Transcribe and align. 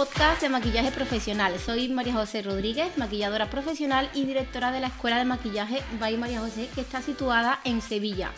Podcast 0.00 0.40
de 0.40 0.48
maquillaje 0.48 0.90
profesional. 0.92 1.58
Soy 1.58 1.90
María 1.90 2.14
José 2.14 2.40
Rodríguez, 2.40 2.96
maquilladora 2.96 3.50
profesional 3.50 4.08
y 4.14 4.24
directora 4.24 4.72
de 4.72 4.80
la 4.80 4.86
Escuela 4.86 5.18
de 5.18 5.26
Maquillaje 5.26 5.82
by 6.00 6.16
María 6.16 6.40
José, 6.40 6.70
que 6.74 6.80
está 6.80 7.02
situada 7.02 7.60
en 7.64 7.82
Sevilla. 7.82 8.30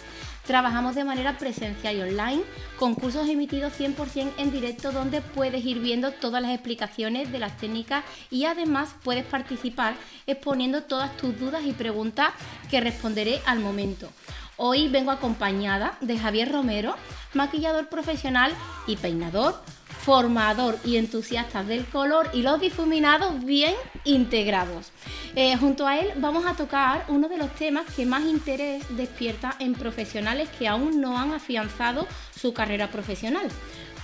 Trabajamos 0.45 0.97
de 0.97 1.05
manera 1.05 1.39
presencial 1.39 1.97
y 1.97 2.03
online, 2.03 2.43
con 2.81 2.97
cursos 2.97 3.29
emitidos 3.29 3.79
100% 3.79 4.33
en 4.39 4.51
directo 4.51 4.91
donde 4.91 5.21
puedes 5.21 5.65
ir 5.65 5.79
viendo 5.79 6.11
todas 6.11 6.43
las 6.43 6.51
explicaciones 6.51 7.31
de 7.31 7.39
las 7.39 7.57
técnicas 7.59 8.03
y 8.29 8.45
además 8.47 8.97
puedes 9.05 9.25
participar 9.25 9.95
exponiendo 10.27 10.83
todas 10.83 11.17
tus 11.17 11.39
dudas 11.39 11.63
y 11.65 11.75
preguntas 11.75 12.31
que 12.73 12.81
responderé 12.81 13.41
al 13.47 13.61
momento. 13.61 14.09
Hoy 14.57 14.89
vengo 14.89 15.13
acompañada 15.13 15.97
de 16.01 16.19
Javier 16.19 16.51
Romero, 16.51 16.97
maquillador 17.35 17.89
profesional 17.89 18.53
y 18.89 18.97
peinador 18.97 19.63
formador 20.05 20.79
y 20.85 20.97
entusiasta 20.97 21.63
del 21.63 21.85
color 21.87 22.29
y 22.33 22.43
los 22.43 22.61
difuminados 22.61 23.45
bien 23.45 23.75
integrados. 24.05 24.91
Eh, 25.37 25.57
junto 25.57 25.87
a 25.87 25.99
él 25.99 26.13
vamos 26.17 26.45
a 26.47 26.55
tocar 26.55 27.05
uno 27.09 27.29
de 27.29 27.39
los 27.39 27.55
temas 27.55 27.87
que 27.95 28.05
más 28.05 28.25
interés 28.25 28.85
despierta 28.97 29.55
en 29.59 29.75
profesionales 29.75 30.49
que 30.59 30.69
aún 30.69 31.01
no 31.01 31.19
han 31.19 31.33
afianzado 31.33 32.07
su 32.39 32.53
carrera 32.53 32.91
profesional 32.91 33.49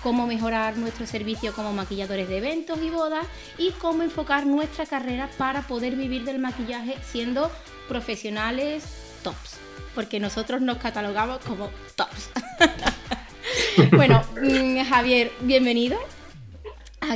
cómo 0.03 0.27
mejorar 0.27 0.77
nuestro 0.77 1.07
servicio 1.07 1.53
como 1.53 1.73
maquilladores 1.73 2.29
de 2.29 2.39
eventos 2.39 2.81
y 2.81 2.91
bodas 2.91 3.27
y 3.59 3.73
cómo 3.73 4.05
enfocar 4.05 4.47
nuestra 4.47 4.87
carrera 4.87 5.29
para 5.37 5.63
poder 5.63 5.97
vivir 5.97 6.25
del 6.25 6.39
maquillaje 6.39 6.97
siendo 7.03 7.51
profesionales 7.89 8.85
tops, 9.25 9.57
porque 9.95 10.21
nosotros 10.21 10.61
nos 10.61 10.79
catalogamos 10.79 11.39
como 11.39 11.69
tops. 11.97 12.31
bueno, 13.93 14.23
mm, 14.41 14.81
Javier, 14.85 15.31
bienvenido. 15.41 15.99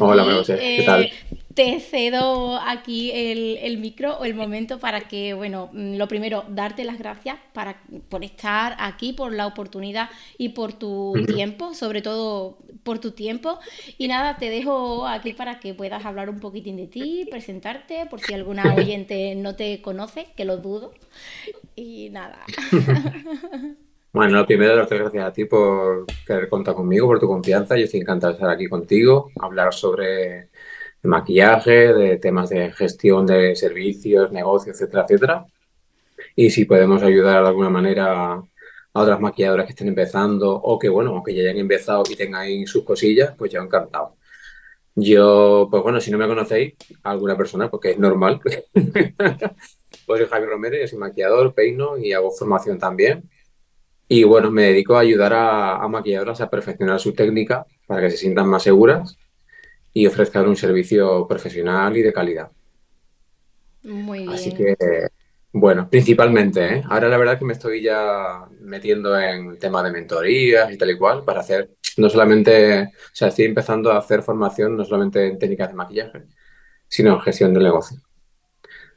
Hola, 0.01 0.25
José. 0.25 0.59
¿qué 0.59 0.83
tal? 0.85 1.03
Eh, 1.03 1.13
te 1.55 1.81
cedo 1.81 2.57
aquí 2.57 3.11
el, 3.13 3.79
micro 3.79 4.17
o 4.19 4.25
el 4.25 4.35
momento 4.35 4.79
para 4.79 5.03
que, 5.03 5.35
bueno, 5.35 5.71
mm, 5.73 5.97
lo 5.97 6.09
primero, 6.09 6.45
darte 6.49 6.85
las 6.85 6.99
gracias 6.99 7.37
para, 7.53 7.83
por 8.09 8.25
estar 8.25 8.77
aquí, 8.79 9.13
por 9.13 9.33
la 9.33 9.47
oportunidad 9.47 10.09
y 10.39 10.51
por 10.51 10.73
tu 10.73 11.15
tiempo, 11.27 11.75
sobre 11.75 12.01
todo 12.01 12.59
por 12.85 13.01
tu 13.01 13.11
tiempo. 13.11 13.59
Y 13.99 14.09
nada, 14.09 14.37
te 14.37 14.49
dejo 14.49 15.07
aquí 15.07 15.33
para 15.33 15.61
que 15.61 15.75
puedas 15.75 16.05
hablar 16.05 16.31
un 16.31 16.41
poquitín 16.41 16.77
de 16.77 16.87
ti, 16.87 17.27
presentarte, 17.31 18.07
por 18.07 18.21
si 18.21 18.35
alguna 18.35 18.75
oyente 18.77 19.35
no 19.35 19.55
te 19.55 19.83
conoce, 19.83 20.29
que 20.37 20.45
lo 20.45 20.57
dudo. 20.57 20.95
Y 21.77 22.09
nada. 22.11 22.45
Bueno, 24.13 24.37
lo 24.37 24.47
primero, 24.47 24.77
darte 24.77 24.99
gracias 24.99 25.25
a 25.25 25.33
ti 25.33 25.47
por 25.47 26.05
querer 26.27 26.49
contar 26.49 26.75
conmigo, 26.75 27.07
por 27.07 27.19
tu 27.19 27.27
confianza. 27.27 27.77
Yo 27.79 27.85
estoy 27.85 28.01
encantado 28.01 28.33
de 28.33 28.37
estar 28.37 28.51
aquí 28.51 28.69
contigo, 28.69 29.31
hablar 29.41 29.73
sobre 29.73 30.51
maquillaje, 31.03 31.95
de 31.95 32.19
temas 32.19 32.51
de 32.51 32.73
gestión 32.73 33.27
de 33.27 33.57
servicios, 33.57 34.31
negocios, 34.31 34.77
etcétera, 34.77 35.05
etcétera. 35.05 35.47
Y 36.37 36.51
si 36.51 36.65
podemos 36.67 37.03
ayudar 37.03 37.43
de 37.43 37.49
alguna 37.49 37.71
manera 37.71 38.35
a 38.35 38.43
otras 38.93 39.21
maquilladoras 39.21 39.67
que 39.67 39.73
estén 39.73 39.89
empezando 39.89 40.55
o 40.55 40.79
que, 40.79 40.89
bueno, 40.89 41.23
que 41.25 41.35
ya 41.35 41.43
hayan 41.43 41.59
empezado 41.59 42.05
y 42.11 42.17
tengan 42.17 42.67
sus 42.67 42.85
cosillas, 42.85 43.35
pues 43.39 43.53
yo 43.53 43.63
encantado. 43.63 44.17
Yo, 44.95 45.69
pues 45.71 45.83
bueno, 45.83 46.01
si 46.01 46.11
no 46.11 46.19
me 46.19 46.29
conocéis, 46.29 46.75
alguna 47.05 47.37
persona, 47.37 47.71
porque 47.71 47.93
es 47.93 47.99
normal, 47.99 48.41
pues 48.45 48.65
soy 50.07 50.27
Javier 50.27 50.51
Romero, 50.51 50.89
soy 50.89 50.99
maquillador, 50.99 51.55
peino 51.55 51.97
y 51.99 52.13
hago 52.13 52.31
formación 52.31 52.79
también. 52.79 53.29
Y 54.13 54.25
bueno, 54.25 54.51
me 54.51 54.65
dedico 54.65 54.95
a 54.95 55.01
ayudar 55.01 55.33
a, 55.33 55.89
maquilladoras 55.89 56.43
a 56.43 56.51
perfeccionar 56.51 57.01
su 57.01 57.15
técnica 57.15 57.65
para 57.87 58.03
que 58.03 58.11
se 58.11 58.19
sientan 58.19 58.47
más 58.47 58.63
seguras 58.63 59.17
y 59.95 60.07
ofrezcan 60.07 60.47
un 60.47 60.55
servicio 60.55 61.27
profesional 61.27 61.97
y 61.97 62.03
de 62.03 62.13
calidad. 62.13 62.51
Muy 63.85 64.19
bien. 64.19 64.31
Así 64.31 64.53
que, 64.53 64.77
bueno, 65.51 65.89
principalmente, 65.89 66.75
¿eh? 66.75 66.83
ahora 66.91 67.09
la 67.09 67.17
verdad 67.17 67.39
que 67.39 67.47
me 67.47 67.55
estoy 67.55 67.81
ya 67.81 68.47
metiendo 68.61 69.19
en 69.19 69.59
tema 69.59 69.83
de 69.83 69.93
mentorías 69.93 70.71
y 70.71 70.77
tal 70.77 70.91
y 70.91 70.99
cual 70.99 71.25
para 71.25 71.41
hacer, 71.41 71.71
no 71.97 72.11
solamente, 72.11 72.83
o 72.83 73.15
sea, 73.15 73.29
estoy 73.29 73.47
empezando 73.47 73.93
a 73.93 73.97
hacer 73.97 74.23
formación 74.23 74.77
no 74.77 74.85
solamente 74.85 75.27
en 75.27 75.39
técnicas 75.39 75.69
de 75.69 75.75
maquillaje, 75.75 76.25
sino 76.87 77.15
en 77.15 77.21
gestión 77.23 77.55
del 77.55 77.63
negocio. 77.63 77.97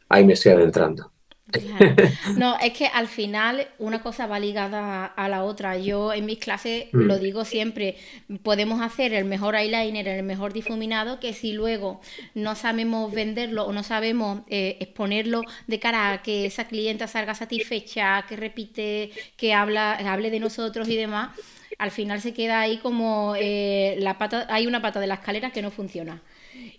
Ahí 0.09 0.25
me 0.25 0.33
estoy 0.33 0.51
adentrando. 0.51 1.14
No, 2.38 2.57
es 2.59 2.73
que 2.73 2.88
al 2.88 3.07
final 3.07 3.67
una 3.79 4.01
cosa 4.01 4.27
va 4.27 4.39
ligada 4.39 5.05
a 5.05 5.29
la 5.29 5.43
otra. 5.43 5.77
Yo 5.77 6.13
en 6.13 6.25
mis 6.25 6.39
clases 6.39 6.85
mm. 6.91 6.97
lo 6.97 7.19
digo 7.19 7.45
siempre, 7.45 7.97
podemos 8.43 8.81
hacer 8.81 9.13
el 9.13 9.25
mejor 9.25 9.55
eyeliner, 9.55 10.07
el 10.07 10.23
mejor 10.23 10.53
difuminado, 10.53 11.19
que 11.19 11.33
si 11.33 11.53
luego 11.53 12.01
no 12.33 12.55
sabemos 12.55 13.11
venderlo 13.13 13.66
o 13.66 13.73
no 13.73 13.83
sabemos 13.83 14.41
eh, 14.49 14.77
exponerlo 14.79 15.41
de 15.67 15.79
cara 15.79 16.13
a 16.13 16.21
que 16.21 16.45
esa 16.45 16.67
clienta 16.67 17.07
salga 17.07 17.35
satisfecha, 17.35 18.25
que 18.27 18.35
repite, 18.35 19.11
que 19.37 19.53
habla, 19.53 19.93
hable 19.93 20.31
de 20.31 20.39
nosotros 20.39 20.87
y 20.89 20.95
demás, 20.95 21.29
al 21.77 21.91
final 21.91 22.22
se 22.22 22.33
queda 22.33 22.61
ahí 22.61 22.77
como 22.77 23.35
eh, 23.37 23.95
la 23.99 24.17
pata, 24.17 24.47
hay 24.49 24.67
una 24.67 24.81
pata 24.81 24.99
de 24.99 25.07
la 25.07 25.16
escalera 25.16 25.51
que 25.51 25.61
no 25.61 25.72
funciona 25.72 26.22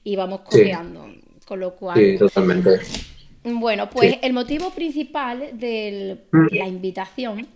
y 0.05 0.17
vamos 0.17 0.41
cojeando. 0.41 1.09
Con 1.47 1.61
lo 1.61 1.77
cual. 1.77 1.97
Sí, 1.97 2.19
totalmente. 2.19 2.81
Bueno, 3.47 3.89
pues 3.89 4.19
el 4.23 4.33
motivo 4.33 4.71
principal 4.71 5.51
de 5.53 6.19
mm. 6.33 6.47
la 6.51 6.67
invitación 6.67 7.47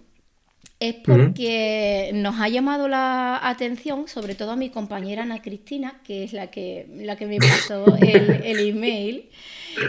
es 0.78 0.94
porque 0.94 2.10
nos 2.14 2.40
ha 2.40 2.48
llamado 2.48 2.88
la 2.88 3.40
atención, 3.42 4.06
sobre 4.06 4.34
todo 4.36 4.52
a 4.52 4.56
mi 4.56 4.70
compañera 4.70 5.24
Ana 5.24 5.42
Cristina, 5.42 6.00
que 6.04 6.22
es 6.24 6.32
la 6.32 6.50
que, 6.50 6.86
la 6.94 7.16
que 7.16 7.26
me 7.26 7.38
pasó 7.38 7.84
el, 8.00 8.60
email. 8.60 9.28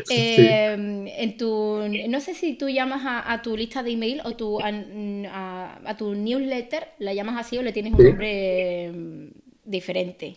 Em, 0.09 1.07
en 1.07 1.37
tu, 1.37 1.87
no 2.09 2.19
sé 2.19 2.33
si 2.33 2.55
tú 2.55 2.67
llamas 2.67 3.03
a, 3.05 3.41
tu 3.43 3.55
lista 3.55 3.83
de 3.83 3.91
email 3.91 4.21
o 4.25 4.35
tu, 4.35 4.59
a, 4.59 5.95
tu 5.97 6.15
newsletter, 6.15 6.87
la 6.97 7.13
llamas 7.13 7.45
así 7.45 7.57
o 7.57 7.61
le 7.61 7.71
tienes 7.71 7.93
un 7.93 8.03
nombre 8.03 8.85
em, 8.85 9.31
diferente. 9.63 10.35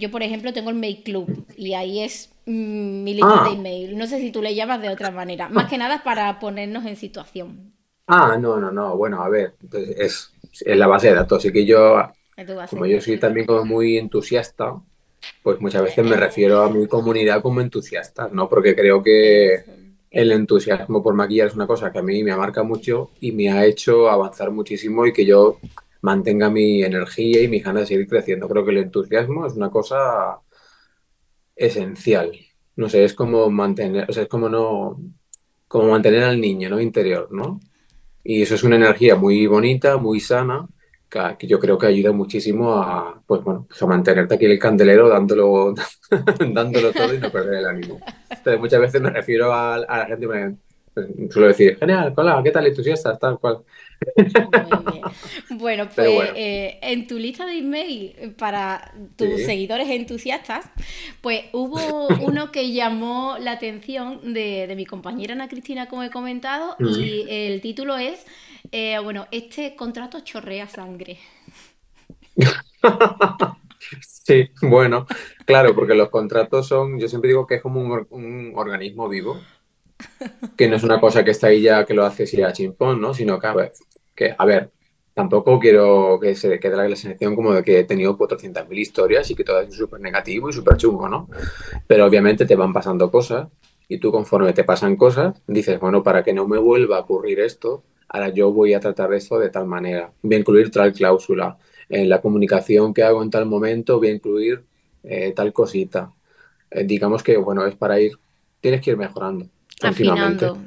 Yo, 0.00 0.10
por 0.10 0.22
ejemplo, 0.22 0.52
tengo 0.52 0.70
el 0.70 0.76
Mail 0.76 1.02
Club 1.02 1.44
y 1.56 1.74
ahí 1.74 2.00
es 2.00 2.30
mm, 2.46 3.02
mi 3.02 3.14
lista 3.14 3.42
de 3.42 3.50
ah. 3.50 3.52
email. 3.52 3.98
No 3.98 4.06
sé 4.06 4.20
si 4.20 4.30
tú 4.30 4.42
le 4.42 4.54
llamas 4.54 4.80
de 4.80 4.90
otra 4.90 5.10
manera. 5.10 5.48
Más 5.48 5.68
que 5.68 5.76
nada 5.76 6.02
para 6.04 6.38
ponernos 6.38 6.86
en 6.86 6.96
situación. 6.96 7.72
Ah, 8.06 8.38
no, 8.40 8.58
no, 8.58 8.70
no. 8.70 8.96
Bueno, 8.96 9.22
a 9.22 9.28
ver, 9.28 9.54
es, 9.98 10.32
es 10.64 10.76
la 10.76 10.86
base 10.86 11.08
de 11.08 11.14
datos. 11.14 11.38
Así 11.38 11.52
que 11.52 11.66
yo, 11.66 12.00
como 12.70 12.86
yo 12.86 13.00
soy 13.00 13.18
también 13.18 13.46
como 13.46 13.64
muy 13.64 13.98
entusiasta, 13.98 14.74
pues 15.42 15.60
muchas 15.60 15.82
veces 15.82 16.04
me 16.04 16.16
refiero 16.16 16.62
a 16.62 16.70
mi 16.70 16.86
comunidad 16.86 17.42
como 17.42 17.60
entusiasta, 17.60 18.28
¿no? 18.32 18.48
Porque 18.48 18.74
creo 18.74 19.02
que 19.02 19.64
el 20.10 20.32
entusiasmo 20.32 21.02
por 21.02 21.14
maquillar 21.14 21.48
es 21.48 21.54
una 21.54 21.66
cosa 21.66 21.92
que 21.92 21.98
a 21.98 22.02
mí 22.02 22.22
me 22.22 22.34
marca 22.36 22.62
mucho 22.62 23.10
y 23.20 23.32
me 23.32 23.50
ha 23.50 23.66
hecho 23.66 24.08
avanzar 24.08 24.50
muchísimo 24.50 25.06
y 25.06 25.12
que 25.12 25.26
yo 25.26 25.58
mantenga 26.02 26.50
mi 26.50 26.82
energía 26.82 27.42
y 27.42 27.48
mi 27.48 27.60
ganas 27.60 27.82
de 27.82 27.86
seguir 27.86 28.08
creciendo. 28.08 28.48
Creo 28.48 28.64
que 28.64 28.70
el 28.72 28.78
entusiasmo 28.78 29.46
es 29.46 29.54
una 29.54 29.70
cosa 29.70 30.40
esencial. 31.56 32.32
No 32.76 32.88
sé, 32.88 33.04
es 33.04 33.14
como 33.14 33.50
mantener, 33.50 34.08
o 34.08 34.12
sea, 34.12 34.24
es 34.24 34.28
como 34.28 34.48
no, 34.48 35.00
como 35.66 35.90
mantener 35.90 36.24
al 36.24 36.40
niño, 36.40 36.70
¿no? 36.70 36.80
Interior, 36.80 37.28
¿no? 37.32 37.60
Y 38.24 38.42
eso 38.42 38.54
es 38.54 38.64
una 38.64 38.76
energía 38.76 39.16
muy 39.16 39.46
bonita, 39.46 39.96
muy 39.96 40.20
sana, 40.20 40.68
que, 41.08 41.46
yo 41.46 41.58
creo 41.58 41.78
que 41.78 41.86
ayuda 41.86 42.12
muchísimo 42.12 42.74
a, 42.74 43.20
pues 43.26 43.42
bueno, 43.42 43.66
a 43.80 43.86
mantenerte 43.86 44.34
aquí 44.34 44.44
en 44.44 44.52
el 44.52 44.58
candelero 44.58 45.08
dándolo, 45.08 45.74
dándolo 46.52 46.92
todo 46.92 47.14
y 47.14 47.18
no 47.18 47.30
perder 47.30 47.54
el 47.54 47.66
ánimo. 47.66 48.00
Entonces, 48.28 48.60
muchas 48.60 48.80
veces 48.80 49.00
me 49.00 49.10
refiero 49.10 49.52
a, 49.52 49.78
la 49.78 50.06
gente 50.06 50.28
pues, 50.94 51.06
suelo 51.30 51.48
decir, 51.48 51.78
genial, 51.78 52.12
hola, 52.16 52.40
¿qué 52.44 52.50
tal 52.50 52.66
entusiasta? 52.66 53.16
Tal 53.18 53.38
cual. 53.38 53.58
Bueno, 55.50 55.88
pues 55.94 56.30
eh, 56.34 56.78
en 56.82 57.06
tu 57.06 57.18
lista 57.18 57.46
de 57.46 57.58
email 57.58 58.34
para 58.38 58.92
tus 59.16 59.42
seguidores 59.44 59.88
entusiastas, 59.90 60.66
pues 61.20 61.44
hubo 61.52 62.08
uno 62.20 62.52
que 62.52 62.72
llamó 62.72 63.36
la 63.40 63.52
atención 63.52 64.34
de, 64.34 64.72
mi 64.76 64.86
compañera 64.86 65.34
Ana 65.34 65.48
Cristina, 65.48 65.88
como 65.88 66.02
he 66.02 66.10
comentado, 66.10 66.76
y 66.78 67.24
el 67.28 67.60
título 67.60 67.96
es, 67.96 68.24
eh, 68.72 68.98
bueno, 69.02 69.26
este 69.30 69.74
contrato 69.76 70.20
chorrea 70.20 70.68
sangre. 70.68 71.18
Sí, 74.00 74.50
bueno, 74.60 75.06
claro, 75.46 75.74
porque 75.74 75.94
los 75.94 76.10
contratos 76.10 76.68
son, 76.68 76.98
yo 76.98 77.08
siempre 77.08 77.28
digo 77.28 77.46
que 77.46 77.54
es 77.54 77.62
como 77.62 77.80
un 77.80 78.52
organismo 78.54 79.08
vivo 79.08 79.40
que 80.56 80.68
no 80.68 80.76
es 80.76 80.82
una 80.82 81.00
cosa 81.00 81.24
que 81.24 81.30
está 81.32 81.48
ahí 81.48 81.62
ya 81.62 81.84
que 81.84 81.94
lo 81.94 82.04
hace 82.04 82.26
si 82.26 82.40
a 82.42 82.52
chimpón, 82.52 83.00
¿no? 83.00 83.14
Sino 83.14 83.38
que 83.38 83.46
a, 83.46 83.54
ver, 83.54 83.72
que, 84.14 84.34
a 84.36 84.44
ver, 84.44 84.70
tampoco 85.14 85.58
quiero 85.58 86.18
que 86.20 86.34
se 86.34 86.60
quede 86.60 86.76
la 86.76 86.96
sensación 86.96 87.34
como 87.34 87.52
de 87.52 87.62
que 87.62 87.80
he 87.80 87.84
tenido 87.84 88.16
400.000 88.16 88.78
historias 88.78 89.30
y 89.30 89.34
que 89.34 89.44
todo 89.44 89.60
es 89.60 89.74
súper 89.74 90.00
negativo 90.00 90.48
y 90.48 90.52
súper 90.52 90.76
chungo, 90.76 91.08
¿no? 91.08 91.28
Pero 91.86 92.06
obviamente 92.06 92.46
te 92.46 92.54
van 92.54 92.72
pasando 92.72 93.10
cosas 93.10 93.48
y 93.88 93.98
tú 93.98 94.12
conforme 94.12 94.52
te 94.52 94.64
pasan 94.64 94.96
cosas, 94.96 95.40
dices, 95.46 95.80
bueno, 95.80 96.02
para 96.02 96.22
que 96.22 96.32
no 96.32 96.46
me 96.46 96.58
vuelva 96.58 96.98
a 96.98 97.00
ocurrir 97.00 97.40
esto, 97.40 97.82
ahora 98.08 98.28
yo 98.28 98.52
voy 98.52 98.74
a 98.74 98.80
tratar 98.80 99.12
esto 99.14 99.38
de 99.38 99.50
tal 99.50 99.66
manera. 99.66 100.12
Voy 100.22 100.36
a 100.36 100.38
incluir 100.38 100.70
tal 100.70 100.92
cláusula. 100.92 101.58
En 101.88 102.08
la 102.08 102.20
comunicación 102.20 102.92
que 102.92 103.02
hago 103.02 103.22
en 103.22 103.30
tal 103.30 103.46
momento 103.46 103.98
voy 103.98 104.08
a 104.08 104.12
incluir 104.12 104.62
eh, 105.02 105.32
tal 105.34 105.52
cosita. 105.52 106.12
Eh, 106.70 106.84
digamos 106.84 107.22
que, 107.22 107.36
bueno, 107.38 107.66
es 107.66 107.76
para 107.76 107.98
ir, 107.98 108.12
tienes 108.60 108.82
que 108.82 108.90
ir 108.90 108.96
mejorando. 108.96 109.46
Afinando, 109.82 110.58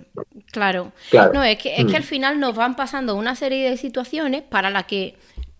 claro. 0.51 0.91
claro. 1.09 1.33
No, 1.33 1.43
es 1.43 1.57
que, 1.57 1.75
es 1.75 1.85
que 1.85 1.93
mm. 1.93 1.95
al 1.95 2.03
final 2.03 2.39
nos 2.39 2.55
van 2.55 2.75
pasando 2.75 3.15
una 3.15 3.35
serie 3.35 3.69
de 3.69 3.77
situaciones 3.77 4.41
para 4.41 4.69
las 4.69 4.85
que 4.85 5.15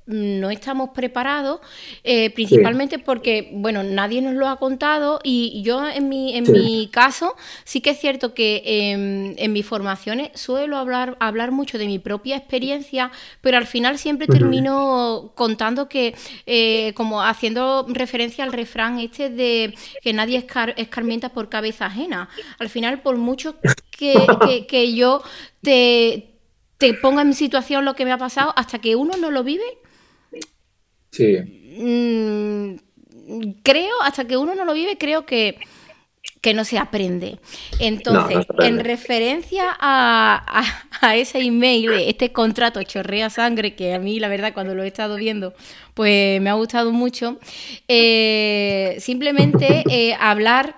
no 0.06 0.50
estamos 0.50 0.89
preparados, 0.89 1.59
eh, 2.03 2.30
principalmente 2.31 3.00
porque, 3.00 3.50
bueno, 3.53 3.83
nadie 3.83 4.21
nos 4.21 4.33
lo 4.33 4.48
ha 4.48 4.57
contado 4.57 5.19
y 5.24 5.62
yo 5.63 5.88
en 5.88 6.09
mi, 6.09 6.36
en 6.36 6.51
mi 6.51 6.89
caso 6.92 7.36
sí 7.63 7.81
que 7.81 7.92
es 7.92 8.00
cierto 8.00 8.33
que 8.33 8.62
en 9.38 9.53
mis 9.53 9.65
formaciones 9.65 10.30
suelo 10.33 10.77
hablar, 10.77 11.18
hablar 11.19 11.51
mucho 11.51 11.77
de 11.77 11.86
mi 11.86 12.00
propia 12.00 12.38
experiencia, 12.38 13.12
pero 13.42 13.57
al 13.57 13.68
final 13.68 13.98
siempre 13.98 14.27
termino 14.27 15.31
contando 15.36 15.88
que, 15.88 16.15
eh, 16.45 16.94
como 16.95 17.21
haciendo 17.21 17.86
referencia 17.89 18.44
al 18.44 18.53
refrán 18.53 19.00
este 19.00 19.30
de 19.30 19.74
que 20.01 20.13
nadie 20.13 20.45
escarmienta 20.77 21.30
por 21.30 21.50
cabeza 21.50 21.86
ajena. 21.86 22.30
Al 22.59 22.69
final, 22.69 23.01
por 23.01 23.18
mucho 23.18 23.56
que, 23.92 24.15
que 24.68 24.94
yo 24.94 25.21
te, 25.62 26.31
te 26.77 26.94
ponga 26.94 27.21
en 27.21 27.30
mi 27.30 27.33
situación 27.33 27.86
lo 27.86 27.95
que 27.95 28.06
me 28.06 28.12
ha 28.12 28.18
pasado, 28.18 28.53
hasta 28.56 28.80
que 28.80 28.95
uno 28.95 29.15
no 29.18 29.31
lo 29.31 29.44
vive, 29.44 29.63
Sí. 31.12 31.38
Mm, 31.78 32.75
creo, 33.63 34.02
hasta 34.02 34.25
que 34.25 34.38
uno 34.38 34.56
no 34.56 34.66
lo 34.66 34.74
vive, 34.74 34.98
creo 34.98 35.25
que, 35.25 35.58
no 36.56 36.66
se 36.66 36.80
aprende. 36.80 37.38
Entonces, 37.80 38.46
en 38.60 38.80
referencia 38.80 39.66
a, 39.80 40.63
ese 41.16 41.40
email, 41.40 41.92
este 41.94 42.31
contrato 42.31 42.81
chorrea 42.84 43.30
sangre, 43.30 43.75
que 43.75 43.94
a 43.94 44.00
mí 44.00 44.19
la 44.19 44.28
verdad 44.28 44.54
cuando 44.54 44.74
lo 44.74 44.84
he 44.84 44.88
estado 44.88 45.18
viendo, 45.18 45.54
pues 45.94 46.42
me 46.42 46.50
ha 46.50 46.54
gustado 46.54 46.92
mucho, 46.92 47.38
eh, 47.88 48.98
simplemente 49.00 49.84
eh, 49.90 50.16
hablar 50.19 50.75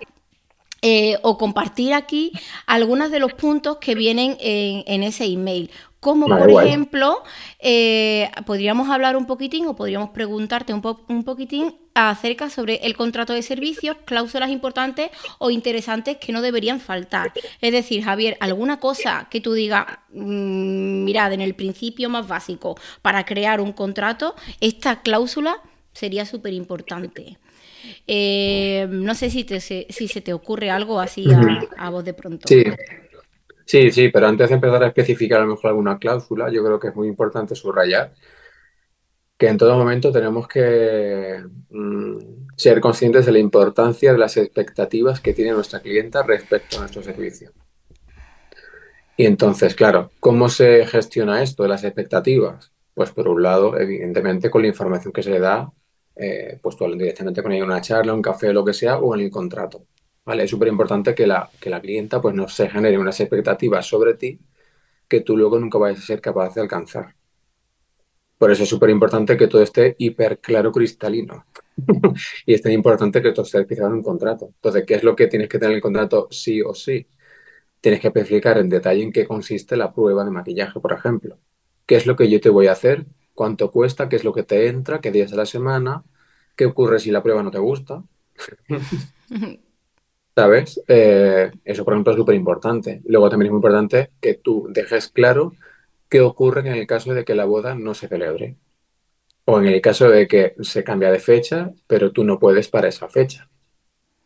eh, 0.82 1.18
o 1.22 1.38
compartir 1.38 1.94
aquí 1.94 2.34
algunos 2.66 3.10
de 3.10 3.20
los 3.20 3.34
puntos 3.34 3.78
que 3.78 3.96
vienen 3.96 4.36
en, 4.42 4.84
en 4.86 5.04
ese 5.04 5.26
email. 5.26 5.70
Como 6.04 6.28
por 6.28 6.52
ejemplo, 6.64 7.24
eh, 7.60 8.30
podríamos 8.46 8.90
hablar 8.90 9.16
un 9.16 9.26
poquitín 9.26 9.66
o 9.68 9.76
podríamos 9.76 10.10
preguntarte 10.10 10.74
un, 10.74 10.82
un 11.08 11.24
poquitín 11.24 11.76
acerca 11.96 12.50
sobre 12.50 12.76
el 12.84 12.96
contrato 12.96 13.34
de 13.34 13.42
servicios, 13.42 13.98
cláusulas 14.06 14.50
importantes 14.50 15.12
o 15.38 15.50
interesantes 15.50 16.18
que 16.18 16.32
no 16.34 16.42
deberían 16.42 16.80
faltar. 16.80 17.32
Es 17.62 17.72
decir, 17.72 18.04
Javier, 18.04 18.38
alguna 18.40 18.80
cosa 18.80 19.28
que 19.30 19.42
tú 19.42 19.54
digas, 19.54 19.86
mm, 20.12 21.04
mirad, 21.04 21.34
en 21.34 21.42
el 21.42 21.56
principio 21.56 22.10
más 22.10 22.28
básico, 22.28 22.76
para 23.02 23.26
crear 23.26 23.62
un 23.62 23.72
contrato, 23.72 24.36
esta 24.60 25.02
cláusula 25.02 25.58
sería 25.94 26.26
súper 26.26 26.54
importante. 26.54 27.38
Eh, 28.08 28.88
no 28.90 29.14
sé 29.14 29.30
si, 29.30 29.44
te, 29.44 29.60
si 29.60 30.08
se 30.08 30.22
te 30.22 30.34
ocurre 30.34 30.70
algo 30.70 31.00
así 31.00 31.26
a, 31.32 31.86
a 31.86 31.90
voz 31.90 32.04
de 32.04 32.14
pronto. 32.14 32.48
Sí, 32.48 32.64
Sí, 33.65 33.92
sí, 33.92 34.10
pero 34.10 34.27
antes 34.27 34.50
de 34.50 34.56
empezar 34.56 34.83
a 34.83 34.88
especificar 34.88 35.39
a 35.39 35.45
lo 35.45 35.51
mejor 35.51 35.69
alguna 35.69 35.98
cláusula, 35.98 36.51
yo 36.51 36.63
creo 36.63 36.80
que 36.80 36.89
es 36.89 36.95
muy 36.95 37.07
importante 37.07 37.56
subrayar 37.56 38.13
que 39.38 39.48
en 39.48 39.57
todo 39.57 39.77
momento 39.77 40.12
tenemos 40.12 40.48
que 40.48 41.44
mm, 41.69 42.18
ser 42.56 42.80
conscientes 42.80 43.25
de 43.25 43.31
la 43.31 43.39
importancia 43.39 44.12
de 44.12 44.18
las 44.18 44.38
expectativas 44.38 45.19
que 45.19 45.33
tiene 45.33 45.51
nuestra 45.51 45.81
clienta 45.81 46.24
respecto 46.24 46.77
a 46.77 46.81
nuestro 46.81 47.04
servicio. 47.04 47.51
Y 49.18 49.25
entonces, 49.25 49.75
claro, 49.75 50.12
¿cómo 50.19 50.50
se 50.50 50.86
gestiona 50.88 51.44
esto 51.44 51.63
de 51.63 51.69
las 51.69 51.83
expectativas? 51.83 52.71
Pues 52.94 53.12
por 53.12 53.27
un 53.27 53.44
lado, 53.44 53.77
evidentemente, 53.77 54.50
con 54.50 54.62
la 54.62 54.69
información 54.69 55.13
que 55.13 55.24
se 55.24 55.31
le 55.31 55.39
da, 55.39 55.71
eh, 56.15 56.60
pues 56.62 56.77
tú 56.77 56.86
directamente 56.92 57.44
con 57.44 57.51
ella 57.51 57.63
una 57.63 57.81
charla, 57.81 58.13
un 58.13 58.21
café, 58.21 58.54
lo 58.54 58.63
que 58.63 58.74
sea, 58.74 58.98
o 59.00 59.13
en 59.15 59.21
el 59.21 59.31
contrato. 59.31 59.86
¿Vale? 60.25 60.44
Es 60.44 60.50
súper 60.50 60.68
importante 60.68 61.16
que 61.16 61.28
la, 61.28 61.50
que 61.60 61.70
la 61.70 61.81
clienta 61.81 62.22
pues, 62.22 62.36
no 62.36 62.48
se 62.48 62.70
genere 62.70 62.98
unas 62.98 63.20
expectativas 63.20 63.86
sobre 63.86 64.16
ti 64.16 64.40
que 65.08 65.22
tú 65.22 65.38
luego 65.38 65.60
nunca 65.60 65.78
vayas 65.78 66.00
a 66.00 66.06
ser 66.06 66.22
capaz 66.22 66.56
de 66.56 66.62
alcanzar. 66.62 67.16
Por 68.38 68.52
eso 68.52 68.64
es 68.64 68.70
súper 68.70 68.90
importante 68.90 69.38
que 69.38 69.48
todo 69.48 69.62
esté 69.62 69.96
hiper 70.00 70.40
claro, 70.40 70.72
cristalino. 70.72 71.46
y 72.46 72.54
es 72.54 72.62
tan 72.62 72.72
importante 72.72 73.22
que 73.22 73.31
todo 73.31 73.46
esté 73.46 73.60
especificado 73.60 73.92
en 73.92 73.98
un 73.98 74.04
contrato. 74.04 74.48
Entonces, 74.56 74.84
¿qué 74.86 74.96
es 74.96 75.04
lo 75.04 75.16
que 75.16 75.28
tienes 75.28 75.48
que 75.50 75.60
tener 75.60 75.72
en 75.72 75.75
el 75.78 75.81
contrato 75.81 76.28
sí 76.31 76.62
o 76.62 76.74
sí? 76.74 77.08
Tienes 77.81 78.02
que 78.02 78.08
especificar 78.08 78.58
en 78.58 78.70
detalle 78.70 79.04
en 79.04 79.12
qué 79.12 79.28
consiste 79.28 79.78
la 79.78 79.94
prueba 79.94 80.25
de 80.25 80.31
maquillaje, 80.31 80.80
por 80.80 80.94
ejemplo. 80.94 81.40
¿Qué 81.86 81.96
es 81.96 82.06
lo 82.06 82.16
que 82.16 82.30
yo 82.30 82.42
te 82.42 82.50
voy 82.50 82.68
a 82.68 82.74
hacer? 82.74 83.06
¿Cuánto 83.34 83.72
cuesta? 83.72 84.10
¿Qué 84.10 84.18
es 84.18 84.24
lo 84.24 84.34
que 84.34 84.44
te 84.44 84.68
entra? 84.68 85.02
¿Qué 85.02 85.12
días 85.12 85.31
de 85.31 85.38
la 85.38 85.46
semana? 85.46 86.04
¿Qué 86.56 86.66
ocurre 86.66 87.00
si 87.00 87.12
la 87.12 87.24
prueba 87.24 87.44
no 87.44 87.52
te 87.52 87.60
gusta? 87.60 88.04
¿Sabes? 90.36 90.82
Eh, 90.88 91.52
eso, 91.64 91.86
por 91.86 91.94
ejemplo, 91.94 92.14
es 92.14 92.18
súper 92.18 92.36
importante. 92.36 93.02
Luego 93.06 93.30
también 93.30 93.48
es 93.48 93.52
muy 93.52 93.58
importante 93.60 94.12
que 94.20 94.34
tú 94.36 94.68
dejes 94.70 95.10
claro 95.10 95.54
qué 96.10 96.22
ocurre 96.22 96.62
en 96.62 96.76
el 96.76 96.88
caso 96.88 97.14
de 97.14 97.24
que 97.26 97.36
la 97.36 97.46
boda 97.46 97.76
no 97.76 97.94
se 97.94 98.08
celebre. 98.08 98.58
O 99.46 99.60
en 99.60 99.68
el 99.68 99.82
caso 99.82 100.10
de 100.10 100.28
que 100.28 100.56
se 100.62 100.84
cambia 100.84 101.12
de 101.12 101.20
fecha, 101.20 101.72
pero 101.88 102.12
tú 102.12 102.24
no 102.24 102.40
puedes 102.40 102.70
para 102.70 102.88
esa 102.88 103.10
fecha. 103.10 103.50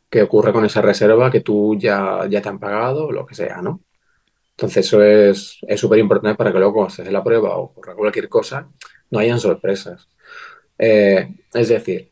¿Qué 0.09 0.21
ocurre 0.21 0.53
con 0.53 0.65
esa 0.65 0.81
reserva 0.81 1.31
que 1.31 1.41
tú 1.41 1.75
ya, 1.77 2.25
ya 2.29 2.41
te 2.41 2.49
han 2.49 2.59
pagado 2.59 3.07
o 3.07 3.11
lo 3.11 3.25
que 3.25 3.35
sea, 3.35 3.61
¿no? 3.61 3.81
Entonces 4.51 4.87
eso 4.87 5.03
es 5.03 5.59
súper 5.75 5.99
importante 5.99 6.37
para 6.37 6.51
que 6.51 6.57
luego 6.59 6.73
cuando 6.73 6.89
se 6.89 7.03
hace 7.03 7.11
la 7.11 7.23
prueba 7.23 7.57
o 7.57 7.73
cualquier 7.73 8.29
cosa, 8.29 8.69
no 9.11 9.19
hayan 9.19 9.39
sorpresas. 9.39 10.07
Eh, 10.79 11.33
es 11.53 11.69
decir, 11.69 12.11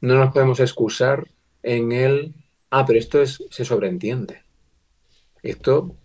no 0.00 0.16
nos 0.16 0.32
podemos 0.32 0.60
excusar 0.60 1.26
en 1.62 1.92
el 1.92 2.34
ah, 2.72 2.84
pero 2.86 2.98
esto 2.98 3.20
es, 3.20 3.44
se 3.50 3.64
sobreentiende. 3.64 4.42
Esto, 5.42 5.96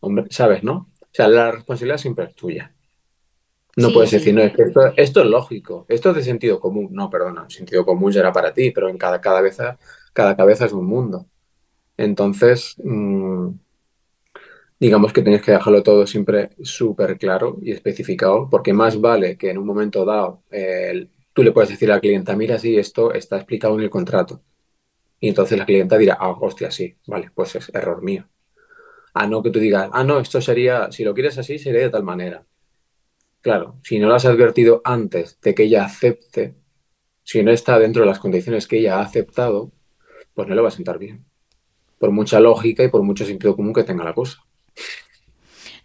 hombre, 0.00 0.26
sabes, 0.30 0.64
¿no? 0.64 0.90
O 1.00 1.08
sea, 1.12 1.28
la 1.28 1.52
responsabilidad 1.52 1.98
siempre 1.98 2.26
es 2.26 2.34
tuya. 2.34 2.74
No 3.76 3.92
puedes 3.92 4.10
decir, 4.10 4.34
no, 4.34 4.42
es 4.42 4.54
que 4.54 4.64
esto, 4.96 5.20
es 5.20 5.26
lógico, 5.26 5.84
esto 5.88 6.10
es 6.10 6.16
de 6.16 6.22
sentido 6.22 6.58
común. 6.58 6.88
No, 6.90 7.10
perdona, 7.10 7.48
sentido 7.48 7.84
común 7.84 8.12
será 8.12 8.32
para 8.32 8.52
ti, 8.52 8.70
pero 8.70 8.88
en 8.88 8.98
cada, 8.98 9.20
cabeza, 9.20 9.78
cada 10.12 10.34
cabeza 10.36 10.64
es 10.64 10.72
un 10.72 10.86
mundo. 10.86 11.26
Entonces, 11.96 12.74
mm, 12.82 13.50
digamos 14.80 15.12
que 15.12 15.22
tienes 15.22 15.42
que 15.42 15.52
dejarlo 15.52 15.82
todo 15.82 16.06
siempre 16.06 16.50
súper 16.62 17.18
claro 17.18 17.58
y 17.62 17.70
especificado, 17.70 18.48
porque 18.50 18.72
más 18.72 19.00
vale 19.00 19.36
que 19.36 19.50
en 19.50 19.58
un 19.58 19.66
momento 19.66 20.04
dado 20.04 20.42
tú 21.32 21.42
le 21.42 21.52
puedes 21.52 21.70
decir 21.70 21.92
al 21.92 22.00
cliente, 22.00 22.34
mira, 22.34 22.58
sí, 22.58 22.76
esto 22.78 23.12
está 23.12 23.36
explicado 23.36 23.74
en 23.74 23.82
el 23.82 23.90
contrato. 23.90 24.42
Y 25.20 25.28
entonces 25.28 25.58
la 25.58 25.66
clienta 25.66 25.96
dirá, 25.96 26.16
ah, 26.20 26.30
hostia, 26.30 26.70
sí, 26.70 26.96
vale, 27.06 27.30
pues 27.34 27.54
es 27.56 27.70
error 27.74 28.02
mío. 28.02 28.28
A 29.14 29.26
no 29.26 29.42
que 29.42 29.50
tú 29.50 29.58
digas, 29.58 29.88
ah, 29.92 30.04
no, 30.04 30.18
esto 30.20 30.40
sería, 30.40 30.92
si 30.92 31.04
lo 31.04 31.14
quieres 31.14 31.38
así, 31.38 31.58
sería 31.58 31.82
de 31.82 31.90
tal 31.90 32.02
manera. 32.02 32.44
Claro, 33.40 33.78
si 33.82 33.98
no 33.98 34.08
lo 34.08 34.14
has 34.14 34.26
advertido 34.26 34.82
antes 34.84 35.40
de 35.40 35.54
que 35.54 35.64
ella 35.64 35.84
acepte, 35.84 36.56
si 37.22 37.42
no 37.42 37.50
está 37.50 37.78
dentro 37.78 38.02
de 38.02 38.08
las 38.08 38.18
condiciones 38.18 38.66
que 38.66 38.78
ella 38.78 38.98
ha 38.98 39.02
aceptado, 39.02 39.72
pues 40.34 40.48
no 40.48 40.54
le 40.54 40.60
va 40.60 40.68
a 40.68 40.72
sentar 40.72 40.98
bien. 40.98 41.24
Por 41.98 42.10
mucha 42.10 42.40
lógica 42.40 42.84
y 42.84 42.88
por 42.88 43.02
mucho 43.02 43.24
sentido 43.24 43.56
común 43.56 43.72
que 43.72 43.84
tenga 43.84 44.04
la 44.04 44.12
cosa. 44.12 44.44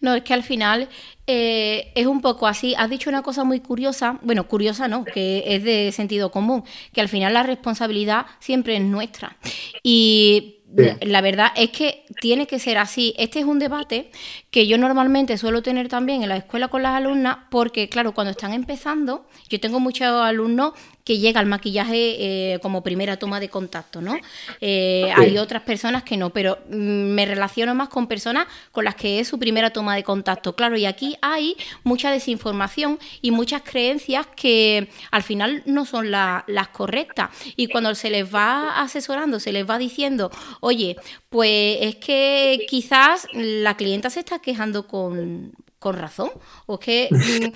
No, 0.02 0.16
es 0.16 0.24
que 0.24 0.34
al 0.34 0.44
final 0.44 0.90
eh, 1.28 1.92
es 1.96 2.08
un 2.08 2.22
poco 2.22 2.48
así. 2.48 2.76
Has 2.78 2.90
dicho 2.90 3.10
una 3.10 3.22
cosa 3.22 3.44
muy 3.44 3.60
curiosa, 3.60 4.20
bueno, 4.22 4.48
curiosa 4.48 4.88
no, 4.88 5.04
que 5.04 5.44
es 5.46 5.64
de 5.64 5.92
sentido 5.92 6.32
común, 6.32 6.64
que 6.94 7.02
al 7.02 7.10
final 7.10 7.34
la 7.34 7.44
responsabilidad 7.44 8.26
siempre 8.40 8.76
es 8.76 8.82
nuestra. 8.82 9.38
Y 9.84 10.62
la 11.02 11.22
verdad 11.22 11.52
es 11.56 11.72
que 11.72 12.06
tiene 12.22 12.48
que 12.48 12.60
ser 12.60 12.78
así. 12.78 13.14
Este 13.18 13.40
es 13.40 13.46
un 13.46 13.60
debate 13.60 14.12
que 14.50 14.68
yo 14.68 14.78
normalmente 14.78 15.38
suelo 15.38 15.62
tener 15.62 15.90
también 15.90 16.24
en 16.24 16.30
la 16.30 16.38
escuela 16.38 16.70
con 16.70 16.84
las 16.84 16.96
alumnas, 16.96 17.38
porque 17.50 17.90
claro, 17.90 18.14
cuando 18.14 18.32
están 18.32 18.54
empezando, 18.54 19.28
yo 19.50 19.60
tengo 19.60 19.80
muchos 19.80 20.08
alumnos 20.08 20.74
que 21.04 21.18
llega 21.18 21.40
al 21.40 21.46
maquillaje 21.46 22.54
eh, 22.54 22.60
como 22.62 22.84
primera 22.84 23.18
toma 23.18 23.40
de 23.40 23.50
contacto, 23.50 24.02
¿no? 24.02 24.18
Eh, 24.60 25.12
hay 25.16 25.38
otras 25.38 25.64
personas 25.64 26.04
que 26.04 26.18
no, 26.18 26.32
pero 26.32 26.60
mm, 26.70 26.74
me 26.74 27.26
relaciono 27.26 27.76
más 27.76 27.90
con 27.90 28.08
personas 28.08 28.48
con 28.72 28.86
las 28.86 28.96
que 28.96 29.20
es 29.20 29.28
su 29.28 29.40
primera 29.40 29.72
toma 29.72 29.96
de 29.96 30.04
contacto, 30.04 30.56
claro, 30.56 30.78
y 30.78 30.86
aquí 30.86 31.18
hay 31.22 31.56
mucha 31.84 32.12
desinformación 32.12 33.00
y 33.22 33.32
muchas 33.32 33.62
creencias 33.64 34.28
que 34.36 34.90
al 35.12 35.24
final 35.24 35.64
no 35.66 35.86
son 35.86 36.12
las 36.12 36.68
correctas. 36.72 37.30
Y 37.56 37.68
cuando 37.68 37.96
se 37.96 38.10
les 38.10 38.34
va 38.34 38.82
asesorando, 38.82 39.40
se 39.40 39.52
les 39.52 39.70
va 39.70 39.78
diciendo, 39.78 40.32
oye, 40.60 40.96
pues 41.30 41.78
es 41.82 41.96
que 41.96 42.66
quizás 42.70 43.28
la 43.34 43.76
clienta 43.78 44.10
se 44.10 44.20
está 44.20 44.40
quejando 44.40 44.88
con, 44.88 45.54
con 45.80 45.98
razón. 45.98 46.30
O 46.68 46.80
que, 46.80 47.10
mm, 47.10 47.48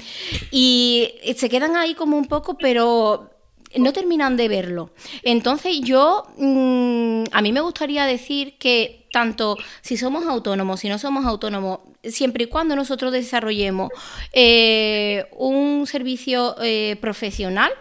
y 0.51 1.13
se 1.35 1.49
quedan 1.49 1.75
ahí 1.75 1.93
como 1.93 2.17
un 2.17 2.25
poco, 2.25 2.57
pero 2.57 3.34
no 3.77 3.93
terminan 3.93 4.37
de 4.37 4.47
verlo. 4.47 4.91
Entonces 5.23 5.81
yo, 5.81 6.23
mm, 6.37 7.23
a 7.31 7.41
mí 7.41 7.51
me 7.51 7.61
gustaría 7.61 8.05
decir 8.05 8.57
que 8.57 9.07
tanto 9.11 9.57
si 9.81 9.97
somos 9.97 10.25
autónomos, 10.25 10.81
si 10.81 10.89
no 10.89 10.99
somos 10.99 11.25
autónomos, 11.25 11.79
siempre 12.03 12.45
y 12.45 12.47
cuando 12.47 12.75
nosotros 12.75 13.11
desarrollemos 13.11 13.89
eh, 14.33 15.27
un 15.37 15.87
servicio 15.87 16.55
eh, 16.61 16.97
profesional, 16.99 17.71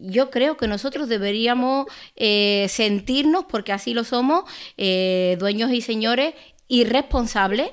yo 0.00 0.30
creo 0.30 0.56
que 0.56 0.66
nosotros 0.66 1.08
deberíamos 1.08 1.86
eh, 2.16 2.66
sentirnos, 2.68 3.44
porque 3.44 3.72
así 3.72 3.92
lo 3.94 4.04
somos, 4.04 4.44
eh, 4.76 5.36
dueños 5.38 5.70
y 5.72 5.82
señores 5.82 6.34
irresponsables 6.68 7.70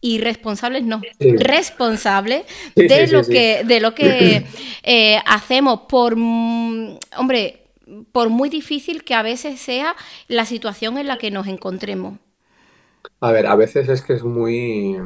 irresponsables 0.00 0.84
no, 0.84 1.00
responsables 1.18 2.44
de, 2.74 3.06
lo 3.08 3.22
que, 3.22 3.62
de 3.64 3.80
lo 3.80 3.94
que 3.94 4.44
hacemos 5.26 5.82
por, 5.88 6.16
mm, 6.16 6.98
hombre, 7.18 7.62
por 8.12 8.30
muy 8.30 8.48
difícil 8.48 9.04
que 9.04 9.14
a 9.14 9.22
veces 9.22 9.60
sea 9.60 9.94
la 10.28 10.46
situación 10.46 10.98
en 10.98 11.06
la 11.06 11.18
que 11.18 11.30
nos 11.30 11.46
encontremos. 11.46 12.18
A 13.20 13.32
ver, 13.32 13.46
a 13.46 13.56
veces 13.56 13.88
es 13.88 14.02
que 14.02 14.14
es 14.14 14.22
muy... 14.22 14.96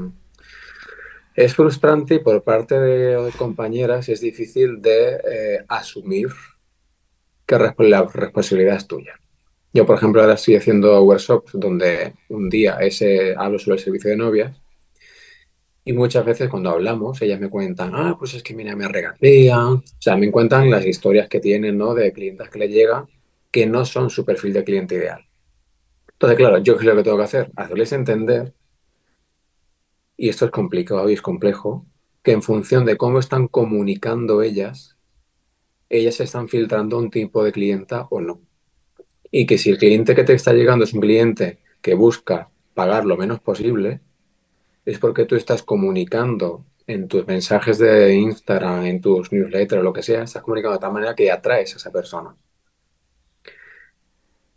Es 1.35 1.55
frustrante 1.55 2.15
y 2.15 2.19
por 2.19 2.43
parte 2.43 2.81
de 2.81 3.31
compañeras 3.37 4.09
es 4.09 4.23
difícil 4.23 4.81
de 4.81 5.17
eh, 5.17 5.65
asumir 5.69 6.29
que 7.45 7.59
la 7.59 8.03
responsabilidad 8.03 8.77
es 8.77 8.87
tuya. 8.87 9.21
Yo, 9.75 9.85
por 9.85 9.97
ejemplo, 9.97 10.23
ahora 10.23 10.35
estoy 10.35 10.57
haciendo 10.57 11.03
workshops 11.03 11.51
donde 11.53 12.15
un 12.31 12.49
día 12.49 12.79
ese, 12.81 13.35
hablo 13.37 13.59
sobre 13.59 13.77
el 13.77 13.85
servicio 13.85 14.11
de 14.11 14.17
novias 14.17 14.57
y 15.89 15.93
muchas 15.93 16.25
veces 16.25 16.49
cuando 16.49 16.71
hablamos, 16.71 17.23
ellas 17.23 17.39
me 17.39 17.49
cuentan, 17.49 17.93
ah, 17.95 18.17
pues 18.19 18.35
es 18.35 18.43
que 18.43 18.55
mira, 18.55 18.75
me 18.75 18.89
regatean. 18.89 19.75
O 19.75 19.83
sea, 20.01 20.17
me 20.17 20.33
cuentan 20.33 20.69
las 20.69 20.85
historias 20.85 21.29
que 21.29 21.39
tienen, 21.39 21.79
¿no? 21.79 21.95
De 21.95 22.13
clientes 22.13 22.51
que 22.51 22.59
le 22.59 22.69
llegan 22.69 23.07
que 23.53 23.67
no 23.67 23.85
son 23.85 24.11
su 24.11 24.25
perfil 24.25 24.53
de 24.53 24.65
cliente 24.65 24.97
ideal. 24.97 25.25
Entonces, 26.11 26.37
claro, 26.37 26.59
yo 26.59 26.77
qué 26.77 26.81
es 26.81 26.87
lo 26.87 26.97
que 26.97 27.05
tengo 27.05 27.17
que 27.19 27.23
hacer? 27.23 27.53
Hacerles 27.55 27.93
entender, 27.93 28.53
y 30.17 30.29
esto 30.29 30.47
es 30.47 30.51
complicado 30.51 31.09
y 31.09 31.13
es 31.13 31.23
complejo, 31.23 31.87
que 32.25 32.33
en 32.33 32.43
función 32.43 32.85
de 32.85 32.97
cómo 32.97 33.21
están 33.21 33.47
comunicando 33.47 34.43
ellas, 34.43 34.99
ellas 35.89 36.19
están 36.19 36.49
filtrando 36.49 36.99
un 36.99 37.11
tipo 37.11 37.45
de 37.45 37.53
clienta 37.53 38.09
o 38.11 38.21
no. 38.21 38.41
Y 39.31 39.47
que 39.47 39.57
si 39.57 39.71
el 39.71 39.79
cliente 39.79 40.17
que 40.17 40.25
te 40.25 40.33
está 40.33 40.53
llegando 40.53 40.85
es 40.85 40.93
un 40.93 41.01
cliente 41.01 41.61
que 41.81 41.95
busca 41.95 42.51
pagar 42.75 43.05
lo 43.05 43.17
menos 43.17 43.39
posible, 43.39 44.01
es 44.87 44.99
porque 44.99 45.27
tú 45.27 45.35
estás 45.35 45.63
comunicando 45.63 46.65
en 46.87 47.09
tus 47.09 47.27
mensajes 47.27 47.79
de 47.79 48.15
Instagram, 48.15 48.87
en 48.87 49.01
tus 49.01 49.33
newsletters, 49.33 49.83
lo 49.83 49.93
que 49.93 50.03
sea, 50.03 50.23
estás 50.23 50.43
comunicando 50.43 50.77
de 50.77 50.81
tal 50.81 50.93
manera 50.93 51.15
que 51.15 51.31
atraes 51.31 51.75
a 51.75 51.77
esa 51.79 51.91
persona. 51.91 52.37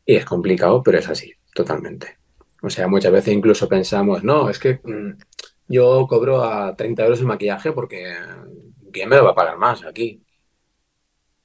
Y 0.06 0.16
es 0.16 0.26
complicado, 0.26 0.82
pero 0.84 1.00
es 1.00 1.10
así, 1.10 1.34
totalmente. 1.54 2.20
O 2.62 2.70
sea, 2.70 2.88
muchas 2.88 3.12
veces 3.12 3.34
incluso 3.34 3.68
pensamos, 3.68 4.24
no, 4.24 4.50
es 4.50 4.60
que 4.60 4.80
mm, 4.84 5.18
yo 5.68 6.06
cobro 6.08 6.44
a 6.44 6.76
30 6.76 7.04
euros 7.04 7.20
el 7.20 7.26
maquillaje 7.26 7.72
porque 7.72 8.14
¿quién 8.92 9.10
me 9.10 9.16
lo 9.18 9.26
va 9.26 9.32
a 9.32 9.36
pagar 9.36 9.58
más 9.58 9.84
aquí? 9.84 10.24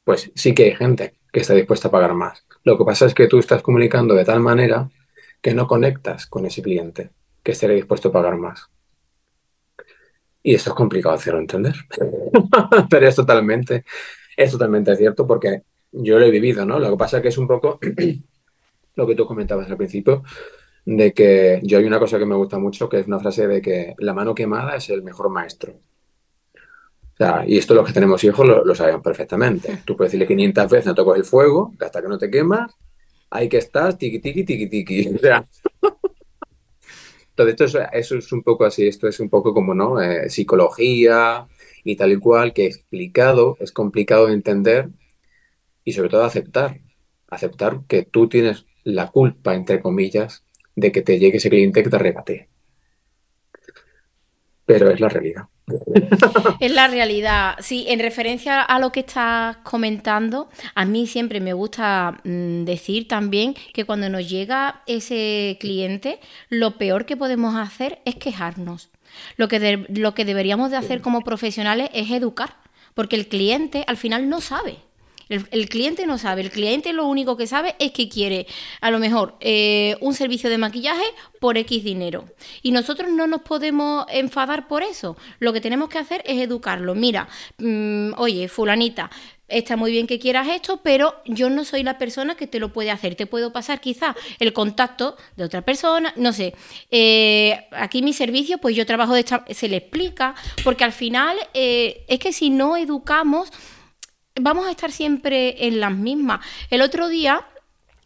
Pues 0.05 0.31
sí 0.35 0.55
que 0.55 0.65
hay 0.65 0.75
gente 0.75 1.19
que 1.33 1.41
está 1.41 1.55
dispuesta 1.55 1.89
a 1.89 1.91
pagar 1.91 2.15
más. 2.15 2.47
Lo 2.65 2.77
que 2.77 2.85
pasa 2.85 3.07
es 3.07 3.15
que 3.15 3.29
tú 3.29 3.39
estás 3.39 3.63
comunicando 3.63 4.15
de 4.15 4.25
tal 4.25 4.41
manera 4.41 4.91
que 5.41 5.55
no 5.55 5.67
conectas 5.67 6.27
con 6.27 6.45
ese 6.47 6.63
cliente 6.63 7.11
que 7.43 7.53
esté 7.53 7.69
dispuesto 7.69 8.09
a 8.09 8.13
pagar 8.13 8.37
más. 8.37 8.71
Y 10.47 10.55
eso 10.55 10.71
es 10.71 10.77
complicado 10.77 11.15
hacerlo 11.15 11.41
entender. 11.41 11.75
Pero 12.91 13.09
es 13.09 13.17
totalmente, 13.17 13.85
es 14.37 14.53
totalmente 14.53 14.95
cierto 14.95 15.27
porque 15.27 15.63
yo 15.91 16.19
lo 16.19 16.27
he 16.27 16.31
vivido, 16.31 16.67
¿no? 16.67 16.79
Lo 16.79 16.91
que 16.91 16.97
pasa 16.99 17.17
es 17.17 17.23
que 17.23 17.31
es 17.31 17.39
un 17.39 17.49
poco 17.49 17.81
lo 18.97 19.07
que 19.07 19.15
tú 19.15 19.25
comentabas 19.25 19.71
al 19.71 19.79
principio, 19.79 20.23
de 20.85 21.15
que 21.15 21.61
yo 21.63 21.79
hay 21.79 21.85
una 21.87 21.99
cosa 21.99 22.19
que 22.19 22.27
me 22.27 22.35
gusta 22.35 22.59
mucho, 22.59 22.91
que 22.91 23.01
es 23.01 23.07
una 23.07 23.19
frase 23.19 23.47
de 23.49 23.63
que 23.63 23.95
la 23.99 24.13
mano 24.13 24.35
quemada 24.35 24.77
es 24.77 24.91
el 24.91 25.03
mejor 25.03 25.31
maestro. 25.31 25.73
O 26.53 27.17
sea, 27.17 27.45
y 27.47 27.57
esto 27.57 27.73
los 27.75 27.87
que 27.87 27.95
tenemos 27.95 28.23
hijos 28.23 28.47
lo, 28.47 28.67
lo 28.67 28.75
sabemos 28.75 29.01
perfectamente. 29.01 29.79
Tú 29.87 29.97
puedes 29.97 30.13
decirle 30.13 30.27
500 30.27 30.71
veces 30.71 30.87
no 30.87 30.95
toques 30.95 31.21
el 31.21 31.25
fuego, 31.25 31.73
hasta 31.81 32.03
que 32.03 32.09
no 32.09 32.19
te 32.19 32.31
quemas, 32.31 32.71
ahí 33.31 33.49
que 33.49 33.59
estás, 33.59 33.97
tiki, 33.97 34.19
tiki, 34.19 34.45
tiki, 34.45 34.69
tiki. 34.69 35.09
O 35.15 35.19
sea, 35.19 35.43
entonces, 37.37 37.83
eso 37.93 38.17
es 38.17 38.33
un 38.33 38.43
poco 38.43 38.65
así, 38.65 38.87
esto 38.87 39.09
es 39.09 39.21
un 39.21 39.29
poco 39.29 39.53
como, 39.55 39.75
¿no? 39.75 40.01
Eh, 40.01 40.31
psicología 40.31 41.47
y 41.83 41.97
tal 41.97 42.13
y 42.13 42.17
cual, 42.19 42.53
que 42.53 42.67
explicado 42.67 43.57
es 43.61 43.73
complicado 43.73 44.27
de 44.27 44.35
entender 44.35 44.89
y 45.85 45.93
sobre 45.93 46.09
todo 46.11 46.25
aceptar. 46.25 46.81
Aceptar 47.29 47.81
que 47.89 48.05
tú 48.05 48.29
tienes 48.29 48.67
la 48.85 49.11
culpa, 49.11 49.55
entre 49.55 49.81
comillas, 49.81 50.45
de 50.77 50.93
que 50.93 51.03
te 51.03 51.19
llegue 51.19 51.39
ese 51.39 51.51
cliente 51.51 51.83
que 51.83 51.91
te 51.91 51.99
rebate. 51.99 52.49
Pero 54.67 54.91
es 54.91 55.01
la 55.01 55.09
realidad. 55.09 55.45
Es 56.61 56.73
la 56.73 56.89
realidad. 56.89 57.57
Sí, 57.61 57.87
en 57.89 58.01
referencia 58.01 58.61
a 58.61 58.79
lo 58.79 58.93
que 58.93 59.01
estás 59.01 59.57
comentando, 59.59 60.49
a 60.75 60.85
mí 60.85 61.07
siempre 61.07 61.41
me 61.41 61.53
gusta 61.53 62.19
mm, 62.25 62.65
decir 62.65 63.09
también 63.09 63.55
que 63.73 63.85
cuando 63.85 64.09
nos 64.09 64.29
llega 64.29 64.83
ese 64.87 65.57
cliente, 65.61 66.21
lo 66.49 66.77
peor 66.77 67.07
que 67.07 67.17
podemos 67.17 67.57
hacer 67.57 68.01
es 68.05 68.17
quejarnos. 68.17 68.91
Lo 69.37 69.49
que, 69.49 69.87
lo 69.89 70.15
que 70.15 70.25
deberíamos 70.25 70.71
de 70.71 70.77
hacer 70.77 71.01
como 71.01 71.23
profesionales 71.23 71.89
es 71.95 72.11
educar, 72.11 72.57
porque 72.95 73.17
el 73.17 73.29
cliente 73.29 73.85
al 73.87 73.97
final 73.97 74.29
no 74.29 74.41
sabe. 74.41 74.79
El, 75.29 75.69
cliente 75.69 76.07
no 76.07 76.19
sabe, 76.19 76.43
el 76.43 76.51
cliente 76.51 76.93
lo 76.93 77.07
único 77.07 77.37
que 77.37 77.47
sabe 77.47 77.75
es 77.79 77.93
que 77.93 78.09
quiere 78.09 78.47
a 78.81 78.91
lo 78.91 78.99
mejor 78.99 79.37
eh, 79.41 79.97
un 80.01 80.15
servicio 80.15 80.51
de 80.51 80.59
maquillaje 80.59 81.05
por 81.41 81.57
X 81.59 81.83
dinero. 81.85 82.25
Y 82.63 82.73
nosotros 82.73 83.11
no 83.11 83.27
nos 83.27 83.43
podemos 83.43 84.07
enfadar 84.11 84.69
por 84.69 84.83
eso. 84.83 85.17
Lo 85.39 85.53
que 85.53 85.61
tenemos 85.61 85.89
que 85.89 85.99
hacer 85.99 86.23
es 86.27 86.41
educarlo. 86.41 86.95
Mira, 86.95 87.29
mm, 87.59 88.13
oye, 88.17 88.49
fulanita, 88.49 89.11
está 89.49 89.77
muy 89.77 89.93
bien 89.93 90.07
que 90.07 90.19
quieras 90.19 90.49
esto, 90.49 90.81
pero 90.83 91.15
yo 91.27 91.51
no 91.51 91.65
soy 91.65 91.83
la 91.83 91.99
persona 91.99 92.35
que 92.35 92.47
te 92.47 92.59
lo 92.59 92.73
puede 92.73 92.91
hacer. 92.91 93.15
Te 93.15 93.27
puedo 93.27 93.53
pasar 93.53 93.81
quizá 93.81 94.15
el 94.39 94.53
contacto 94.53 95.17
de 95.37 95.45
otra 95.45 95.63
persona, 95.63 96.13
no 96.17 96.33
sé. 96.33 96.55
Eh, 96.91 97.67
aquí 97.73 98.03
mi 98.03 98.13
servicio, 98.13 98.59
pues 98.59 98.77
yo 98.77 98.87
trabajo 98.87 99.15
de 99.15 99.21
esta... 99.21 99.45
Se 99.51 99.69
le 99.69 99.77
explica, 99.77 100.35
porque 100.63 100.85
al 100.85 100.93
final 100.93 101.37
eh, 101.53 102.05
es 102.09 102.19
que 102.19 102.33
si 102.33 102.51
no 102.51 102.77
educamos 102.77 103.51
vamos 104.41 104.67
a 104.67 104.71
estar 104.71 104.91
siempre 104.91 105.67
en 105.67 105.81
las 105.81 105.93
mismas. 105.93 106.41
El 106.71 106.83
otro 106.83 107.09
día 107.09 107.47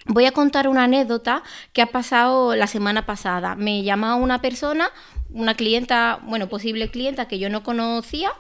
voy 0.07 0.27
a 0.27 0.33
contar 0.33 0.69
una 0.69 0.85
anécdota 0.85 1.43
que 1.73 1.83
ha 1.83 1.87
pasado 1.87 2.55
la 2.55 2.67
semana 2.67 3.07
pasada. 3.07 3.55
Me 3.55 3.83
llama 3.83 4.15
una 4.15 4.41
persona 4.41 4.91
una 5.31 5.55
clienta, 5.55 6.21
bueno, 6.25 6.49
posible 6.49 6.91
clienta 6.91 7.29
que 7.29 7.39
yo 7.39 7.51
no 7.51 7.63
conocía, 7.63 8.31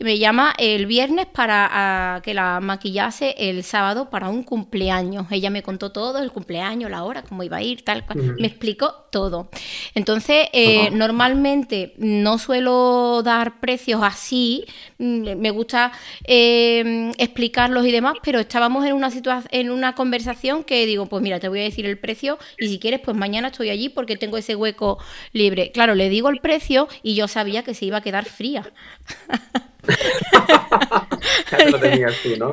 me 0.00 0.18
llama 0.18 0.54
el 0.58 0.86
viernes 0.86 1.26
para 1.26 2.20
que 2.24 2.34
la 2.34 2.60
maquillase 2.60 3.34
el 3.38 3.62
sábado 3.62 4.10
para 4.10 4.28
un 4.28 4.42
cumpleaños. 4.42 5.26
Ella 5.30 5.50
me 5.50 5.62
contó 5.62 5.92
todo, 5.92 6.18
el 6.18 6.32
cumpleaños, 6.32 6.90
la 6.90 7.04
hora, 7.04 7.22
cómo 7.22 7.42
iba 7.42 7.58
a 7.58 7.62
ir, 7.62 7.84
tal 7.84 8.04
cual. 8.04 8.34
Me 8.38 8.46
explicó 8.46 9.06
todo. 9.10 9.48
Entonces, 9.94 10.48
eh, 10.52 10.90
normalmente 10.90 11.94
no 11.98 12.38
suelo 12.38 13.22
dar 13.22 13.60
precios 13.60 14.00
así, 14.02 14.64
me 15.02 15.50
gusta 15.50 15.92
eh, 16.24 17.12
explicarlos 17.18 17.86
y 17.86 17.92
demás, 17.92 18.14
pero 18.22 18.40
estábamos 18.40 18.84
en 18.86 18.92
una 18.92 19.10
situación, 19.10 19.48
en 19.50 19.70
una 19.70 19.94
conversación 19.94 20.64
que 20.64 20.86
digo, 20.86 21.06
pues 21.06 21.22
mira, 21.22 21.40
te 21.40 21.48
voy 21.48 21.60
a 21.60 21.64
decir 21.64 21.86
el 21.86 21.98
precio 21.98 22.38
y 22.58 22.68
si 22.68 22.78
quieres, 22.78 23.00
pues 23.00 23.16
mañana 23.16 23.48
estoy 23.48 23.70
allí 23.70 23.88
porque 23.88 24.16
tengo 24.16 24.38
ese 24.38 24.54
hueco 24.56 24.98
libre. 25.32 25.72
Claro, 25.72 25.94
le 25.94 26.08
digo 26.08 26.28
el 26.28 26.40
precio 26.40 26.88
y 27.02 27.14
yo 27.14 27.28
sabía 27.28 27.62
que 27.62 27.74
se 27.74 27.86
iba 27.86 27.98
a 27.98 28.02
quedar 28.02 28.24
fría. 28.24 28.72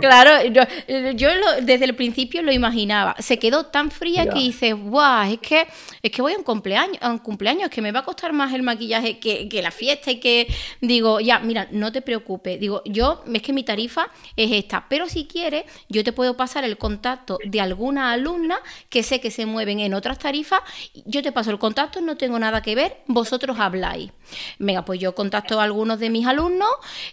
Claro, 0.01 0.45
yo, 0.45 1.29
desde 1.61 1.85
el 1.85 1.95
principio 1.95 2.41
lo 2.41 2.51
imaginaba. 2.51 3.15
Se 3.19 3.39
quedó 3.39 3.65
tan 3.65 3.91
fría 3.91 4.27
que 4.29 4.39
dices, 4.39 4.75
guau, 4.75 5.31
es 5.31 5.39
que, 5.39 5.67
es 6.01 6.11
que 6.11 6.21
voy 6.21 6.33
a 6.33 6.37
un 6.37 6.43
cumpleaños, 6.43 6.97
a 7.01 7.09
un 7.09 7.19
cumpleaños, 7.19 7.69
que 7.69 7.81
me 7.81 7.91
va 7.91 7.99
a 7.99 8.03
costar 8.03 8.33
más 8.33 8.53
el 8.53 8.63
maquillaje 8.63 9.19
que, 9.19 9.59
la 9.61 9.71
fiesta 9.71 10.11
y 10.11 10.19
que 10.19 10.47
digo, 10.79 11.19
ya, 11.19 11.39
mira, 11.39 11.67
no 11.71 11.91
te 11.91 12.01
preocupes. 12.01 12.59
Digo, 12.59 12.81
yo, 12.85 13.23
es 13.33 13.41
que 13.41 13.53
mi 13.53 13.63
tarifa 13.63 14.09
es 14.35 14.51
esta, 14.51 14.85
pero 14.89 15.09
si 15.09 15.25
quieres, 15.25 15.63
yo 15.89 16.03
te 16.03 16.13
puedo 16.13 16.37
pasar 16.37 16.63
el 16.63 16.77
contacto 16.77 17.39
de 17.43 17.61
alguna 17.61 18.11
alumna 18.11 18.59
que 18.89 19.03
sé 19.03 19.19
que 19.19 19.31
se 19.31 19.45
mueven 19.45 19.79
en 19.79 19.93
otras 19.93 20.19
tarifas. 20.19 20.61
Yo 21.05 21.21
te 21.21 21.31
paso 21.31 21.51
el 21.51 21.59
contacto, 21.59 22.01
no 22.01 22.15
tengo 22.17 22.39
nada 22.39 22.61
que 22.61 22.75
ver, 22.75 22.97
vosotros 23.07 23.57
habláis. 23.59 24.11
Venga, 24.59 24.85
pues 24.85 24.99
yo 24.99 25.15
contacto 25.15 25.59
a 25.59 25.63
algunos 25.63 25.99
de 25.99 26.09
mis 26.09 26.25
alumnos, 26.25 26.69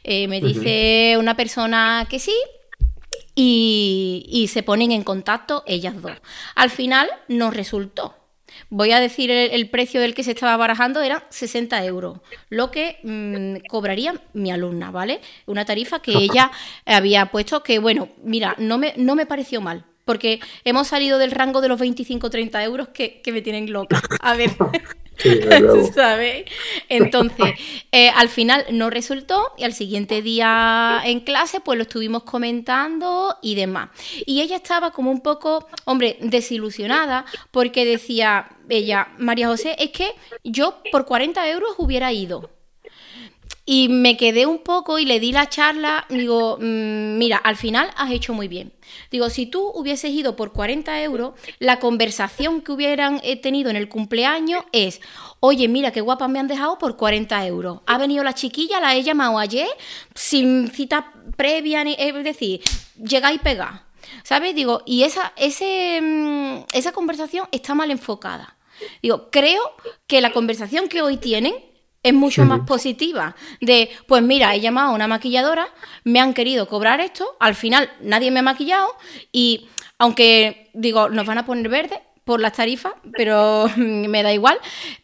eh, 0.09 0.29
me 0.29 0.41
dice 0.41 1.17
una 1.19 1.37
persona 1.37 2.07
que 2.09 2.21
sí, 2.21 2.33
y, 3.35 4.49
se 4.53 4.63
ponen 4.63 4.93
en 4.93 5.03
contacto 5.03 5.65
ellas 5.67 6.01
dos. 6.01 6.13
Al 6.55 6.71
final 6.71 7.09
nos 7.27 7.55
resultó. 7.55 8.15
Voy 8.71 8.93
a 8.93 9.01
decir 9.01 9.31
el, 9.33 9.69
precio 9.69 10.01
del 10.01 10.15
que 10.15 10.23
se 10.23 10.31
estaba 10.31 10.57
barajando 10.57 11.03
era 11.03 11.27
60 11.29 11.85
euros, 11.85 12.21
lo 12.49 12.71
que 12.71 12.99
mm, 13.03 13.67
cobraría 13.69 14.15
mi 14.33 14.53
alumna, 14.53 14.93
¿vale? 14.93 15.21
Una 15.45 15.65
tarifa 15.65 16.01
que 16.01 16.13
ella 16.17 16.53
había 16.87 17.27
puesto 17.27 17.65
que, 17.65 17.81
bueno, 17.81 18.09
mira, 18.23 18.55
no 18.59 18.79
me, 18.79 18.95
no 18.97 19.17
me 19.17 19.27
pareció 19.27 19.61
mal, 19.61 19.85
porque 20.07 20.41
hemos 20.65 20.89
salido 20.89 21.19
del 21.19 21.33
rango 21.33 21.61
de 21.61 21.69
los 21.69 21.79
25-30 21.79 22.65
euros 22.65 22.89
que, 22.89 23.21
que 23.21 23.33
me 23.33 23.43
tienen 23.43 23.71
loca. 23.71 24.01
A 24.21 24.35
ver. 24.35 24.51
Sí, 25.19 25.41
¿Sabes? 25.95 26.45
Entonces, 26.91 27.55
eh, 27.91 28.11
al 28.11 28.29
final 28.29 28.67
no 28.71 28.91
resultó 28.91 29.53
y 29.57 29.65
al 29.65 29.73
siguiente 29.73 30.21
día 30.21 31.01
en 31.05 31.21
clase 31.21 31.61
pues 31.61 31.79
lo 31.79 31.83
estuvimos 31.83 32.25
comentando 32.25 33.37
y 33.41 33.55
demás. 33.55 33.89
Y 34.27 34.43
ella 34.43 34.57
estaba 34.57 34.91
como 34.91 35.11
un 35.11 35.23
poco, 35.23 35.67
hombre, 35.85 36.19
desilusionada 36.21 37.25
porque 37.51 37.87
decía 37.87 38.51
ella, 38.69 39.09
María 39.19 39.49
José, 39.49 39.77
es 39.79 39.91
que 39.91 40.11
yo 40.45 40.83
por 40.93 41.07
40 41.07 41.49
euros 41.49 41.71
hubiera 41.79 42.13
ido. 42.13 42.51
Y 43.69 43.89
me 43.89 44.17
quedé 44.17 44.47
un 44.47 44.59
poco 44.59 45.01
y 45.01 45.05
le 45.05 45.19
di 45.19 45.33
la 45.33 45.49
charla, 45.49 46.07
digo, 46.09 46.57
mm, 46.61 47.19
mira, 47.19 47.37
al 47.37 47.57
final 47.57 47.91
has 47.97 48.13
hecho 48.13 48.33
muy 48.33 48.47
bien. 48.47 48.73
Digo, 49.11 49.29
si 49.29 49.47
tú 49.47 49.73
hubieses 49.75 50.13
ido 50.13 50.37
por 50.37 50.53
40 50.53 51.03
euros, 51.03 51.35
la 51.59 51.81
conversación 51.81 52.63
que 52.63 52.71
hubieran 52.71 53.21
eh, 53.25 53.35
tenido 53.35 53.69
en 53.69 53.75
el 53.75 53.89
cumpleaños 53.89 54.63
es, 54.71 55.01
oye, 55.41 55.67
mira 55.67 55.91
qué 55.91 56.01
guapa 56.01 56.29
me 56.29 56.39
han 56.39 56.47
dejado 56.47 56.79
por 56.79 56.97
40 56.97 57.45
euros. 57.49 57.81
Ha 57.87 57.99
venido 57.99 58.23
la 58.23 58.35
chiquilla, 58.35 58.79
la 58.79 58.95
he 58.95 59.03
llamado 59.03 59.37
ayer, 59.37 59.69
sin 60.15 60.71
cita 60.71 61.13
previa, 61.37 61.83
es 61.83 62.23
decir, 62.23 62.61
llega 63.03 63.33
y 63.33 63.39
pega. 63.39 63.83
¿Sabes? 64.23 64.55
Digo, 64.55 64.83
y 64.87 65.03
esa, 65.03 65.33
ese, 65.37 66.01
mm, 66.01 66.67
esa 66.73 66.93
conversación 66.93 67.49
está 67.51 67.75
mal 67.75 67.91
enfocada. 67.91 68.57
Digo, 69.03 69.29
creo 69.31 69.61
que 70.07 70.21
la 70.21 70.33
conversación 70.33 70.89
que 70.89 71.03
hoy 71.03 71.17
tienen 71.17 71.55
es 72.07 72.15
mucho 72.15 72.45
más 72.45 72.61
positiva. 72.61 73.35
De, 73.61 73.91
pues 74.07 74.23
mira, 74.23 74.55
he 74.55 74.61
llamado 74.61 74.91
a 74.91 74.95
una 74.95 75.09
maquilladora, 75.09 75.69
me 76.05 76.21
han 76.21 76.35
querido 76.35 76.69
cobrar 76.69 77.01
esto, 77.01 77.37
al 77.41 77.57
final 77.57 77.91
nadie 78.01 78.31
me 78.31 78.39
ha 78.41 78.43
maquillado 78.43 78.87
y 79.33 79.69
aunque 79.99 80.71
digo, 80.73 81.09
nos 81.09 81.27
van 81.27 81.39
a 81.39 81.47
poner 81.47 81.69
verde 81.69 82.01
por 82.25 82.41
las 82.41 82.53
tarifas, 82.53 82.93
pero 83.13 83.69
me 83.77 84.23
da 84.23 84.33
igual, 84.33 84.59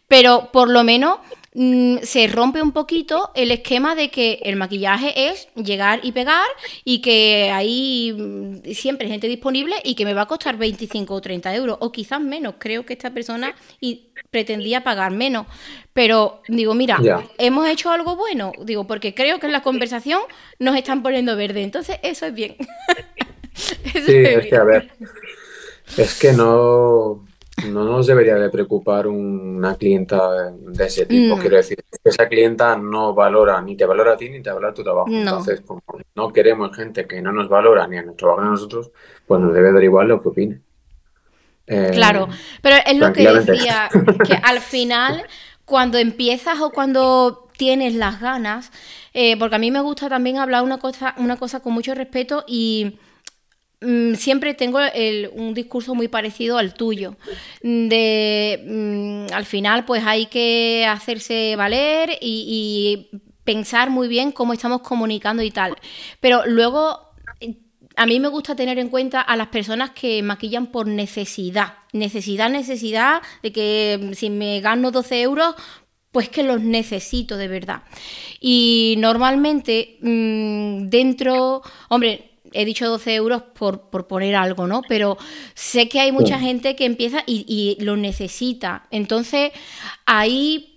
pero 0.06 0.50
por 0.52 0.70
lo 0.70 0.84
menos 0.84 1.18
Mm, 1.54 1.98
se 2.02 2.28
rompe 2.28 2.62
un 2.62 2.72
poquito 2.72 3.30
el 3.34 3.50
esquema 3.50 3.94
de 3.94 4.10
que 4.10 4.40
el 4.44 4.56
maquillaje 4.56 5.28
es 5.28 5.48
llegar 5.54 6.00
y 6.02 6.12
pegar 6.12 6.48
y 6.82 7.02
que 7.02 7.50
hay 7.52 8.14
mm, 8.16 8.72
siempre 8.72 9.06
gente 9.06 9.28
disponible 9.28 9.76
y 9.84 9.94
que 9.94 10.06
me 10.06 10.14
va 10.14 10.22
a 10.22 10.26
costar 10.26 10.56
25 10.56 11.12
o 11.12 11.20
30 11.20 11.54
euros 11.54 11.76
o 11.80 11.92
quizás 11.92 12.22
menos. 12.22 12.54
Creo 12.58 12.86
que 12.86 12.94
esta 12.94 13.10
persona 13.10 13.54
pretendía 14.30 14.82
pagar 14.82 15.12
menos. 15.12 15.46
Pero 15.92 16.40
digo, 16.48 16.74
mira, 16.74 16.98
hemos 17.36 17.68
hecho 17.68 17.90
algo 17.90 18.16
bueno, 18.16 18.52
digo, 18.64 18.86
porque 18.86 19.14
creo 19.14 19.38
que 19.38 19.44
en 19.44 19.52
la 19.52 19.62
conversación 19.62 20.22
nos 20.58 20.74
están 20.74 21.02
poniendo 21.02 21.36
verde. 21.36 21.62
Entonces, 21.62 21.98
eso 22.02 22.24
es 22.24 22.34
bien. 22.34 22.56
sí, 23.52 23.82
es 23.92 24.46
que 24.46 24.56
a 24.56 24.64
ver, 24.64 24.90
es 25.98 26.18
que 26.18 26.32
no 26.32 27.26
no 27.68 27.84
nos 27.84 28.06
debería 28.06 28.36
de 28.36 28.50
preocupar 28.50 29.06
una 29.06 29.76
clienta 29.76 30.50
de 30.50 30.86
ese 30.86 31.06
tipo. 31.06 31.36
Mm. 31.36 31.40
Quiero 31.40 31.56
decir, 31.56 31.84
esa 32.04 32.28
clienta 32.28 32.76
no 32.76 33.14
valora, 33.14 33.60
ni 33.62 33.76
te 33.76 33.86
valora 33.86 34.12
a 34.12 34.16
ti, 34.16 34.28
ni 34.28 34.40
te 34.42 34.50
valora 34.50 34.74
tu 34.74 34.82
trabajo. 34.82 35.08
Entonces, 35.10 35.60
como 35.60 35.82
no 36.14 36.32
queremos 36.32 36.74
gente 36.76 37.06
que 37.06 37.20
no 37.22 37.32
nos 37.32 37.48
valora 37.48 37.86
ni 37.86 37.98
a 37.98 38.02
nuestro 38.02 38.28
trabajo 38.28 38.46
a 38.46 38.50
nosotros, 38.50 38.90
pues 39.26 39.40
nos 39.40 39.54
debe 39.54 39.72
dar 39.72 39.82
igual 39.82 40.08
lo 40.08 40.22
que 40.22 40.28
opine. 40.28 40.60
Eh, 41.66 41.90
claro, 41.92 42.28
pero 42.60 42.76
es 42.84 42.98
lo 42.98 43.12
que 43.12 43.30
decía, 43.32 43.88
que 44.26 44.34
al 44.42 44.60
final, 44.60 45.24
cuando 45.64 45.98
empiezas 45.98 46.60
o 46.60 46.70
cuando 46.70 47.48
tienes 47.56 47.94
las 47.94 48.20
ganas, 48.20 48.72
eh, 49.14 49.36
porque 49.38 49.56
a 49.56 49.58
mí 49.58 49.70
me 49.70 49.80
gusta 49.80 50.08
también 50.08 50.38
hablar 50.38 50.64
una 50.64 50.78
cosa, 50.78 51.14
una 51.18 51.36
cosa 51.36 51.60
con 51.60 51.72
mucho 51.72 51.94
respeto 51.94 52.44
y 52.46 52.98
siempre 54.16 54.54
tengo 54.54 54.78
un 55.34 55.54
discurso 55.54 55.94
muy 55.94 56.08
parecido 56.08 56.58
al 56.58 56.74
tuyo. 56.74 57.16
De 57.62 58.62
mm, 58.64 59.32
al 59.32 59.44
final, 59.44 59.84
pues 59.84 60.02
hay 60.04 60.26
que 60.26 60.86
hacerse 60.88 61.56
valer 61.56 62.18
y, 62.20 63.08
pensar 63.44 63.90
muy 63.90 64.06
bien 64.06 64.30
cómo 64.30 64.52
estamos 64.52 64.82
comunicando 64.82 65.42
y 65.42 65.50
tal. 65.50 65.74
Pero 66.20 66.46
luego 66.46 67.12
a 67.96 68.06
mí 68.06 68.20
me 68.20 68.28
gusta 68.28 68.54
tener 68.54 68.78
en 68.78 68.88
cuenta 68.88 69.20
a 69.20 69.36
las 69.36 69.48
personas 69.48 69.90
que 69.90 70.22
maquillan 70.22 70.68
por 70.68 70.86
necesidad. 70.86 71.74
Necesidad, 71.92 72.48
necesidad 72.50 73.20
de 73.42 73.52
que 73.52 73.98
mm, 74.00 74.12
si 74.14 74.30
me 74.30 74.60
gano 74.60 74.92
12 74.92 75.22
euros, 75.22 75.56
pues 76.12 76.28
que 76.28 76.42
los 76.42 76.60
necesito 76.60 77.36
de 77.36 77.48
verdad. 77.48 77.82
Y 78.38 78.96
normalmente 78.98 79.96
dentro, 80.00 81.62
hombre, 81.88 82.31
he 82.52 82.64
dicho 82.64 82.88
12 82.88 83.14
euros 83.14 83.42
por, 83.42 83.90
poner 84.06 84.34
algo, 84.36 84.66
¿no? 84.66 84.82
Pero 84.88 85.16
sé 85.54 85.88
que 85.88 86.00
hay 86.00 86.12
mucha 86.12 86.38
gente 86.38 86.76
que 86.76 86.84
empieza 86.84 87.22
y, 87.26 87.76
lo 87.80 87.96
necesita. 87.96 88.84
Entonces, 88.90 89.52
ahí 90.06 90.72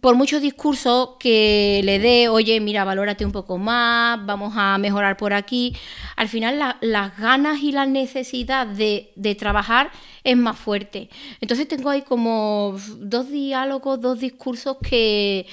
por 0.00 0.14
muchos 0.14 0.42
discursos 0.42 1.10
que 1.18 1.80
le 1.82 1.98
dé, 1.98 2.28
oye, 2.28 2.60
mira, 2.60 2.84
valórate 2.84 3.24
un 3.24 3.32
poco 3.32 3.58
más, 3.58 4.24
vamos 4.24 4.52
a 4.56 4.76
mejorar 4.78 5.16
por 5.16 5.32
aquí, 5.32 5.74
al 6.14 6.28
final 6.28 6.76
las 6.80 7.18
ganas 7.18 7.62
y 7.62 7.72
la 7.72 7.86
necesidad 7.86 8.66
de, 8.66 9.12
de, 9.16 9.34
trabajar 9.34 9.90
es 10.24 10.36
más 10.36 10.58
fuerte. 10.58 11.08
Entonces 11.40 11.66
tengo 11.66 11.90
ahí 11.90 12.02
como 12.02 12.76
dos 12.98 13.30
diálogos, 13.30 14.00
dos 14.00 14.20
discursos 14.20 14.76
que 14.82 15.46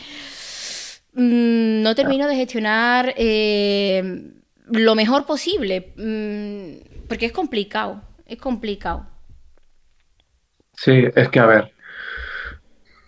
mm, 1.13 1.82
no 1.82 1.95
termino 1.95 2.28
de 2.28 2.36
gestionar. 2.36 3.13
Eh, 3.17 4.32
lo 4.71 4.95
mejor 4.95 5.25
posible, 5.25 5.93
mm, 5.95 7.08
porque 7.08 7.28
es 7.28 7.32
complicado, 7.32 8.01
es 8.25 8.38
complicado. 8.38 9.08
Sí, 10.73 11.06
es 11.15 11.30
que 11.30 11.39
a 11.39 11.45
ver, 11.45 11.71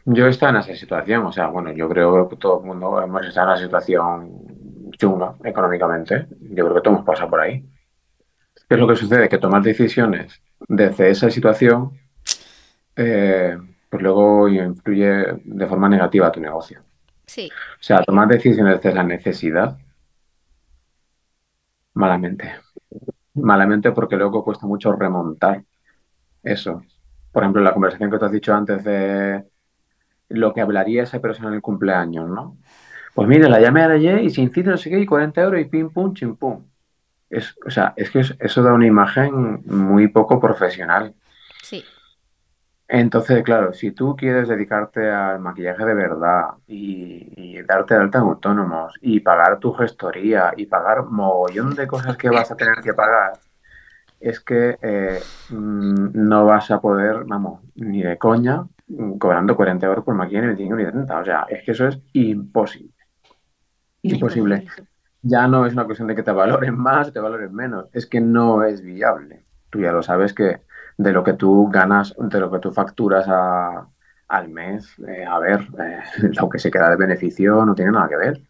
yo 0.06 0.28
estado 0.28 0.54
en 0.54 0.62
esa 0.62 0.76
situación, 0.76 1.26
o 1.26 1.32
sea, 1.32 1.48
bueno, 1.48 1.72
yo 1.74 1.90
creo 1.90 2.30
que 2.30 2.38
todo 2.38 2.62
el 2.62 2.68
mundo 2.68 3.02
hemos 3.02 3.26
estado 3.26 3.48
en 3.48 3.54
una 3.54 3.64
situación 3.64 4.92
chunga 4.92 5.36
económicamente, 5.44 6.28
yo 6.40 6.64
creo 6.66 6.76
que 6.76 6.82
todos 6.82 6.96
hemos 6.96 7.06
pasado 7.06 7.30
por 7.30 7.42
ahí. 7.42 7.66
¿Qué 8.68 8.76
es 8.76 8.80
lo 8.80 8.88
que 8.88 8.96
sucede? 8.96 9.30
Que 9.30 9.38
tomar 9.38 9.62
decisiones 9.62 10.42
desde 10.68 11.10
esa 11.10 11.30
situación, 11.30 11.92
eh, 12.96 13.58
pues 13.90 14.02
luego 14.02 14.48
influye 14.48 15.26
de 15.44 15.68
forma 15.68 15.90
negativa 15.90 16.28
a 16.28 16.32
tu 16.32 16.40
negocio. 16.40 16.82
Sí. 17.26 17.50
O 17.52 17.84
sea, 17.84 18.02
tomar 18.02 18.28
decisiones 18.28 18.82
desde 18.82 18.96
la 18.96 19.04
necesidad 19.04 19.78
Malamente. 21.98 22.54
Malamente 23.34 23.92
porque 23.92 24.18
luego 24.18 24.44
cuesta 24.44 24.68
mucho 24.68 24.94
remontar 24.94 25.64
eso. 26.44 26.84
Por 27.32 27.44
ejemplo, 27.44 27.62
la 27.62 27.74
conversación 27.74 28.12
que 28.12 28.20
te 28.20 28.26
has 28.26 28.32
dicho 28.32 28.54
antes 28.54 28.84
de 28.84 29.44
lo 30.30 30.54
que 30.54 30.62
hablaría 30.62 31.04
esa 31.04 31.20
persona 31.20 31.50
en 31.50 31.56
el 31.56 31.62
cumpleaños, 31.62 32.30
¿no? 32.30 32.58
Pues 33.16 33.28
mire, 33.28 33.50
la 33.50 33.60
llamé 33.60 33.82
ayer 33.82 34.22
y 34.22 34.30
se 34.30 34.42
incita 34.42 34.70
no 34.70 34.78
sé 34.78 34.92
qué 34.92 35.00
y 35.00 35.08
40 35.08 35.42
euros 35.42 35.60
y 35.60 35.66
pim 35.66 35.90
pum, 35.90 36.14
chim 36.14 36.36
pum. 36.36 36.64
Es, 37.32 37.56
o 37.66 37.72
sea, 37.72 37.94
es 37.96 38.12
que 38.12 38.20
eso 38.20 38.64
da 38.64 38.74
una 38.74 38.86
imagen 38.86 39.64
muy 39.66 40.08
poco 40.08 40.40
profesional. 40.40 41.16
Entonces, 42.90 43.44
claro, 43.44 43.74
si 43.74 43.92
tú 43.92 44.16
quieres 44.16 44.48
dedicarte 44.48 45.10
al 45.10 45.40
maquillaje 45.40 45.84
de 45.84 45.94
verdad 45.94 46.52
y, 46.68 47.62
darte 47.64 47.96
de 47.96 48.02
alta 48.02 48.20
en 48.20 48.24
autónomos 48.26 48.94
y 49.02 49.20
pagar 49.20 49.60
tu 49.60 49.74
gestoría 49.74 50.54
y 50.56 50.68
pagar 50.68 51.04
mogollón 51.04 51.76
de 51.76 51.86
cosas 51.86 52.16
que 52.16 52.30
vas 52.30 52.50
a 52.50 52.56
tener 52.56 52.82
que 52.82 52.94
pagar, 52.94 53.34
es 54.22 54.40
que 54.40 54.78
eh, 54.82 55.20
mm, 55.50 56.12
no 56.14 56.46
vas 56.46 56.72
a 56.72 56.80
poder, 56.80 57.26
vamos, 57.26 57.62
ni 57.76 58.02
de 58.04 58.18
coña, 58.18 58.66
mm, 58.88 59.18
cobrando 59.18 59.56
40 59.58 59.86
euros 59.86 60.06
por 60.06 60.16
maquillaje 60.16 60.48
ni 60.48 60.54
25 60.54 60.76
ni 60.78 60.86
30. 60.86 61.20
O 61.20 61.26
sea, 61.26 61.46
es 61.50 61.64
que 61.66 61.72
eso 61.72 61.88
es 61.88 62.00
imposible. 62.14 62.94
Imposible. 64.02 64.66
Ya 65.24 65.46
no 65.48 65.66
es 65.66 65.74
una 65.74 65.84
cuestión 65.84 66.08
de 66.08 66.16
que 66.16 66.24
te 66.24 66.32
valoren 66.32 66.78
más 66.78 67.10
o 67.10 67.12
te 67.12 67.20
valoren 67.20 67.54
menos, 67.54 67.88
es 67.92 68.06
que 68.06 68.22
no 68.22 68.64
es 68.64 68.82
viable. 68.82 69.44
Tú 69.70 69.82
ya 69.82 69.92
lo 69.92 70.02
sabes 70.02 70.34
que 70.34 70.62
de 70.98 71.12
lo 71.12 71.24
que 71.24 71.34
tú 71.34 71.70
ganas, 71.72 72.16
de 72.18 72.40
lo 72.40 72.52
que 72.52 72.60
tú 72.60 72.72
facturas 72.72 73.28
al 74.28 74.50
mes, 74.50 74.94
eh, 75.08 75.26
a 75.26 75.40
ver, 75.40 75.62
eh, 75.80 76.02
lo 76.42 76.50
que 76.50 76.60
se 76.60 76.72
queda 76.72 76.90
de 76.90 76.98
beneficio 76.98 77.64
no 77.66 77.76
tiene 77.76 77.92
nada 77.92 78.10
que 78.10 78.18
ver. 78.18 78.42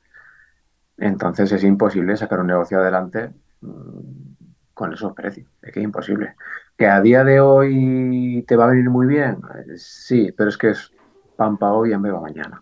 Entonces 0.97 1.51
es 1.51 1.63
imposible 1.63 2.17
sacar 2.17 2.39
un 2.39 2.47
negocio 2.47 2.79
adelante 2.79 3.29
mm, 3.61 4.33
con 4.73 4.93
esos 4.93 5.13
precios. 5.13 5.47
Es 5.61 5.71
que 5.71 5.79
es 5.79 5.83
imposible. 5.83 6.35
Que 6.75 6.87
a 6.87 7.01
día 7.01 7.23
de 7.23 7.39
hoy 7.39 8.43
te 8.47 8.55
va 8.55 8.65
a 8.65 8.69
venir 8.69 8.89
muy 8.89 9.05
bien, 9.05 9.39
eh, 9.55 9.77
sí, 9.77 10.33
pero 10.35 10.49
es 10.49 10.57
que 10.57 10.69
es 10.69 10.91
pan 11.35 11.57
para 11.57 11.73
hoy 11.73 11.91
y 11.91 11.93
hambre 11.93 12.13
mañana. 12.13 12.61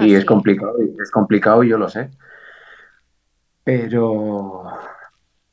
y 0.00 0.14
es 0.14 0.24
complicado, 0.24 0.74
es 1.02 1.10
complicado, 1.10 1.62
yo 1.62 1.78
lo 1.78 1.88
sé. 1.88 2.10
Pero 3.64 4.64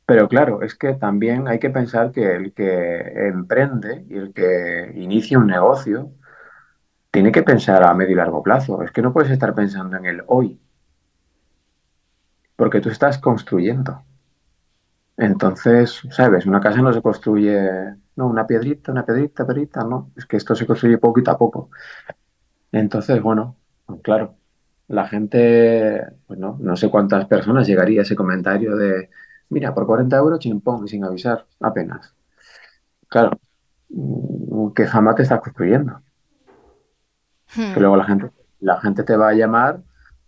pero 0.08 0.30
claro, 0.30 0.62
es 0.62 0.74
que 0.76 0.94
también 0.94 1.50
hay 1.50 1.60
que 1.60 1.70
pensar 1.70 2.14
que 2.14 2.34
el 2.34 2.54
que 2.54 3.28
emprende 3.28 4.06
y 4.10 4.16
el 4.16 4.34
que 4.34 4.94
inicia 4.96 5.38
un 5.38 5.48
negocio 5.48 6.14
tiene 7.12 7.30
que 7.34 7.44
pensar 7.44 7.84
a 7.84 7.94
medio 7.94 8.14
y 8.14 8.16
largo 8.16 8.42
plazo. 8.42 8.82
Es 8.84 8.92
que 8.92 9.02
no 9.02 9.12
puedes 9.12 9.32
estar 9.32 9.54
pensando 9.54 9.98
en 9.98 10.06
el 10.06 10.24
hoy, 10.28 10.62
porque 12.56 12.80
tú 12.80 12.90
estás 12.90 13.18
construyendo. 13.18 14.02
Entonces, 15.18 16.02
¿sabes? 16.12 16.46
Una 16.46 16.62
casa 16.62 16.82
no 16.82 16.94
se 16.94 17.02
construye, 17.02 17.60
no, 18.16 18.28
una 18.28 18.48
piedrita, 18.48 18.94
una 18.94 19.06
piedrita, 19.06 19.46
piedrita, 19.46 19.84
no. 19.84 20.12
Es 20.16 20.26
que 20.26 20.38
esto 20.38 20.56
se 20.56 20.66
construye 20.66 21.00
poquito 21.00 21.32
a 21.32 21.38
poco. 21.38 21.70
Entonces, 22.72 23.22
bueno, 23.22 23.58
pues 23.86 24.00
claro, 24.02 24.36
la 24.88 25.06
gente, 25.10 26.02
pues 26.28 26.40
no, 26.40 26.58
no 26.62 26.78
sé 26.78 26.90
cuántas 26.90 27.26
personas 27.26 27.68
llegaría 27.68 28.02
a 28.02 28.04
ese 28.04 28.16
comentario 28.16 28.78
de, 28.78 29.10
mira, 29.50 29.74
por 29.74 29.86
40 29.86 30.18
euros 30.18 30.40
chimpón 30.40 30.86
y 30.86 30.88
sin 30.88 31.04
avisar, 31.04 31.46
apenas. 31.60 32.14
Claro, 33.08 33.40
mm, 33.90 34.72
que 34.74 34.86
jamás 34.88 35.16
te 35.16 35.24
estás 35.24 35.42
construyendo. 35.42 36.02
Hmm. 37.56 37.74
Que 37.74 37.80
luego 37.80 37.96
la 37.98 38.06
gente, 38.06 38.32
la 38.60 38.80
gente 38.80 39.04
te 39.04 39.16
va 39.16 39.30
a 39.30 39.34
llamar 39.34 39.82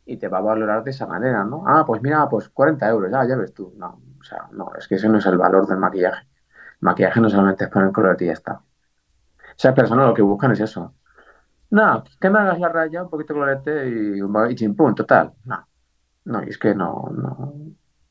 y 0.05 0.17
te 0.17 0.27
va 0.27 0.39
a 0.39 0.41
valorar 0.41 0.83
de 0.83 0.91
esa 0.91 1.05
manera, 1.05 1.43
¿no? 1.43 1.63
Ah, 1.67 1.83
pues 1.85 2.01
mira, 2.01 2.27
pues 2.29 2.49
40 2.49 2.87
euros, 2.89 3.11
ya, 3.11 3.27
ya 3.27 3.35
ves 3.35 3.53
tú. 3.53 3.73
No, 3.77 4.01
o 4.19 4.23
sea, 4.23 4.47
no, 4.51 4.71
es 4.77 4.87
que 4.87 4.95
ese 4.95 5.09
no 5.09 5.17
es 5.17 5.25
el 5.25 5.37
valor 5.37 5.67
del 5.67 5.77
maquillaje. 5.77 6.23
El 6.23 6.85
maquillaje 6.85 7.21
no 7.21 7.29
solamente 7.29 7.65
es 7.65 7.69
poner 7.69 7.91
color 7.91 8.17
y 8.19 8.27
ya 8.27 8.33
está. 8.33 8.61
Esas 9.57 9.75
personas 9.75 10.07
lo 10.07 10.13
que 10.13 10.21
buscan 10.21 10.51
es 10.51 10.61
eso. 10.61 10.93
No, 11.71 12.03
que 12.19 12.29
me 12.29 12.39
hagas 12.39 12.59
la 12.59 12.69
raya, 12.69 13.03
un 13.03 13.09
poquito 13.09 13.33
de 13.33 13.39
colorete 13.39 13.89
y, 13.89 14.51
y 14.51 14.55
chimpún, 14.55 14.95
total. 14.95 15.33
No, 15.45 15.67
no, 16.25 16.43
y 16.43 16.49
es 16.49 16.57
que 16.57 16.73
no, 16.73 17.09
no, 17.13 17.53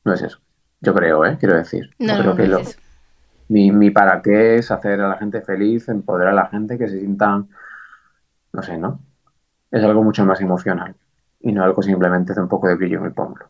no 0.05 0.13
es 0.13 0.21
eso. 0.21 0.39
Yo 0.81 0.93
creo, 0.93 1.25
¿eh? 1.25 1.37
Quiero 1.39 1.55
decir. 1.55 1.89
No, 1.99 2.17
creo 2.19 2.35
que 2.35 2.47
lo, 2.47 2.61
mi, 3.49 3.71
mi 3.71 3.89
para 3.89 4.21
qué 4.21 4.55
es 4.55 4.71
hacer 4.71 5.01
a 5.01 5.09
la 5.09 5.17
gente 5.17 5.41
feliz, 5.41 5.89
empoderar 5.89 6.33
a 6.33 6.35
la 6.35 6.47
gente, 6.47 6.77
que 6.77 6.87
se 6.87 6.99
sientan, 6.99 7.49
no 8.53 8.63
sé, 8.63 8.77
¿no? 8.77 8.99
Es 9.71 9.83
algo 9.83 10.03
mucho 10.03 10.25
más 10.25 10.39
emocional 10.41 10.95
y 11.41 11.51
no 11.51 11.63
algo 11.63 11.81
simplemente 11.81 12.33
de 12.33 12.41
un 12.41 12.47
poco 12.47 12.67
de 12.67 12.75
brillo 12.75 12.99
en 12.99 13.05
el 13.05 13.13
pómulo. 13.13 13.49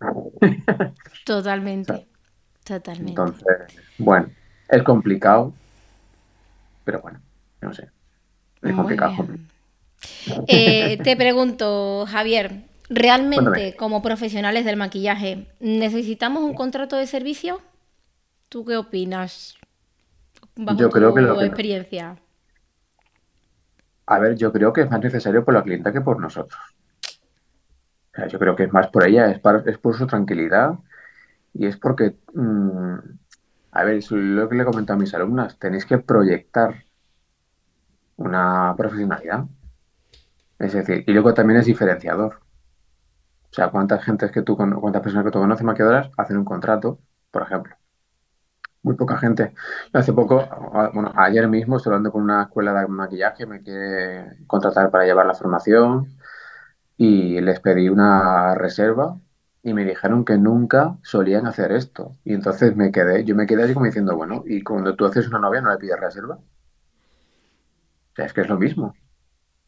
Totalmente, 1.24 2.06
totalmente. 2.64 3.10
Entonces, 3.10 3.46
bueno, 3.98 4.28
es 4.68 4.82
complicado, 4.82 5.52
pero 6.84 7.00
bueno, 7.00 7.20
no 7.62 7.72
sé. 7.72 7.88
Es 8.60 8.74
complicado. 8.74 9.14
Eh, 10.46 10.98
te 11.02 11.16
pregunto, 11.16 12.04
Javier, 12.06 12.64
¿realmente 12.88 13.76
como 13.76 14.02
profesionales 14.02 14.64
del 14.64 14.76
maquillaje 14.76 15.46
necesitamos 15.60 16.42
un 16.42 16.54
contrato 16.54 16.96
de 16.96 17.06
servicio? 17.06 17.60
¿Tú 18.48 18.64
qué 18.64 18.76
opinas? 18.76 19.56
yo 20.76 20.90
creo 20.90 21.14
que 21.14 21.20
lo 21.20 21.40
experiencia. 21.42 22.16
A 24.06 24.18
ver, 24.18 24.36
yo 24.36 24.52
creo 24.52 24.72
que 24.72 24.82
es 24.82 24.90
más 24.90 25.00
necesario 25.00 25.44
por 25.44 25.54
la 25.54 25.62
clienta 25.62 25.92
que 25.92 26.00
por 26.00 26.20
nosotros. 26.20 26.60
yo 28.28 28.38
creo 28.38 28.54
que 28.54 28.64
es 28.64 28.72
más 28.72 28.88
por 28.88 29.06
ella, 29.06 29.30
es, 29.30 29.40
es 29.66 29.78
por 29.78 29.96
su 29.96 30.06
tranquilidad 30.06 30.78
y 31.54 31.66
es 31.66 31.76
porque, 31.76 32.16
mm, 32.34 32.94
a 33.72 33.84
ver, 33.84 33.96
es 33.96 34.10
lo 34.10 34.48
que 34.48 34.56
le 34.56 34.62
he 34.62 34.66
comentado 34.66 34.96
a 34.98 35.00
mis 35.00 35.14
alumnas, 35.14 35.58
tenéis 35.58 35.86
que 35.86 35.98
proyectar 35.98 36.84
una 38.16 38.74
profesionalidad. 38.76 39.44
Es 40.58 40.72
decir, 40.72 41.04
y 41.06 41.12
luego 41.12 41.34
también 41.34 41.60
es 41.60 41.66
diferenciador. 41.66 42.40
O 43.54 43.56
sea, 43.56 43.70
cuántas 43.70 44.04
que 44.32 44.42
tú, 44.42 44.56
cuántas 44.56 45.00
personas 45.00 45.24
que 45.24 45.30
tú 45.30 45.38
conoces 45.38 45.64
maquilladoras 45.64 46.10
hacen 46.16 46.38
un 46.38 46.44
contrato, 46.44 46.98
por 47.30 47.42
ejemplo. 47.42 47.76
Muy 48.82 48.96
poca 48.96 49.16
gente. 49.16 49.54
Hace 49.92 50.12
poco, 50.12 50.44
bueno, 50.92 51.12
ayer 51.14 51.46
mismo 51.46 51.76
estoy 51.76 51.90
hablando 51.90 52.10
con 52.10 52.22
una 52.24 52.42
escuela 52.42 52.74
de 52.74 52.88
maquillaje, 52.88 53.46
me 53.46 53.62
quiere 53.62 54.44
contratar 54.48 54.90
para 54.90 55.04
llevar 55.04 55.26
la 55.26 55.34
formación 55.34 56.16
y 56.96 57.40
les 57.40 57.60
pedí 57.60 57.88
una 57.88 58.56
reserva 58.56 59.20
y 59.62 59.72
me 59.72 59.84
dijeron 59.84 60.24
que 60.24 60.36
nunca 60.36 60.98
solían 61.04 61.46
hacer 61.46 61.70
esto. 61.70 62.10
Y 62.24 62.34
entonces 62.34 62.74
me 62.74 62.90
quedé, 62.90 63.24
yo 63.24 63.36
me 63.36 63.46
quedé 63.46 63.62
así 63.62 63.74
como 63.74 63.86
diciendo, 63.86 64.16
bueno, 64.16 64.42
¿y 64.46 64.64
cuando 64.64 64.96
tú 64.96 65.06
haces 65.06 65.28
una 65.28 65.38
novia 65.38 65.60
no 65.60 65.70
le 65.70 65.78
pides 65.78 66.00
reserva? 66.00 66.34
O 66.34 66.42
sea, 68.16 68.26
es 68.26 68.32
que 68.32 68.40
es 68.40 68.48
lo 68.48 68.58
mismo. 68.58 68.94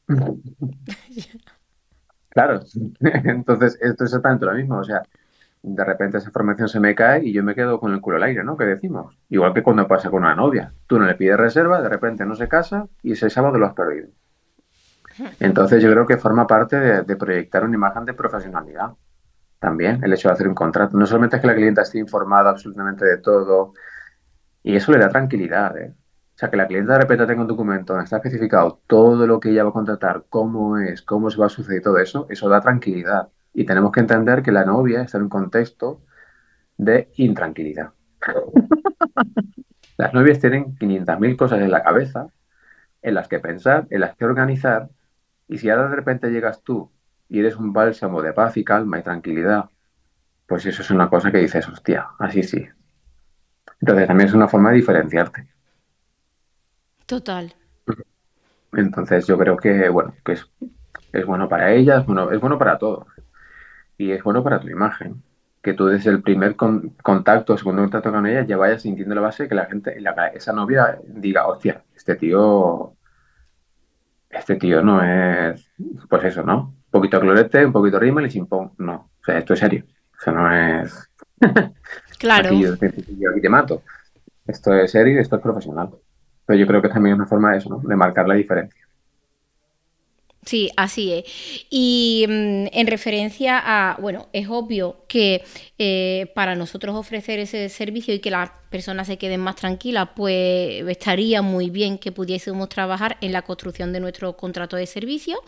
claro, 2.37 2.61
entonces 3.01 3.79
esto 3.81 4.05
es 4.05 4.11
exactamente 4.11 4.44
lo 4.44 4.53
mismo. 4.53 4.77
O 4.79 4.85
sea, 4.85 5.03
de 5.62 5.85
repente 5.85 6.18
esa 6.18 6.31
formación 6.31 6.68
se 6.68 6.79
me 6.79 6.94
cae 6.94 7.25
y 7.25 7.33
yo 7.33 7.42
me 7.42 7.55
quedo 7.55 7.81
con 7.81 7.94
el 7.94 8.01
culo 8.03 8.18
al 8.18 8.25
aire, 8.25 8.44
¿no? 8.44 8.59
Que 8.59 8.64
decimos. 8.64 9.16
Igual 9.31 9.55
que 9.55 9.62
cuando 9.62 9.88
pasa 9.88 10.11
con 10.11 10.22
una 10.22 10.35
novia. 10.35 10.75
Tú 10.87 10.99
no 10.99 11.07
le 11.07 11.14
pides 11.14 11.38
reserva, 11.38 11.81
de 11.81 11.88
repente 11.88 12.27
no 12.27 12.35
se 12.35 12.46
casa 12.46 12.88
y 13.03 13.12
ese 13.12 13.31
sábado 13.31 13.59
lo 13.59 13.64
has 13.64 13.72
perdido. 13.72 14.09
Entonces 15.40 15.83
yo 15.83 15.90
creo 15.90 16.07
que 16.07 16.18
forma 16.18 16.46
parte 16.46 16.79
de, 16.79 17.16
proyectar 17.16 17.64
una 17.64 17.75
imagen 17.75 18.05
de 18.05 18.12
profesionalidad. 18.12 18.90
También 19.59 20.05
el 20.05 20.12
hecho 20.12 20.29
de 20.29 20.35
hacer 20.35 20.46
un 20.46 20.55
contrato. 20.55 20.99
No 20.99 21.07
solamente 21.07 21.37
es 21.37 21.40
que 21.40 21.49
la 21.49 21.55
clienta 21.55 21.83
esté 21.83 21.99
informada 21.99 22.51
absolutamente 22.51 23.07
de 23.07 23.16
todo 23.16 23.72
y 24.62 24.77
eso 24.77 24.92
le 24.92 24.99
da 24.99 25.09
tranquilidad, 25.09 25.75
¿eh? 25.79 25.94
O 26.37 26.38
sea, 26.38 26.51
que 26.51 26.59
la 26.59 26.66
clienta 26.66 26.92
de 26.92 26.99
repente 26.99 27.27
tenga 27.27 27.40
un 27.40 27.49
documento 27.49 27.94
donde 27.94 28.05
está 28.05 28.16
especificado 28.16 28.83
todo 28.87 29.27
lo 29.27 29.40
que 29.40 29.49
ella 29.51 29.64
va 29.64 29.70
a 29.70 29.72
contratar, 29.72 30.27
cómo 30.29 30.77
es, 30.77 31.01
cómo 31.01 31.31
se 31.31 31.38
va 31.38 31.46
a 31.46 31.49
suceder 31.49 31.81
todo 31.83 31.96
eso, 31.96 32.27
eso 32.29 32.51
da 32.51 32.61
tranquilidad. 32.61 33.31
Y 33.55 33.64
tenemos 33.64 33.90
que 33.90 34.01
entender 34.01 34.42
que 34.42 34.53
la 34.53 34.66
novia 34.66 35.01
está 35.01 35.16
en 35.16 35.25
un 35.25 35.29
contexto 35.31 36.03
de 36.77 37.11
intranquilidad. 37.16 37.92
Las 39.96 40.12
novias 40.12 40.38
tienen 40.38 40.77
500.000 40.77 41.37
cosas 41.38 41.62
en 41.62 41.70
la 41.70 41.83
cabeza, 41.83 42.27
en 43.01 43.14
las 43.14 43.29
que 43.29 43.38
pensar, 43.38 43.87
en 43.88 44.01
las 44.01 44.14
que 44.14 44.27
organizar, 44.27 44.90
y 45.49 45.57
si 45.57 45.70
ahora 45.70 45.88
de 45.88 45.96
repente 45.96 46.31
llegas 46.31 46.62
tú 46.62 46.92
y 47.31 47.40
eres 47.40 47.57
un 47.57 47.72
bálsamo 47.72 48.20
de 48.20 48.35
paz 48.35 48.59
y 48.59 48.64
calma 48.64 48.99
y 48.99 49.03
tranquilidad, 49.03 49.70
pues 50.46 50.66
eso 50.66 50.83
es 50.83 50.90
una 50.90 51.09
cosa 51.09 51.33
que 51.33 51.38
dices, 51.38 51.66
hostia, 51.66 52.09
así 52.18 52.42
sí. 52.42 52.68
Entonces 53.81 54.07
también 54.07 54.29
es 54.29 54.35
una 54.35 54.49
forma 54.49 54.68
de 54.68 54.77
diferenciarte. 54.77 55.56
Total. 57.07 57.55
Entonces 58.73 59.27
yo 59.27 59.38
creo 59.38 59.57
que, 59.57 59.88
bueno, 59.88 60.14
que 60.25 60.33
es, 60.33 60.47
es 61.12 61.25
bueno 61.25 61.49
para 61.49 61.73
ellas, 61.73 62.05
bueno, 62.05 62.31
es 62.31 62.40
bueno 62.40 62.59
para 62.59 62.79
todos 62.79 63.07
y 63.99 64.11
es 64.12 64.23
bueno 64.23 64.42
para 64.42 64.61
tu 64.61 64.69
imagen. 64.69 65.23
Que 65.62 65.75
tú 65.75 65.87
desde 65.87 66.11
el 66.11 66.23
primer 66.23 66.55
contacto, 66.55 67.57
segundo 67.57 67.83
contacto 67.83 68.12
con 68.12 68.27
ella, 68.27 68.45
ya 68.45 68.57
vayas 68.57 68.83
sintiendo 68.83 69.14
la 69.16 69.21
base 69.23 69.49
que 69.49 69.55
la 69.55 69.66
gente, 69.66 69.97
esa 70.35 70.53
novia 70.53 71.01
diga, 71.09 71.47
hostia, 71.49 71.83
este 71.95 72.14
tío, 72.14 72.95
este 74.31 74.57
tío 74.57 74.83
no 74.83 75.03
es, 75.03 75.69
pues 76.09 76.25
eso, 76.25 76.45
¿no? 76.45 76.75
Un 76.87 76.90
poquito 76.90 77.19
clorete, 77.19 77.66
un 77.66 77.73
poquito 77.73 77.99
rímel 77.99 78.27
y 78.27 78.31
sin 78.31 78.47
pon. 78.47 78.73
No, 78.79 79.11
o 79.21 79.25
sea, 79.25 79.38
esto 79.38 79.55
es 79.55 79.61
serio. 79.61 79.85
O 80.16 80.23
sea, 80.23 80.33
no 80.33 80.55
es. 80.55 81.11
Claro. 82.19 82.49
aquí, 82.49 82.62
yo, 82.62 83.31
aquí 83.31 83.40
te 83.42 83.49
mato. 83.51 83.83
Esto 84.47 84.73
es 84.73 84.90
serio 84.90 85.16
y 85.16 85.19
esto 85.19 85.37
es 85.37 85.42
profesional. 85.42 85.90
Pero 86.46 86.59
yo 86.59 86.66
creo 86.66 86.80
que 86.80 86.88
también 86.88 87.14
es 87.14 87.18
una 87.18 87.28
forma 87.28 87.52
de 87.52 87.59
eso, 87.59 87.68
¿no? 87.68 87.80
De 87.80 87.96
marcar 87.96 88.28
la 88.28 88.35
diferencia. 88.35 88.87
Sí, 90.46 90.70
así 90.76 91.12
es. 91.12 91.24
Y 91.70 92.24
mm, 92.28 92.66
en 92.72 92.87
referencia 92.87 93.61
a, 93.64 93.96
bueno, 94.00 94.28
es 94.32 94.48
obvio 94.48 95.04
que 95.09 95.44
eh, 95.76 96.30
para 96.37 96.54
nosotros 96.54 96.94
ofrecer 96.94 97.40
ese 97.40 97.68
servicio 97.68 98.14
y 98.14 98.20
que 98.20 98.30
las 98.30 98.50
personas 98.70 99.09
se 99.09 99.18
queden 99.18 99.40
más 99.40 99.56
tranquilas, 99.56 100.11
pues 100.14 100.87
estaría 100.88 101.42
muy 101.42 101.68
bien 101.70 101.98
que 101.98 102.12
pudiésemos 102.12 102.68
trabajar 102.68 103.16
en 103.20 103.32
la 103.32 103.42
construcción 103.42 103.92
de 103.92 103.98
nuestro 103.98 104.37
contrato 104.37 104.76
de 104.76 104.87
servicio. 104.87 105.42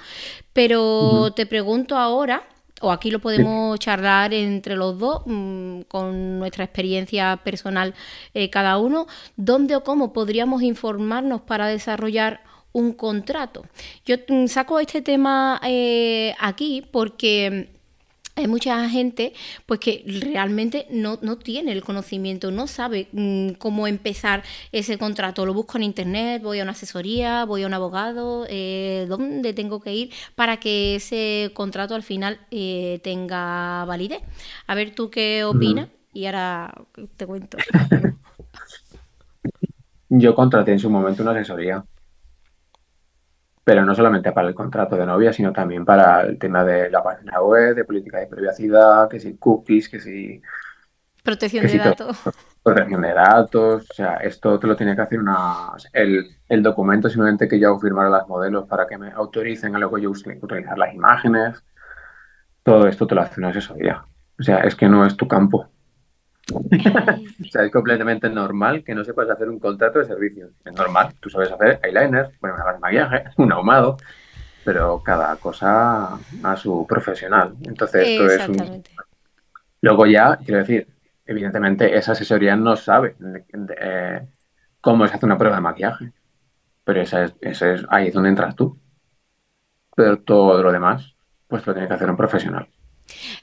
Pero 0.53 1.33
te 1.35 1.47
pregunto 1.47 1.97
ahora, 1.97 2.43
o 2.81 2.91
aquí 2.91 3.11
lo 3.11 3.19
podemos 3.19 3.79
charlar 3.79 4.33
entre 4.35 4.77
los 4.77 4.99
dos, 4.99 5.23
mm, 5.27 5.83
con 5.83 6.39
nuestra 6.39 6.65
experiencia 6.65 7.39
personal 7.45 7.95
eh, 8.35 8.51
cada 8.51 8.79
uno, 8.79 9.07
¿dónde 9.37 9.77
o 9.77 9.85
cómo 9.85 10.13
podríamos 10.13 10.63
informarnos 10.63 11.43
para 11.43 11.67
desarrollar 11.67 12.41
un 12.73 12.93
contrato. 12.93 13.65
Yo 14.05 14.17
mm, 14.29 14.47
saco 14.47 14.79
este 14.81 15.03
tema 15.03 15.61
eh, 15.65 16.35
aquí 16.39 16.85
porque 16.91 17.78
hay 18.39 18.47
mucha 18.47 18.89
gente 18.89 19.33
pues 19.67 19.81
que 19.81 20.05
realmente 20.33 20.87
no, 20.91 21.19
tiene 21.39 21.73
el 21.73 21.83
conocimiento, 21.83 22.51
no 22.51 22.67
sabe 22.67 23.09
mm, 23.13 23.51
cómo 23.59 23.87
empezar 23.87 24.43
ese 24.73 24.97
contrato. 24.97 25.45
Lo 25.45 25.55
busco 25.55 25.77
en 25.77 25.85
internet, 25.85 26.43
voy 26.43 26.61
a 26.61 26.63
una 26.63 26.73
asesoría, 26.73 27.45
voy 27.45 27.65
a 27.65 27.67
un 27.67 27.75
abogado, 27.75 28.47
eh, 28.49 29.07
¿dónde 29.09 29.53
tengo 29.53 29.81
que 29.81 29.95
ir 29.95 30.11
para 30.35 30.59
que 30.59 30.97
ese 30.97 31.51
contrato 31.55 31.95
al 31.95 32.03
final 32.03 32.39
eh, 32.51 33.01
tenga 33.03 33.85
validez? 33.85 34.23
A 34.67 34.75
ver 34.75 34.95
tú 34.95 35.11
qué 35.11 35.45
opinas 35.45 35.89
y 36.13 36.27
ahora 36.27 36.73
te 37.17 37.27
cuento. 37.27 37.59
Yo 40.11 40.35
contraté 40.35 40.73
en 40.73 40.79
su 40.79 40.89
momento 40.89 41.23
una 41.23 41.33
asesoría 41.33 41.85
pero 43.69 43.85
no 43.85 43.95
solamente 43.95 44.33
para 44.33 44.49
el 44.49 44.55
contrato 44.55 44.97
de 44.97 45.05
novia, 45.05 45.31
sino 45.31 45.53
también 45.53 45.85
para 45.85 46.23
el 46.23 46.39
tema 46.39 46.65
de 46.65 46.89
la 46.89 47.03
página 47.03 47.43
web, 47.43 47.75
de 47.75 47.85
política 47.85 48.19
de 48.19 48.27
privacidad, 48.27 49.11
que 49.11 49.21
si 49.21 49.37
cookies, 49.37 49.91
que 49.91 50.01
si... 50.01 50.41
Protección 51.23 51.67
de 51.67 51.77
datos. 51.77 52.19
Protección 52.63 53.03
de 53.03 53.13
datos, 53.13 53.87
o 53.91 53.93
sea, 53.95 54.15
esto 54.15 54.59
te 54.59 54.67
lo 54.67 54.75
tiene 54.75 54.97
que 54.97 55.03
hacer 55.03 55.19
una... 55.19 55.73
El, 55.93 56.35
el 56.49 56.63
documento 56.63 57.11
simplemente 57.11 57.47
que 57.47 57.61
yo 57.61 57.69
hago 57.69 57.79
firmar 57.79 58.07
a 58.07 58.09
las 58.09 58.27
modelos 58.27 58.67
para 58.67 58.87
que 58.87 58.97
me 58.97 59.11
autoricen 59.11 59.77
a 59.77 59.79
luego 59.79 59.99
yo 59.99 60.13
utilizar 60.13 60.79
las 60.79 60.95
imágenes, 60.95 61.63
todo 62.63 62.87
esto 62.87 63.07
te 63.07 63.17
lo 63.17 63.21
hace 63.21 63.39
una 63.39 63.51
asesoría. 63.51 64.03
O 64.41 64.43
sea, 64.43 64.61
es 64.61 64.75
que 64.75 64.89
no 64.89 65.05
es 65.05 65.15
tu 65.15 65.29
campo. 65.29 65.69
o 66.53 67.45
sea, 67.51 67.65
es 67.65 67.73
completamente 67.73 68.29
normal 68.31 68.83
que 68.83 68.95
no 68.95 69.05
sepas 69.05 69.29
hacer 69.31 69.49
un 69.49 69.59
contrato 69.59 69.99
de 69.99 70.07
servicio. 70.07 70.51
Es 70.65 70.73
normal. 70.73 71.15
Tú 71.21 71.31
sabes 71.31 71.51
hacer 71.53 71.81
eyeliner, 71.83 72.31
bueno, 72.41 72.57
una 72.57 72.73
de 72.73 72.79
maquillaje, 72.79 73.25
un 73.37 73.53
ahumado. 73.53 73.97
pero 74.65 75.03
cada 75.03 75.37
cosa 75.37 76.19
a 76.43 76.57
su 76.57 76.87
profesional. 76.87 77.55
Entonces, 77.65 78.09
esto 78.09 78.27
es 78.27 78.49
un... 78.49 78.83
Luego 79.81 80.07
ya, 80.07 80.37
quiero 80.39 80.59
decir, 80.59 80.89
evidentemente 81.25 81.97
esa 81.97 82.13
asesoría 82.13 82.57
no 82.57 82.75
sabe 82.75 83.15
eh, 83.81 84.27
cómo 84.81 85.07
se 85.07 85.15
hace 85.15 85.27
una 85.27 85.39
prueba 85.39 85.57
de 85.57 85.63
maquillaje, 85.63 86.13
pero 86.85 87.01
esa 87.01 87.25
es, 87.25 87.35
esa 87.41 87.73
es, 87.73 87.87
ahí 87.91 88.09
es 88.09 88.15
donde 88.15 88.31
entras 88.31 88.57
tú. 88.57 88.79
Pero 89.95 90.19
todo 90.19 90.63
lo 90.63 90.73
demás, 90.73 91.15
pues 91.47 91.67
lo 91.67 91.73
tiene 91.75 91.89
que 91.89 91.95
hacer 91.95 92.11
un 92.11 92.17
profesional. 92.17 92.69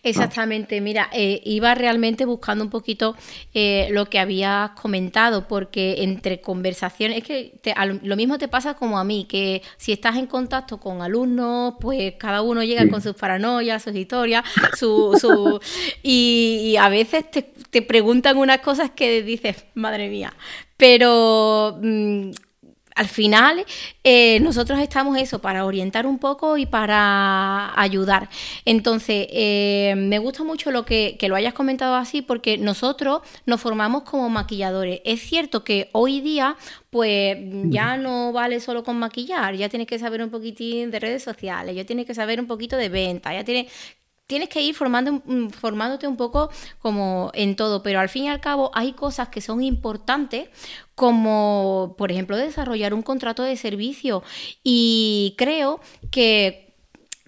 Exactamente, 0.03 0.79
mira, 0.81 1.09
eh, 1.11 1.41
iba 1.43 1.73
realmente 1.75 2.25
buscando 2.25 2.63
un 2.63 2.69
poquito 2.69 3.15
eh, 3.53 3.87
lo 3.91 4.05
que 4.05 4.19
habías 4.19 4.71
comentado, 4.71 5.47
porque 5.47 6.03
entre 6.03 6.41
conversaciones, 6.41 7.17
es 7.19 7.23
que 7.23 7.59
lo 8.03 8.15
mismo 8.15 8.37
te 8.37 8.47
pasa 8.47 8.75
como 8.75 8.99
a 8.99 9.03
mí, 9.03 9.25
que 9.25 9.61
si 9.77 9.91
estás 9.91 10.17
en 10.17 10.27
contacto 10.27 10.79
con 10.79 11.01
alumnos, 11.01 11.75
pues 11.79 12.13
cada 12.17 12.41
uno 12.41 12.63
llega 12.63 12.87
con 12.87 13.01
sus 13.01 13.15
paranoias, 13.15 13.83
sus 13.83 13.95
historias, 13.95 14.43
su, 14.77 15.17
su 15.19 15.59
y, 16.03 16.75
a 16.79 16.89
veces 16.89 17.29
te, 17.31 17.41
te, 17.41 17.81
preguntan 17.81 18.37
unas 18.37 18.59
cosas 18.59 18.91
que 18.91 19.23
dices, 19.23 19.65
madre 19.73 20.09
mía, 20.09 20.33
pero 20.77 21.79
mm, 21.81 22.31
al 22.95 23.07
final 23.09 23.65
eh, 24.03 24.39
nosotros 24.39 24.79
estamos 24.79 25.17
eso 25.17 25.39
para 25.39 25.65
orientar 25.65 26.07
un 26.07 26.17
poco 26.17 26.57
y 26.57 26.65
para 26.65 27.79
ayudar. 27.79 28.29
Entonces, 28.63 29.27
eh, 29.31 29.93
me 29.97 30.17
gusta 30.17 30.43
mucho 30.43 30.71
lo 30.71 30.85
que, 30.85 31.17
lo 31.27 31.35
hayas 31.35 31.53
comentado 31.53 31.95
así 31.95 32.21
porque 32.21 32.57
nosotros 32.57 33.21
nos 33.45 33.61
formamos 33.61 34.03
como 34.03 34.29
maquilladores. 34.29 35.01
Es 35.03 35.21
cierto 35.21 35.63
que 35.63 35.89
hoy 35.91 36.21
día 36.21 36.55
pues 36.89 37.37
ya 37.65 37.97
no 37.97 38.31
vale 38.31 38.61
solo 38.61 38.85
con 38.85 38.97
maquillar, 38.97 39.53
ya 39.55 39.67
tienes 39.67 39.85
que 39.85 39.99
saber 39.99 40.23
un 40.23 40.29
poquitín 40.29 40.91
de 40.91 40.99
redes 41.01 41.23
sociales, 41.23 41.75
ya 41.75 41.83
tienes 41.83 42.05
que 42.05 42.13
saber 42.13 42.39
un 42.39 42.47
poquito 42.47 42.77
de 42.77 42.87
venta, 42.87 43.33
ya 43.33 43.43
tienes 43.43 43.67
tienes 44.27 44.49
que 44.49 44.61
ir 44.61 44.73
formando, 44.73 45.21
mm, 45.25 45.49
formándote 45.49 46.07
un 46.07 46.17
poco 46.17 46.49
como 46.79 47.31
en 47.33 47.55
todo, 47.55 47.83
pero 47.83 47.99
al 47.99 48.09
fin 48.09 48.25
y 48.25 48.29
al 48.29 48.39
cabo 48.41 48.71
hay 48.73 48.93
cosas 48.93 49.29
que 49.29 49.41
son 49.41 49.63
importantes 49.63 50.49
como, 50.95 51.95
por 51.97 52.11
ejemplo, 52.11 52.37
desarrollar 52.37 52.93
un 52.93 53.03
contrato 53.03 53.43
de 53.43 53.57
servicio. 53.57 54.23
Y 54.63 55.35
creo 55.37 55.81
que 56.09 56.73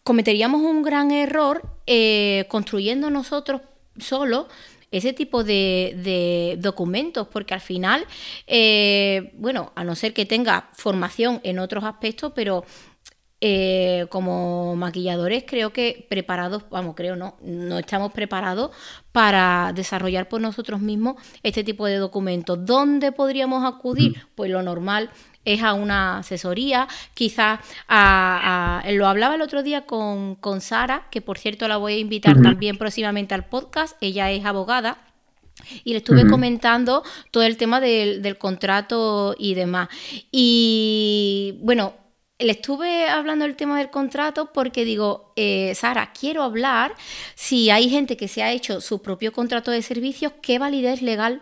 cometeríamos 0.03 0.62
un 0.62 0.84
gran 0.84 1.12
error 1.12 1.62
eh, 1.86 2.45
construyendo 2.47 3.10
nosotros 3.10 3.62
solo 3.99 4.47
ese 4.89 5.12
tipo 5.12 5.43
de, 5.43 6.58
documentos, 6.60 7.27
porque 7.27 7.53
al 7.53 7.60
final, 7.60 8.06
eh, 8.47 9.34
bueno, 9.36 9.73
a 9.75 9.84
no 9.84 9.95
ser 9.95 10.13
que 10.13 10.25
tenga 10.25 10.69
formación 10.73 11.41
en 11.43 11.60
otros 11.60 11.84
aspectos, 11.84 12.32
pero 12.34 12.63
eh, 13.39 14.08
como 14.10 14.76
maquilladores 14.76 15.43
creo 15.45 15.71
que 15.71 16.08
preparados, 16.10 16.63
vamos, 16.71 16.95
creo 16.95 17.15
no, 17.15 17.36
no 17.41 17.78
estamos 17.78 18.12
preparados 18.12 18.71
para 19.12 19.73
desarrollar 19.76 20.28
por 20.28 20.41
nosotros 20.41 20.80
mismos 20.80 21.17
este 21.43 21.63
tipo 21.63 21.86
de 21.86 21.97
documentos. 21.97 22.65
¿Dónde 22.65 23.12
podríamos 23.12 23.63
acudir? 23.63 24.26
Pues 24.34 24.50
lo 24.50 24.63
normal 24.63 25.12
es 25.45 25.62
a 25.62 25.73
una 25.73 26.17
asesoría, 26.17 26.88
quizás 27.13 27.60
a, 27.88 28.84
lo 28.89 29.08
hablaba 29.08 29.36
el 29.36 29.41
otro 29.41 29.62
día 29.62 29.86
con, 29.86 30.36
con, 30.36 30.60
Sara, 30.60 31.08
que 31.12 31.21
por 31.21 31.38
cierto 31.38 31.67
la 31.67 31.78
voy 31.78 31.93
a 31.93 31.97
invitar 32.00 32.41
también 32.41 32.78
próximamente 32.78 33.36
al 33.36 33.45
podcast, 33.45 33.95
ella 34.02 34.32
es 34.32 34.45
abogada. 34.45 34.97
Y 35.84 35.91
le 35.91 35.97
estuve 35.97 36.28
comentando 36.28 37.04
todo 37.32 37.43
el 37.43 37.58
tema 37.58 37.80
del, 37.80 38.21
del 38.21 38.38
contrato 38.38 39.36
y 39.39 39.56
demás. 39.56 39.89
Y 40.32 41.58
bueno, 41.62 41.93
le 42.39 42.52
estuve 42.52 43.08
hablando 43.08 43.45
del 43.45 43.56
tema 43.56 43.78
del 43.80 43.89
contrato 43.89 44.52
porque 44.54 44.86
digo, 44.86 45.34
eh, 45.36 45.73
Sara, 45.76 46.12
quiero 46.13 46.43
hablar 46.43 46.93
si 47.36 47.69
hay 47.69 47.89
gente 47.89 48.17
que 48.17 48.28
se 48.28 48.43
ha 48.43 48.52
hecho 48.52 48.82
su 48.82 49.02
propio 49.02 49.32
contrato 49.32 49.71
de 49.71 49.82
servicios, 49.82 50.34
¿qué 50.41 50.60
validez 50.60 51.02
legal 51.02 51.41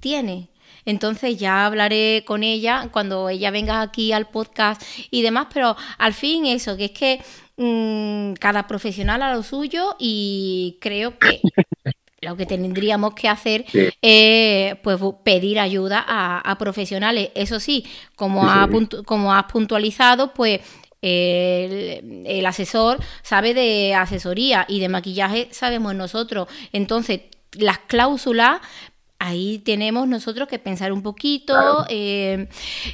tiene? 0.00 0.48
Entonces 0.86 1.38
ya 1.38 1.66
hablaré 1.66 2.24
con 2.26 2.42
ella 2.42 2.88
cuando 2.92 3.28
ella 3.28 3.50
venga 3.50 3.80
aquí 3.80 4.12
al 4.12 4.28
podcast 4.28 4.82
y 5.10 5.22
demás, 5.22 5.48
pero 5.52 5.76
al 5.98 6.14
fin 6.14 6.46
eso, 6.46 6.76
que 6.76 6.86
es 6.86 6.90
que 6.90 7.22
mm, 7.56 8.34
cada 8.34 8.66
profesional 8.66 9.22
a 9.22 9.34
lo 9.34 9.42
suyo 9.42 9.96
y 9.98 10.78
creo 10.80 11.18
que 11.18 11.40
lo 12.24 12.36
que 12.36 12.46
tendríamos 12.46 13.14
que 13.14 13.28
hacer 13.28 13.64
es 14.02 14.76
pues, 14.82 14.98
pedir 15.22 15.60
ayuda 15.60 16.04
a, 16.06 16.56
profesionales. 16.58 17.30
Eso 17.34 17.60
sí, 17.60 17.84
como, 18.16 18.42
como 19.04 19.34
has 19.34 19.44
puntualizado, 19.44 20.32
pues 20.32 20.60
el, 21.02 22.46
asesor 22.46 22.98
sabe 23.22 23.52
de 23.52 23.94
asesoría 23.94 24.64
y 24.68 24.80
de 24.80 24.88
maquillaje 24.88 25.48
sabemos 25.50 25.94
nosotros. 25.94 26.48
Entonces, 26.72 27.20
las 27.52 27.78
cláusulas 27.78 28.60
ahí 29.18 29.58
tenemos 29.58 30.08
nosotros 30.08 30.48
que 30.48 30.58
pensar 30.58 30.92
un 30.92 31.02
poquito 31.02 31.86
eh, 31.88 32.48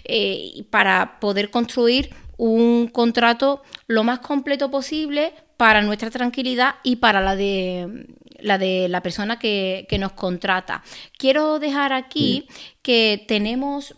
eh, 0.05 0.65
para 0.71 1.19
poder 1.21 1.51
construir 1.51 2.11
un 2.37 2.89
contrato 2.89 3.63
lo 3.87 4.05
más 4.05 4.21
completo 4.21 4.71
posible 4.71 5.33
para 5.57 5.83
nuestra 5.83 6.11
tranquilidad 6.11 6.77
y 6.83 6.97
para 6.97 7.21
la 7.21 7.37
de 7.37 8.07
la 8.43 8.59
de 8.59 8.89
la 8.89 9.03
persona 9.03 9.39
que, 9.39 9.87
nos 9.99 10.13
contrata. 10.13 10.83
Quiero 11.19 11.59
dejar 11.59 11.93
aquí 11.93 12.49
que 12.83 13.25
tenemos 13.27 13.95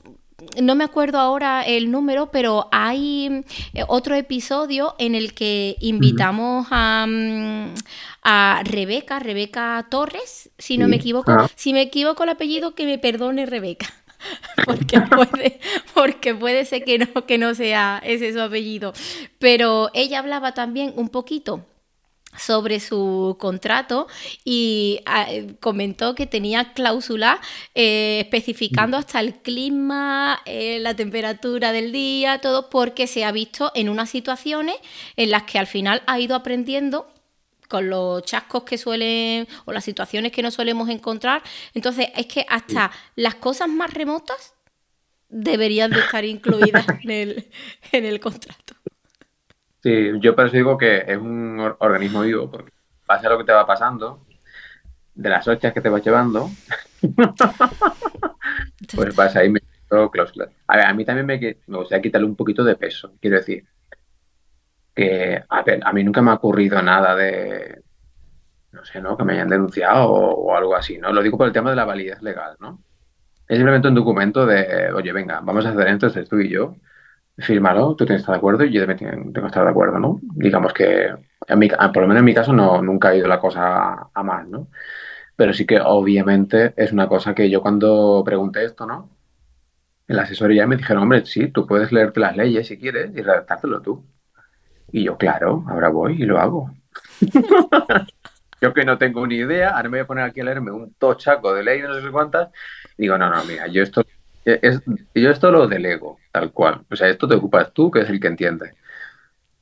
no 0.61 0.75
me 0.75 0.83
acuerdo 0.83 1.19
ahora 1.19 1.63
el 1.63 1.93
número, 1.93 2.33
pero 2.33 2.69
hay 2.73 3.45
eh, 3.75 3.85
otro 3.87 4.17
episodio 4.17 4.97
en 4.99 5.15
el 5.15 5.35
que 5.35 5.77
invitamos 5.79 6.67
a, 6.71 7.07
mm, 7.09 7.75
a 8.25 8.63
Rebeca, 8.65 9.21
Rebeca 9.21 9.87
Torres, 9.89 10.51
si 10.59 10.79
no 10.79 10.89
me 10.89 10.97
equivoco. 10.97 11.31
Ah. 11.31 11.49
Si 11.55 11.73
me 11.73 11.83
equivoco 11.83 12.25
el 12.25 12.31
apellido, 12.31 12.75
que 12.75 12.87
me 12.87 12.99
perdone 12.99 13.47
Rebeca. 13.47 13.87
Porque 14.65 15.01
puede, 15.01 15.61
porque 15.95 16.35
puede 16.35 16.65
ser 16.65 16.85
que 16.85 16.99
no, 16.99 17.27
que 17.27 17.39
no 17.39 17.55
sea 17.55 18.01
ese 18.05 18.33
su 18.33 18.41
apellido. 18.41 18.93
Pero 19.39 19.91
ella 19.95 20.21
hablaba 20.21 20.55
también 20.55 20.93
un 20.97 21.09
poquito 21.09 21.65
sobre 22.37 22.81
su 22.81 23.37
contrato 23.39 24.07
y 24.45 25.01
ah, 25.07 25.27
comentó 25.61 26.15
que 26.15 26.27
tenía 26.27 26.73
cláusula 26.73 27.41
eh, 27.75 28.21
especificando 28.21 28.97
hasta 28.97 29.21
el 29.21 29.35
clima, 29.35 30.41
eh, 30.47 30.79
la 30.81 30.95
temperatura 30.95 31.73
del 31.73 31.93
día, 31.93 32.41
todo 32.41 32.71
porque 32.71 33.07
se 33.07 33.25
ha 33.25 33.33
visto 33.33 33.71
en 33.75 33.89
unas 33.89 34.11
situaciones 34.11 34.77
en 35.17 35.31
las 35.31 35.45
que 35.45 35.59
al 35.59 35.67
final 35.67 36.03
ha 36.07 36.19
ido 36.21 36.35
aprendiendo 36.35 37.13
con 37.69 37.89
los 37.89 38.23
chascos 38.25 38.65
que 38.65 38.77
suelen 38.77 39.49
o 39.65 39.73
las 39.73 39.85
situaciones 39.85 40.31
que 40.31 40.43
no 40.43 40.51
solemos 40.51 40.91
encontrar. 40.91 41.43
Entonces 41.73 42.09
es 42.15 42.27
que 42.27 42.45
hasta 42.49 42.91
las 43.17 43.37
cosas 43.37 43.69
más 43.69 43.95
remotas 43.95 44.55
deberían 45.31 45.91
de 45.91 46.01
estar 46.01 46.25
incluidas 46.25 46.87
en 47.03 47.11
el, 47.11 47.51
en 47.93 48.05
el 48.05 48.21
contrato. 48.21 48.62
Sí, 49.83 50.13
yo 50.21 50.37
por 50.37 50.47
eso 50.47 50.57
digo 50.57 50.79
que 50.79 51.05
es 51.07 51.17
un 51.17 51.59
organismo 51.79 52.23
vivo, 52.23 52.49
porque 52.49 52.71
pasa 53.05 53.29
lo 53.29 53.39
que 53.39 53.45
te 53.45 53.53
va 53.53 53.67
pasando, 53.67 54.25
de 55.15 55.29
las 55.29 55.47
hostias 55.47 55.73
que 55.73 55.81
te 55.81 55.89
vas 55.89 56.05
llevando, 56.05 56.49
pues 58.95 59.17
vas 59.17 59.35
ahí 59.35 59.51
metiendo 59.51 60.11
cláusulas. 60.11 60.51
A 60.69 60.77
ver, 60.77 60.87
a 60.87 60.95
mí 60.95 61.05
también 61.05 61.27
me, 61.27 61.39
me 61.67 61.79
gustaría 61.79 62.01
quitarle 62.03 62.29
un 62.29 62.37
poquito 62.37 62.63
de 62.63 62.77
peso, 62.77 63.15
quiero 63.21 63.39
decir, 63.39 63.67
que 64.95 65.43
a, 65.49 65.63
ver, 65.63 65.81
a 65.85 65.93
mí 65.93 66.05
nunca 66.05 66.23
me 66.23 66.31
ha 66.31 66.35
ocurrido 66.35 66.81
nada 66.81 67.17
de, 67.17 67.83
no 68.71 68.85
sé, 68.85 69.01
¿no? 69.01 69.17
Que 69.17 69.25
me 69.25 69.33
hayan 69.33 69.49
denunciado 69.49 70.11
o, 70.11 70.55
algo 70.55 70.77
así, 70.77 70.97
¿no? 70.99 71.13
Lo 71.13 71.23
digo 71.23 71.37
por 71.37 71.49
el 71.49 71.53
tema 71.53 71.71
de 71.71 71.77
la 71.77 71.85
validez 71.85 72.23
legal, 72.23 72.57
¿no? 72.61 72.81
Es 73.49 73.57
simplemente 73.57 73.89
un 73.89 73.95
documento 73.97 74.47
de, 74.47 74.93
oye, 74.93 75.13
venga, 75.13 75.41
vamos 75.43 75.67
a 75.67 75.71
hacer 75.71 75.89
esto, 75.89 76.25
tú 76.25 76.39
y 76.39 76.49
yo, 76.49 76.77
fírmalo, 77.39 77.95
tú 77.97 78.05
tienes 78.05 78.21
que 78.21 78.23
estar 78.23 78.35
de 78.35 78.39
acuerdo 78.39 78.65
y 78.65 78.73
yo 78.73 78.87
también 78.87 79.33
tengo 79.33 79.33
que 79.33 79.47
estar 79.47 79.65
de 79.65 79.71
acuerdo, 79.71 79.99
¿no? 79.99 80.21
Digamos 80.35 80.73
que, 80.73 81.15
en 81.49 81.59
mi, 81.59 81.69
por 81.69 82.03
lo 82.03 82.09
menos 82.09 82.21
en 82.21 82.25
mi 82.25 82.35
caso, 82.35 82.53
no, 82.53 82.83
nunca 82.83 83.09
ha 83.09 83.17
ido 83.17 83.27
la 83.29 83.41
cosa 83.41 84.11
a 84.13 84.23
mal, 84.23 84.51
¿no? 84.51 84.69
Pero 85.37 85.53
sí 85.53 85.67
que 85.67 85.81
obviamente 85.81 86.75
es 86.77 86.93
una 86.93 87.09
cosa 87.09 87.35
que 87.35 87.51
yo 87.51 87.63
cuando 87.63 88.23
pregunté 88.25 88.65
esto, 88.65 88.87
¿no? 88.87 89.11
En 90.09 90.17
la 90.17 90.23
asesoría 90.23 90.67
me 90.67 90.77
dijeron, 90.77 91.05
hombre, 91.05 91.25
sí, 91.27 91.49
tú 91.49 91.67
puedes 91.67 91.93
leerte 91.93 92.21
las 92.21 92.37
leyes 92.37 92.67
si 92.67 92.79
quieres 92.79 93.11
y 93.17 93.23
redactártelo 93.23 93.81
tú. 93.81 94.05
Y 94.91 95.05
yo, 95.05 95.17
claro, 95.17 95.65
ahora 95.69 95.89
voy 95.89 96.23
y 96.23 96.27
lo 96.27 96.39
hago. 96.39 96.71
yo 98.61 98.75
que 98.75 98.85
no 98.85 98.99
tengo 98.99 99.27
ni 99.27 99.37
idea, 99.37 99.71
ahora 99.71 99.89
me 99.89 99.99
voy 99.99 100.05
a 100.05 100.07
poner 100.07 100.25
aquí 100.25 100.41
a 100.41 100.45
leerme 100.45 100.71
un 100.71 100.93
tochaco 100.95 101.55
de 101.55 101.65
ley 101.65 101.81
no 101.83 102.01
sé 102.01 102.11
cuántas. 102.11 102.51
Digo, 102.99 103.17
no, 103.17 103.31
no, 103.31 103.43
mira, 103.45 103.67
yo 103.69 103.83
esto 103.83 104.05
es, 104.45 104.83
yo 105.15 105.31
esto 105.31 105.51
lo 105.51 105.69
delego, 105.69 106.19
tal 106.33 106.53
cual. 106.53 106.83
O 106.91 106.97
sea, 106.97 107.09
esto 107.09 107.29
te 107.29 107.35
ocupas 107.35 107.73
tú, 107.73 107.91
que 107.91 108.01
es 108.01 108.11
el 108.11 108.21
que 108.21 108.29
entiende. 108.29 108.75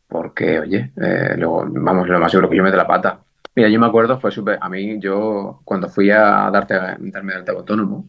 Porque, 0.09 0.59
oye, 0.61 0.93
eh, 1.01 1.35
luego, 1.39 1.67
vamos, 1.69 2.09
lo 2.09 2.19
más 2.19 2.31
seguro 2.31 2.51
que 2.51 2.57
yo 2.57 2.63
me 2.63 2.71
dé 2.71 2.77
la 2.77 2.87
pata. 2.87 3.21
Mira, 3.55 3.69
yo 3.69 3.81
me 3.81 3.87
acuerdo, 3.87 4.19
fue 4.21 4.31
súper. 4.31 4.59
A 4.61 4.69
mí, 4.69 4.99
yo, 5.01 5.61
cuando 5.65 5.89
fui 5.89 6.11
a 6.11 6.51
darte, 6.51 6.75
darme 6.99 7.43
de 7.43 7.53
autónomo, 7.53 8.09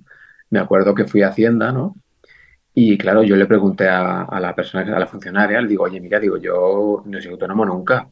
me 0.49 0.59
acuerdo 0.59 0.95
que 0.95 1.05
fui 1.05 1.21
a 1.23 1.29
Hacienda, 1.29 1.71
¿no? 1.71 1.95
Y 2.73 2.97
claro, 2.97 3.23
yo 3.23 3.35
le 3.35 3.45
pregunté 3.45 3.89
a, 3.89 4.27
la 4.39 4.55
persona, 4.55 4.95
a 4.95 4.99
la 4.99 5.07
funcionaria, 5.07 5.61
le 5.61 5.67
digo, 5.67 5.83
oye, 5.83 5.99
mira, 5.99 6.19
digo, 6.19 6.37
yo 6.37 7.03
no 7.05 7.21
soy 7.21 7.31
autónomo 7.31 7.65
nunca. 7.65 8.07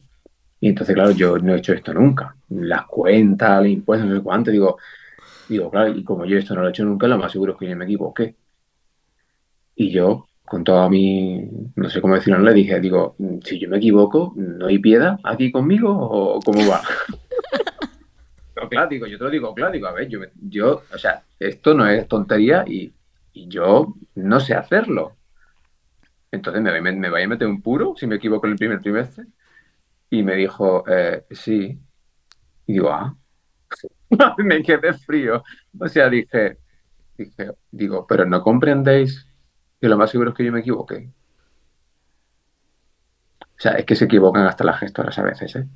Y 0.60 0.68
entonces, 0.68 0.94
claro, 0.94 1.12
yo 1.12 1.38
no 1.38 1.54
he 1.54 1.58
hecho 1.58 1.72
esto 1.72 1.94
nunca. 1.94 2.36
Las 2.50 2.86
cuentas, 2.86 3.62
los 3.62 3.68
impuestos, 3.68 4.08
no 4.08 4.16
sé 4.16 4.22
cuánto. 4.22 4.50
Digo, 4.50 4.78
digo, 5.48 5.70
claro, 5.70 5.88
y 5.90 6.04
como 6.04 6.24
yo 6.26 6.38
esto 6.38 6.54
no 6.54 6.62
lo 6.62 6.68
he 6.68 6.70
hecho 6.70 6.84
nunca, 6.84 7.06
lo 7.08 7.18
más 7.18 7.32
seguro 7.32 7.52
es 7.52 7.58
que 7.58 7.68
yo 7.68 7.76
me 7.76 7.84
equivoqué. 7.84 8.36
Y 9.80 9.90
yo, 9.90 10.26
con 10.44 10.62
toda 10.62 10.90
mi, 10.90 11.48
no 11.74 11.88
sé 11.88 12.02
cómo 12.02 12.14
decirlo, 12.14 12.38
le 12.40 12.52
dije, 12.52 12.78
digo, 12.80 13.16
si 13.42 13.58
yo 13.58 13.66
me 13.70 13.78
equivoco, 13.78 14.34
¿no 14.36 14.66
hay 14.66 14.78
piedad 14.78 15.18
aquí 15.24 15.50
conmigo 15.50 15.90
o 15.90 16.38
cómo 16.42 16.68
va? 16.68 16.82
claro, 18.68 18.90
digo, 18.90 19.06
yo 19.06 19.16
te 19.16 19.24
lo 19.24 19.30
digo, 19.30 19.54
claro, 19.54 19.72
digo, 19.72 19.86
a 19.86 19.92
ver, 19.92 20.06
yo, 20.06 20.20
yo, 20.38 20.82
o 20.92 20.98
sea, 20.98 21.22
esto 21.38 21.72
no 21.72 21.86
es 21.86 22.06
tontería 22.06 22.62
y, 22.66 22.92
yo 23.32 23.94
no 24.16 24.38
sé 24.38 24.52
hacerlo. 24.52 25.16
Entonces 26.30 26.60
me, 26.60 26.78
me, 26.82 26.92
me, 26.92 27.08
voy 27.08 27.22
a 27.22 27.28
meter 27.28 27.48
un 27.48 27.62
puro 27.62 27.94
si 27.96 28.06
me 28.06 28.16
equivoco 28.16 28.46
en 28.46 28.52
el 28.52 28.58
primer 28.58 28.82
trimestre. 28.82 29.24
Y 30.10 30.22
me 30.22 30.34
dijo, 30.34 30.84
eh, 30.86 31.24
sí. 31.30 31.80
Y 32.66 32.72
digo, 32.74 32.90
ah, 32.90 33.16
me 34.44 34.62
quedé 34.62 34.92
frío. 34.92 35.42
O 35.78 35.88
sea, 35.88 36.10
dije, 36.10 36.58
dije, 37.16 37.52
digo, 37.70 38.06
pero 38.06 38.26
no 38.26 38.42
comprendéis 38.42 39.29
que 39.80 39.88
lo 39.88 39.96
más 39.96 40.10
seguro 40.10 40.30
es 40.30 40.36
que 40.36 40.44
yo 40.44 40.52
me 40.52 40.60
equivoqué. 40.60 41.08
O 43.40 43.62
sea, 43.62 43.72
es 43.72 43.84
que 43.84 43.96
se 43.96 44.06
equivocan 44.06 44.46
hasta 44.46 44.64
las 44.64 44.78
gestoras 44.80 45.18
a 45.18 45.22
veces, 45.22 45.56
¿eh? 45.56 45.66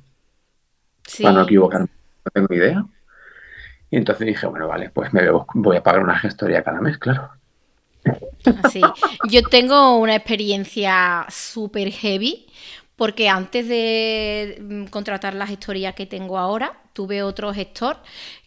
Para 1.21 1.35
no 1.35 1.43
equivocarme, 1.43 1.87
no 2.25 2.31
tengo 2.33 2.53
idea. 2.53 2.85
Y 3.91 3.97
entonces 3.97 4.25
dije, 4.25 4.47
bueno, 4.47 4.67
vale, 4.67 4.89
pues 4.89 5.13
me 5.13 5.21
voy 5.53 5.77
a 5.77 5.83
pagar 5.83 6.01
una 6.01 6.17
gestoría 6.17 6.63
cada 6.63 6.81
mes, 6.81 6.97
claro. 6.97 7.29
Sí, 8.71 8.81
yo 9.29 9.41
tengo 9.43 9.97
una 9.97 10.15
experiencia 10.15 11.25
súper 11.29 11.89
heavy 11.91 12.47
porque 12.95 13.29
antes 13.29 13.67
de 13.67 14.57
mm, 14.61 14.85
contratar 14.85 15.33
la 15.33 15.47
gestoría 15.47 15.93
que 15.93 16.05
tengo 16.05 16.37
ahora, 16.37 16.77
tuve 16.93 17.23
otro 17.23 17.53
gestor 17.53 17.97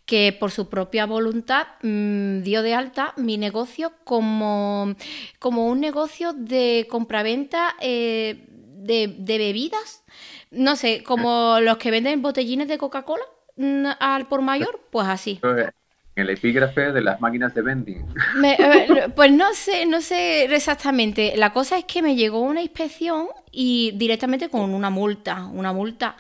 que 0.09 0.33
por 0.33 0.51
su 0.51 0.71
propia 0.71 1.05
voluntad 1.05 1.67
mm, 1.83 2.41
dio 2.41 2.63
de 2.63 2.73
alta 2.75 3.13
mi 3.19 3.37
negocio 3.37 3.93
como, 4.05 4.95
como 5.39 5.67
un 5.67 5.81
negocio 5.81 6.33
de 6.33 6.87
compraventa 6.89 7.77
eh, 7.79 8.47
de, 8.49 9.15
de, 9.19 9.39
bebidas. 9.39 10.05
No 10.51 10.77
sé, 10.77 11.03
como 11.05 11.61
los 11.61 11.77
que 11.77 11.91
venden 11.91 12.23
botellines 12.23 12.69
de 12.69 12.79
Coca-Cola 12.79 13.25
mm, 13.57 13.87
al 14.01 14.27
por 14.29 14.41
mayor, 14.41 14.81
pues 14.91 15.07
así 15.09 15.41
el 16.19 16.31
epígrafe 16.31 16.91
de 16.93 17.03
las 17.03 17.21
máquinas 17.21 17.55
de 17.55 17.63
vending. 17.63 18.07
pues 19.15 19.31
no 19.31 19.53
sé, 19.53 19.85
no 19.85 20.01
sé 20.01 20.45
exactamente. 20.45 21.35
La 21.37 21.53
cosa 21.53 21.77
es 21.77 21.85
que 21.85 22.01
me 22.01 22.17
llegó 22.17 22.41
una 22.41 22.63
inspección 22.63 23.29
y 23.53 23.93
directamente 23.95 24.49
con 24.49 24.75
una 24.75 24.89
multa, 24.89 25.45
una 25.53 25.75
multa. 25.75 26.17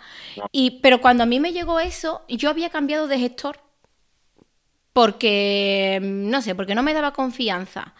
Y, 0.52 0.80
pero 0.82 1.00
cuando 1.00 1.22
a 1.22 1.26
mí 1.26 1.40
me 1.40 1.52
llegó 1.52 1.80
eso, 1.80 2.22
yo 2.28 2.50
había 2.50 2.68
cambiado 2.68 3.08
de 3.08 3.18
gestor. 3.18 3.67
Porque, 4.98 6.00
no 6.02 6.42
sé, 6.42 6.56
porque 6.56 6.74
no 6.74 6.82
me 6.82 6.92
daba 6.92 7.12
confianza. 7.12 7.94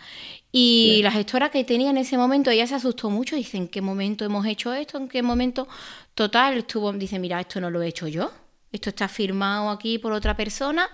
Y 0.50 0.98
la 1.04 1.12
gestora 1.12 1.48
que 1.48 1.62
tenía 1.62 1.90
en 1.90 1.96
ese 1.96 2.18
momento, 2.18 2.50
ella 2.50 2.66
se 2.66 2.74
asustó 2.74 3.08
mucho. 3.08 3.36
Dice, 3.36 3.56
¿en 3.56 3.68
qué 3.68 3.80
momento 3.80 4.24
hemos 4.24 4.44
hecho 4.44 4.72
esto? 4.72 4.98
¿En 4.98 5.06
qué 5.06 5.22
momento? 5.22 5.68
Total, 6.14 6.58
estuvo, 6.58 6.92
dice, 6.92 7.20
mira, 7.20 7.38
esto 7.38 7.60
no 7.60 7.70
lo 7.70 7.82
he 7.82 7.86
hecho 7.86 8.08
yo. 8.08 8.32
Esto 8.72 8.90
está 8.90 9.06
firmado 9.06 9.70
aquí 9.70 10.00
por 10.00 10.10
otra 10.10 10.36
persona. 10.36 10.90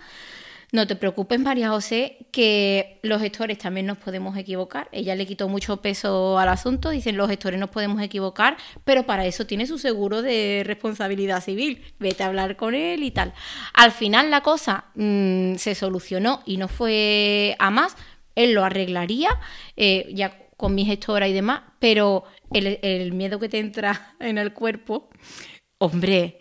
No 0.74 0.88
te 0.88 0.96
preocupes, 0.96 1.38
María 1.38 1.68
José, 1.68 2.26
que 2.32 2.98
los 3.04 3.22
gestores 3.22 3.58
también 3.58 3.87
nos 3.87 3.96
podemos 3.96 4.37
equivocar. 4.37 4.88
Ella 4.90 5.14
le 5.14 5.24
quitó 5.24 5.48
mucho 5.48 5.76
peso 5.80 6.37
al 6.37 6.48
asunto, 6.48 6.90
dicen 6.90 7.16
los 7.16 7.30
gestores 7.30 7.60
nos 7.60 7.70
podemos 7.70 8.02
equivocar, 8.02 8.56
pero 8.82 9.06
para 9.06 9.24
eso 9.24 9.46
tiene 9.46 9.68
su 9.68 9.78
seguro 9.78 10.20
de 10.20 10.64
responsabilidad 10.66 11.44
civil. 11.44 11.84
Vete 12.00 12.24
a 12.24 12.26
hablar 12.26 12.56
con 12.56 12.74
él 12.74 13.04
y 13.04 13.12
tal. 13.12 13.34
Al 13.72 13.92
final 13.92 14.32
la 14.32 14.40
cosa 14.40 14.87
mm, 14.96 15.54
se 15.58 15.76
solucionó 15.76 16.42
y 16.44 16.56
no 16.56 16.66
fue 16.66 17.54
a 17.60 17.70
más. 17.70 17.96
Él 18.34 18.52
lo 18.52 18.64
arreglaría, 18.64 19.30
eh, 19.76 20.10
ya 20.12 20.37
con 20.56 20.74
mi 20.74 20.84
gestora 20.84 21.28
y 21.28 21.32
demás, 21.32 21.62
pero 21.78 22.24
el, 22.52 22.80
el 22.82 23.12
miedo 23.12 23.38
que 23.38 23.48
te 23.48 23.60
entra 23.60 24.16
en 24.18 24.38
el 24.38 24.52
cuerpo, 24.52 25.08
hombre, 25.78 26.40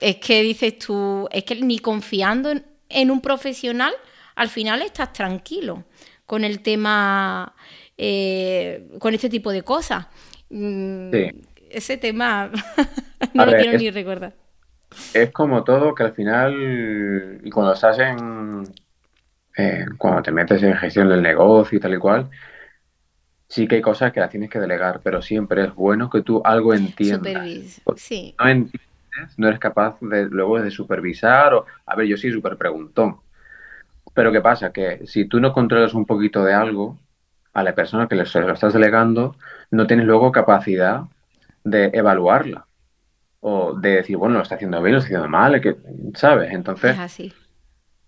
es 0.00 0.16
que 0.16 0.42
dices 0.42 0.80
tú, 0.80 1.28
es 1.30 1.44
que 1.44 1.54
ni 1.54 1.78
confiando 1.78 2.50
en 2.50 2.71
en 2.92 3.10
un 3.10 3.20
profesional, 3.20 3.92
al 4.34 4.48
final 4.48 4.82
estás 4.82 5.12
tranquilo 5.12 5.84
con 6.26 6.44
el 6.44 6.62
tema, 6.62 7.54
eh, 7.96 8.88
con 8.98 9.14
este 9.14 9.28
tipo 9.28 9.52
de 9.52 9.62
cosas. 9.62 10.06
Mm, 10.50 11.10
ese 11.70 11.96
tema 11.96 12.50
no 13.34 13.46
lo 13.46 13.52
quiero 13.52 13.78
ni 13.78 13.90
recordar. 13.90 14.34
Es 15.14 15.30
como 15.30 15.64
todo 15.64 15.94
que 15.94 16.02
al 16.02 16.12
final, 16.12 17.40
y 17.42 17.50
cuando 17.50 17.72
estás 17.72 17.98
en, 17.98 18.64
eh, 19.56 19.86
cuando 19.96 20.22
te 20.22 20.32
metes 20.32 20.62
en 20.62 20.74
gestión 20.76 21.08
del 21.08 21.22
negocio 21.22 21.78
y 21.78 21.80
tal 21.80 21.94
y 21.94 21.98
cual, 21.98 22.30
sí 23.48 23.66
que 23.66 23.76
hay 23.76 23.82
cosas 23.82 24.12
que 24.12 24.20
las 24.20 24.30
tienes 24.30 24.50
que 24.50 24.58
delegar, 24.58 25.00
pero 25.02 25.22
siempre 25.22 25.64
es 25.64 25.74
bueno 25.74 26.10
que 26.10 26.22
tú 26.22 26.42
algo 26.44 26.74
entiendas. 26.74 27.80
Sí. 27.96 28.34
No 28.38 28.48
entiendes 28.48 28.91
no 29.36 29.48
eres 29.48 29.60
capaz 29.60 29.98
de, 30.00 30.26
luego 30.26 30.60
de 30.60 30.70
supervisar 30.70 31.54
o, 31.54 31.66
a 31.86 31.96
ver, 31.96 32.06
yo 32.06 32.16
soy 32.16 32.32
súper 32.32 32.56
preguntón. 32.56 33.18
Pero 34.14 34.32
¿qué 34.32 34.40
pasa? 34.40 34.72
Que 34.72 35.06
si 35.06 35.26
tú 35.26 35.40
no 35.40 35.52
controlas 35.52 35.94
un 35.94 36.06
poquito 36.06 36.44
de 36.44 36.54
algo, 36.54 36.98
a 37.52 37.62
la 37.62 37.74
persona 37.74 38.08
que 38.08 38.16
le, 38.16 38.24
lo 38.24 38.52
estás 38.52 38.72
delegando, 38.72 39.36
no 39.70 39.86
tienes 39.86 40.06
luego 40.06 40.32
capacidad 40.32 41.02
de 41.64 41.90
evaluarla. 41.92 42.66
O 43.40 43.74
de 43.74 43.96
decir, 43.96 44.16
bueno, 44.16 44.36
lo 44.36 44.42
está 44.42 44.54
haciendo 44.54 44.80
bien, 44.82 44.94
lo 44.94 44.98
está 44.98 45.08
haciendo 45.08 45.28
mal, 45.28 45.60
que, 45.60 45.76
¿sabes? 46.14 46.52
Entonces, 46.52 46.98
así. 46.98 47.32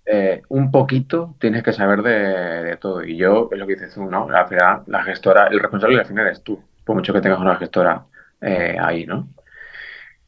Eh, 0.07 0.43
un 0.49 0.71
poquito 0.71 1.35
tienes 1.41 1.63
que 1.63 1.73
saber 1.73 2.03
de, 2.03 2.77
todo. 2.77 3.03
Y 3.05 3.17
yo, 3.17 3.49
es 3.51 3.59
lo 3.59 3.67
que 3.67 3.75
dices 3.75 3.95
tú, 3.95 4.05
¿no? 4.05 4.29
La, 4.31 4.83
la 4.87 5.03
gestora, 5.03 5.49
el 5.49 5.61
responsable 5.61 5.99
al 5.99 6.07
final 6.07 6.29
es 6.29 6.43
tú, 6.43 6.63
por 6.85 6.95
mucho 6.95 7.13
que 7.13 7.21
tengas 7.21 7.41
una 7.41 7.57
gestora 7.57 8.05
eh, 8.41 8.77
ahí, 8.81 9.07
¿no? 9.07 9.29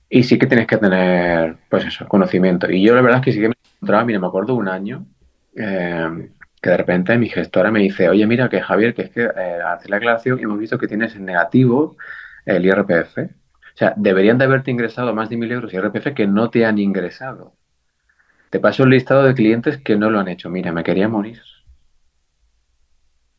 Y 0.09 0.23
sí 0.23 0.39
que 0.39 0.47
tienes 0.47 0.67
que 0.67 0.77
tener, 0.77 1.57
pues 1.69 1.85
eso, 1.85 2.07
conocimiento. 2.07 2.71
Y 2.71 2.85
yo 2.85 2.95
la 2.95 3.03
verdad 3.03 3.21
es 3.21 3.25
que 3.25 3.33
sí 3.33 3.41
que 3.41 3.49
me 3.49 3.55
encontraba, 3.77 4.05
mira, 4.05 4.21
me 4.21 4.27
acuerdo 4.29 4.55
un 4.55 4.69
año 4.69 5.07
eh, 5.57 6.31
que 6.63 6.71
de 6.71 6.77
repente 6.77 7.19
mi 7.19 7.29
gestora 7.29 7.71
me 7.71 7.81
dice, 7.81 8.09
oye, 8.09 8.27
mira 8.27 8.49
que 8.49 8.61
Javier, 8.61 8.95
que 8.95 9.03
es 9.03 9.11
que 9.11 9.25
eh, 9.25 9.59
hace 9.67 9.89
la 9.89 9.97
aclaración 9.97 10.39
y 10.39 10.43
hemos 10.43 10.59
visto 10.59 10.79
que 10.79 10.89
tienes 10.89 11.17
en 11.17 11.25
negativo 11.25 11.97
el 12.45 12.65
IRPF. 12.65 13.19
O 13.19 13.79
sea, 13.79 13.95
deberían 13.97 14.39
de 14.39 14.45
haberte 14.45 14.71
ingresado 14.71 15.13
más 15.15 15.29
de 15.29 15.37
mil 15.37 15.51
euros 15.53 15.73
IRPF 15.75 16.15
que 16.15 16.27
no 16.27 16.51
te 16.51 16.65
han 16.65 16.79
ingresado. 16.79 17.55
Te 18.51 18.61
paso 18.61 18.85
un 18.85 18.91
listado 18.91 19.25
de 19.25 19.35
clientes 19.35 19.79
que 19.79 19.97
no 19.97 20.11
lo 20.11 20.21
han 20.21 20.29
hecho. 20.29 20.49
Mira, 20.51 20.73
me 20.73 20.85
quería 20.85 21.09
morir. 21.09 21.41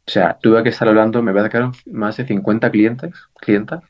O 0.08 0.12
sea, 0.12 0.38
tuve 0.42 0.64
que 0.64 0.70
estar 0.70 0.88
hablando, 0.88 1.22
me 1.22 1.34
voy 1.34 1.42
a 1.42 1.50
quedar 1.50 1.72
más 1.86 2.16
de 2.18 2.26
50 2.26 2.72
clientes, 2.72 3.14
clientas, 3.42 3.84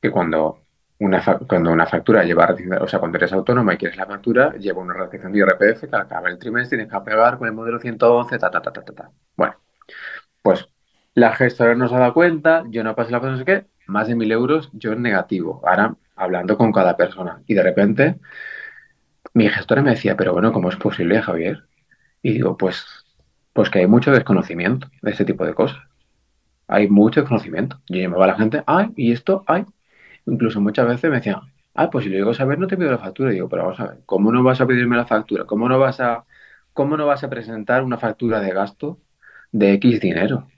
que 0.00 0.10
cuando 0.10 0.60
una, 0.98 1.22
cuando 1.48 1.72
una 1.72 1.86
factura 1.86 2.24
lleva, 2.24 2.54
o 2.80 2.86
sea, 2.86 2.98
cuando 2.98 3.18
eres 3.18 3.32
autónoma 3.32 3.74
y 3.74 3.78
quieres 3.78 3.96
la 3.96 4.06
factura, 4.06 4.54
lleva 4.56 4.82
una 4.82 4.94
recepción 4.94 5.32
de 5.32 5.38
IRPF 5.38 5.88
que 5.88 5.96
al 5.96 6.02
acabar 6.02 6.30
el 6.30 6.38
trimestre 6.38 6.76
tienes 6.78 6.92
que 6.92 7.00
pegar 7.00 7.38
con 7.38 7.48
el 7.48 7.54
modelo 7.54 7.80
111, 7.80 8.38
ta, 8.38 8.50
ta, 8.50 8.60
ta, 8.60 8.72
ta, 8.72 8.82
ta, 8.82 9.10
Bueno, 9.36 9.56
pues 10.42 10.68
la 11.14 11.34
gestora 11.34 11.74
nos 11.74 11.92
ha 11.92 11.98
dado 11.98 12.14
cuenta, 12.14 12.64
yo 12.68 12.84
no 12.84 12.94
pasé 12.94 13.12
la 13.12 13.20
cosa, 13.20 13.32
no 13.32 13.38
sé 13.38 13.44
qué, 13.44 13.66
más 13.86 14.08
de 14.08 14.14
mil 14.14 14.30
euros, 14.32 14.70
yo 14.72 14.92
en 14.92 15.02
negativo. 15.02 15.62
Ahora, 15.66 15.96
hablando 16.16 16.56
con 16.56 16.72
cada 16.72 16.96
persona. 16.96 17.42
Y 17.46 17.54
de 17.54 17.62
repente, 17.62 18.20
mi 19.34 19.48
gestora 19.48 19.82
me 19.82 19.90
decía, 19.90 20.16
pero 20.16 20.32
bueno, 20.32 20.52
¿cómo 20.52 20.68
es 20.68 20.76
posible, 20.76 21.22
Javier? 21.22 21.64
Y 22.22 22.32
digo, 22.34 22.56
pues, 22.56 22.84
pues 23.52 23.70
que 23.70 23.80
hay 23.80 23.86
mucho 23.86 24.12
desconocimiento 24.12 24.88
de 25.02 25.10
este 25.10 25.24
tipo 25.24 25.44
de 25.44 25.54
cosas. 25.54 25.78
Hay 26.68 26.88
mucho 26.88 27.20
desconocimiento. 27.20 27.80
Yo 27.88 28.00
llamaba 28.00 28.24
a 28.24 28.28
la 28.28 28.36
gente, 28.36 28.62
ay, 28.66 28.92
y 28.96 29.12
esto, 29.12 29.44
ay, 29.46 29.66
Incluso 30.26 30.60
muchas 30.60 30.86
veces 30.86 31.10
me 31.10 31.16
decían, 31.16 31.36
ah, 31.74 31.90
pues 31.90 32.04
si 32.04 32.10
lo 32.10 32.16
llego 32.16 32.30
a 32.30 32.34
saber 32.34 32.58
no 32.58 32.66
te 32.66 32.76
pido 32.76 32.90
la 32.90 32.98
factura. 32.98 33.30
Y 33.30 33.34
digo, 33.34 33.48
pero 33.48 33.64
vamos 33.64 33.80
a 33.80 33.88
ver, 33.88 33.98
¿cómo 34.06 34.32
no 34.32 34.42
vas 34.42 34.60
a 34.60 34.66
pedirme 34.66 34.96
la 34.96 35.06
factura? 35.06 35.44
¿Cómo 35.46 35.68
no 35.68 35.78
vas 35.78 36.00
a, 36.00 36.24
cómo 36.72 36.96
no 36.96 37.06
vas 37.06 37.24
a 37.24 37.30
presentar 37.30 37.82
una 37.84 37.98
factura 37.98 38.40
de 38.40 38.52
gasto 38.52 38.98
de 39.52 39.72
X 39.74 40.00
dinero? 40.00 40.48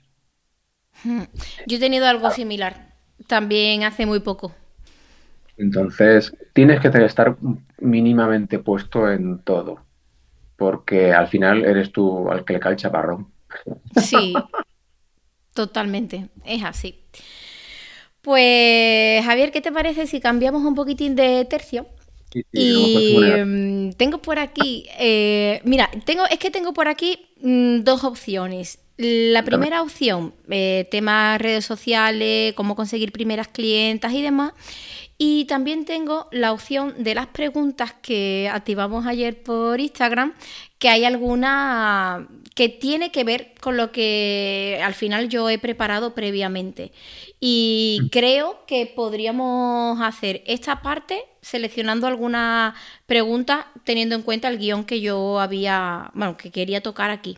Hmm. 1.03 1.23
Yo 1.65 1.77
he 1.77 1.79
tenido 1.79 2.07
algo 2.07 2.31
similar, 2.31 2.93
también 3.27 3.83
hace 3.83 4.05
muy 4.05 4.19
poco. 4.19 4.53
Entonces, 5.57 6.35
tienes 6.53 6.79
que 6.79 6.87
estar 6.87 7.37
mínimamente 7.79 8.59
puesto 8.59 9.09
en 9.11 9.39
todo, 9.39 9.85
porque 10.57 11.13
al 11.13 11.27
final 11.27 11.65
eres 11.65 11.91
tú 11.91 12.29
al 12.29 12.45
que 12.45 12.53
le 12.53 12.59
cae 12.59 12.73
el 12.73 12.77
chaparrón. 12.77 13.27
Sí, 13.91 14.33
totalmente, 15.53 16.29
es 16.45 16.63
así. 16.63 16.99
Pues 18.23 19.23
Javier, 19.25 19.51
¿qué 19.51 19.59
te 19.59 19.71
parece 19.71 20.07
si 20.07 20.21
cambiamos 20.21 20.63
un 20.63 20.75
poquitín 20.75 21.15
de 21.15 21.45
tercio? 21.45 21.87
y 22.51 23.19
mm, 23.19 23.91
tengo 23.91 24.17
por 24.19 24.39
aquí, 24.39 24.87
eh, 24.97 25.61
mira, 25.65 25.91
tengo, 26.05 26.25
es 26.25 26.39
que 26.39 26.49
tengo 26.49 26.73
por 26.73 26.87
aquí 26.87 27.27
mm, 27.41 27.83
dos 27.83 28.03
opciones. 28.03 28.79
La 28.97 29.43
primera 29.43 29.81
opción, 29.81 30.33
eh, 30.49 30.87
temas 30.89 31.41
redes 31.41 31.65
sociales, 31.65 32.53
cómo 32.53 32.75
conseguir 32.75 33.11
primeras 33.11 33.47
clientas 33.47 34.13
y 34.13 34.21
demás. 34.21 34.53
Y 35.17 35.45
también 35.45 35.85
tengo 35.85 36.27
la 36.31 36.51
opción 36.51 37.03
de 37.03 37.15
las 37.15 37.27
preguntas 37.27 37.93
que 38.01 38.49
activamos 38.51 39.05
ayer 39.05 39.41
por 39.41 39.79
Instagram, 39.79 40.33
que 40.83 40.89
hay 40.89 41.05
alguna 41.05 42.27
que 42.55 42.67
tiene 42.67 43.09
que 43.09 43.23
ver 43.23 43.53
con 43.61 43.77
lo 43.77 43.93
que 43.93 44.81
al 44.83 44.93
final 44.93 45.29
yo 45.29 45.49
he 45.49 45.57
preparado 45.57 46.13
previamente. 46.13 46.91
Y 47.39 48.01
mm. 48.01 48.07
creo 48.09 48.65
que 48.67 48.91
podríamos 48.93 50.01
hacer 50.01 50.43
esta 50.45 50.81
parte 50.81 51.23
seleccionando 51.39 52.05
algunas 52.05 52.75
preguntas 53.05 53.65
teniendo 53.85 54.15
en 54.15 54.23
cuenta 54.23 54.49
el 54.49 54.57
guion 54.57 54.83
que 54.83 54.99
yo 54.99 55.39
había, 55.39 56.11
bueno, 56.15 56.35
que 56.35 56.51
quería 56.51 56.83
tocar 56.83 57.11
aquí. 57.11 57.37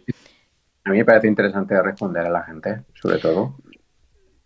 A 0.84 0.90
mí 0.90 0.98
me 0.98 1.06
parece 1.06 1.28
interesante 1.28 1.80
responder 1.84 2.26
a 2.26 2.32
la 2.32 2.42
gente, 2.42 2.82
sobre 3.00 3.20
todo. 3.20 3.58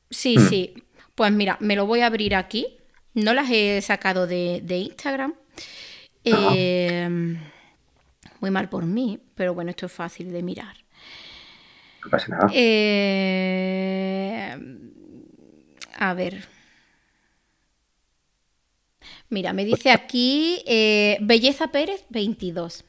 Sí, 0.10 0.38
mm. 0.38 0.42
sí. 0.42 0.74
Pues 1.16 1.32
mira, 1.32 1.56
me 1.62 1.78
lo 1.78 1.86
voy 1.86 2.02
a 2.02 2.08
abrir 2.08 2.36
aquí. 2.36 2.68
No 3.14 3.34
las 3.34 3.50
he 3.50 3.82
sacado 3.82 4.28
de, 4.28 4.62
Instagram. 4.68 5.36
Eh, 6.26 7.40
muy 8.42 8.52
mal 8.52 8.70
por 8.70 8.86
mí, 8.86 9.20
pero 9.36 9.54
bueno, 9.54 9.70
esto 9.72 9.86
es 9.86 9.92
fácil 9.92 10.32
de 10.32 10.44
mirar. 10.44 10.76
No 12.04 12.10
pasa 12.10 12.28
nada. 12.30 12.50
Eh, 12.54 13.70
a 15.98 16.14
ver. 16.14 16.48
Mira, 19.30 19.54
me 19.54 19.66
dice 19.66 19.92
aquí 19.92 20.64
eh, 20.66 21.18
Belleza 21.22 21.68
Pérez 21.68 22.06
22. 22.10 22.86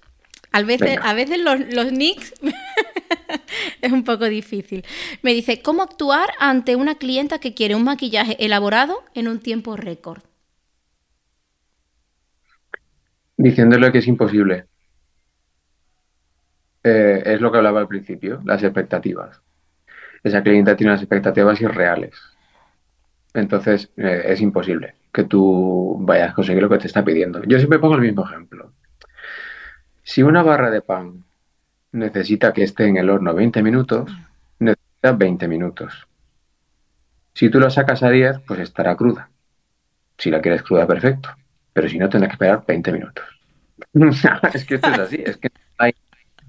A 0.52 0.62
veces, 0.62 0.98
a 1.02 1.14
veces 1.14 1.38
los, 1.38 1.60
los 1.72 1.92
nicks 1.92 2.34
es 3.80 3.92
un 3.92 4.04
poco 4.04 4.24
difícil. 4.26 4.84
Me 5.22 5.32
dice, 5.32 5.62
¿cómo 5.62 5.82
actuar 5.82 6.30
ante 6.38 6.76
una 6.76 6.96
clienta 6.96 7.38
que 7.38 7.54
quiere 7.54 7.74
un 7.74 7.84
maquillaje 7.84 8.36
elaborado 8.44 9.02
en 9.14 9.28
un 9.28 9.38
tiempo 9.38 9.76
récord? 9.76 10.22
Diciéndole 13.36 13.92
que 13.92 13.98
es 13.98 14.06
imposible. 14.06 14.66
Eh, 16.82 17.22
es 17.24 17.40
lo 17.40 17.52
que 17.52 17.58
hablaba 17.58 17.80
al 17.80 17.88
principio, 17.88 18.40
las 18.44 18.62
expectativas. 18.62 19.40
Esa 20.22 20.42
clienta 20.42 20.76
tiene 20.76 20.92
unas 20.92 21.02
expectativas 21.02 21.60
irreales. 21.60 22.14
Entonces 23.34 23.90
eh, 23.96 24.22
es 24.26 24.40
imposible 24.40 24.94
que 25.12 25.24
tú 25.24 25.96
vayas 26.00 26.30
a 26.30 26.34
conseguir 26.34 26.62
lo 26.62 26.68
que 26.68 26.78
te 26.78 26.86
está 26.86 27.04
pidiendo. 27.04 27.42
Yo 27.44 27.58
siempre 27.58 27.78
pongo 27.78 27.94
el 27.94 28.00
mismo 28.00 28.24
ejemplo. 28.24 28.72
Si 30.02 30.22
una 30.22 30.42
barra 30.42 30.70
de 30.70 30.82
pan 30.82 31.24
necesita 31.92 32.52
que 32.52 32.64
esté 32.64 32.86
en 32.86 32.96
el 32.96 33.10
horno 33.10 33.34
20 33.34 33.62
minutos, 33.62 34.12
necesita 34.58 35.12
20 35.12 35.48
minutos. 35.48 36.06
Si 37.34 37.48
tú 37.48 37.60
la 37.60 37.70
sacas 37.70 38.02
a 38.02 38.10
10, 38.10 38.40
pues 38.40 38.60
estará 38.60 38.96
cruda. 38.96 39.30
Si 40.18 40.30
la 40.30 40.40
quieres 40.40 40.62
cruda, 40.62 40.86
perfecto. 40.86 41.30
Pero 41.72 41.88
si 41.88 41.98
no, 41.98 42.08
tendrás 42.08 42.30
que 42.30 42.34
esperar 42.34 42.64
20 42.66 42.92
minutos. 42.92 43.24
es 44.54 44.64
que 44.64 44.74
esto 44.74 44.88
es 44.90 44.98
así. 44.98 45.22
Es 45.24 45.36
que 45.36 45.48
hay 45.78 45.94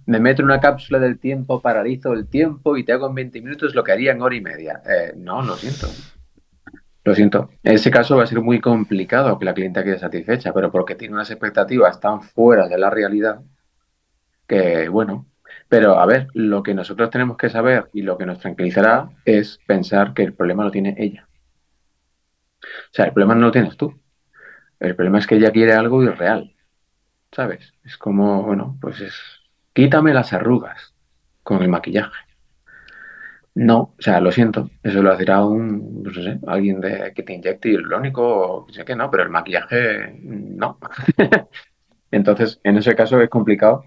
me 0.06 0.20
meto 0.20 0.42
en 0.42 0.46
una 0.46 0.60
cápsula 0.60 1.00
del 1.00 1.20
tiempo, 1.20 1.62
paralizo 1.62 2.14
el 2.14 2.28
tiempo 2.28 2.78
y 2.78 2.84
te 2.84 2.94
hago 2.94 3.08
en 3.08 3.16
20 3.16 3.42
minutos 3.42 3.76
lo 3.76 3.84
que 3.84 3.92
haría 3.92 4.12
en 4.12 4.22
hora 4.22 4.36
y 4.36 4.42
media. 4.42 4.82
Eh, 4.86 5.14
no, 5.16 5.42
lo 5.42 5.56
siento. 5.56 5.88
Lo 7.04 7.16
siento. 7.16 7.50
En 7.64 7.74
ese 7.76 7.90
caso 7.90 8.18
va 8.18 8.24
a 8.24 8.28
ser 8.28 8.42
muy 8.42 8.60
complicado 8.60 9.38
que 9.40 9.46
la 9.46 9.54
clienta 9.54 9.84
quede 9.84 9.98
satisfecha, 9.98 10.54
pero 10.54 10.72
porque 10.72 10.96
tiene 10.96 11.16
unas 11.16 11.32
expectativas 11.32 12.00
tan 12.00 12.22
fuera 12.22 12.68
de 12.68 12.78
la 12.78 12.90
realidad 12.90 13.42
que, 14.48 14.90
bueno, 14.90 15.28
pero 15.68 16.00
a 16.00 16.06
ver, 16.06 16.28
lo 16.34 16.64
que 16.64 16.74
nosotros 16.74 17.10
tenemos 17.10 17.38
que 17.38 17.50
saber 17.50 17.90
y 17.94 18.02
lo 18.02 18.18
que 18.18 18.26
nos 18.26 18.40
tranquilizará 18.40 19.10
es 19.26 19.60
pensar 19.66 20.14
que 20.14 20.24
el 20.24 20.34
problema 20.34 20.64
lo 20.64 20.72
tiene 20.72 20.96
ella. 20.98 21.28
O 22.62 22.94
sea, 22.94 23.06
el 23.06 23.14
problema 23.14 23.36
no 23.36 23.48
lo 23.48 23.52
tienes 23.52 23.78
tú. 23.78 24.00
El 24.80 24.96
problema 24.96 25.20
es 25.20 25.28
que 25.28 25.36
ella 25.36 25.52
quiere 25.52 25.74
algo 25.74 26.04
irreal. 26.04 26.56
¿Sabes? 27.32 27.74
Es 27.84 27.98
como, 27.98 28.44
bueno, 28.44 28.78
pues 28.82 29.00
es, 29.00 29.16
quítame 29.74 30.14
las 30.14 30.34
arrugas 30.34 30.94
con 31.44 31.62
el 31.62 31.70
maquillaje. 31.70 32.32
No, 33.54 33.94
o 34.00 34.02
sea, 34.02 34.22
lo 34.22 34.32
siento, 34.32 34.70
eso 34.82 35.02
lo 35.04 35.12
hará 35.12 35.44
un, 35.46 36.04
no 36.04 36.14
sé, 36.14 36.40
alguien 36.48 36.80
de, 36.80 37.12
que 37.14 37.24
te 37.24 37.34
inyecte 37.34 37.70
hialurónico 37.70 38.24
o 38.66 38.68
sé 38.72 38.86
que 38.86 38.96
no, 38.96 39.12
pero 39.12 39.24
el 39.24 39.30
maquillaje 39.30 40.18
no. 40.24 40.80
Entonces, 42.12 42.60
en 42.64 42.78
ese 42.78 42.96
caso 42.96 43.20
es 43.22 43.30
complicado, 43.30 43.84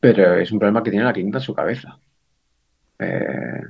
pero 0.00 0.34
es 0.34 0.50
un 0.52 0.58
problema 0.58 0.82
que 0.82 0.90
tiene 0.90 1.04
la 1.06 1.12
clienta 1.12 1.38
en 1.38 1.42
su 1.44 1.54
cabeza. 1.54 1.98
Eh, 2.98 3.62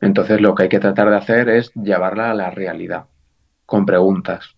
entonces, 0.00 0.40
lo 0.40 0.54
que 0.54 0.64
hay 0.64 0.68
que 0.68 0.80
tratar 0.80 1.10
de 1.10 1.16
hacer 1.16 1.48
es 1.48 1.72
llevarla 1.74 2.30
a 2.30 2.34
la 2.34 2.50
realidad, 2.50 3.06
con 3.66 3.86
preguntas. 3.86 4.56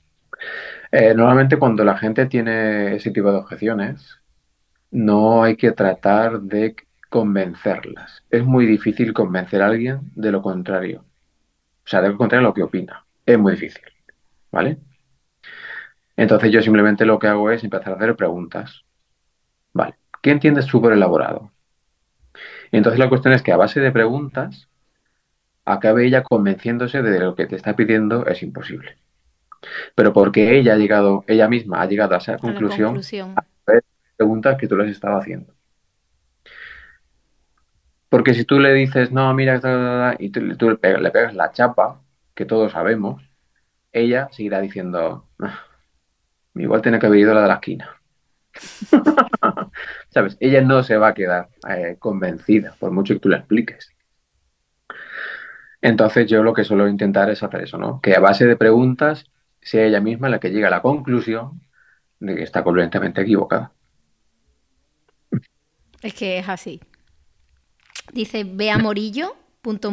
Eh, 0.93 1.15
normalmente 1.15 1.59
cuando 1.59 1.85
la 1.85 1.99
gente 1.99 2.27
tiene 2.27 2.97
ese 2.97 3.11
tipo 3.11 3.31
de 3.33 3.39
objeciones, 3.39 4.19
no 4.97 5.43
hay 5.43 5.57
que 5.57 5.73
tratar 5.73 6.41
de 6.41 6.75
convencerlas. 7.11 8.25
Es 8.31 8.43
muy 8.47 8.65
difícil 8.65 9.13
convencer 9.13 9.61
a 9.61 9.67
alguien 9.67 10.11
de 10.15 10.33
lo 10.33 10.41
contrario. 10.41 11.05
O 11.85 11.89
sea, 11.89 12.01
de 12.01 12.09
lo 12.09 12.17
contrario 12.17 12.47
a 12.47 12.49
lo 12.49 12.55
que 12.55 12.63
opina. 12.63 13.05
Es 13.27 13.39
muy 13.39 13.53
difícil. 13.53 13.85
¿Vale? 14.51 14.79
Entonces 16.17 16.51
yo 16.51 16.63
simplemente 16.63 17.05
lo 17.05 17.19
que 17.19 17.27
hago 17.27 17.51
es 17.51 17.63
empezar 17.63 17.93
a 17.93 17.97
hacer 17.97 18.17
preguntas. 18.17 18.85
Vale. 19.75 19.97
¿Qué 20.23 20.31
entiendes 20.31 20.65
súper 20.65 20.95
elaborado? 20.95 21.53
Entonces 22.73 22.99
la 22.99 23.11
cuestión 23.11 23.35
es 23.35 23.43
que 23.43 23.53
a 23.53 23.59
base 23.59 23.81
de 23.81 23.93
preguntas 23.93 24.71
acabe 25.67 26.07
ella 26.07 26.23
convenciéndose 26.23 27.03
de 27.03 27.19
que 27.19 27.23
lo 27.23 27.35
que 27.35 27.47
te 27.47 27.57
está 27.57 27.77
pidiendo 27.77 28.25
es 28.25 28.43
imposible. 28.43 28.97
Pero 29.95 30.15
porque 30.15 30.59
ella 30.59 30.73
ha 30.73 30.79
llegado, 30.79 31.23
ella 31.27 31.49
misma 31.49 31.83
ha 31.83 31.87
llegado 31.87 32.15
a 32.15 32.19
esa 32.19 32.39
conclusión, 32.39 33.03
preguntas 34.17 34.57
que 34.59 34.69
tú 34.69 34.77
les 34.77 34.91
estaba 34.91 35.19
haciendo. 35.19 35.55
Porque 38.09 38.35
si 38.35 38.45
tú 38.45 38.59
le 38.61 38.73
dices, 38.73 39.11
no, 39.13 39.33
mira, 39.35 40.17
y 40.19 40.31
tú, 40.31 40.41
le, 40.41 40.77
pegas, 40.77 41.35
la 41.35 41.53
chapa, 41.53 42.03
que 42.35 42.45
todos 42.47 42.73
sabemos, 42.73 43.23
ella 43.93 44.29
seguirá 44.33 44.61
diciendo, 44.61 45.29
ah, 45.41 45.61
igual 46.55 46.83
tiene 46.83 46.99
que 46.99 47.07
haber 47.07 47.21
ido 47.21 47.35
la 47.35 47.43
de 47.43 47.49
la 47.49 47.55
esquina. 47.55 48.01
¿Sabes? 50.11 50.37
Ella 50.41 50.63
no 50.63 50.83
se 50.83 50.97
va 50.97 51.09
a 51.09 51.15
quedar 51.15 51.49
eh, 51.69 51.97
convencida, 51.99 52.75
por 52.79 52.91
mucho 52.93 53.15
que 53.15 53.21
tú 53.21 53.29
le 53.29 53.39
expliques. 53.39 53.93
Entonces 55.81 56.27
yo 56.29 56.43
lo 56.43 56.53
que 56.55 56.65
suelo 56.65 56.89
intentar 56.89 57.31
es 57.31 57.43
hacer 57.43 57.63
eso, 57.63 57.79
¿no? 57.79 58.01
Que 58.01 58.15
a 58.17 58.21
base 58.21 58.47
de 58.47 58.57
preguntas 58.57 59.27
sea 59.61 59.85
ella 59.85 60.01
misma 60.01 60.29
la 60.29 60.41
que 60.41 60.51
llegue 60.51 60.67
a 60.67 60.71
la 60.71 60.83
conclusión 60.83 61.63
de 62.21 62.37
que 62.37 62.43
está 62.43 62.65
completamente 62.65 63.23
equivocada. 63.23 63.73
Es 66.03 66.15
que 66.15 66.39
es 66.39 66.49
así. 66.49 66.81
Dice 68.13 68.45
Bea 68.45 68.79
Morillo, 68.79 69.37
punto 69.63 69.93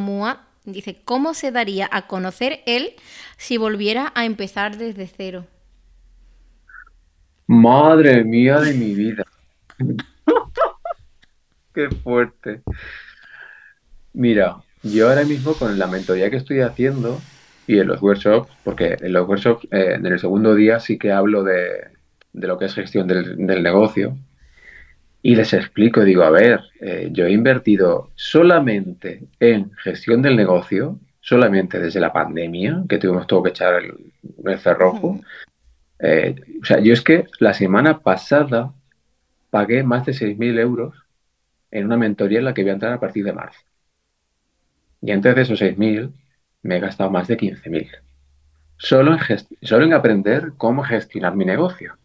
dice, 0.65 1.01
¿cómo 1.03 1.33
se 1.33 1.51
daría 1.51 1.89
a 1.91 2.07
conocer 2.07 2.61
él 2.65 2.93
si 3.37 3.57
volviera 3.57 4.11
a 4.15 4.25
empezar 4.25 4.77
desde 4.77 5.07
cero? 5.07 5.45
Madre 7.47 8.23
mía 8.23 8.59
de 8.59 8.73
mi 8.73 8.93
vida. 8.93 9.23
Qué 11.73 11.89
fuerte. 11.89 12.61
Mira, 14.13 14.57
yo 14.83 15.09
ahora 15.09 15.23
mismo 15.23 15.53
con 15.53 15.79
la 15.79 15.87
mentoría 15.87 16.29
que 16.29 16.37
estoy 16.37 16.59
haciendo 16.61 17.19
y 17.65 17.79
en 17.79 17.87
los 17.87 18.01
workshops, 18.01 18.51
porque 18.63 18.97
en 18.99 19.13
los 19.13 19.27
workshops 19.27 19.65
eh, 19.71 19.95
en 19.95 20.05
el 20.05 20.19
segundo 20.19 20.53
día 20.53 20.79
sí 20.79 20.99
que 20.99 21.11
hablo 21.11 21.43
de, 21.43 21.87
lo 22.33 22.59
que 22.59 22.65
es 22.65 22.75
gestión 22.75 23.07
del 23.07 23.63
negocio, 23.63 24.15
y 25.25 25.35
les 25.35 25.53
explico, 25.53 26.03
digo, 26.03 26.23
a 26.23 26.29
ver, 26.29 26.59
eh, 26.81 27.07
yo 27.13 27.25
he 27.25 27.31
invertido 27.31 28.11
solamente 28.13 29.23
en 29.39 29.71
gestión 29.71 30.21
del 30.21 30.35
negocio, 30.35 30.99
solamente 31.21 31.79
desde 31.79 32.01
la 32.01 32.11
pandemia, 32.11 32.83
que 32.89 32.97
tuvimos 32.97 33.25
todo 33.25 33.41
que 33.41 33.51
echar 33.51 33.81
el, 33.81 34.59
cerrojo. 34.59 35.21
Eh, 35.99 36.35
o 36.61 36.65
sea, 36.65 36.81
yo 36.81 36.91
es 36.91 37.01
que 37.01 37.25
la 37.39 37.53
semana 37.53 37.99
pasada 37.99 38.73
pagué 39.49 39.81
más 39.83 40.05
de 40.05 40.11
6.000 40.11 40.59
euros 40.59 40.93
en 41.71 41.85
una 41.85 41.95
mentoría 41.95 42.39
en 42.39 42.45
la 42.45 42.53
que 42.53 42.63
voy 42.63 42.71
a 42.71 42.73
entrar 42.73 42.91
a 42.91 42.99
partir 42.99 43.23
de 43.23 43.31
marzo. 43.31 43.61
Y 45.01 45.11
antes 45.11 45.35
de 45.35 45.41
esos 45.41 45.61
6.000 45.61 46.11
me 46.63 46.77
he 46.77 46.79
gastado 46.81 47.09
más 47.09 47.29
de 47.29 47.37
15.000. 47.37 47.89
Solo 48.75 49.13
en, 49.13 49.19
solo 49.61 49.85
en 49.85 49.93
aprender 49.93 50.51
cómo 50.57 50.83
gestionar 50.83 51.33
mi 51.33 51.45
negocio. 51.45 51.95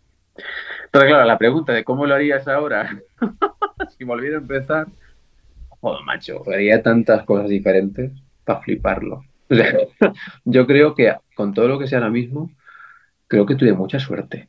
Pero 0.91 1.07
claro, 1.07 1.25
la 1.25 1.39
pregunta 1.39 1.73
de 1.73 1.85
cómo 1.85 2.07
lo 2.07 2.15
harías 2.15 2.49
ahora, 2.49 3.01
si 3.99 4.05
volviera 4.05 4.37
a 4.37 4.41
empezar, 4.41 4.87
joder, 5.69 6.05
macho, 6.05 6.43
haría 6.51 6.83
tantas 6.83 7.25
cosas 7.25 7.49
diferentes 7.49 8.13
para 8.45 8.61
fliparlo. 8.61 9.23
yo 10.45 10.67
creo 10.67 10.95
que 10.95 11.15
con 11.35 11.55
todo 11.55 11.69
lo 11.69 11.79
que 11.79 11.87
sé 11.87 11.97
ahora 11.97 12.11
mismo, 12.11 12.51
creo 13.27 13.47
que 13.47 13.55
tuve 13.55 13.73
mucha 13.73 13.99
suerte 13.99 14.49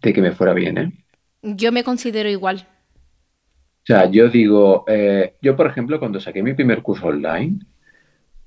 de 0.00 0.12
que 0.12 0.22
me 0.22 0.32
fuera 0.32 0.52
bien, 0.52 0.78
¿eh? 0.78 0.92
Yo 1.42 1.72
me 1.72 1.84
considero 1.84 2.28
igual. 2.28 2.66
O 3.82 3.84
sea, 3.84 4.08
yo 4.08 4.28
digo, 4.28 4.84
eh, 4.86 5.34
yo 5.42 5.56
por 5.56 5.66
ejemplo, 5.66 5.98
cuando 5.98 6.20
saqué 6.20 6.42
mi 6.42 6.54
primer 6.54 6.82
curso 6.82 7.06
online, 7.06 7.60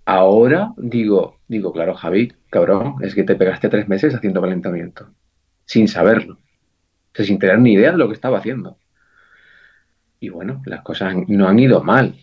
ahora 0.06 0.74
digo, 0.78 1.40
digo, 1.48 1.74
claro, 1.74 1.94
Javi, 1.94 2.32
cabrón, 2.50 2.96
es 3.02 3.16
que 3.16 3.24
te 3.24 3.36
pegaste 3.36 3.68
tres 3.68 3.88
meses 3.90 4.16
haciendo 4.16 4.42
calentamiento, 4.42 5.10
sin 5.66 5.90
saberlo, 5.90 6.40
sin 7.24 7.40
tener 7.40 7.60
ni 7.60 7.74
idea 7.74 7.92
de 7.92 7.98
lo 7.98 8.08
que 8.08 8.16
estaba 8.16 8.40
haciendo. 8.40 8.78
Y 10.20 10.30
bueno, 10.30 10.62
las 10.66 10.82
cosas 10.82 11.16
no 11.28 11.48
han 11.48 11.60
ido 11.60 11.84
mal. 11.84 12.16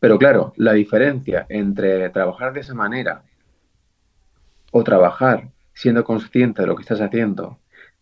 Pero 0.00 0.18
claro, 0.18 0.52
la 0.56 0.72
diferencia 0.72 1.46
entre 1.48 2.08
trabajar 2.10 2.52
de 2.52 2.60
esa 2.60 2.74
manera 2.74 3.22
o 4.70 4.84
trabajar 4.84 5.48
siendo 5.74 6.04
consciente 6.04 6.62
de 6.62 6.68
lo 6.68 6.76
que 6.76 6.82
estás 6.82 7.00
haciendo, 7.00 7.58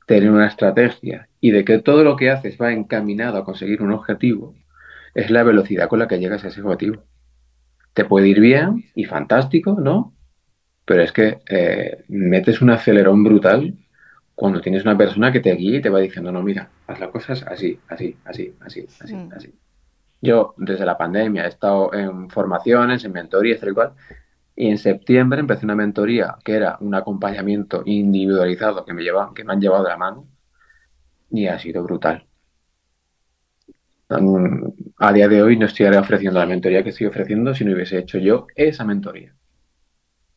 tener 0.07 0.31
una 0.31 0.47
estrategia 0.47 1.29
y 1.41 1.51
de 1.51 1.65
que 1.65 1.79
todo 1.79 2.05
lo 2.05 2.17
que 2.17 2.31
haces 2.31 2.59
va 2.61 2.73
encaminado 2.73 3.39
a 3.39 3.45
conseguir 3.45 3.83
un 3.83 3.93
objetivo, 3.93 4.55
es 5.15 5.31
la 5.31 5.43
velocidad 5.43 5.89
con 5.89 5.99
la 5.99 6.09
que 6.09 6.19
llegas 6.19 6.45
a 6.45 6.49
ese 6.49 6.63
objetivo. 6.63 7.05
Te 7.95 8.05
puede 8.05 8.29
ir 8.29 8.41
bien 8.41 8.85
y 8.95 9.05
fantástico, 9.05 9.79
¿no? 9.81 10.15
Pero 10.85 11.03
es 11.03 11.13
que 11.13 11.39
eh, 11.49 12.05
metes 12.09 12.61
un 12.61 12.71
acelerón 12.71 13.25
brutal 13.25 13.75
cuando 14.37 14.61
tienes 14.61 14.85
una 14.85 14.97
persona 14.97 15.33
que 15.33 15.41
te 15.41 15.53
guía 15.55 15.79
y 15.79 15.81
te 15.83 15.89
va 15.89 15.99
diciendo, 15.99 16.31
no, 16.31 16.43
mira, 16.43 16.69
haz 16.87 17.01
las 17.01 17.09
cosas 17.09 17.43
así, 17.49 17.81
así, 17.89 18.17
así, 18.27 18.55
así, 18.61 18.87
así, 19.01 19.15
mm. 19.15 19.33
así. 19.35 19.55
Yo, 20.21 20.55
desde 20.59 20.85
la 20.85 20.99
pandemia, 20.99 21.47
he 21.47 21.49
estado 21.49 21.93
en 21.95 22.29
formaciones, 22.29 23.03
en 23.05 23.13
mentorías, 23.13 23.59
tal 23.59 23.71
y 23.71 23.73
cual, 23.73 23.93
y 24.55 24.69
en 24.69 24.77
septiembre 24.77 25.41
empecé 25.41 25.65
una 25.65 25.75
mentoría 25.75 26.37
que 26.45 26.53
era 26.53 26.77
un 26.81 26.95
acompañamiento 26.95 27.83
individualizado 27.87 28.85
que 28.85 28.93
me, 28.93 29.03
llevan, 29.03 29.33
que 29.33 29.43
me 29.43 29.55
han 29.55 29.61
llevado 29.61 29.85
de 29.85 29.91
la 29.91 29.97
mano 29.97 30.27
y 31.31 31.47
ha 31.47 31.59
sido 31.59 31.83
brutal. 31.83 32.27
A 34.99 35.13
día 35.13 35.29
de 35.29 35.43
hoy 35.43 35.57
no 35.57 35.67
estoy 35.67 35.87
ofreciendo 35.87 36.39
la 36.39 36.47
mentoría 36.47 36.83
que 36.83 36.91
estoy 36.91 37.07
ofreciendo 37.07 37.55
si 37.55 37.65
no 37.65 37.73
hubiese 37.75 37.99
hecho 37.99 38.19
yo 38.19 38.47
esa 38.55 38.85
mentoría. 38.85 39.35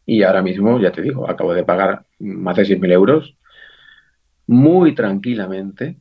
Y 0.05 0.23
ahora 0.23 0.41
mismo, 0.41 0.79
ya 0.79 0.91
te 0.91 1.01
digo, 1.01 1.29
acabo 1.29 1.53
de 1.53 1.63
pagar 1.63 2.05
más 2.19 2.55
de 2.55 2.63
6.000 2.63 2.91
euros 2.91 3.35
muy 4.49 4.95
tranquilamente 4.95 5.97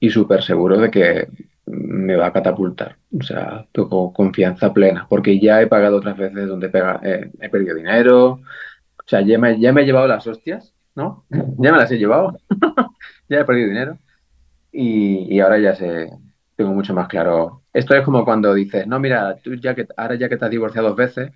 y 0.00 0.10
súper 0.10 0.42
seguro 0.42 0.78
de 0.78 0.90
que 0.90 1.28
me 1.66 2.16
va 2.16 2.26
a 2.26 2.32
catapultar. 2.32 2.96
O 3.16 3.22
sea, 3.22 3.66
tengo 3.70 4.12
confianza 4.12 4.72
plena, 4.72 5.06
porque 5.08 5.38
ya 5.38 5.62
he 5.62 5.68
pagado 5.68 5.98
otras 5.98 6.16
veces 6.16 6.48
donde 6.48 6.70
eh, 7.04 7.30
he 7.40 7.48
perdido 7.48 7.76
dinero. 7.76 8.30
O 8.32 9.06
sea, 9.06 9.20
ya 9.20 9.38
me, 9.38 9.60
ya 9.60 9.72
me 9.72 9.82
he 9.82 9.84
llevado 9.84 10.08
las 10.08 10.26
hostias, 10.26 10.74
¿no? 10.96 11.24
Ya 11.30 11.70
me 11.70 11.78
las 11.78 11.90
he 11.92 11.98
llevado. 11.98 12.36
ya 13.28 13.40
he 13.40 13.44
perdido 13.44 13.68
dinero. 13.68 13.98
Y, 14.72 15.38
ahora 15.38 15.58
ya 15.60 15.76
sé, 15.76 16.10
tengo 16.56 16.72
mucho 16.72 16.94
más 16.94 17.06
claro. 17.06 17.62
Esto 17.72 17.94
es 17.94 18.04
como 18.04 18.24
cuando 18.24 18.54
dices, 18.54 18.88
no, 18.88 18.98
mira, 18.98 19.36
tú 19.36 19.54
ya 19.54 19.76
que 19.76 19.86
ahora 19.96 20.16
ya 20.16 20.28
que 20.28 20.36
te 20.36 20.44
has 20.44 20.50
divorciado 20.50 20.88
dos 20.88 20.96
veces, 20.96 21.30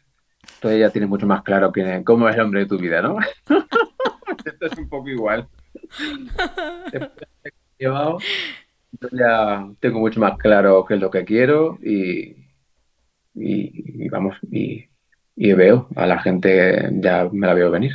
entonces 0.57 0.81
ya 0.81 0.91
tienes 0.91 1.09
mucho 1.09 1.27
más 1.27 1.43
claro 1.43 1.71
quién 1.71 2.03
cómo 2.03 2.29
es 2.29 2.35
el 2.35 2.43
hombre 2.43 2.61
de 2.61 2.67
tu 2.67 2.79
vida, 2.79 3.01
¿no? 3.01 3.19
Esto 4.45 4.67
es 4.67 4.79
un 4.79 4.89
poco 4.89 5.09
igual. 5.09 5.47
llevado, 7.79 8.19
ya 9.13 9.67
tengo 9.81 10.01
mucho 10.01 10.21
más 10.21 10.37
claro 10.39 10.85
qué 10.87 10.95
es 10.95 11.01
lo 11.01 11.11
que 11.11 11.25
quiero 11.25 11.79
y, 11.83 12.37
y, 13.35 14.09
vamos, 14.09 14.37
y, 14.51 14.89
veo 15.37 15.89
a 15.95 16.07
la 16.07 16.21
gente, 16.21 16.91
ya 16.95 17.29
me 17.31 17.47
la 17.47 17.55
veo 17.55 17.71
venir. 17.71 17.93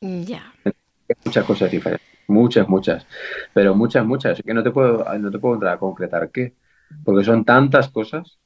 Ya. 0.00 0.52
Muchas 1.24 1.44
cosas 1.44 1.70
diferentes, 1.70 2.06
muchas, 2.26 2.68
muchas, 2.68 3.06
pero 3.54 3.74
muchas, 3.74 4.04
muchas. 4.04 4.42
Que 4.42 4.54
no 4.54 4.62
te 4.62 4.70
puedo, 4.70 5.04
no 5.18 5.30
te 5.30 5.38
puedo 5.38 5.54
entrar 5.54 5.74
a 5.74 5.78
concretar 5.78 6.30
qué, 6.30 6.54
porque 7.04 7.24
son 7.24 7.44
tantas 7.44 7.88
cosas, 7.88 8.38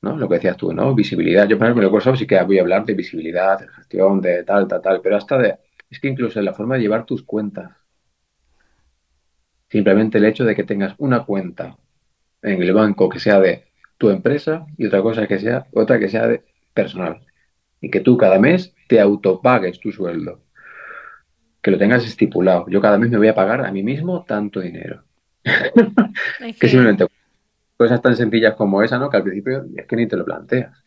¿no? 0.00 0.16
Lo 0.16 0.28
que 0.28 0.36
decías 0.36 0.56
tú, 0.56 0.72
¿no? 0.72 0.94
Visibilidad. 0.94 1.48
Yo, 1.48 1.58
por 1.58 1.68
ejemplo, 1.68 2.16
sí 2.16 2.26
que 2.26 2.42
voy 2.42 2.58
a 2.58 2.62
hablar 2.62 2.84
de 2.84 2.94
visibilidad, 2.94 3.58
de 3.58 3.68
gestión, 3.68 4.20
de 4.20 4.44
tal, 4.44 4.66
tal, 4.68 4.80
tal, 4.80 5.00
pero 5.00 5.16
hasta 5.16 5.38
de 5.38 5.58
es 5.92 6.00
que 6.00 6.08
incluso 6.08 6.38
en 6.38 6.46
la 6.46 6.54
forma 6.54 6.76
de 6.76 6.80
llevar 6.80 7.04
tus 7.04 7.22
cuentas. 7.22 7.70
Simplemente 9.68 10.16
el 10.16 10.24
hecho 10.24 10.44
de 10.44 10.54
que 10.54 10.64
tengas 10.64 10.94
una 10.96 11.24
cuenta 11.24 11.76
en 12.40 12.62
el 12.62 12.72
banco 12.72 13.10
que 13.10 13.20
sea 13.20 13.38
de 13.40 13.66
tu 13.98 14.08
empresa 14.08 14.64
y 14.78 14.86
otra 14.86 15.02
cosa 15.02 15.26
que 15.26 15.38
sea, 15.38 15.66
otra 15.72 15.98
que 15.98 16.08
sea 16.08 16.26
de 16.26 16.42
personal. 16.72 17.20
Y 17.82 17.90
que 17.90 18.00
tú 18.00 18.16
cada 18.16 18.38
mes 18.38 18.74
te 18.88 19.00
autopagues 19.00 19.80
tu 19.80 19.92
sueldo. 19.92 20.40
Que 21.60 21.70
lo 21.70 21.78
tengas 21.78 22.06
estipulado. 22.06 22.64
Yo 22.70 22.80
cada 22.80 22.96
mes 22.96 23.10
me 23.10 23.18
voy 23.18 23.28
a 23.28 23.34
pagar 23.34 23.64
a 23.64 23.70
mí 23.70 23.82
mismo 23.82 24.24
tanto 24.24 24.60
dinero. 24.60 25.04
que 25.44 26.68
simplemente 26.68 27.06
cosas 27.76 28.00
tan 28.00 28.16
sencillas 28.16 28.54
como 28.54 28.82
esa, 28.82 28.98
¿no? 28.98 29.10
Que 29.10 29.18
al 29.18 29.24
principio 29.24 29.66
es 29.76 29.86
que 29.86 29.96
ni 29.96 30.08
te 30.08 30.16
lo 30.16 30.24
planteas. 30.24 30.81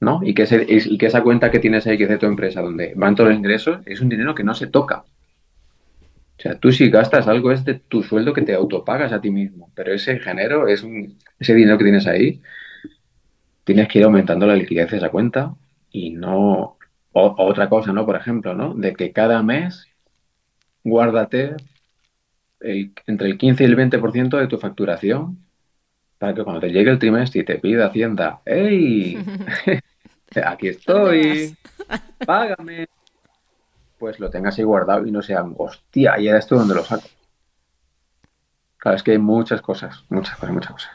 ¿No? 0.00 0.20
Y 0.22 0.34
que, 0.34 0.42
esa 0.42 1.22
cuenta 1.22 1.50
que 1.50 1.58
tienes 1.58 1.86
ahí, 1.86 1.98
que 1.98 2.04
es 2.04 2.10
de 2.10 2.18
tu 2.18 2.26
empresa, 2.26 2.60
donde 2.60 2.92
van 2.96 3.14
todos 3.14 3.30
los 3.30 3.38
ingresos, 3.38 3.80
es 3.86 4.00
un 4.00 4.08
dinero 4.08 4.34
que 4.34 4.44
no 4.44 4.54
se 4.54 4.68
toca. 4.68 5.04
O 6.38 6.40
sea, 6.40 6.58
tú 6.58 6.70
si 6.70 6.88
gastas 6.88 7.26
algo 7.26 7.50
es 7.50 7.64
de 7.64 7.74
tu 7.74 8.02
sueldo 8.02 8.32
que 8.32 8.42
te 8.42 8.54
autopagas 8.54 9.12
a 9.12 9.20
ti 9.20 9.30
mismo, 9.30 9.72
pero 9.74 9.92
ese 9.92 10.18
género, 10.20 10.68
es 10.68 10.84
un, 10.84 11.18
ese 11.38 11.54
dinero 11.54 11.78
que 11.78 11.84
tienes 11.84 12.06
ahí, 12.06 12.40
tienes 13.64 13.88
que 13.88 13.98
ir 13.98 14.04
aumentando 14.04 14.46
la 14.46 14.56
liquidez 14.56 14.90
de 14.90 14.98
esa 14.98 15.10
cuenta 15.10 15.54
y 15.90 16.10
no... 16.10 16.78
otra 17.12 17.68
cosa, 17.68 17.92
¿no? 17.92 18.06
Por 18.06 18.16
ejemplo, 18.16 18.54
¿no? 18.54 18.74
De 18.74 18.94
que 18.94 19.12
cada 19.12 19.42
mes 19.42 19.88
guárdate 20.84 21.56
entre 22.60 23.28
el 23.28 23.38
15 23.38 23.62
y 23.64 23.66
el 23.66 23.76
20% 23.76 24.38
de 24.38 24.46
tu 24.46 24.58
facturación 24.58 25.38
para 26.18 26.34
que 26.34 26.42
cuando 26.42 26.60
te 26.60 26.70
llegue 26.70 26.90
el 26.90 26.98
trimestre 26.98 27.40
y 27.40 27.44
te 27.44 27.58
pida 27.58 27.86
Hacienda, 27.86 28.40
¡Ey! 28.44 29.18
Aquí 30.44 30.68
estoy, 30.68 31.56
págame. 32.26 32.86
Pues 33.98 34.20
lo 34.20 34.30
tengas 34.30 34.58
ahí 34.58 34.64
guardado 34.64 35.06
y 35.06 35.10
no 35.10 35.22
sea, 35.22 35.42
hostia, 35.56 36.18
¿y 36.20 36.28
esto 36.28 36.56
donde 36.56 36.74
lo 36.74 36.84
saco? 36.84 37.08
Claro, 38.76 38.96
es 38.96 39.02
que 39.02 39.12
hay 39.12 39.18
muchas 39.18 39.60
cosas, 39.60 40.04
muchas 40.08 40.36
cosas, 40.36 40.54
muchas 40.54 40.72
cosas. 40.72 40.90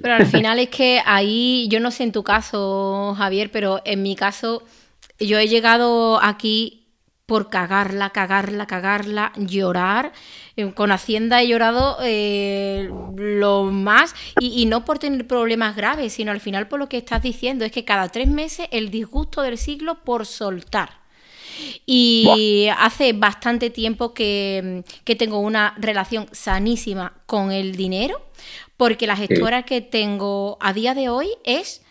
Pero 0.00 0.14
al 0.14 0.26
final 0.26 0.58
es 0.58 0.70
que 0.70 1.02
ahí, 1.04 1.68
yo 1.70 1.78
no 1.78 1.90
sé 1.90 2.04
en 2.04 2.12
tu 2.12 2.22
caso, 2.22 3.14
Javier, 3.18 3.50
pero 3.52 3.82
en 3.84 4.02
mi 4.02 4.16
caso, 4.16 4.62
yo 5.20 5.38
he 5.38 5.46
llegado 5.46 6.22
aquí 6.22 6.87
por 7.28 7.50
cagarla, 7.50 8.08
cagarla, 8.08 8.66
cagarla, 8.66 9.32
llorar. 9.36 10.12
Eh, 10.56 10.72
con 10.72 10.90
Hacienda 10.90 11.42
he 11.42 11.48
llorado 11.48 11.98
eh, 12.02 12.88
lo 13.16 13.64
más 13.64 14.14
y, 14.40 14.64
no 14.64 14.86
por 14.86 14.98
tener 14.98 15.26
problemas 15.26 15.76
graves, 15.76 16.14
sino 16.14 16.32
al 16.32 16.40
final 16.40 16.68
por 16.68 16.78
lo 16.78 16.88
que 16.88 16.96
estás 16.96 17.20
diciendo, 17.22 17.66
es 17.66 17.70
que 17.70 17.84
cada 17.84 18.08
tres 18.08 18.28
meses 18.28 18.68
el 18.70 18.90
disgusto 18.90 19.42
del 19.42 19.58
siglo 19.58 20.02
por 20.04 20.24
soltar. 20.24 21.02
Y 21.84 22.68
hace 22.78 23.12
bastante 23.12 23.68
tiempo 23.68 24.14
que, 24.14 24.82
tengo 25.18 25.40
una 25.40 25.74
relación 25.76 26.28
sanísima 26.32 27.12
con 27.26 27.52
el 27.52 27.76
dinero, 27.76 28.22
porque 28.78 29.06
la 29.06 29.16
gestora 29.16 29.64
que 29.64 29.82
tengo 29.82 30.56
a 30.60 30.72
día 30.72 30.94
de 30.94 31.10
hoy 31.10 31.28
es 31.44 31.82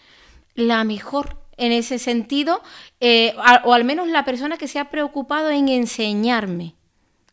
la 0.56 0.84
mejor 0.84 1.47
en 1.58 1.72
ese 1.72 2.00
sentido, 2.00 2.62
eh, 3.00 3.36
o 3.64 3.74
al 3.74 3.84
menos 3.84 4.08
la 4.08 4.24
persona 4.24 4.58
que 4.58 4.68
se 4.68 4.80
ha 4.80 4.90
preocupado 4.90 5.50
en 5.50 5.68
enseñarme. 5.70 6.76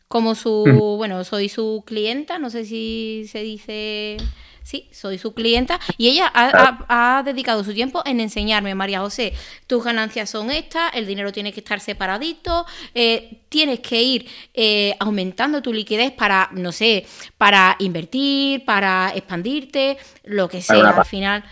Como 0.07 0.35
su, 0.35 0.65
mm. 0.67 0.97
bueno, 0.97 1.23
soy 1.23 1.49
su 1.49 1.83
clienta, 1.85 2.37
no 2.37 2.49
sé 2.49 2.65
si 2.65 3.25
se 3.27 3.41
dice, 3.41 4.17
sí, 4.65 4.87
soy 4.91 5.17
su 5.17 5.33
clienta, 5.33 5.79
y 5.97 6.09
ella 6.09 6.31
ha, 6.33 7.23
dedicado 7.25 7.63
su 7.63 7.73
tiempo 7.73 8.01
en 8.05 8.19
enseñarme, 8.19 8.75
María 8.75 8.99
José, 8.99 9.33
tus 9.67 9.83
ganancias 9.83 10.29
son 10.29 10.51
estas, 10.51 10.93
el 10.93 11.05
dinero 11.05 11.31
tiene 11.31 11.53
que 11.53 11.59
estar 11.59 11.79
separadito, 11.79 12.65
eh, 12.93 13.45
tienes 13.49 13.79
que 13.79 14.01
ir 14.01 14.29
eh, 14.53 14.95
aumentando 14.99 15.61
tu 15.61 15.71
liquidez 15.71 16.11
para, 16.11 16.49
no 16.51 16.71
sé, 16.71 17.05
para 17.37 17.75
invertir, 17.79 18.63
para 18.65 19.11
expandirte, 19.15 19.97
lo 20.23 20.49
que 20.49 20.61
sea, 20.61 20.89
al 20.89 21.05
final. 21.05 21.43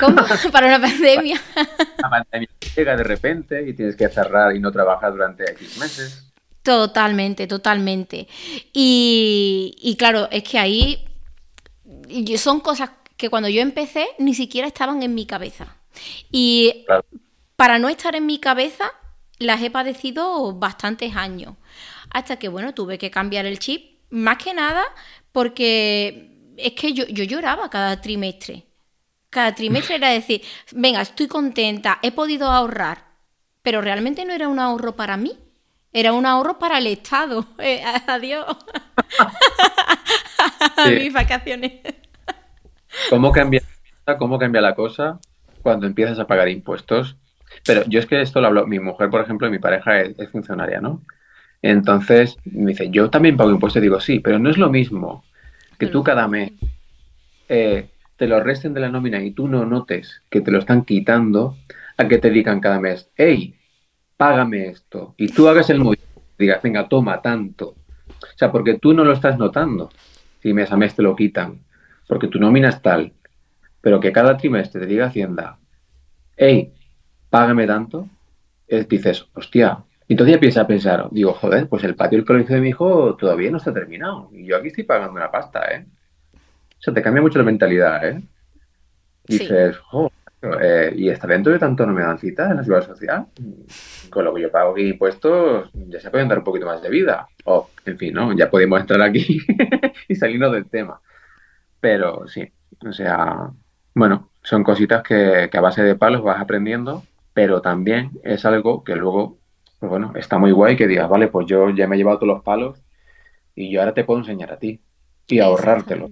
¿Cómo? 0.00 0.22
Para 0.52 0.66
una 0.66 0.80
pandemia. 0.80 1.40
La 1.98 2.10
pandemia 2.10 2.48
llega 2.76 2.96
de 2.96 3.04
repente 3.04 3.68
y 3.68 3.74
tienes 3.74 3.96
que 3.96 4.08
cerrar 4.08 4.54
y 4.54 4.60
no 4.60 4.70
trabajar 4.70 5.12
durante 5.12 5.50
X 5.50 5.78
meses. 5.78 6.24
Totalmente, 6.62 7.46
totalmente. 7.46 8.28
Y, 8.72 9.96
claro, 9.98 10.28
es 10.30 10.42
que 10.42 10.58
ahí 10.58 11.04
son 12.36 12.60
cosas 12.60 12.90
que 13.16 13.30
cuando 13.30 13.48
yo 13.48 13.62
empecé 13.62 14.06
ni 14.18 14.34
siquiera 14.34 14.66
estaban 14.66 15.02
en 15.02 15.14
mi 15.14 15.26
cabeza. 15.26 15.76
Y 16.30 16.84
para 17.56 17.78
no 17.78 17.88
estar 17.88 18.14
en 18.14 18.26
mi 18.26 18.38
cabeza, 18.38 18.92
las 19.38 19.62
he 19.62 19.70
padecido 19.70 20.52
bastantes 20.54 21.16
años. 21.16 21.54
Hasta 22.10 22.38
que, 22.38 22.48
bueno, 22.48 22.74
tuve 22.74 22.98
que 22.98 23.10
cambiar 23.10 23.46
el 23.46 23.58
chip. 23.58 23.98
Más 24.10 24.38
que 24.38 24.54
nada 24.54 24.84
porque 25.32 26.54
es 26.56 26.72
que 26.72 26.92
yo, 26.92 27.06
yo 27.06 27.24
lloraba 27.24 27.70
cada 27.70 28.00
trimestre. 28.00 28.67
Cada 29.30 29.54
trimestre 29.54 29.96
era 29.96 30.08
decir, 30.08 30.42
venga, 30.72 31.02
estoy 31.02 31.28
contenta, 31.28 31.98
he 32.02 32.12
podido 32.12 32.50
ahorrar, 32.50 33.04
pero 33.62 33.80
realmente 33.80 34.24
no 34.24 34.32
era 34.32 34.48
un 34.48 34.58
ahorro 34.58 34.96
para 34.96 35.16
mí, 35.16 35.38
era 35.92 36.12
un 36.12 36.26
ahorro 36.26 36.58
para 36.58 36.78
el 36.78 36.86
Estado. 36.86 37.46
Eh, 37.58 37.82
adiós. 38.06 38.46
a 40.76 40.90
mis 40.90 41.12
vacaciones. 41.12 41.72
¿Cómo 43.10 43.32
cambia, 43.32 43.62
¿Cómo 44.18 44.38
cambia 44.38 44.60
la 44.60 44.74
cosa 44.74 45.18
cuando 45.62 45.86
empiezas 45.86 46.18
a 46.18 46.26
pagar 46.26 46.48
impuestos? 46.48 47.16
Pero 47.64 47.84
yo 47.86 47.98
es 47.98 48.06
que 48.06 48.20
esto 48.20 48.40
lo 48.40 48.48
hablo, 48.48 48.66
mi 48.66 48.78
mujer, 48.78 49.10
por 49.10 49.20
ejemplo, 49.20 49.50
mi 49.50 49.58
pareja 49.58 50.00
es, 50.00 50.30
funcionaria, 50.30 50.80
¿no? 50.80 51.02
Entonces 51.62 52.36
me 52.44 52.70
dice, 52.70 52.90
yo 52.90 53.10
también 53.10 53.36
pago 53.36 53.50
impuestos. 53.50 53.82
Digo, 53.82 54.00
sí, 54.00 54.20
pero 54.20 54.38
no 54.38 54.50
es 54.50 54.58
lo 54.58 54.70
mismo 54.70 55.24
que 55.78 55.86
tú 55.86 56.04
cada 56.04 56.28
mes 56.28 56.52
eh, 57.48 57.88
te 58.18 58.26
lo 58.26 58.40
resten 58.40 58.74
de 58.74 58.80
la 58.80 58.90
nómina 58.90 59.22
y 59.22 59.30
tú 59.30 59.48
no 59.48 59.64
notes 59.64 60.22
que 60.28 60.40
te 60.40 60.50
lo 60.50 60.58
están 60.58 60.84
quitando 60.84 61.56
a 61.96 62.08
que 62.08 62.18
te 62.18 62.30
digan 62.30 62.60
cada 62.60 62.80
mes, 62.80 63.10
hey, 63.16 63.54
págame 64.16 64.66
esto. 64.66 65.14
Y 65.16 65.28
tú 65.28 65.48
hagas 65.48 65.70
el 65.70 65.78
movimiento, 65.78 66.22
digas, 66.36 66.60
venga, 66.60 66.88
toma 66.88 67.22
tanto. 67.22 67.76
O 68.08 68.36
sea, 68.36 68.50
porque 68.50 68.74
tú 68.74 68.92
no 68.92 69.04
lo 69.04 69.12
estás 69.12 69.38
notando 69.38 69.90
si 70.42 70.52
mes 70.52 70.70
a 70.72 70.76
mes 70.76 70.94
te 70.96 71.02
lo 71.02 71.14
quitan, 71.14 71.60
porque 72.08 72.26
tu 72.26 72.40
nómina 72.40 72.68
es 72.68 72.82
tal, 72.82 73.12
pero 73.80 74.00
que 74.00 74.12
cada 74.12 74.36
trimestre 74.36 74.80
te 74.80 74.86
diga 74.86 75.06
Hacienda, 75.06 75.58
hey, 76.36 76.72
págame 77.30 77.66
tanto, 77.66 78.08
es, 78.66 78.88
dices, 78.88 79.26
hostia. 79.34 79.84
Entonces 80.08 80.34
ya 80.34 80.40
piensa 80.40 80.62
a 80.62 80.66
pensar, 80.66 81.08
digo, 81.12 81.34
joder, 81.34 81.68
pues 81.68 81.84
el 81.84 81.94
patio 81.94 82.18
del 82.18 82.26
colegio 82.26 82.56
de 82.56 82.62
mi 82.62 82.70
hijo 82.70 83.14
todavía 83.16 83.50
no 83.50 83.58
está 83.58 83.72
terminado. 83.72 84.30
Y 84.32 84.46
yo 84.46 84.56
aquí 84.56 84.68
estoy 84.68 84.84
pagando 84.84 85.12
una 85.12 85.30
pasta, 85.30 85.62
¿eh? 85.72 85.86
O 86.78 86.80
sea, 86.80 86.94
te 86.94 87.02
cambia 87.02 87.22
mucho 87.22 87.38
la 87.38 87.44
mentalidad, 87.44 88.06
¿eh? 88.08 88.22
Dices, 89.26 89.76
joder, 89.78 90.12
eh, 90.40 90.92
y 90.96 91.08
está 91.08 91.26
dentro 91.26 91.52
de 91.52 91.58
tanto 91.58 91.84
no 91.84 91.92
me 91.92 92.02
dan 92.02 92.18
cita 92.18 92.50
en 92.50 92.56
la 92.56 92.62
seguridad 92.62 92.86
social. 92.86 93.26
Con 94.10 94.24
lo 94.24 94.34
que 94.34 94.42
yo 94.42 94.50
pago 94.50 94.72
aquí 94.72 94.88
impuestos, 94.88 95.70
ya 95.72 96.00
se 96.00 96.10
pueden 96.10 96.28
dar 96.28 96.38
un 96.38 96.44
poquito 96.44 96.66
más 96.66 96.80
de 96.80 96.88
vida. 96.88 97.28
O, 97.44 97.68
en 97.84 97.98
fin, 97.98 98.14
¿no? 98.14 98.32
Ya 98.36 98.48
podemos 98.48 98.80
entrar 98.80 99.02
aquí 99.02 99.40
y 100.08 100.14
salirnos 100.14 100.52
del 100.52 100.68
tema. 100.68 101.00
Pero 101.80 102.26
sí, 102.28 102.50
o 102.86 102.92
sea, 102.92 103.50
bueno, 103.94 104.30
son 104.42 104.62
cositas 104.62 105.02
que, 105.02 105.50
a 105.52 105.60
base 105.60 105.82
de 105.82 105.96
palos 105.96 106.22
vas 106.22 106.40
aprendiendo, 106.40 107.04
pero 107.34 107.60
también 107.60 108.12
es 108.22 108.44
algo 108.44 108.84
que 108.84 108.94
luego, 108.94 109.38
pues 109.80 109.90
bueno, 109.90 110.12
está 110.14 110.38
muy 110.38 110.52
guay 110.52 110.76
que 110.76 110.86
digas, 110.86 111.08
vale, 111.08 111.28
pues 111.28 111.46
yo 111.46 111.70
ya 111.70 111.86
me 111.86 111.96
he 111.96 111.98
llevado 111.98 112.18
todos 112.18 112.34
los 112.34 112.42
palos 112.42 112.82
y 113.54 113.70
yo 113.70 113.80
ahora 113.80 113.94
te 113.94 114.04
puedo 114.04 114.20
enseñar 114.20 114.52
a 114.52 114.58
ti 114.58 114.80
y 115.26 115.40
ahorrártelo. 115.40 116.10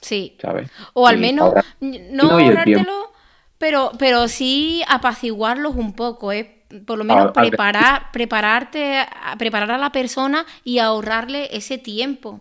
Sí. 0.00 0.36
¿Sabes? 0.40 0.70
O 0.94 1.06
al 1.06 1.18
menos, 1.18 1.54
no, 1.80 2.30
ahorrártelo, 2.30 3.12
pero, 3.58 3.92
pero 3.98 4.28
sí 4.28 4.82
apaciguarlos 4.88 5.76
un 5.76 5.92
poco, 5.92 6.32
¿eh? 6.32 6.56
Por 6.86 6.98
lo 6.98 7.04
menos 7.04 7.32
preparar, 7.32 8.12
prepararte, 8.12 9.04
preparar 9.38 9.72
a 9.72 9.78
la 9.78 9.90
persona 9.90 10.46
y 10.62 10.78
ahorrarle 10.78 11.48
ese 11.56 11.78
tiempo. 11.78 12.40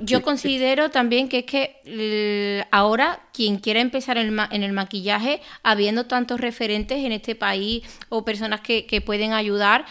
Yo 0.00 0.22
considero 0.22 0.90
también 0.90 1.28
que 1.28 1.38
es 1.38 1.44
que 1.44 2.66
ahora 2.70 3.20
quien 3.32 3.58
quiera 3.58 3.80
empezar 3.80 4.18
en 4.18 4.62
el, 4.62 4.72
maquillaje, 4.72 5.40
habiendo 5.62 6.06
tantos 6.06 6.40
referentes 6.40 7.04
en 7.04 7.12
este 7.12 7.34
país 7.34 7.84
o 8.08 8.24
personas 8.24 8.60
que, 8.60 9.02
pueden 9.04 9.32
ayudar, 9.32 9.84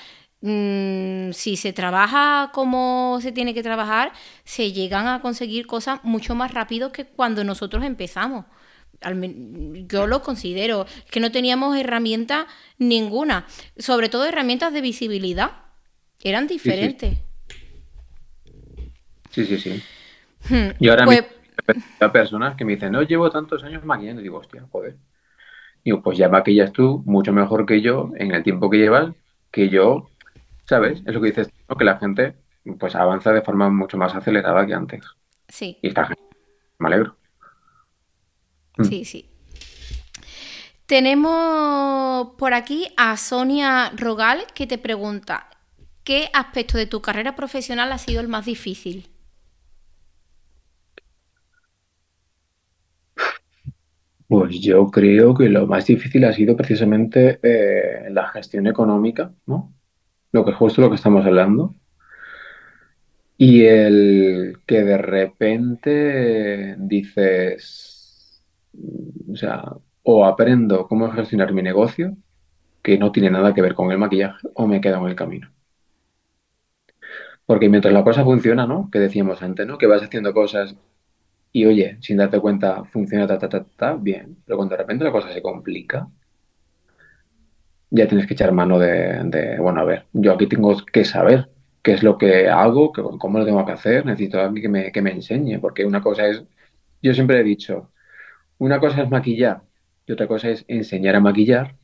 mm, 0.45 1.31
si 1.33 1.57
se 1.57 1.73
trabaja 1.73 2.51
como 2.53 3.19
se 3.21 3.31
tiene 3.31 3.53
que 3.53 3.63
trabajar, 3.63 4.13
se 4.43 4.71
llegan 4.71 5.07
a 5.07 5.21
conseguir 5.21 5.67
cosas 5.67 5.99
mucho 6.03 6.35
más 6.35 6.53
rápido 6.53 6.91
que 6.91 7.05
cuando 7.05 7.43
nosotros 7.43 7.83
empezamos. 7.83 8.45
Yo 9.87 10.07
lo 10.07 10.21
considero, 10.21 10.85
que 11.11 11.19
no 11.19 11.31
teníamos 11.31 11.77
herramientas 11.77 12.45
ninguna, 12.77 13.45
sobre 13.77 14.07
todo 14.09 14.25
herramientas 14.25 14.71
de 14.71 14.81
visibilidad, 14.81 15.51
eran 16.21 16.47
diferentes. 16.47 17.17
Sí, 19.31 19.45
sí, 19.45 19.57
sí. 19.57 19.83
Hmm, 20.49 20.69
y 20.79 20.89
ahora 20.89 21.05
pues... 21.05 21.25
hay 21.99 22.09
personas 22.09 22.55
que 22.55 22.63
me 22.63 22.73
dicen, 22.75 22.93
no 22.93 23.01
llevo 23.01 23.29
tantos 23.29 23.63
años 23.63 23.83
maquillando. 23.83 24.21
Y 24.21 24.23
digo, 24.23 24.37
hostia, 24.37 24.65
joder. 24.71 24.95
Digo, 25.83 26.01
pues 26.01 26.17
ya 26.17 26.29
maquillas 26.29 26.71
tú 26.71 27.03
mucho 27.05 27.33
mejor 27.33 27.65
que 27.65 27.81
yo 27.81 28.11
en 28.17 28.31
el 28.33 28.43
tiempo 28.43 28.69
que 28.69 28.77
llevas, 28.77 29.13
que 29.51 29.69
yo, 29.69 30.09
¿sabes? 30.67 31.01
Es 31.05 31.13
lo 31.13 31.21
que 31.21 31.27
dices, 31.27 31.49
que 31.77 31.85
la 31.85 31.97
gente 31.97 32.35
pues 32.79 32.95
avanza 32.95 33.31
de 33.31 33.41
forma 33.41 33.69
mucho 33.69 33.97
más 33.97 34.15
acelerada 34.15 34.65
que 34.65 34.73
antes. 34.73 35.03
Sí. 35.47 35.77
Y 35.81 35.87
está 35.87 36.09
Me 36.79 36.87
alegro. 36.87 37.15
Hmm. 38.77 38.83
Sí, 38.85 39.05
sí. 39.05 39.29
Tenemos 40.87 42.35
por 42.37 42.53
aquí 42.53 42.87
a 42.97 43.17
Sonia 43.17 43.91
Rogal 43.95 44.45
que 44.53 44.67
te 44.67 44.77
pregunta, 44.77 45.49
¿qué 46.03 46.29
aspecto 46.33 46.77
de 46.77 46.85
tu 46.85 47.01
carrera 47.01 47.35
profesional 47.35 47.91
ha 47.91 47.97
sido 47.97 48.21
el 48.21 48.27
más 48.27 48.45
difícil? 48.45 49.09
Pues 54.27 54.59
yo 54.59 54.87
creo 54.87 55.35
que 55.35 55.49
lo 55.49 55.67
más 55.67 55.85
difícil 55.85 56.25
ha 56.25 56.33
sido 56.33 56.57
precisamente 56.57 57.39
eh, 57.43 58.09
la 58.09 58.27
gestión 58.29 58.65
económica, 58.67 59.31
¿no? 59.45 59.74
Lo 60.35 60.43
que 60.43 60.51
justo 60.51 60.81
lo 60.81 60.89
que 60.89 60.97
estamos 60.97 61.25
hablando. 61.25 61.75
Y 63.37 63.63
el 63.63 64.57
que 64.67 64.83
de 64.83 64.97
repente 64.97 66.75
dices, 66.77 68.43
o 69.31 69.35
sea, 69.37 69.63
o 70.03 70.25
aprendo 70.25 70.87
cómo 70.89 71.09
gestionar 71.11 71.53
mi 71.53 71.61
negocio, 71.61 72.17
que 72.83 72.97
no 72.97 73.13
tiene 73.13 73.31
nada 73.31 73.53
que 73.53 73.61
ver 73.61 73.75
con 73.75 73.91
el 73.93 73.97
maquillaje, 73.97 74.45
o 74.55 74.67
me 74.67 74.81
quedo 74.81 74.97
en 74.97 75.05
el 75.07 75.15
camino. 75.15 75.49
Porque 77.45 77.69
mientras 77.69 77.93
la 77.93 78.03
cosa 78.03 78.25
funciona, 78.25 78.67
¿no? 78.67 78.89
Que 78.91 78.99
decíamos 78.99 79.41
antes, 79.41 79.65
¿no? 79.65 79.77
Que 79.77 79.87
vas 79.87 80.03
haciendo 80.03 80.33
cosas 80.33 80.75
y 81.53 81.65
oye, 81.65 81.97
sin 82.01 82.17
darte 82.17 82.41
cuenta, 82.41 82.83
funciona 82.83 83.25
ta, 83.25 83.39
ta, 83.39 83.47
ta, 83.47 83.65
ta, 83.77 83.93
bien. 83.95 84.37
Pero 84.45 84.57
cuando 84.57 84.73
de 84.75 84.81
repente 84.81 85.05
la 85.05 85.13
cosa 85.13 85.31
se 85.31 85.41
complica, 85.41 86.09
ya 87.95 88.07
tienes 88.07 88.27
que 88.27 88.33
echar 88.33 88.51
mano 88.51 88.77
de, 88.79 89.57
bueno, 89.59 89.81
a 89.81 89.85
ver, 89.85 90.05
yo 90.13 90.33
aquí 90.33 90.47
tengo 90.47 90.75
que 90.91 91.05
saber 91.05 91.49
qué 91.81 91.93
es 91.93 92.03
lo 92.03 92.17
que 92.17 92.49
hago, 92.49 92.91
cómo 92.91 93.39
lo 93.39 93.45
tengo 93.45 93.65
que 93.65 93.71
hacer, 93.71 94.05
necesito 94.05 94.39
a 94.39 94.45
alguien 94.45 94.63
que 94.63 94.69
me, 94.69 94.91
que 94.91 95.01
me 95.01 95.11
enseñe, 95.11 95.59
porque 95.59 95.85
una 95.85 96.01
cosa 96.01 96.27
es, 96.27 96.43
yo 97.01 97.13
siempre 97.13 97.39
he 97.39 97.43
dicho, 97.43 97.91
una 98.57 98.79
cosa 98.79 99.03
es 99.03 99.09
maquillar 99.09 99.61
y 100.05 100.11
otra 100.11 100.27
cosa 100.27 100.49
es 100.49 100.65
enseñar 100.67 101.15
a 101.15 101.19
maquillar. 101.19 101.75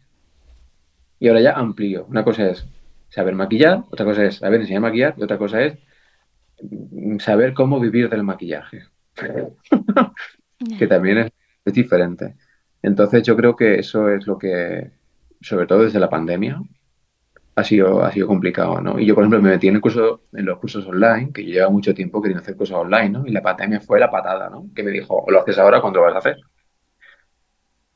Y 1.19 1.27
ahora 1.27 1.41
ya 1.41 1.53
amplío. 1.53 2.05
Una 2.05 2.23
cosa 2.23 2.49
es 2.49 2.65
saber 3.09 3.35
maquillar, 3.35 3.83
otra 3.91 4.05
cosa 4.05 4.25
es 4.25 4.35
saber 4.37 4.61
enseñar 4.61 4.79
a 4.79 4.87
maquillar 4.87 5.13
y 5.17 5.23
otra 5.23 5.37
cosa 5.37 5.61
es 5.61 5.77
saber 7.19 7.53
cómo 7.53 7.79
vivir 7.79 8.09
del 8.09 8.23
maquillaje. 8.23 8.83
que 10.79 10.87
también 10.87 11.17
es, 11.17 11.31
diferente. 11.73 12.35
Entonces 12.81 13.23
yo 13.23 13.35
creo 13.35 13.55
que 13.55 13.75
eso 13.75 14.09
es 14.09 14.25
lo 14.25 14.37
que, 14.37 14.91
sobre 15.41 15.67
todo 15.67 15.83
desde 15.83 15.99
la 15.99 16.09
pandemia, 16.09 16.61
ha 17.55 17.63
sido, 17.63 18.03
ha 18.03 18.11
sido 18.11 18.27
complicado, 18.27 18.81
¿no? 18.81 18.99
Y 18.99 19.05
yo, 19.05 19.15
por 19.15 19.23
ejemplo, 19.23 19.41
me 19.41 19.49
metí 19.51 19.67
en, 19.67 19.75
el 19.75 19.81
curso, 19.81 20.23
en 20.33 20.45
los 20.45 20.59
cursos 20.59 20.85
online, 20.85 21.31
que 21.33 21.45
yo 21.45 21.53
llevaba 21.53 21.71
mucho 21.71 21.93
tiempo 21.93 22.21
queriendo 22.21 22.41
hacer 22.41 22.55
cosas 22.55 22.77
online, 22.77 23.09
¿no? 23.09 23.25
Y 23.25 23.31
la 23.31 23.41
pandemia 23.41 23.81
fue 23.81 23.99
la 23.99 24.09
patada, 24.09 24.49
¿no? 24.49 24.69
Que 24.75 24.83
me 24.83 24.91
dijo, 24.91 25.25
lo 25.27 25.41
haces 25.41 25.57
ahora, 25.57 25.81
cuando 25.81 25.99
lo 25.99 26.05
vas 26.05 26.15
a 26.15 26.19
hacer? 26.19 26.37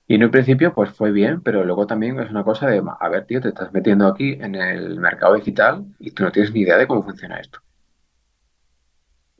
Y 0.08 0.16
en 0.16 0.24
un 0.24 0.32
principio, 0.32 0.74
pues 0.74 0.92
fue 0.92 1.12
bien, 1.12 1.42
pero 1.42 1.64
luego 1.64 1.88
también 1.88 2.20
es 2.20 2.30
una 2.30 2.44
cosa 2.44 2.68
de, 2.68 2.82
a 3.00 3.10
ver, 3.10 3.26
tío, 3.26 3.42
te 3.42 3.50
estás 3.50 3.74
metiendo 3.74 4.08
aquí 4.08 4.34
en 4.34 4.56
el 4.56 5.00
mercado 5.00 5.36
digital 5.36 5.86
y 6.00 6.12
tú 6.12 6.24
no 6.24 6.32
tienes 6.32 6.54
ni 6.54 6.62
idea 6.62 6.78
de 6.78 6.88
cómo 6.88 7.04
funciona 7.04 7.40
esto. 7.40 7.60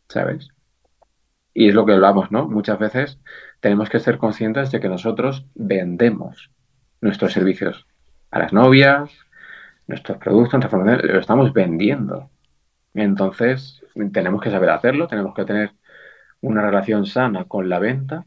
¿Sabes? 0.10 0.50
Y 1.54 1.70
es 1.70 1.76
lo 1.76 1.86
que 1.86 1.94
hablamos, 1.94 2.32
¿no? 2.32 2.48
Muchas 2.48 2.80
veces 2.80 3.20
tenemos 3.60 3.90
que 3.90 4.00
ser 4.00 4.18
conscientes 4.18 4.72
de 4.72 4.80
que 4.80 4.90
nosotros 4.90 5.46
vendemos 5.56 6.52
nuestros 7.02 7.34
servicios 7.34 7.86
a 8.36 8.40
las 8.40 8.54
novias, 8.54 9.10
nuestros 9.88 10.18
productos, 10.18 10.56
nuestra 10.56 10.70
formación, 10.70 11.14
lo 11.14 11.20
estamos 11.20 11.54
vendiendo. 11.54 12.30
Entonces, 12.94 13.82
tenemos 14.12 14.42
que 14.42 14.52
saber 14.52 14.72
hacerlo, 14.72 15.08
tenemos 15.08 15.34
que 15.34 15.46
tener 15.46 15.72
una 16.42 16.62
relación 16.62 17.06
sana 17.06 17.46
con 17.46 17.70
la 17.70 17.80
venta, 17.80 18.26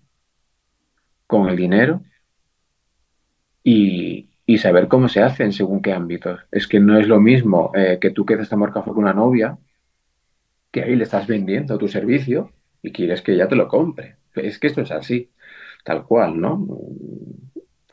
con 1.26 1.48
el 1.50 1.56
dinero 1.56 2.02
y, 3.62 4.30
saber 4.56 4.88
cómo 4.88 5.08
se 5.08 5.20
hace 5.22 5.44
en 5.44 5.52
según 5.52 5.82
qué 5.82 5.92
ámbitos. 5.92 6.40
Es 6.50 6.66
que 6.66 6.80
no 6.80 6.98
es 6.98 7.06
lo 7.06 7.20
mismo 7.20 7.70
eh, 7.74 7.98
que 8.00 8.10
tú 8.10 8.24
quedes 8.24 8.48
tomar 8.48 8.72
café 8.72 8.90
con 8.90 9.04
una 9.04 9.12
novia, 9.12 9.58
que 10.70 10.82
ahí 10.84 10.96
le 10.96 11.04
estás 11.04 11.26
vendiendo 11.26 11.76
tu 11.76 11.86
servicio 11.86 12.50
y 12.82 12.92
quieres 12.92 13.20
que 13.20 13.32
ella 13.34 13.46
te 13.46 13.56
lo 13.56 13.68
compre. 13.68 14.16
Es 14.34 14.58
que 14.58 14.68
esto 14.68 14.80
es 14.80 14.90
así, 14.90 15.30
tal 15.84 16.04
cual, 16.06 16.40
¿no? 16.40 16.66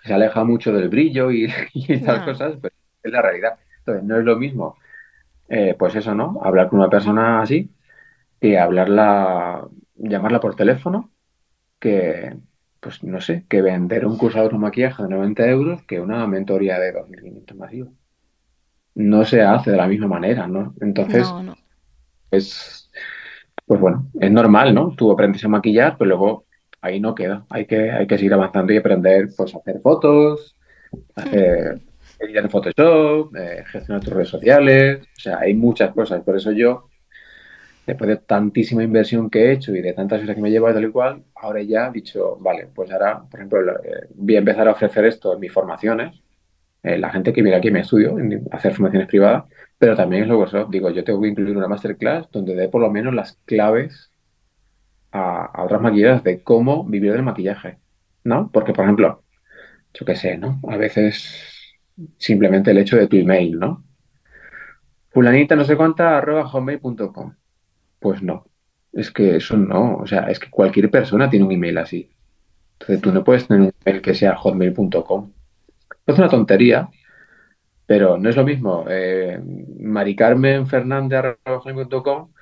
Se 0.05 0.13
aleja 0.13 0.43
mucho 0.43 0.71
del 0.71 0.89
brillo 0.89 1.31
y, 1.31 1.45
estas 1.87 2.21
cosas, 2.21 2.57
pero 2.61 2.73
es 3.03 3.11
la 3.11 3.21
realidad. 3.21 3.59
Entonces, 3.79 4.03
no 4.03 4.17
es 4.17 4.25
lo 4.25 4.37
mismo, 4.37 4.77
eh, 5.49 5.75
pues 5.77 5.95
eso, 5.95 6.15
¿no? 6.15 6.39
Hablar 6.43 6.69
con 6.69 6.79
una 6.79 6.89
persona 6.89 7.41
así, 7.41 7.71
que 8.39 8.59
hablarla, 8.59 9.67
llamarla 9.95 10.39
por 10.39 10.55
teléfono, 10.55 11.11
que, 11.79 12.35
pues 12.79 13.03
no 13.03 13.21
sé, 13.21 13.45
que 13.49 13.61
vender 13.61 14.05
un 14.05 14.17
curso 14.17 14.47
de 14.47 14.57
maquillaje 14.57 15.03
de 15.03 15.09
90 15.09 15.47
euros 15.47 15.83
que 15.83 15.99
una 15.99 16.25
mentoría 16.27 16.79
de 16.79 16.93
2.500 16.93 17.55
masivo. 17.55 17.93
No 18.95 19.25
se 19.25 19.41
hace 19.41 19.71
de 19.71 19.77
la 19.77 19.87
misma 19.87 20.07
manera, 20.07 20.47
¿no? 20.47 20.73
Entonces, 20.79 21.27
es 22.31 22.85
pues 23.65 23.79
bueno, 23.79 24.07
es 24.19 24.31
normal, 24.31 24.73
¿no? 24.73 24.93
Tú 24.95 25.11
aprendes 25.11 25.43
a 25.43 25.47
maquillar, 25.47 25.97
pero 25.97 26.09
luego 26.09 26.44
ahí 26.85 26.99
no 26.99 27.15
queda. 27.15 27.45
Hay 27.49 27.65
que, 27.65 27.91
hay 27.91 28.07
que 28.07 28.17
seguir 28.17 28.33
avanzando 28.33 28.73
y 28.73 28.77
aprender 28.77 29.29
pues, 29.35 29.53
a 29.55 29.59
hacer 29.59 29.79
fotos, 29.81 30.55
hacer 31.15 31.81
editar 32.19 32.43
en 32.43 32.49
Photoshop, 32.49 33.35
eh, 33.35 33.63
gestionar 33.65 34.03
tus 34.03 34.13
redes 34.13 34.29
sociales. 34.29 35.01
O 35.01 35.19
sea, 35.19 35.39
hay 35.39 35.53
muchas 35.53 35.93
cosas. 35.93 36.21
Por 36.23 36.35
eso 36.35 36.51
yo, 36.51 36.89
después 37.85 38.09
de 38.09 38.17
tantísima 38.17 38.83
inversión 38.83 39.29
que 39.29 39.45
he 39.45 39.51
hecho 39.53 39.75
y 39.75 39.81
de 39.81 39.93
tantas 39.93 40.21
cosas 40.21 40.35
que 40.35 40.41
me 40.41 40.49
he 40.49 40.51
llevado 40.51 40.75
tal 40.75 40.85
y 40.85 40.91
cual, 40.91 41.23
ahora 41.35 41.61
ya 41.61 41.87
he 41.87 41.91
dicho, 41.91 42.37
vale, 42.39 42.67
pues 42.73 42.91
ahora, 42.91 43.23
por 43.29 43.39
ejemplo, 43.39 43.59
eh, 43.83 44.07
voy 44.15 44.35
a 44.35 44.39
empezar 44.39 44.67
a 44.67 44.71
ofrecer 44.71 45.05
esto 45.05 45.33
en 45.33 45.39
mis 45.39 45.51
formaciones. 45.51 46.21
Eh, 46.83 46.97
la 46.97 47.09
gente 47.09 47.33
que 47.33 47.41
viene 47.41 47.57
aquí 47.57 47.71
me 47.71 47.79
estudio, 47.79 48.19
en 48.19 48.47
hacer 48.51 48.73
formaciones 48.73 49.07
privadas, 49.07 49.45
pero 49.77 49.95
también 49.95 50.23
es 50.23 50.29
lo 50.29 50.45
que 50.45 50.65
digo, 50.69 50.91
yo 50.91 51.03
tengo 51.03 51.21
que 51.21 51.29
incluir 51.29 51.57
una 51.57 51.67
masterclass 51.67 52.29
donde 52.31 52.55
dé 52.55 52.69
por 52.69 52.81
lo 52.81 52.91
menos 52.91 53.13
las 53.13 53.33
claves 53.45 54.11
a, 55.15 55.63
otras 55.63 55.81
maquilladoras 55.81 56.23
de 56.23 56.43
cómo 56.43 56.85
vivir 56.85 57.13
del 57.13 57.23
maquillaje, 57.23 57.79
¿no? 58.23 58.49
Porque, 58.51 58.73
por 58.73 58.85
ejemplo, 58.85 59.23
yo 59.93 60.05
qué 60.05 60.15
sé, 60.15 60.37
¿no? 60.37 60.59
A 60.69 60.77
veces 60.77 61.73
simplemente 62.17 62.71
el 62.71 62.77
hecho 62.79 62.97
de 62.97 63.07
tu 63.07 63.15
email, 63.15 63.57
¿no? 63.57 63.85
Fulanita 65.11 65.55
no 65.55 65.63
sé 65.63 65.77
cuánta 65.77 66.17
arroba 66.17 66.45
hotmail.com. 66.45 67.35
Pues 67.99 68.21
no, 68.21 68.45
es 68.91 69.11
que 69.11 69.37
eso 69.37 69.55
no, 69.57 69.95
o 69.97 70.07
sea, 70.07 70.29
es 70.29 70.39
que 70.39 70.49
cualquier 70.49 70.91
persona 70.91 71.29
tiene 71.29 71.45
un 71.45 71.53
email 71.53 71.77
así. 71.77 72.11
Entonces 72.73 73.01
tú 73.01 73.13
no 73.13 73.23
puedes 73.23 73.47
tener 73.47 73.61
un 73.61 73.73
email 73.85 74.01
que 74.01 74.13
sea 74.13 74.35
hotmail.com. 74.35 75.31
Es 76.05 76.17
una 76.17 76.27
tontería, 76.29 76.89
pero 77.85 78.17
no 78.17 78.29
es 78.29 78.35
lo 78.35 78.43
mismo 78.43 78.85
eh, 78.89 79.39
maricarmenfernandez.com 79.79 82.34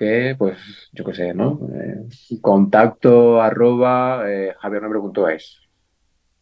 que, 0.00 0.34
pues, 0.38 0.56
yo 0.92 1.04
qué 1.04 1.12
sé, 1.12 1.34
¿no? 1.34 1.60
Eh, 1.74 2.08
contacto 2.40 3.42
arroba 3.42 4.22
eh, 4.26 4.54
javiernobre.es. 4.58 5.60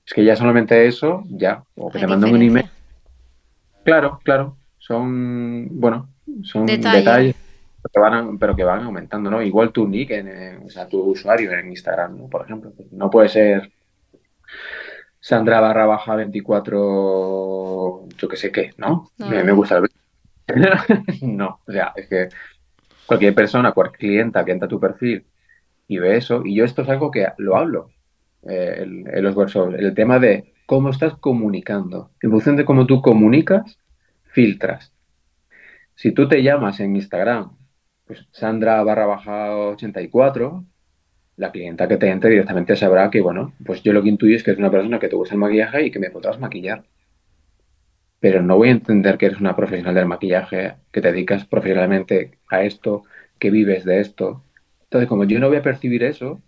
Es 0.07 0.15
que 0.15 0.25
ya 0.25 0.37
solamente 0.37 0.87
eso, 0.87 1.25
ya, 1.29 1.65
o 1.75 1.91
que 1.91 1.99
te 1.99 2.07
mandan 2.07 2.33
un 2.33 2.41
email. 2.43 2.71
Claro, 3.85 4.21
claro, 4.23 4.57
son, 4.79 5.67
bueno, 5.73 6.09
son 6.45 6.67
detalles, 6.67 7.35
que 7.93 7.99
van, 7.99 8.39
pero 8.39 8.55
que 8.55 8.63
van 8.63 8.85
aumentando, 8.85 9.29
¿no? 9.29 9.43
Igual 9.43 9.73
tu 9.73 9.89
nick, 9.89 10.13
en, 10.13 10.63
o 10.65 10.71
sea, 10.71 10.87
tu 10.87 11.01
usuario 11.01 11.51
en 11.53 11.71
Instagram, 11.71 12.17
¿no? 12.17 12.29
Por 12.29 12.45
ejemplo, 12.45 12.73
no 12.93 13.11
puede 13.11 13.29
ser 13.29 13.73
Sandra 15.19 15.59
barra 15.61 15.85
baja 15.87 16.15
24, 16.15 18.07
yo 18.17 18.29
qué 18.29 18.37
sé 18.37 18.53
qué, 18.53 18.71
¿no? 18.77 19.11
Me, 19.19 19.43
me, 19.43 19.51
gusta 19.51 19.79
el... 19.79 19.89
no, 21.37 21.59
o 21.67 21.73
sea, 21.73 21.93
es 21.97 22.07
que 22.07 22.29
cualquier 23.09 23.35
persona, 23.35 23.73
cualquier 23.73 23.99
clienta 23.99 24.45
que 24.45 24.53
entra 24.53 24.67
a 24.67 24.69
tu 24.69 24.79
perfil 24.79 25.25
y 25.89 25.99
ve 25.99 26.17
eso, 26.17 26.43
y 26.45 26.55
yo 26.55 26.65
esto 26.65 26.83
es 26.83 26.89
algo 26.91 27.11
que 27.11 27.27
lo 27.39 27.57
hablo 27.57 27.91
eh, 28.49 28.83
en, 28.83 29.25
los 29.25 29.35
workshops, 29.35 29.75
el 29.79 29.95
tema 29.95 30.19
de 30.19 30.53
cómo 30.67 30.91
estás 30.91 31.15
comunicando. 31.15 32.11
En 32.21 32.31
función 32.31 32.57
de 32.57 32.67
cómo 32.67 32.87
tú 32.87 33.01
comunicas, 33.01 33.79
filtras. 34.27 34.93
Si 35.95 36.13
tú 36.13 36.29
te 36.29 36.43
llamas 36.43 36.79
en 36.81 36.95
Instagram, 36.95 37.57
pues 38.07 38.27
Sandra 38.31 38.83
barra 38.85 39.07
baja 39.07 39.57
84, 39.57 40.65
la 41.37 41.51
clienta 41.51 41.89
que 41.89 41.97
te 41.97 42.11
entre 42.11 42.31
directamente 42.31 42.77
sabrá 42.77 43.11
que, 43.11 43.23
bueno, 43.23 43.55
pues 43.65 43.83
yo 43.83 43.93
lo 43.93 44.03
que 44.03 44.11
intuyo 44.11 44.37
es 44.37 44.43
que 44.43 44.51
es 44.51 44.59
una 44.59 44.71
persona 44.71 44.99
que 44.99 45.09
te 45.09 45.17
gusta 45.17 45.35
el 45.35 45.41
maquillaje 45.41 45.87
y 45.87 45.91
que 45.91 45.99
me 45.99 46.11
podrás 46.11 46.39
maquillar. 46.39 46.85
Pero 48.21 48.43
no 48.43 48.57
voy 48.57 48.69
a 48.69 48.73
entender 48.73 49.17
que 49.17 49.27
eres 49.27 49.41
una 49.41 49.55
profesional 49.55 49.95
del 49.95 50.07
maquillaje, 50.07 50.75
que 50.91 51.01
te 51.01 51.13
dedicas 51.13 51.47
profesionalmente 51.47 52.39
a 52.51 52.63
esto, 52.63 53.05
que 53.39 53.51
vives 53.51 53.85
de 53.85 54.01
esto. 54.01 54.43
Entonces, 54.85 55.09
como 55.09 55.25
yo 55.25 55.39
no 55.39 55.49
voy 55.49 55.59
a 55.59 55.63
percibir 55.63 56.03
eso, 56.03 56.41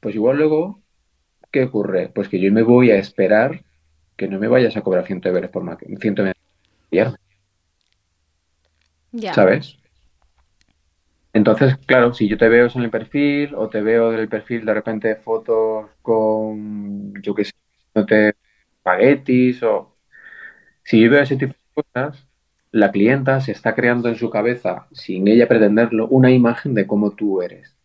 pues 0.00 0.14
igual 0.14 0.38
luego, 0.38 0.80
¿qué 1.50 1.64
ocurre? 1.64 2.10
Pues 2.14 2.28
que 2.28 2.40
yo 2.40 2.50
me 2.52 2.62
voy 2.62 2.90
a 2.90 2.96
esperar 2.96 3.62
que 4.16 4.28
no 4.28 4.38
me 4.38 4.48
vayas 4.48 4.76
a 4.76 4.82
cobrar 4.82 5.06
100 5.06 5.20
euros 5.24 5.50
por 5.50 5.64
maquillarme. 5.64 6.32
Ya. 6.90 7.14
¿Sabes? 9.32 9.76
Entonces, 11.32 11.76
claro, 11.78 12.14
si 12.14 12.28
yo 12.28 12.38
te 12.38 12.48
veo 12.48 12.68
en 12.72 12.82
el 12.82 12.90
perfil 12.90 13.54
o 13.56 13.68
te 13.68 13.80
veo 13.80 14.12
del 14.12 14.28
perfil 14.28 14.64
de 14.64 14.74
repente 14.74 15.16
fotos 15.16 15.90
con, 16.00 17.12
yo 17.22 17.34
qué 17.34 17.44
sé, 17.44 17.52
no 17.94 18.06
te 18.06 18.34
espaguetis 18.76 19.62
o... 19.64 19.93
Si 20.84 21.00
yo 21.00 21.10
veo 21.10 21.22
ese 21.22 21.36
tipo 21.36 21.54
de 21.54 21.82
cosas, 21.82 22.26
la 22.70 22.90
clienta 22.92 23.40
se 23.40 23.52
está 23.52 23.74
creando 23.74 24.08
en 24.08 24.16
su 24.16 24.30
cabeza, 24.30 24.86
sin 24.92 25.28
ella 25.28 25.48
pretenderlo, 25.48 26.08
una 26.08 26.30
imagen 26.30 26.74
de 26.74 26.86
cómo 26.86 27.12
tú 27.12 27.40
eres. 27.42 27.76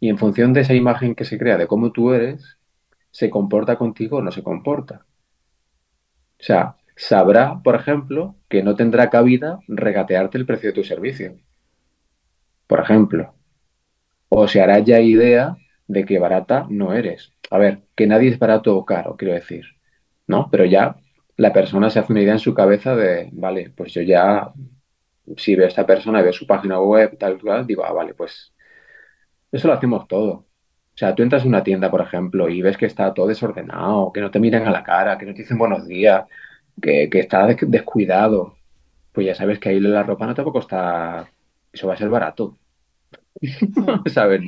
Y 0.00 0.08
en 0.08 0.18
función 0.18 0.52
de 0.52 0.60
esa 0.62 0.74
imagen 0.74 1.14
que 1.14 1.24
se 1.24 1.38
crea 1.38 1.58
de 1.58 1.66
cómo 1.66 1.92
tú 1.92 2.12
eres, 2.12 2.58
se 3.10 3.30
comporta 3.30 3.76
contigo 3.76 4.18
o 4.18 4.22
no 4.22 4.32
se 4.32 4.42
comporta. 4.42 5.06
O 6.40 6.42
sea, 6.42 6.76
sabrá, 6.96 7.60
por 7.62 7.74
ejemplo, 7.74 8.36
que 8.48 8.62
no 8.62 8.76
tendrá 8.76 9.10
cabida 9.10 9.60
regatearte 9.68 10.38
el 10.38 10.46
precio 10.46 10.70
de 10.70 10.74
tu 10.74 10.84
servicio. 10.84 11.36
Por 12.66 12.80
ejemplo. 12.80 13.34
O 14.28 14.48
se 14.48 14.60
hará 14.60 14.78
ya 14.80 15.00
idea 15.00 15.56
de 15.86 16.04
que 16.04 16.18
barata 16.18 16.66
no 16.70 16.94
eres. 16.94 17.32
A 17.50 17.58
ver, 17.58 17.82
que 17.94 18.06
nadie 18.06 18.30
es 18.30 18.38
barato 18.38 18.76
o 18.76 18.84
caro, 18.84 19.16
quiero 19.16 19.34
decir. 19.34 19.64
¿No? 20.26 20.48
Pero 20.50 20.64
ya 20.64 20.96
la 21.36 21.52
persona 21.52 21.90
se 21.90 21.98
hace 21.98 22.12
una 22.12 22.22
idea 22.22 22.34
en 22.34 22.38
su 22.38 22.54
cabeza 22.54 22.94
de, 22.96 23.30
vale, 23.32 23.70
pues 23.76 23.92
yo 23.94 24.02
ya, 24.02 24.52
si 25.36 25.56
veo 25.56 25.66
a 25.66 25.68
esta 25.68 25.86
persona, 25.86 26.22
veo 26.22 26.32
su 26.32 26.46
página 26.46 26.80
web, 26.80 27.16
tal, 27.18 27.40
tal, 27.40 27.66
digo, 27.66 27.84
ah, 27.84 27.92
vale, 27.92 28.14
pues 28.14 28.54
eso 29.52 29.68
lo 29.68 29.74
hacemos 29.74 30.06
todo. 30.08 30.32
O 30.32 30.96
sea, 30.96 31.14
tú 31.14 31.22
entras 31.22 31.42
en 31.42 31.48
una 31.48 31.64
tienda, 31.64 31.90
por 31.90 32.00
ejemplo, 32.02 32.48
y 32.48 32.62
ves 32.62 32.76
que 32.76 32.86
está 32.86 33.12
todo 33.14 33.26
desordenado, 33.26 34.12
que 34.12 34.20
no 34.20 34.30
te 34.30 34.40
miran 34.40 34.66
a 34.66 34.70
la 34.70 34.84
cara, 34.84 35.18
que 35.18 35.26
no 35.26 35.32
te 35.34 35.42
dicen 35.42 35.58
buenos 35.58 35.86
días, 35.86 36.24
que, 36.80 37.08
que 37.10 37.20
está 37.20 37.46
descuidado, 37.46 38.56
pues 39.12 39.26
ya 39.26 39.34
sabes 39.34 39.58
que 39.58 39.70
ahí 39.70 39.80
la 39.80 40.02
ropa 40.04 40.26
no 40.26 40.34
te 40.34 40.42
va 40.42 40.50
a 40.50 40.52
costar, 40.52 41.28
eso 41.72 41.88
va 41.88 41.94
a 41.94 41.96
ser 41.96 42.08
barato. 42.10 42.58
¿Sabes? 44.06 44.42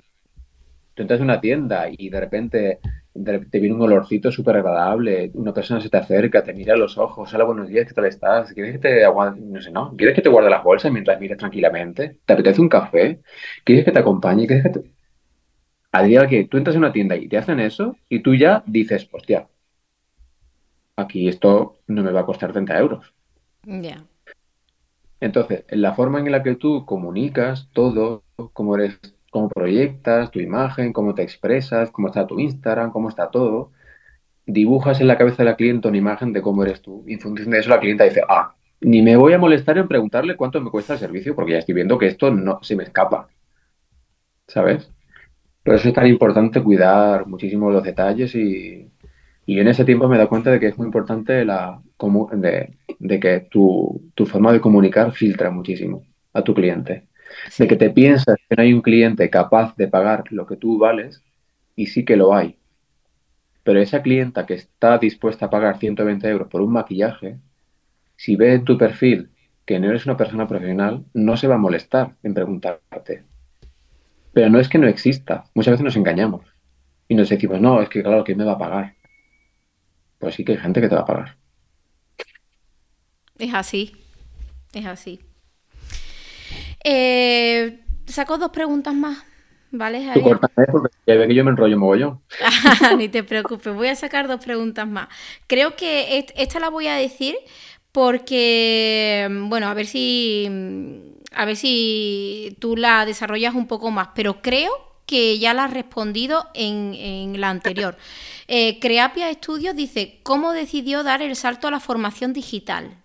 Tú 0.94 1.02
entras 1.02 1.20
en 1.20 1.24
una 1.24 1.40
tienda 1.40 1.88
y 1.90 2.08
de 2.08 2.20
repente 2.20 2.80
te 3.24 3.60
viene 3.60 3.74
un 3.74 3.82
olorcito 3.82 4.30
súper 4.30 4.56
agradable, 4.56 5.30
una 5.34 5.52
persona 5.52 5.80
se 5.80 5.88
te 5.88 5.96
acerca, 5.96 6.42
te 6.42 6.52
mira 6.52 6.74
a 6.74 6.76
los 6.76 6.98
ojos, 6.98 7.32
hola, 7.32 7.44
buenos 7.44 7.68
días, 7.68 7.86
¿qué 7.86 7.94
tal 7.94 8.06
estás? 8.06 8.52
¿Quieres 8.52 8.72
que 8.72 8.78
te 8.78 9.04
aguante, 9.04 9.40
no 9.40 9.60
sé, 9.60 9.70
no? 9.70 9.94
¿Quieres 9.96 10.14
que 10.14 10.22
te 10.22 10.28
guarde 10.28 10.50
las 10.50 10.62
bolsas 10.62 10.92
mientras 10.92 11.20
mires 11.20 11.38
tranquilamente? 11.38 12.18
¿Te 12.24 12.32
apetece 12.32 12.60
un 12.60 12.68
café? 12.68 13.20
¿Quieres 13.64 13.84
que 13.84 13.92
te 13.92 13.98
acompañe? 13.98 14.46
¿Quieres 14.46 14.64
que 14.64 14.70
te... 14.70 14.92
Al 15.92 16.08
día 16.08 16.26
que 16.26 16.44
tú 16.44 16.58
entras 16.58 16.76
en 16.76 16.82
una 16.82 16.92
tienda 16.92 17.16
y 17.16 17.28
te 17.28 17.38
hacen 17.38 17.60
eso 17.60 17.96
y 18.08 18.20
tú 18.20 18.34
ya 18.34 18.62
dices, 18.66 19.08
hostia, 19.12 19.48
aquí 20.96 21.28
esto 21.28 21.78
no 21.86 22.02
me 22.02 22.12
va 22.12 22.20
a 22.20 22.26
costar 22.26 22.52
30 22.52 22.78
euros. 22.78 23.14
Ya. 23.64 24.04
Entonces, 25.20 25.64
la 25.70 25.94
forma 25.94 26.20
en 26.20 26.30
la 26.30 26.42
que 26.42 26.56
tú 26.56 26.84
comunicas 26.84 27.68
todo, 27.72 28.22
cómo 28.52 28.76
eres 28.76 29.00
cómo 29.30 29.48
proyectas 29.48 30.30
tu 30.30 30.40
imagen, 30.40 30.92
cómo 30.92 31.14
te 31.14 31.22
expresas, 31.22 31.90
cómo 31.90 32.08
está 32.08 32.26
tu 32.26 32.38
Instagram, 32.40 32.90
cómo 32.90 33.08
está 33.08 33.30
todo. 33.30 33.72
Dibujas 34.46 35.00
en 35.00 35.08
la 35.08 35.18
cabeza 35.18 35.38
de 35.38 35.50
la 35.50 35.56
cliente 35.56 35.88
una 35.88 35.98
imagen 35.98 36.32
de 36.32 36.42
cómo 36.42 36.62
eres 36.64 36.80
tú. 36.82 37.04
Y 37.06 37.14
en 37.14 37.20
función 37.20 37.50
de 37.50 37.58
eso 37.58 37.70
la 37.70 37.80
clienta 37.80 38.04
dice, 38.04 38.22
ah, 38.28 38.54
ni 38.80 39.02
me 39.02 39.16
voy 39.16 39.32
a 39.32 39.38
molestar 39.38 39.78
en 39.78 39.88
preguntarle 39.88 40.36
cuánto 40.36 40.60
me 40.60 40.70
cuesta 40.70 40.94
el 40.94 40.98
servicio 41.00 41.34
porque 41.34 41.52
ya 41.52 41.58
estoy 41.58 41.74
viendo 41.74 41.98
que 41.98 42.06
esto 42.06 42.30
no 42.30 42.60
se 42.62 42.76
me 42.76 42.84
escapa. 42.84 43.28
¿Sabes? 44.46 44.92
Por 45.64 45.74
eso 45.74 45.88
es 45.88 45.94
tan 45.94 46.06
importante 46.06 46.62
cuidar 46.62 47.26
muchísimo 47.26 47.70
los 47.70 47.82
detalles 47.82 48.34
y, 48.36 48.90
en 49.46 49.68
ese 49.68 49.84
tiempo 49.84 50.08
me 50.08 50.16
he 50.16 50.18
dado 50.18 50.28
cuenta 50.28 50.50
de 50.50 50.60
que 50.60 50.68
es 50.68 50.78
muy 50.78 50.86
importante 50.86 51.44
la, 51.44 51.80
de, 52.32 52.76
de 52.98 53.20
que 53.20 53.40
tu, 53.50 54.10
tu 54.14 54.26
forma 54.26 54.52
de 54.52 54.60
comunicar 54.60 55.12
filtra 55.12 55.50
muchísimo 55.50 56.04
a 56.32 56.42
tu 56.42 56.54
cliente 56.54 57.06
de 57.58 57.68
que 57.68 57.76
te 57.76 57.90
piensas 57.90 58.36
que 58.48 58.56
no 58.56 58.62
hay 58.62 58.72
un 58.72 58.82
cliente 58.82 59.30
capaz 59.30 59.76
de 59.76 59.88
pagar 59.88 60.24
lo 60.30 60.46
que 60.46 60.56
tú 60.56 60.78
vales 60.78 61.22
y 61.74 61.86
sí 61.86 62.04
que 62.04 62.16
lo 62.16 62.34
hay. 62.34 62.56
Pero 63.62 63.80
esa 63.80 64.02
clienta 64.02 64.46
que 64.46 64.54
está 64.54 64.98
dispuesta 64.98 65.46
a 65.46 65.50
pagar 65.50 65.78
120 65.78 66.28
euros 66.28 66.48
por 66.48 66.60
un 66.60 66.72
maquillaje, 66.72 67.38
si 68.16 68.36
ve 68.36 68.54
en 68.54 68.64
tu 68.64 68.78
perfil 68.78 69.30
que 69.64 69.80
no 69.80 69.88
eres 69.88 70.06
una 70.06 70.16
persona 70.16 70.46
profesional, 70.46 71.04
no 71.12 71.36
se 71.36 71.48
va 71.48 71.56
a 71.56 71.58
molestar 71.58 72.14
en 72.22 72.34
preguntarte. 72.34 73.24
Pero 74.32 74.50
no 74.50 74.60
es 74.60 74.68
que 74.68 74.78
no 74.78 74.86
exista. 74.86 75.44
Muchas 75.54 75.72
veces 75.72 75.84
nos 75.84 75.96
engañamos 75.96 76.42
y 77.08 77.14
nos 77.14 77.28
decimos, 77.28 77.60
no, 77.60 77.82
es 77.82 77.88
que 77.88 78.02
claro, 78.02 78.22
¿quién 78.22 78.38
me 78.38 78.44
va 78.44 78.52
a 78.52 78.58
pagar? 78.58 78.94
Pues 80.18 80.36
sí 80.36 80.44
que 80.44 80.52
hay 80.52 80.58
gente 80.58 80.80
que 80.80 80.88
te 80.88 80.94
va 80.94 81.02
a 81.02 81.06
pagar. 81.06 81.36
Es 83.38 83.52
así, 83.52 83.96
es 84.72 84.86
así. 84.86 85.25
Eh, 86.84 87.84
saco 88.06 88.38
dos 88.38 88.50
preguntas 88.50 88.94
más, 88.94 89.18
¿vale? 89.70 90.10
Tú 90.14 90.22
cortame 90.22 90.66
porque 90.70 90.96
ya 91.06 91.14
ve 91.14 91.28
que 91.28 91.34
yo 91.34 91.44
me 91.44 91.50
enrollo 91.50 91.78
mogollón. 91.78 92.20
Ni 92.96 93.08
te 93.08 93.22
preocupes, 93.24 93.74
voy 93.74 93.88
a 93.88 93.96
sacar 93.96 94.28
dos 94.28 94.44
preguntas 94.44 94.86
más. 94.86 95.08
Creo 95.46 95.76
que 95.76 96.26
esta 96.36 96.60
la 96.60 96.70
voy 96.70 96.86
a 96.86 96.94
decir 96.94 97.36
porque, 97.92 99.28
bueno, 99.30 99.68
a 99.68 99.74
ver 99.74 99.86
si 99.86 101.14
a 101.36 101.44
ver 101.44 101.56
si 101.56 102.56
tú 102.58 102.76
la 102.76 103.04
desarrollas 103.04 103.54
un 103.54 103.66
poco 103.66 103.90
más, 103.90 104.08
pero 104.14 104.40
creo 104.40 104.72
que 105.06 105.38
ya 105.38 105.54
la 105.54 105.64
has 105.64 105.72
respondido 105.72 106.46
en, 106.54 107.40
la 107.40 107.50
anterior. 107.50 107.96
Eh, 108.48 108.78
Creapia 108.78 109.28
Estudios 109.28 109.74
dice, 109.74 110.20
¿cómo 110.22 110.52
decidió 110.52 111.02
dar 111.02 111.20
el 111.20 111.34
salto 111.34 111.66
a 111.66 111.72
la 111.72 111.80
formación 111.80 112.32
digital? 112.32 113.02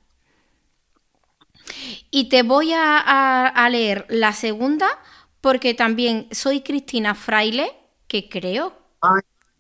Y 2.10 2.30
te 2.30 2.44
voy 2.44 2.72
a, 2.74 3.68
leer 3.70 4.06
la 4.10 4.34
segunda 4.34 4.88
porque 5.40 5.74
también 5.74 6.28
soy 6.32 6.62
Cristina 6.62 7.16
Fraile, 7.16 7.72
que 8.08 8.30
creo 8.30 8.74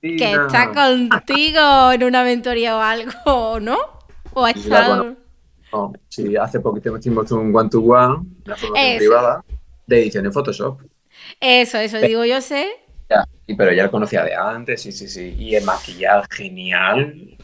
que 0.01 0.33
está 0.33 0.71
contigo 0.73 1.91
en 1.91 2.03
una 2.03 2.23
mentoría 2.23 2.77
o 2.77 2.81
algo, 2.81 3.59
¿no? 3.59 3.77
¿O 4.33 4.45
ha 4.45 4.51
estado...? 4.51 5.17
sí, 6.09 6.35
hace 6.35 6.59
poquito 6.59 6.97
hicimos 6.97 7.31
un 7.31 7.55
one-to-one, 7.55 8.25
una 8.45 8.55
formación 8.57 8.97
privada, 8.97 9.43
de 9.87 10.01
edición 10.01 10.25
en 10.25 10.33
Photoshop. 10.33 10.81
Eso, 11.39 11.77
eso, 11.77 11.97
digo 11.99 12.25
yo 12.25 12.41
sé. 12.41 12.67
Ya, 13.09 13.25
pero 13.57 13.73
ya 13.73 13.83
lo 13.83 13.91
conocía 13.91 14.23
de 14.23 14.35
antes, 14.35 14.81
sí, 14.81 14.91
sí, 14.91 15.07
sí. 15.07 15.35
Y 15.37 15.55
el 15.55 15.63
maquillaje 15.63 16.27
genial, 16.31 17.37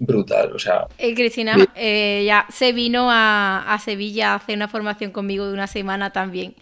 brutal, 0.00 0.52
o 0.52 0.58
sea... 0.58 0.88
Eh, 0.98 1.14
Cristina 1.14 1.56
eh, 1.76 2.24
ya 2.26 2.46
se 2.50 2.72
vino 2.72 3.08
a, 3.10 3.78
Sevilla 3.84 4.32
a 4.32 4.36
hacer 4.36 4.56
una 4.56 4.66
formación 4.66 5.12
conmigo 5.12 5.46
de 5.46 5.52
una 5.52 5.66
semana 5.66 6.10
también. 6.10 6.56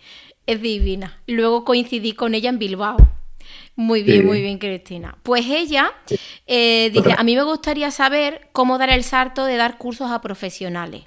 Es 0.47 0.61
divina. 0.61 1.21
Luego 1.27 1.65
coincidí 1.65 2.13
con 2.13 2.35
ella 2.35 2.51
en 2.51 2.59
Bilbao. 2.59 2.97
Muy 3.77 4.03
bien, 4.03 4.27
muy 4.27 4.43
bien, 4.43 4.59
Cristina. 4.59 5.17
Pues 5.23 5.47
ella 5.47 5.93
eh, 6.47 6.91
dice, 6.93 7.15
a 7.17 7.23
mí 7.23 7.37
me 7.37 7.45
gustaría 7.45 7.93
saber 7.93 8.49
cómo 8.53 8.77
dar 8.77 8.91
el 8.91 9.05
salto 9.05 9.45
de 9.45 9.57
dar 9.57 9.79
cursos 9.79 10.11
a 10.11 10.21
profesionales. 10.21 11.05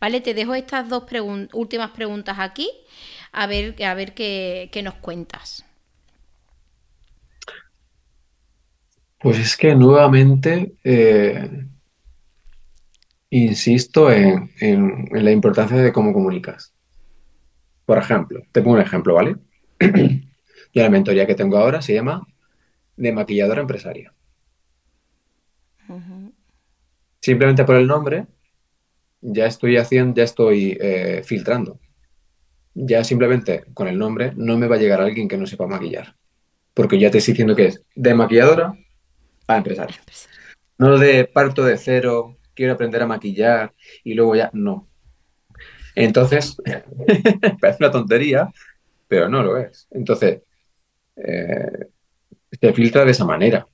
¿Vale? 0.00 0.20
Te 0.20 0.32
dejo 0.32 0.54
estas 0.54 0.88
dos 0.88 1.04
últimas 1.52 1.90
preguntas 1.90 2.36
aquí, 2.38 2.70
a 3.32 3.46
ver, 3.46 3.82
a 3.84 3.94
ver 3.94 4.14
qué, 4.14 4.80
nos 4.82 4.94
cuentas. 4.94 5.64
Pues 9.18 9.38
es 9.38 9.56
que 9.56 9.74
nuevamente 9.74 10.74
eh, 10.82 11.66
insisto 13.38 14.12
en, 14.12 15.08
la 15.10 15.32
importancia 15.32 15.76
de 15.76 15.92
cómo 15.92 16.12
comunicas. 16.12 16.72
Por 17.84 17.98
ejemplo, 17.98 18.42
te 18.52 18.62
pongo 18.62 18.76
un 18.76 18.82
ejemplo, 18.82 19.14
¿vale? 19.14 19.36
Y 20.76 20.80
la 20.80 20.90
mentoría 20.90 21.24
que 21.24 21.36
tengo 21.36 21.56
ahora 21.56 21.80
se 21.80 21.94
llama 21.94 22.26
de 22.96 23.12
maquilladora 23.12 23.60
empresaria. 23.60 24.12
Simplemente 27.20 27.62
por 27.62 27.76
el 27.76 27.86
nombre 27.86 28.26
ya 29.20 29.46
estoy 29.46 29.76
haciendo, 29.76 30.16
ya 30.16 30.24
estoy 30.24 30.76
eh, 30.80 31.22
filtrando. 31.24 31.78
Ya 32.74 33.04
simplemente 33.04 33.66
con 33.72 33.86
el 33.86 33.96
nombre 33.96 34.32
no 34.34 34.58
me 34.58 34.66
va 34.66 34.74
a 34.74 34.80
llegar 34.80 35.00
alguien 35.00 35.28
que 35.28 35.36
no 35.36 35.46
sepa 35.46 35.68
maquillar. 35.68 36.16
Porque 36.72 36.98
ya 36.98 37.08
te 37.08 37.18
estoy 37.18 37.34
diciendo 37.34 37.54
que 37.54 37.66
es 37.66 37.84
de 37.94 38.14
maquilladora 38.14 38.74
a 39.46 39.56
empresaria. 39.56 40.00
No 40.76 40.98
de 40.98 41.24
parto 41.24 41.64
de 41.64 41.78
cero, 41.78 42.36
quiero 42.54 42.74
aprender 42.74 43.02
a 43.02 43.06
maquillar 43.06 43.72
y 44.02 44.14
luego 44.14 44.36
ya 44.36 44.50
no. 44.52 44.88
Entonces, 45.94 46.56
parece 47.60 47.84
una 47.84 47.90
tontería, 47.90 48.52
pero 49.08 49.28
no 49.28 49.42
lo 49.42 49.56
es. 49.58 49.86
Entonces, 49.90 50.42
eh, 51.16 51.88
se 52.60 52.72
filtra 52.72 53.04
de 53.04 53.12
esa 53.12 53.24
manera. 53.24 53.66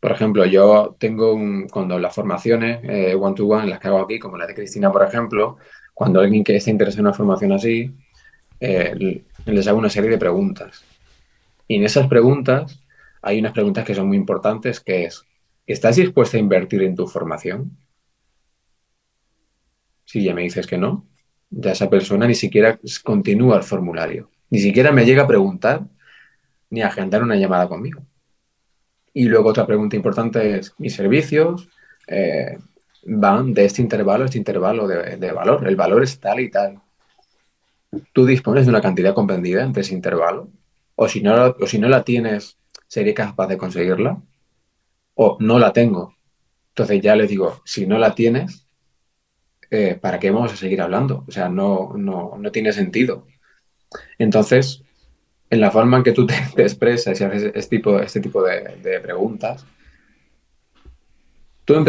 Por 0.00 0.12
ejemplo, 0.12 0.44
yo 0.44 0.96
tengo 0.98 1.32
un, 1.34 1.68
cuando 1.68 1.98
las 1.98 2.14
formaciones 2.14 2.80
eh, 2.84 3.14
one-to-one, 3.14 3.68
las 3.68 3.80
que 3.80 3.88
hago 3.88 4.00
aquí, 4.00 4.18
como 4.18 4.36
la 4.36 4.46
de 4.46 4.54
Cristina, 4.54 4.92
por 4.92 5.02
ejemplo, 5.02 5.56
cuando 5.94 6.20
alguien 6.20 6.44
que 6.44 6.56
está 6.56 6.70
interesado 6.70 7.00
en 7.00 7.06
una 7.06 7.14
formación 7.14 7.52
así, 7.52 7.90
eh, 8.60 9.22
les 9.46 9.66
hago 9.66 9.78
una 9.78 9.88
serie 9.88 10.10
de 10.10 10.18
preguntas. 10.18 10.84
Y 11.66 11.76
en 11.76 11.84
esas 11.84 12.06
preguntas 12.08 12.80
hay 13.22 13.38
unas 13.38 13.52
preguntas 13.52 13.84
que 13.84 13.94
son 13.94 14.08
muy 14.08 14.16
importantes, 14.16 14.80
que 14.80 15.04
es, 15.04 15.24
¿estás 15.66 15.96
dispuesta 15.96 16.36
a 16.36 16.40
invertir 16.40 16.82
en 16.82 16.94
tu 16.94 17.06
formación? 17.06 17.76
Si 20.04 20.22
ya 20.22 20.34
me 20.34 20.42
dices 20.42 20.66
que 20.66 20.78
no, 20.78 21.06
ya 21.50 21.72
esa 21.72 21.88
persona 21.88 22.26
ni 22.26 22.34
siquiera 22.34 22.78
continúa 23.02 23.56
el 23.56 23.62
formulario, 23.62 24.30
ni 24.50 24.58
siquiera 24.58 24.92
me 24.92 25.04
llega 25.04 25.24
a 25.24 25.26
preguntar 25.26 25.82
ni 26.70 26.82
agendar 26.82 27.22
una 27.22 27.36
llamada 27.36 27.68
conmigo. 27.68 28.02
Y 29.12 29.24
luego 29.24 29.50
otra 29.50 29.66
pregunta 29.66 29.96
importante 29.96 30.58
es, 30.58 30.74
¿mis 30.78 30.94
servicios 30.94 31.68
eh, 32.08 32.58
van 33.04 33.54
de 33.54 33.64
este 33.64 33.80
intervalo 33.80 34.24
a 34.24 34.26
este 34.26 34.38
intervalo 34.38 34.88
de, 34.88 35.32
valor? 35.32 35.66
El 35.68 35.76
valor 35.76 36.02
es 36.02 36.18
tal 36.18 36.40
y 36.40 36.50
tal. 36.50 36.80
¿Tú 38.12 38.26
dispones 38.26 38.66
de 38.66 38.70
una 38.70 38.80
cantidad 38.80 39.14
comprendida 39.14 39.62
entre 39.62 39.82
ese 39.82 39.94
intervalo? 39.94 40.50
O 40.96 41.08
si 41.08 41.22
no, 41.22 41.54
o 41.60 41.66
si 41.66 41.78
no 41.78 41.88
la 41.88 42.02
tienes, 42.02 42.58
¿seré 42.88 43.14
capaz 43.14 43.46
de 43.46 43.56
conseguirla? 43.56 44.20
O 45.14 45.36
no 45.38 45.60
la 45.60 45.72
tengo. 45.72 46.16
Entonces 46.70 47.00
ya 47.00 47.14
les 47.14 47.28
digo, 47.28 47.62
si 47.64 47.86
no 47.86 47.98
la 47.98 48.16
tienes, 48.16 48.63
eh, 49.70 49.98
¿para 50.00 50.18
qué 50.18 50.30
vamos 50.30 50.52
a 50.52 50.56
seguir 50.56 50.80
hablando? 50.80 51.24
O 51.26 51.30
sea, 51.30 51.48
no, 51.48 51.92
no, 51.96 52.36
no 52.38 52.52
tiene 52.52 52.72
sentido. 52.72 53.26
Entonces, 54.18 54.82
en 55.50 55.60
la 55.60 55.70
forma 55.70 55.98
en 55.98 56.02
que 56.02 56.12
tú 56.12 56.26
te, 56.26 56.34
expresas 56.62 57.20
y 57.20 57.24
haces 57.24 57.52
este 57.54 57.76
tipo, 57.76 57.98
este 57.98 58.20
tipo 58.20 58.42
de, 58.42 59.00
preguntas, 59.02 59.66
tú, 61.64 61.82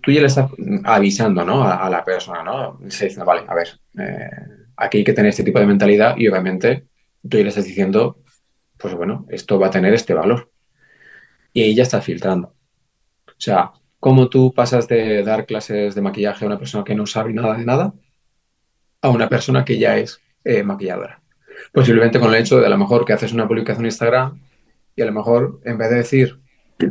tú, 0.00 0.12
ya 0.12 0.20
le 0.20 0.26
estás 0.26 0.50
avisando 0.84 1.44
¿no? 1.44 1.62
a, 1.64 1.88
la 1.90 2.04
persona, 2.04 2.42
¿no? 2.42 2.80
Se 2.88 3.06
dice, 3.06 3.22
vale, 3.24 3.42
a 3.46 3.54
ver, 3.54 3.68
eh, 3.98 4.30
aquí 4.76 4.98
hay 4.98 5.04
que 5.04 5.12
tener 5.12 5.30
este 5.30 5.44
tipo 5.44 5.58
de 5.58 5.66
mentalidad 5.66 6.16
y 6.16 6.28
obviamente 6.28 6.86
tú 7.28 7.36
ya 7.36 7.42
le 7.42 7.48
estás 7.48 7.64
diciendo, 7.64 8.22
pues 8.76 8.94
bueno, 8.94 9.26
esto 9.28 9.58
va 9.58 9.68
a 9.68 9.70
tener 9.70 9.92
este 9.94 10.14
valor. 10.14 10.50
Y 11.52 11.62
ahí 11.62 11.74
ya 11.74 11.82
estás 11.82 12.04
filtrando. 12.04 12.54
O 13.26 13.40
sea, 13.40 13.72
¿cómo 14.00 14.28
tú 14.28 14.52
pasas 14.54 14.88
de 14.88 15.22
dar 15.22 15.46
clases 15.46 15.94
de 15.94 16.00
maquillaje 16.00 16.44
a 16.44 16.48
una 16.48 16.58
persona 16.58 16.84
que 16.84 16.94
no 16.94 17.06
sabe 17.06 17.32
nada 17.32 17.56
de 17.56 17.64
nada 17.64 17.94
a 19.00 19.08
una 19.10 19.28
persona 19.28 19.64
que 19.64 19.78
ya 19.78 19.96
es 19.98 20.20
eh, 20.44 20.62
maquilladora? 20.62 21.22
Posiblemente 21.72 22.20
con 22.20 22.34
el 22.34 22.40
hecho 22.40 22.60
de 22.60 22.66
a 22.66 22.70
lo 22.70 22.78
mejor 22.78 23.04
que 23.04 23.12
haces 23.12 23.32
una 23.32 23.48
publicación 23.48 23.84
en 23.84 23.90
Instagram 23.90 24.40
y 24.94 25.02
a 25.02 25.06
lo 25.06 25.12
mejor 25.12 25.60
en 25.64 25.78
vez 25.78 25.90
de 25.90 25.96
decir 25.96 26.38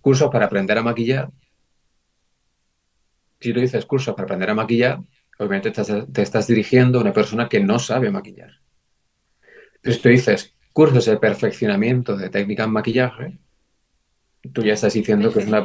cursos 0.00 0.30
para 0.30 0.46
aprender 0.46 0.78
a 0.78 0.82
maquillar, 0.82 1.30
si 3.40 3.52
tú 3.52 3.60
dices 3.60 3.84
cursos 3.86 4.14
para 4.14 4.24
aprender 4.24 4.50
a 4.50 4.54
maquillar, 4.54 5.00
obviamente 5.38 5.70
te 5.70 6.22
estás, 6.22 6.46
dirigiendo 6.46 6.98
a 6.98 7.02
una 7.02 7.12
persona 7.12 7.48
que 7.48 7.60
no 7.60 7.78
sabe 7.78 8.10
maquillar. 8.10 8.60
Pero 9.80 9.94
si 9.94 10.00
tú 10.00 10.08
dices 10.08 10.54
cursos 10.72 11.04
de 11.06 11.16
perfeccionamiento 11.16 12.16
de 12.16 12.30
técnica 12.30 12.64
en 12.64 12.70
maquillaje, 12.70 13.38
tú 14.52 14.62
ya 14.62 14.74
estás 14.74 14.94
diciendo 14.94 15.32
que 15.32 15.40
es 15.40 15.46
una 15.46 15.64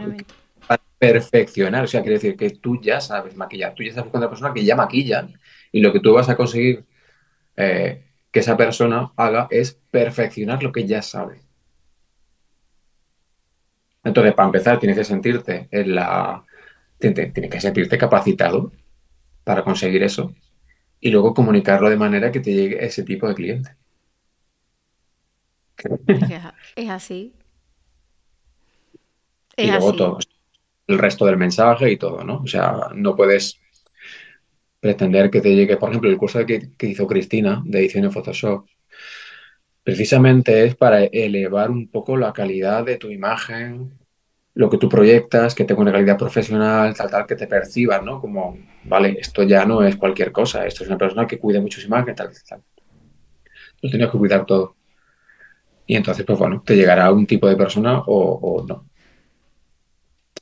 para 0.68 0.82
perfeccionar, 1.00 1.84
o 1.84 1.88
sea, 1.88 2.02
quiere 2.02 2.16
decir 2.16 2.36
que 2.36 2.50
tú 2.50 2.80
ya 2.82 3.00
sabes 3.02 3.36
maquillar, 3.36 3.74
tú 3.74 3.84
ya 3.84 3.90
estás 3.90 4.04
buscando 4.04 4.26
a 4.26 4.28
una 4.28 4.36
persona 4.36 4.54
que 4.54 4.66
ya 4.66 4.76
maquilla 4.76 5.28
y 5.72 5.82
lo 5.82 5.94
que 5.94 6.00
tú 6.00 6.14
vas 6.14 6.30
a 6.30 6.36
conseguir 6.36 6.86
eh, 7.56 8.04
que 8.32 8.40
esa 8.40 8.58
persona 8.58 9.12
haga 9.16 9.48
es 9.50 9.80
perfeccionar 9.92 10.62
lo 10.62 10.72
que 10.72 10.86
ya 10.86 11.02
sabe. 11.02 11.42
Entonces, 14.04 14.34
para 14.34 14.48
empezar, 14.48 14.80
tienes 14.80 14.98
que 14.98 15.04
sentirte 15.04 15.68
en 15.72 15.96
la. 15.96 16.46
Tienes 16.98 17.32
que 17.34 17.62
sentirte 17.62 17.98
capacitado 17.98 18.72
para 19.44 19.64
conseguir 19.64 20.02
eso 20.02 20.34
y 21.00 21.12
luego 21.12 21.34
comunicarlo 21.34 21.90
de 21.90 21.98
manera 21.98 22.32
que 22.32 22.40
te 22.40 22.54
llegue 22.54 22.84
ese 22.84 23.04
tipo 23.04 23.28
de 23.28 23.36
cliente. 23.36 23.76
Es 26.76 26.90
así. 26.90 27.34
Y 29.58 29.68
luego 29.68 29.94
todo, 29.94 30.20
el 30.88 30.98
resto 30.98 31.26
del 31.26 31.38
mensaje 31.38 31.92
y 31.92 31.98
todo, 31.98 32.24
¿no? 32.24 32.42
O 32.44 32.48
sea, 32.48 32.90
no 32.96 33.16
puedes 33.16 33.60
pretender 34.80 35.30
que 35.30 35.42
te 35.42 35.56
llegue, 35.56 35.78
por 35.78 35.90
ejemplo, 35.90 36.10
el 36.10 36.18
curso 36.18 36.46
que, 36.46 36.70
hizo 36.82 37.08
Cristina 37.08 37.62
de 37.66 37.80
edición 37.80 38.06
en 38.06 38.12
Photoshop, 38.12 38.68
precisamente 39.84 40.66
es 40.66 40.76
para 40.76 41.04
elevar 41.04 41.72
un 41.72 41.90
poco 41.90 42.18
la 42.18 42.34
calidad 42.34 42.86
de 42.86 42.98
tu 42.98 43.10
imagen, 43.10 43.98
lo 44.54 44.70
que 44.70 44.78
tú 44.78 44.90
proyectas, 44.90 45.56
que 45.56 45.66
tenga 45.66 45.82
una 45.82 45.92
calidad 45.92 46.18
profesional, 46.18 46.94
tal, 46.96 47.10
tal, 47.10 47.28
que 47.28 47.36
te 47.36 47.48
percibas, 47.48 48.04
¿no? 48.04 48.20
Como, 48.20 48.58
vale, 48.86 49.18
esto 49.20 49.44
ya 49.44 49.66
no 49.66 49.84
es 49.84 49.96
cualquier 49.98 50.32
cosa, 50.32 50.66
esto 50.66 50.84
es 50.84 50.90
una 50.90 50.98
persona 50.98 51.28
que 51.28 51.40
cuida 51.40 51.62
mucho 51.62 51.80
su 51.80 51.88
imagen, 51.88 52.16
tal, 52.16 52.32
tal. 52.48 52.62
Tú 53.80 53.90
tienes 53.90 54.10
que 54.10 54.18
cuidar 54.18 54.46
todo. 54.46 54.76
Y 55.86 55.96
entonces, 55.96 56.26
pues 56.26 56.38
bueno, 56.38 56.62
te 56.66 56.76
llegará 56.76 57.12
un 57.12 57.26
tipo 57.26 57.48
de 57.48 57.56
persona 57.56 58.00
o, 58.00 58.34
o 58.34 58.66
no. 58.68 58.86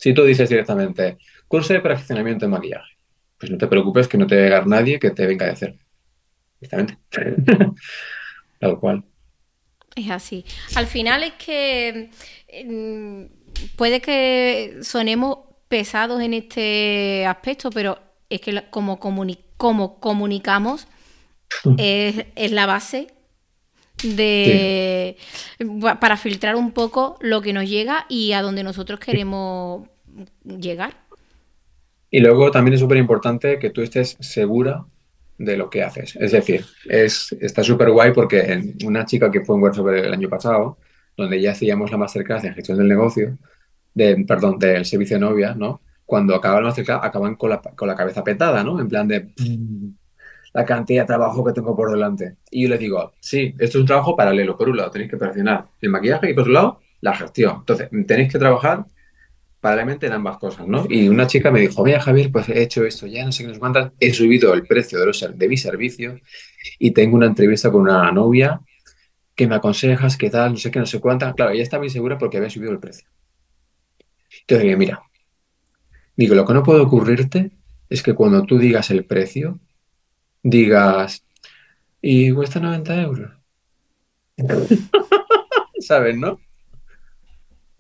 Si 0.06 0.14
tú 0.14 0.24
dices 0.24 0.48
directamente, 0.48 1.18
curso 1.48 1.74
de 1.74 1.80
perfeccionamiento 1.80 2.46
de 2.46 2.52
maquillaje, 2.52 2.96
pues 3.40 3.52
no 3.52 3.58
te 3.58 3.66
preocupes 3.66 4.08
que 4.08 4.20
no 4.20 4.28
te 4.28 4.36
va 4.36 4.42
a 4.42 4.44
llegar 4.44 4.68
nadie 4.68 5.00
que 5.00 5.10
te 5.10 5.26
venga 5.26 5.48
a 5.48 5.54
hacer. 5.54 5.74
Exactamente. 6.62 7.00
Tal 8.60 8.80
cual. 8.80 9.04
Es 9.96 10.12
así. 10.12 10.46
Al 10.76 10.86
final 10.86 11.24
es 11.24 11.34
que 11.44 12.12
mm, 12.68 13.76
puede 13.76 14.00
que 14.00 14.78
sonemos 14.84 15.40
pesados 15.70 16.22
en 16.22 16.36
este 16.36 17.26
aspecto, 17.26 17.72
pero 17.72 17.98
es 18.30 18.42
que 18.42 18.64
como, 18.70 19.00
como 19.00 20.00
comunicamos 20.00 20.88
es, 21.80 22.52
la 22.52 22.68
base 22.68 23.08
de 24.04 25.18
para 26.00 26.16
filtrar 26.16 26.58
un 26.58 26.74
poco 26.74 27.18
lo 27.22 27.42
que 27.42 27.54
nos 27.54 27.68
llega 27.68 28.06
y 28.08 28.34
a 28.34 28.44
donde 28.44 28.62
nosotros 28.62 29.00
queremos 29.00 29.90
llegar. 30.44 30.94
Y 32.10 32.20
luego 32.20 32.52
también 32.52 32.76
es 32.76 32.80
súper 32.80 32.98
importante 32.98 33.60
que 33.60 33.72
tú 33.72 33.82
estés 33.82 34.18
segura 34.20 34.86
de 35.38 35.58
lo 35.58 35.70
que 35.70 35.84
haces. 35.84 36.16
Es 36.16 36.32
decir, 36.32 36.64
es, 36.86 37.36
está 37.42 37.64
súper 37.64 37.92
guay 37.92 38.14
porque 38.14 38.76
una 38.86 39.06
chica 39.06 39.30
que 39.30 39.44
fue 39.44 39.56
en 39.56 39.64
workshop 39.64 39.90
el 39.90 40.14
año 40.14 40.30
pasado, 40.30 40.78
donde 41.18 41.42
ya 41.42 41.52
hacíamos 41.52 41.92
la 41.92 41.98
masterclass 41.98 42.44
de 42.44 42.54
gestión 42.54 42.78
del 42.78 42.88
negocio, 42.88 43.38
de, 43.94 44.24
perdón, 44.28 44.60
del 44.60 44.86
servicio 44.86 45.18
de 45.18 45.22
novia, 45.22 45.54
¿no? 45.56 45.82
Cuando 46.06 46.36
acaban 46.36 46.64
la 46.64 46.70
masterclass, 46.70 47.04
acaban 47.04 47.36
con 47.36 47.50
la, 47.50 47.62
con 47.62 47.88
la 47.88 47.96
cabeza 47.96 48.24
petada, 48.24 48.64
¿no? 48.64 48.80
En 48.80 48.88
plan 48.88 49.08
de 49.08 49.32
la 50.54 50.66
cantidad 50.66 51.04
de 51.04 51.08
trabajo 51.08 51.44
que 51.44 51.52
tengo 51.52 51.76
por 51.76 51.92
delante. 51.92 52.38
Y 52.50 52.64
yo 52.64 52.70
les 52.70 52.80
digo, 52.80 53.12
sí, 53.20 53.54
esto 53.60 53.78
es 53.78 53.82
un 53.82 53.86
trabajo 53.86 54.16
paralelo. 54.16 54.58
Por 54.58 54.70
un 54.70 54.78
lado, 54.78 54.92
tenéis 54.92 55.12
que 55.12 55.18
perfeccionar 55.18 55.66
el 55.82 55.90
maquillaje 55.90 56.30
y 56.30 56.34
por 56.34 56.44
otro 56.44 56.54
lado, 56.54 56.80
la 57.02 57.14
gestión. 57.14 57.58
Entonces, 57.60 57.90
tenéis 58.08 58.32
que 58.32 58.40
trabajar 58.40 58.86
paralelamente 59.66 60.06
en 60.06 60.14
ambas 60.14 60.38
cosas, 60.38 60.68
¿no? 60.68 60.86
Y 60.88 61.08
una 61.08 61.26
chica 61.26 61.50
me 61.50 61.60
dijo, 61.60 61.84
mira 61.84 62.00
Javier, 62.00 62.32
pues 62.32 62.48
he 62.50 62.62
hecho 62.62 62.86
esto 62.86 63.08
ya, 63.08 63.26
no 63.26 63.32
sé 63.32 63.42
qué 63.42 63.50
nos 63.50 63.60
mandan, 63.60 63.94
he 64.00 64.14
subido 64.14 64.54
el 64.54 64.62
precio 64.62 65.00
de, 65.00 65.08
los, 65.08 65.26
de 65.36 65.50
mi 65.50 65.58
servicio 65.58 66.20
y 66.78 66.92
tengo 66.92 67.16
una 67.16 67.26
entrevista 67.26 67.72
con 67.72 67.82
una 67.82 68.12
novia 68.12 68.62
que 69.34 69.48
me 69.48 69.56
aconsejas, 69.56 70.18
qué 70.18 70.30
tal, 70.30 70.52
no 70.52 70.58
sé 70.58 70.70
qué, 70.70 70.78
no 70.78 70.86
sé 70.86 71.00
cuánta. 71.00 71.34
Claro, 71.34 71.50
ella 71.50 71.64
está 71.64 71.80
muy 71.80 71.90
segura 71.90 72.20
porque 72.20 72.38
había 72.38 72.52
subido 72.52 72.74
el 72.74 72.80
precio. 72.80 73.08
Entonces 74.42 74.66
dije, 74.66 74.78
mira, 74.78 75.02
digo, 76.16 76.36
lo 76.36 76.46
que 76.46 76.54
no 76.54 76.62
puede 76.62 76.82
ocurrirte 76.82 77.50
es 77.90 78.04
que 78.04 78.14
cuando 78.14 78.44
tú 78.44 78.60
digas 78.60 78.92
el 78.92 79.04
precio, 79.04 79.60
digas, 80.44 81.26
y 82.04 82.32
cuesta 82.34 82.60
90 82.60 83.02
euros. 83.02 83.32
¿Sabes, 85.80 86.16
no? 86.16 86.40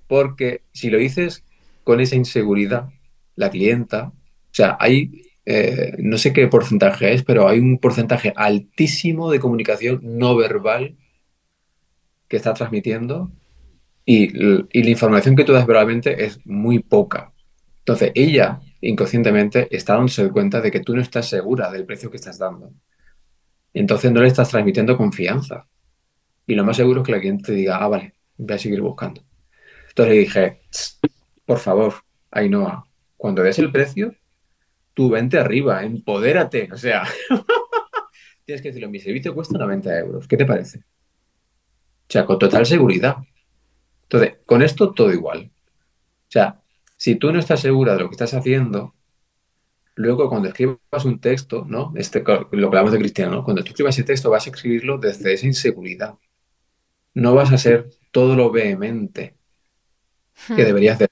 Porque 0.07 0.63
si 0.71 0.89
lo 0.89 0.97
dices 0.97 1.43
con 1.85 2.01
esa 2.01 2.17
inseguridad, 2.17 2.89
la 3.37 3.49
clienta, 3.49 4.07
o 4.07 4.13
sea, 4.51 4.75
hay, 4.79 5.21
eh, 5.45 5.93
no 5.99 6.17
sé 6.17 6.33
qué 6.33 6.47
porcentaje 6.47 7.13
es, 7.13 7.23
pero 7.23 7.47
hay 7.47 7.59
un 7.59 7.77
porcentaje 7.77 8.33
altísimo 8.35 9.31
de 9.31 9.39
comunicación 9.39 10.01
no 10.01 10.35
verbal 10.35 10.97
que 12.27 12.37
está 12.37 12.53
transmitiendo 12.53 13.31
y, 14.03 14.29
la 14.29 14.89
información 14.89 15.35
que 15.35 15.43
tú 15.43 15.53
das 15.53 15.67
verbalmente 15.67 16.25
es 16.25 16.39
muy 16.45 16.79
poca. 16.79 17.31
Entonces, 17.79 18.11
ella 18.15 18.61
inconscientemente 18.81 19.67
está 19.75 19.93
dándose 19.93 20.29
cuenta 20.29 20.61
de 20.61 20.71
que 20.71 20.79
tú 20.79 20.95
no 20.95 21.01
estás 21.01 21.29
segura 21.29 21.71
del 21.71 21.85
precio 21.85 22.09
que 22.09 22.17
estás 22.17 22.39
dando. 22.39 22.73
Entonces 23.73 24.11
no 24.11 24.21
le 24.21 24.27
estás 24.27 24.49
transmitiendo 24.49 24.97
confianza. 24.97 25.67
Y 26.47 26.55
lo 26.55 26.63
más 26.63 26.77
seguro 26.77 27.01
es 27.01 27.05
que 27.05 27.11
la 27.11 27.19
cliente 27.19 27.43
te 27.45 27.51
diga, 27.53 27.77
ah, 27.77 27.87
vale, 27.87 28.15
voy 28.37 28.55
a 28.55 28.59
seguir 28.59 28.81
buscando. 28.81 29.21
Entonces 29.89 30.13
le 30.13 30.19
dije, 30.19 30.61
por 31.45 31.59
favor, 31.59 31.93
Ainhoa, 32.31 32.85
cuando 33.17 33.43
des 33.43 33.59
el 33.59 33.71
precio, 33.71 34.15
tú 34.93 35.09
vente 35.09 35.37
arriba, 35.37 35.83
empodérate. 35.83 36.69
O 36.71 36.77
sea, 36.77 37.03
tienes 38.45 38.61
que 38.61 38.69
decirlo, 38.69 38.89
mi 38.89 38.99
servicio 38.99 39.33
cuesta 39.33 39.57
90 39.57 39.99
euros. 39.99 40.27
¿Qué 40.27 40.37
te 40.37 40.45
parece? 40.45 40.79
O 40.79 42.09
sea, 42.09 42.25
con 42.25 42.39
total 42.39 42.65
seguridad. 42.65 43.17
Entonces, 44.03 44.37
con 44.45 44.61
esto 44.61 44.93
todo 44.93 45.11
igual. 45.11 45.51
O 46.27 46.31
sea, 46.31 46.61
si 46.97 47.15
tú 47.15 47.31
no 47.31 47.39
estás 47.39 47.61
segura 47.61 47.93
de 47.93 48.01
lo 48.01 48.09
que 48.09 48.13
estás 48.13 48.33
haciendo, 48.33 48.95
luego 49.95 50.29
cuando 50.29 50.49
escribas 50.49 51.05
un 51.05 51.19
texto, 51.19 51.65
¿no? 51.67 51.93
Este, 51.95 52.19
lo 52.19 52.49
que 52.49 52.65
hablamos 52.65 52.91
de 52.91 52.99
Cristiano, 52.99 53.43
Cuando 53.43 53.63
tú 53.63 53.69
escribas 53.69 53.95
ese 53.95 54.05
texto 54.05 54.29
vas 54.29 54.45
a 54.45 54.49
escribirlo 54.49 54.97
desde 54.97 55.33
esa 55.33 55.45
inseguridad. 55.45 56.15
No 57.13 57.33
vas 57.33 57.51
a 57.51 57.57
ser 57.57 57.89
todo 58.11 58.35
lo 58.35 58.51
vehemente 58.51 59.35
que 60.47 60.53
hmm. 60.53 60.65
deberías 60.65 60.99
de 60.99 61.07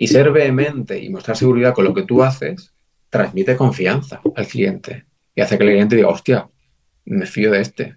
y 0.00 0.06
ser 0.06 0.32
vehemente 0.32 0.98
y 0.98 1.10
mostrar 1.10 1.36
seguridad 1.36 1.74
con 1.74 1.84
lo 1.84 1.92
que 1.92 2.04
tú 2.04 2.22
haces 2.22 2.72
transmite 3.10 3.54
confianza 3.54 4.22
al 4.34 4.46
cliente 4.46 5.04
y 5.34 5.42
hace 5.42 5.58
que 5.58 5.64
el 5.64 5.70
cliente 5.70 5.96
diga, 5.96 6.08
hostia, 6.08 6.48
me 7.04 7.26
fío 7.26 7.50
de 7.50 7.60
este. 7.60 7.96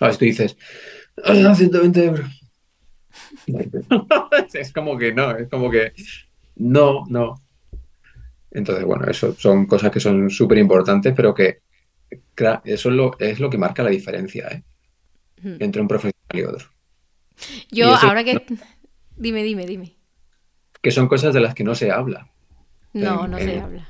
A 0.00 0.10
si 0.10 0.18
tú 0.18 0.24
dices, 0.24 0.56
120 1.24 2.00
ah, 2.00 2.04
euros. 2.04 2.26
es 4.54 4.72
como 4.72 4.98
que 4.98 5.14
no, 5.14 5.30
es 5.36 5.48
como 5.48 5.70
que 5.70 5.92
no, 6.56 7.04
no. 7.08 7.40
Entonces, 8.50 8.84
bueno, 8.84 9.06
eso 9.06 9.36
son 9.36 9.66
cosas 9.66 9.92
que 9.92 10.00
son 10.00 10.30
súper 10.30 10.58
importantes, 10.58 11.14
pero 11.14 11.32
que 11.32 11.60
eso 12.64 12.88
es 12.88 12.94
lo, 12.94 13.16
es 13.20 13.38
lo 13.38 13.48
que 13.48 13.56
marca 13.56 13.84
la 13.84 13.90
diferencia 13.90 14.48
¿eh? 14.48 14.64
entre 15.60 15.80
un 15.80 15.86
profesional 15.86 16.34
y 16.34 16.42
otro. 16.42 16.68
Yo, 17.70 17.94
ahora 17.94 18.24
que... 18.24 18.44
Dime, 19.16 19.44
dime, 19.44 19.64
dime 19.64 20.01
que 20.82 20.90
son 20.90 21.08
cosas 21.08 21.32
de 21.32 21.40
las 21.40 21.54
que 21.54 21.64
no 21.64 21.74
se 21.74 21.90
habla. 21.90 22.28
No, 22.92 23.26
no 23.26 23.38
se 23.38 23.60
habla. 23.60 23.88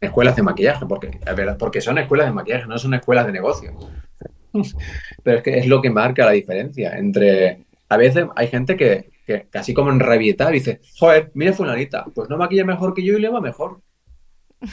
Escuelas 0.00 0.36
de 0.36 0.42
maquillaje, 0.42 0.84
porque, 0.86 1.18
porque 1.58 1.80
son 1.80 1.98
escuelas 1.98 2.26
de 2.26 2.32
maquillaje, 2.32 2.66
no 2.66 2.78
son 2.78 2.94
escuelas 2.94 3.26
de 3.26 3.32
negocio. 3.32 3.74
Pero 5.22 5.38
es 5.38 5.42
que 5.42 5.58
es 5.58 5.66
lo 5.66 5.80
que 5.80 5.90
marca 5.90 6.26
la 6.26 6.32
diferencia 6.32 6.96
entre... 6.96 7.64
A 7.88 7.96
veces 7.96 8.26
hay 8.34 8.48
gente 8.48 8.76
que, 8.76 9.10
que 9.26 9.46
casi 9.48 9.72
como 9.72 9.90
en 9.90 10.00
rabietar 10.00 10.52
dice, 10.52 10.80
joder, 10.98 11.30
mira 11.34 11.52
fulanita, 11.52 12.04
pues 12.14 12.28
no 12.28 12.36
maquilla 12.36 12.64
mejor 12.64 12.94
que 12.94 13.04
yo 13.04 13.16
y 13.16 13.20
le 13.20 13.28
va 13.28 13.40
mejor. 13.40 13.80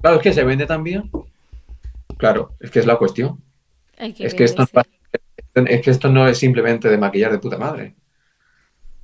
Claro, 0.00 0.16
es 0.16 0.22
que 0.24 0.32
se 0.32 0.42
vende 0.42 0.66
también. 0.66 1.08
Claro, 2.18 2.56
es 2.58 2.72
que 2.72 2.80
es 2.80 2.86
la 2.86 2.96
cuestión. 2.96 3.40
es, 3.96 4.34
que 4.34 4.42
esto 4.42 4.64
es 5.54 5.80
que 5.80 5.90
esto 5.92 6.08
no 6.08 6.26
es 6.26 6.38
simplemente 6.38 6.88
de 6.88 6.98
maquillar 6.98 7.30
de 7.30 7.38
puta 7.38 7.56
madre. 7.56 7.94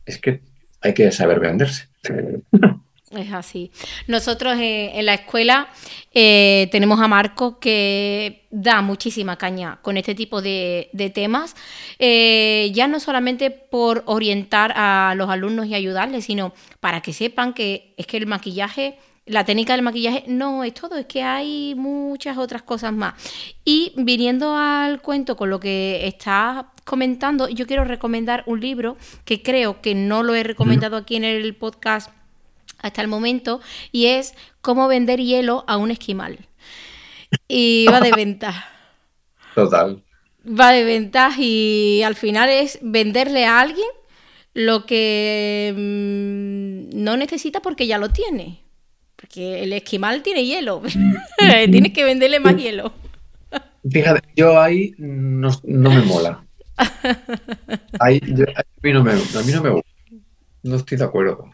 Es 0.04 0.18
que 0.18 0.42
hay 0.80 0.94
que 0.94 1.10
saber 1.12 1.40
venderse. 1.40 1.88
Es 3.10 3.32
así. 3.32 3.70
Nosotros 4.06 4.58
eh, 4.58 4.92
en 4.94 5.06
la 5.06 5.14
escuela 5.14 5.68
eh, 6.12 6.68
tenemos 6.70 7.00
a 7.00 7.08
Marco 7.08 7.58
que 7.58 8.46
da 8.50 8.82
muchísima 8.82 9.36
caña 9.36 9.78
con 9.82 9.96
este 9.96 10.14
tipo 10.14 10.42
de, 10.42 10.90
temas, 11.14 11.56
eh, 11.98 12.70
ya 12.74 12.86
no 12.86 13.00
solamente 13.00 13.50
por 13.50 14.02
orientar 14.06 14.72
a 14.76 15.14
los 15.16 15.30
alumnos 15.30 15.66
y 15.66 15.74
ayudarles, 15.74 16.26
sino 16.26 16.52
para 16.80 17.00
que 17.00 17.12
sepan 17.12 17.54
que 17.54 17.94
es 17.96 18.06
que 18.06 18.18
el 18.18 18.26
maquillaje 18.26 18.98
la 19.28 19.44
técnica 19.44 19.74
del 19.74 19.82
maquillaje 19.82 20.24
no 20.26 20.64
es 20.64 20.74
todo, 20.74 20.96
es 20.96 21.06
que 21.06 21.22
hay 21.22 21.74
muchas 21.74 22.38
otras 22.38 22.62
cosas 22.62 22.92
más. 22.92 23.14
Y 23.64 23.92
viniendo 23.96 24.56
al 24.56 25.00
cuento 25.00 25.36
con 25.36 25.50
lo 25.50 25.60
que 25.60 26.06
estás 26.06 26.66
comentando, 26.84 27.48
yo 27.48 27.66
quiero 27.66 27.84
recomendar 27.84 28.42
un 28.46 28.60
libro 28.60 28.96
que 29.24 29.42
creo 29.42 29.80
que 29.80 29.94
no 29.94 30.22
lo 30.22 30.34
he 30.34 30.42
recomendado 30.42 30.96
aquí 30.96 31.16
en 31.16 31.24
el 31.24 31.54
podcast 31.54 32.10
hasta 32.80 33.02
el 33.02 33.08
momento, 33.08 33.60
y 33.92 34.06
es 34.06 34.34
Cómo 34.60 34.88
vender 34.88 35.20
hielo 35.20 35.64
a 35.66 35.76
un 35.78 35.90
esquimal. 35.90 36.38
Y 37.46 37.86
va 37.86 38.00
de 38.00 38.12
venta. 38.12 38.68
Total. 39.54 40.02
Va 40.46 40.72
de 40.72 40.84
venta 40.84 41.30
y 41.38 42.02
al 42.04 42.14
final 42.14 42.50
es 42.50 42.78
venderle 42.82 43.46
a 43.46 43.60
alguien 43.60 43.88
lo 44.54 44.86
que 44.86 45.72
mm, 45.76 47.02
no 47.02 47.16
necesita 47.16 47.60
porque 47.60 47.86
ya 47.86 47.98
lo 47.98 48.10
tiene. 48.10 48.60
Porque 49.20 49.64
el 49.64 49.72
esquimal 49.72 50.22
tiene 50.22 50.44
hielo. 50.44 50.82
Tienes 51.70 51.92
que 51.92 52.04
venderle 52.04 52.38
más 52.38 52.56
hielo. 52.56 52.92
Fíjate, 53.90 54.28
yo 54.36 54.60
ahí 54.60 54.94
no, 54.98 55.50
me 55.64 56.00
mola. 56.02 56.44
Ahí, 57.98 58.20
a, 58.22 58.64
mí 58.82 58.92
no 58.92 59.02
me, 59.02 59.12
a 59.12 59.42
mí 59.44 59.52
no 59.52 59.62
me 59.62 59.70
gusta. 59.70 59.90
No 60.62 60.76
estoy 60.76 60.98
de 60.98 61.04
acuerdo. 61.04 61.50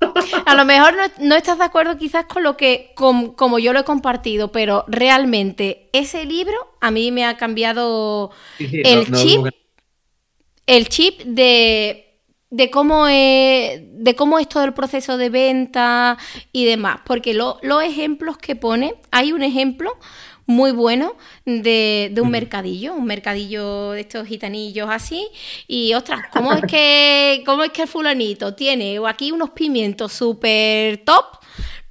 A 0.46 0.54
lo 0.54 0.64
mejor 0.64 0.94
no, 1.20 1.34
estás 1.34 1.58
de 1.58 1.64
acuerdo 1.64 1.98
quizás 1.98 2.24
con 2.26 2.42
lo 2.42 2.56
que, 2.56 2.92
como 2.94 3.58
yo 3.58 3.72
lo 3.72 3.80
he 3.80 3.84
compartido, 3.84 4.52
pero 4.52 4.84
realmente 4.88 5.90
ese 5.92 6.24
libro 6.24 6.56
a 6.80 6.90
mí 6.90 7.12
me 7.12 7.24
ha 7.24 7.36
cambiado 7.36 8.30
el 8.58 9.12
chip. 9.12 9.46
el 10.66 10.88
chip 10.88 11.20
de 11.22 12.11
de 12.52 12.70
cómo, 12.70 13.08
es, 13.08 13.80
de 13.82 14.14
cómo 14.14 14.38
es 14.38 14.46
todo 14.46 14.64
el 14.64 14.74
proceso 14.74 15.16
de 15.16 15.30
venta 15.30 16.18
y 16.52 16.66
demás. 16.66 17.00
Porque 17.04 17.32
los 17.32 17.82
ejemplos 17.82 18.36
que 18.36 18.54
pone, 18.54 18.94
hay 19.10 19.32
un 19.32 19.42
ejemplo 19.42 19.96
muy 20.44 20.70
bueno 20.70 21.16
de, 21.46 22.12
un 22.20 22.30
mercadillo, 22.30 22.94
un 22.94 23.06
mercadillo 23.06 23.92
de 23.92 24.02
estos 24.02 24.28
gitanillos 24.28 24.88
así. 24.90 25.26
Y 25.66 25.94
ostras, 25.94 26.20
¿cómo 26.32 26.52
es 26.52 26.62
que, 26.64 27.42
cómo 27.46 27.64
es 27.64 27.70
que 27.70 27.82
el 27.82 27.88
fulanito 27.88 28.54
tiene 28.54 29.00
aquí 29.08 29.32
unos 29.32 29.50
pimientos 29.50 30.12
súper 30.12 30.98
top? 31.04 31.38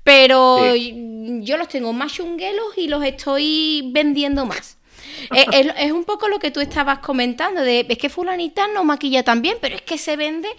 Pero 0.03 0.75
yo 0.75 1.57
los 1.57 1.67
tengo 1.69 1.91
más 1.91 2.13
chunguelos 2.13 2.77
y 2.77 2.87
los 2.87 3.03
estoy 3.03 3.89
vendiendo 3.93 4.45
más. 4.45 4.77
Es, 5.31 5.91
un 5.91 6.03
poco 6.05 6.27
lo 6.27 6.39
que 6.39 6.51
tú 6.51 6.59
estabas 6.59 6.99
comentando, 6.99 7.61
de 7.61 7.85
es 7.87 7.97
que 7.97 8.09
fulanita 8.09 8.67
no 8.67 8.83
maquilla 8.83 9.23
tan 9.23 9.41
bien, 9.41 9.57
pero 9.61 9.75
es 9.75 9.81
que 9.81 9.97
se 9.97 10.15
vende, 10.15 10.49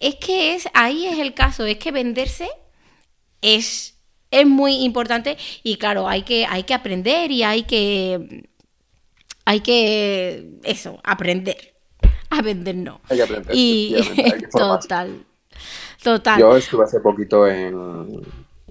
es 0.00 0.16
que 0.16 0.54
es, 0.54 0.68
ahí 0.74 1.06
es 1.06 1.18
el 1.18 1.34
caso, 1.34 1.64
es 1.64 1.78
que 1.78 1.90
venderse 1.90 2.48
es 3.40 3.98
es 4.30 4.46
muy 4.46 4.84
importante 4.84 5.36
y 5.62 5.76
claro, 5.76 6.08
hay 6.08 6.22
que, 6.22 6.46
hay 6.46 6.64
que 6.64 6.74
aprender 6.74 7.30
y 7.30 7.42
hay 7.42 7.62
que, 7.62 8.46
hay 9.44 9.60
que, 9.60 10.58
eso, 10.64 11.00
aprender. 11.02 11.74
Aprender 12.30 12.74
no. 12.74 13.00
Hay 13.08 13.16
que 13.16 13.22
aprender. 13.22 13.50
Y 13.54 13.96
total, 14.52 15.24
total. 16.02 16.40
Yo 16.40 16.56
estuve 16.56 16.84
hace 16.84 17.00
poquito 17.00 17.48
en, 17.48 18.22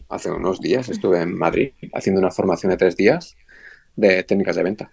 hace 0.09 0.29
unos 0.29 0.59
días, 0.59 0.89
estuve 0.89 1.21
en 1.21 1.35
Madrid 1.35 1.71
haciendo 1.93 2.21
una 2.21 2.31
formación 2.31 2.69
de 2.69 2.77
tres 2.77 2.95
días 2.95 3.35
de 3.95 4.23
técnicas 4.23 4.55
de 4.55 4.63
venta. 4.63 4.91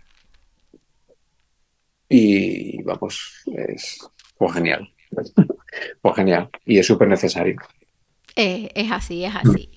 Y 2.08 2.82
vamos, 2.82 3.42
es 3.56 3.98
fue 4.36 4.52
genial. 4.52 4.88
fue 6.02 6.14
genial. 6.14 6.50
Y 6.64 6.78
es 6.78 6.86
súper 6.86 7.08
necesario. 7.08 7.56
Eh, 8.36 8.70
es 8.74 8.90
así, 8.90 9.24
es 9.24 9.34
así. 9.34 9.70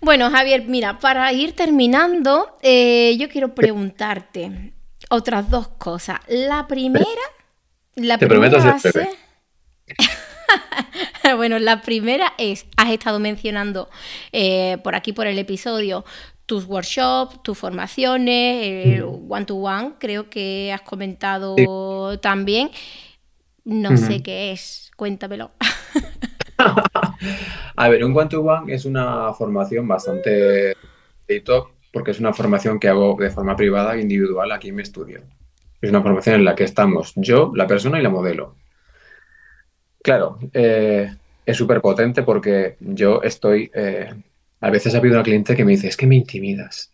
Bueno, 0.00 0.30
Javier, 0.30 0.64
mira, 0.66 0.98
para 0.98 1.32
ir 1.32 1.54
terminando, 1.54 2.56
eh, 2.62 3.16
yo 3.18 3.28
quiero 3.28 3.54
preguntarte 3.54 4.72
otras 5.10 5.50
dos 5.50 5.68
cosas. 5.68 6.20
La 6.28 6.66
primera, 6.66 7.06
la 7.96 8.18
Te 8.18 8.26
primera 8.26 8.58
prometo 8.58 9.10
bueno, 11.36 11.58
la 11.58 11.82
primera 11.82 12.34
es, 12.38 12.66
has 12.76 12.90
estado 12.90 13.18
mencionando 13.18 13.88
eh, 14.32 14.78
por 14.82 14.94
aquí, 14.94 15.12
por 15.12 15.26
el 15.26 15.38
episodio, 15.38 16.04
tus 16.48 16.64
workshops, 16.64 17.42
tus 17.42 17.58
formaciones, 17.58 19.04
one 19.28 19.44
to 19.44 19.56
one, 19.56 19.92
creo 19.98 20.30
que 20.30 20.72
has 20.72 20.80
comentado 20.80 21.54
también. 22.20 22.70
No 23.66 23.98
sé 23.98 24.22
qué 24.22 24.52
es, 24.52 24.90
cuéntamelo. 24.96 25.50
A 27.76 27.88
ver, 27.90 28.02
un 28.02 28.16
one 28.16 28.30
to 28.30 28.40
one 28.40 28.72
es 28.72 28.86
una 28.86 29.34
formación 29.34 29.86
bastante 29.86 30.74
top 31.44 31.68
porque 31.92 32.12
es 32.12 32.18
una 32.18 32.32
formación 32.32 32.80
que 32.80 32.88
hago 32.88 33.14
de 33.20 33.30
forma 33.30 33.54
privada 33.54 33.94
e 33.94 34.00
individual 34.00 34.50
aquí 34.50 34.70
en 34.70 34.76
mi 34.76 34.82
estudio. 34.82 35.20
Es 35.82 35.90
una 35.90 36.00
formación 36.00 36.36
en 36.36 36.44
la 36.46 36.54
que 36.54 36.64
estamos 36.64 37.12
yo, 37.14 37.52
la 37.54 37.66
persona 37.66 38.00
y 38.00 38.02
la 38.02 38.08
modelo. 38.08 38.54
Claro, 40.02 40.38
eh, 40.54 41.14
es 41.44 41.56
súper 41.58 41.82
potente 41.82 42.22
porque 42.22 42.78
yo 42.80 43.20
estoy. 43.22 43.70
Eh, 43.74 44.14
a 44.60 44.70
veces 44.70 44.94
ha 44.94 44.98
habido 44.98 45.14
una 45.14 45.22
cliente 45.22 45.56
que 45.56 45.64
me 45.64 45.72
dice, 45.72 45.88
es 45.88 45.96
que 45.96 46.06
me 46.06 46.16
intimidas. 46.16 46.92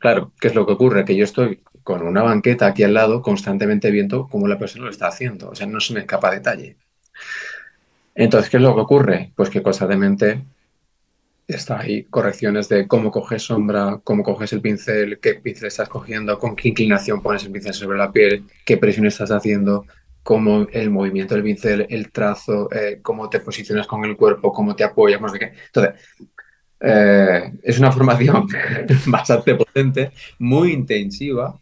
Claro, 0.00 0.32
¿qué 0.40 0.48
es 0.48 0.54
lo 0.54 0.66
que 0.66 0.72
ocurre? 0.72 1.04
Que 1.04 1.16
yo 1.16 1.24
estoy 1.24 1.60
con 1.82 2.02
una 2.02 2.22
banqueta 2.22 2.66
aquí 2.66 2.82
al 2.82 2.94
lado 2.94 3.22
constantemente 3.22 3.90
viendo 3.90 4.28
cómo 4.28 4.48
la 4.48 4.58
persona 4.58 4.84
lo 4.84 4.90
está 4.90 5.06
haciendo. 5.06 5.50
O 5.50 5.54
sea, 5.54 5.66
no 5.66 5.80
se 5.80 5.94
me 5.94 6.00
escapa 6.00 6.30
detalle. 6.30 6.76
Entonces, 8.14 8.50
¿qué 8.50 8.58
es 8.58 8.62
lo 8.62 8.74
que 8.74 8.80
ocurre? 8.80 9.32
Pues 9.34 9.50
que 9.50 9.62
constantemente 9.62 10.42
está 11.46 11.80
ahí 11.80 12.04
correcciones 12.04 12.68
de 12.68 12.86
cómo 12.86 13.10
coges 13.10 13.42
sombra, 13.42 14.00
cómo 14.02 14.22
coges 14.22 14.52
el 14.52 14.60
pincel, 14.60 15.18
qué 15.20 15.34
pincel 15.34 15.68
estás 15.68 15.88
cogiendo, 15.88 16.38
con 16.38 16.56
qué 16.56 16.68
inclinación 16.68 17.22
pones 17.22 17.44
el 17.44 17.52
pincel 17.52 17.74
sobre 17.74 17.98
la 17.98 18.12
piel, 18.12 18.44
qué 18.64 18.78
presión 18.78 19.06
estás 19.06 19.30
haciendo, 19.30 19.84
cómo 20.22 20.66
el 20.72 20.90
movimiento 20.90 21.34
del 21.34 21.44
pincel, 21.44 21.86
el 21.90 22.10
trazo, 22.10 22.70
eh, 22.72 23.00
cómo 23.02 23.28
te 23.28 23.40
posicionas 23.40 23.86
con 23.86 24.04
el 24.04 24.16
cuerpo, 24.16 24.52
cómo 24.52 24.74
te 24.74 24.84
apoyas, 24.84 25.20
no 25.20 25.28
sé 25.28 25.38
qué. 25.38 25.52
Entonces, 25.66 25.94
eh, 26.80 27.52
es 27.62 27.78
una 27.78 27.92
formación 27.92 28.46
bastante 29.06 29.54
potente, 29.54 30.12
muy 30.38 30.72
intensiva, 30.72 31.58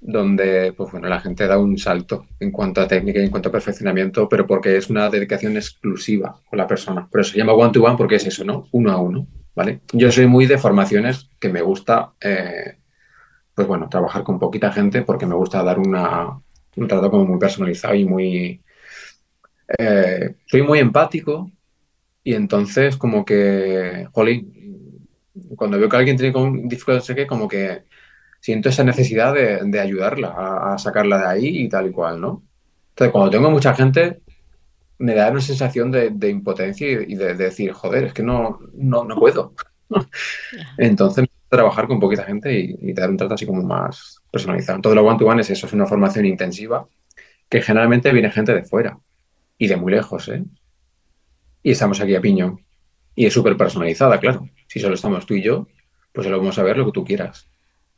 donde 0.00 0.72
pues 0.72 0.92
bueno, 0.92 1.08
la 1.08 1.20
gente 1.20 1.46
da 1.46 1.58
un 1.58 1.78
salto 1.78 2.26
en 2.38 2.50
cuanto 2.50 2.80
a 2.80 2.88
técnica 2.88 3.20
y 3.20 3.24
en 3.24 3.30
cuanto 3.30 3.48
a 3.48 3.52
perfeccionamiento, 3.52 4.28
pero 4.28 4.46
porque 4.46 4.76
es 4.76 4.90
una 4.90 5.08
dedicación 5.08 5.56
exclusiva 5.56 6.38
con 6.48 6.58
la 6.58 6.66
persona. 6.66 7.08
Pero 7.10 7.24
se 7.24 7.38
llama 7.38 7.54
one 7.54 7.72
to 7.72 7.82
one 7.82 7.96
porque 7.96 8.16
es 8.16 8.26
eso, 8.26 8.44
¿no? 8.44 8.68
Uno 8.72 8.92
a 8.92 8.98
uno, 8.98 9.26
¿vale? 9.54 9.80
Yo 9.92 10.12
soy 10.12 10.26
muy 10.26 10.46
de 10.46 10.58
formaciones 10.58 11.30
que 11.40 11.48
me 11.48 11.62
gusta, 11.62 12.12
eh, 12.20 12.76
pues 13.54 13.66
bueno, 13.66 13.88
trabajar 13.88 14.24
con 14.24 14.38
poquita 14.38 14.72
gente 14.72 15.02
porque 15.02 15.26
me 15.26 15.34
gusta 15.34 15.62
dar 15.62 15.78
una, 15.78 16.38
un 16.76 16.88
trato 16.88 17.10
como 17.10 17.24
muy 17.24 17.38
personalizado 17.38 17.94
y 17.94 18.04
muy... 18.04 18.60
Eh, 19.78 20.34
soy 20.46 20.62
muy 20.62 20.80
empático 20.80 21.50
y 22.24 22.34
entonces 22.34 22.96
como 22.96 23.24
que, 23.24 24.08
jolín, 24.12 25.08
cuando 25.56 25.78
veo 25.78 25.88
que 25.88 25.96
alguien 25.96 26.16
tiene 26.16 26.32
dificultades, 26.64 27.04
sé 27.04 27.14
que 27.14 27.26
como 27.26 27.46
que 27.46 27.84
siento 28.40 28.70
esa 28.70 28.82
necesidad 28.82 29.34
de, 29.34 29.80
ayudarla 29.80 30.34
a, 30.72 30.78
sacarla 30.78 31.18
de 31.18 31.26
ahí 31.26 31.58
y 31.64 31.68
tal 31.68 31.88
y 31.88 31.92
cual, 31.92 32.20
¿no? 32.20 32.42
Entonces, 32.90 33.12
cuando 33.12 33.30
tengo 33.30 33.50
mucha 33.50 33.74
gente, 33.74 34.22
me 34.98 35.14
da 35.14 35.30
una 35.30 35.40
sensación 35.40 35.90
de, 35.90 36.28
impotencia 36.28 36.86
y, 36.90 37.14
de, 37.14 37.34
decir, 37.34 37.72
joder, 37.72 38.04
es 38.04 38.12
que 38.14 38.22
no, 38.22 38.58
no, 38.74 39.06
puedo. 39.16 39.54
Entonces, 40.78 41.26
trabajar 41.48 41.86
con 41.86 42.00
poquita 42.00 42.24
gente 42.24 42.58
y, 42.58 42.92
dar 42.94 43.10
un 43.10 43.16
trato 43.16 43.34
así 43.34 43.44
como 43.44 43.62
más 43.62 44.22
personalizado. 44.30 44.80
Todo 44.80 44.94
lo 44.94 45.04
one 45.04 45.18
to 45.18 45.26
one 45.26 45.42
es 45.42 45.50
eso, 45.50 45.66
es 45.66 45.72
una 45.72 45.86
formación 45.86 46.24
intensiva 46.24 46.86
que 47.48 47.60
generalmente 47.60 48.12
viene 48.12 48.30
gente 48.30 48.54
de 48.54 48.64
fuera 48.64 48.98
y 49.58 49.66
de 49.68 49.76
muy 49.76 49.92
lejos, 49.92 50.28
¿eh? 50.28 50.42
Y 51.64 51.72
estamos 51.72 52.00
aquí 52.00 52.14
a 52.14 52.20
piñón. 52.20 52.60
Y 53.16 53.26
es 53.26 53.32
súper 53.32 53.56
personalizada, 53.56 54.20
claro. 54.20 54.48
Si 54.68 54.78
solo 54.78 54.94
estamos 54.94 55.26
tú 55.26 55.34
y 55.34 55.42
yo, 55.42 55.66
pues 56.12 56.24
solo 56.24 56.38
vamos 56.38 56.56
a 56.60 56.62
ver 56.62 56.78
lo 56.78 56.86
que 56.86 56.92
tú 56.92 57.04
quieras 57.04 57.48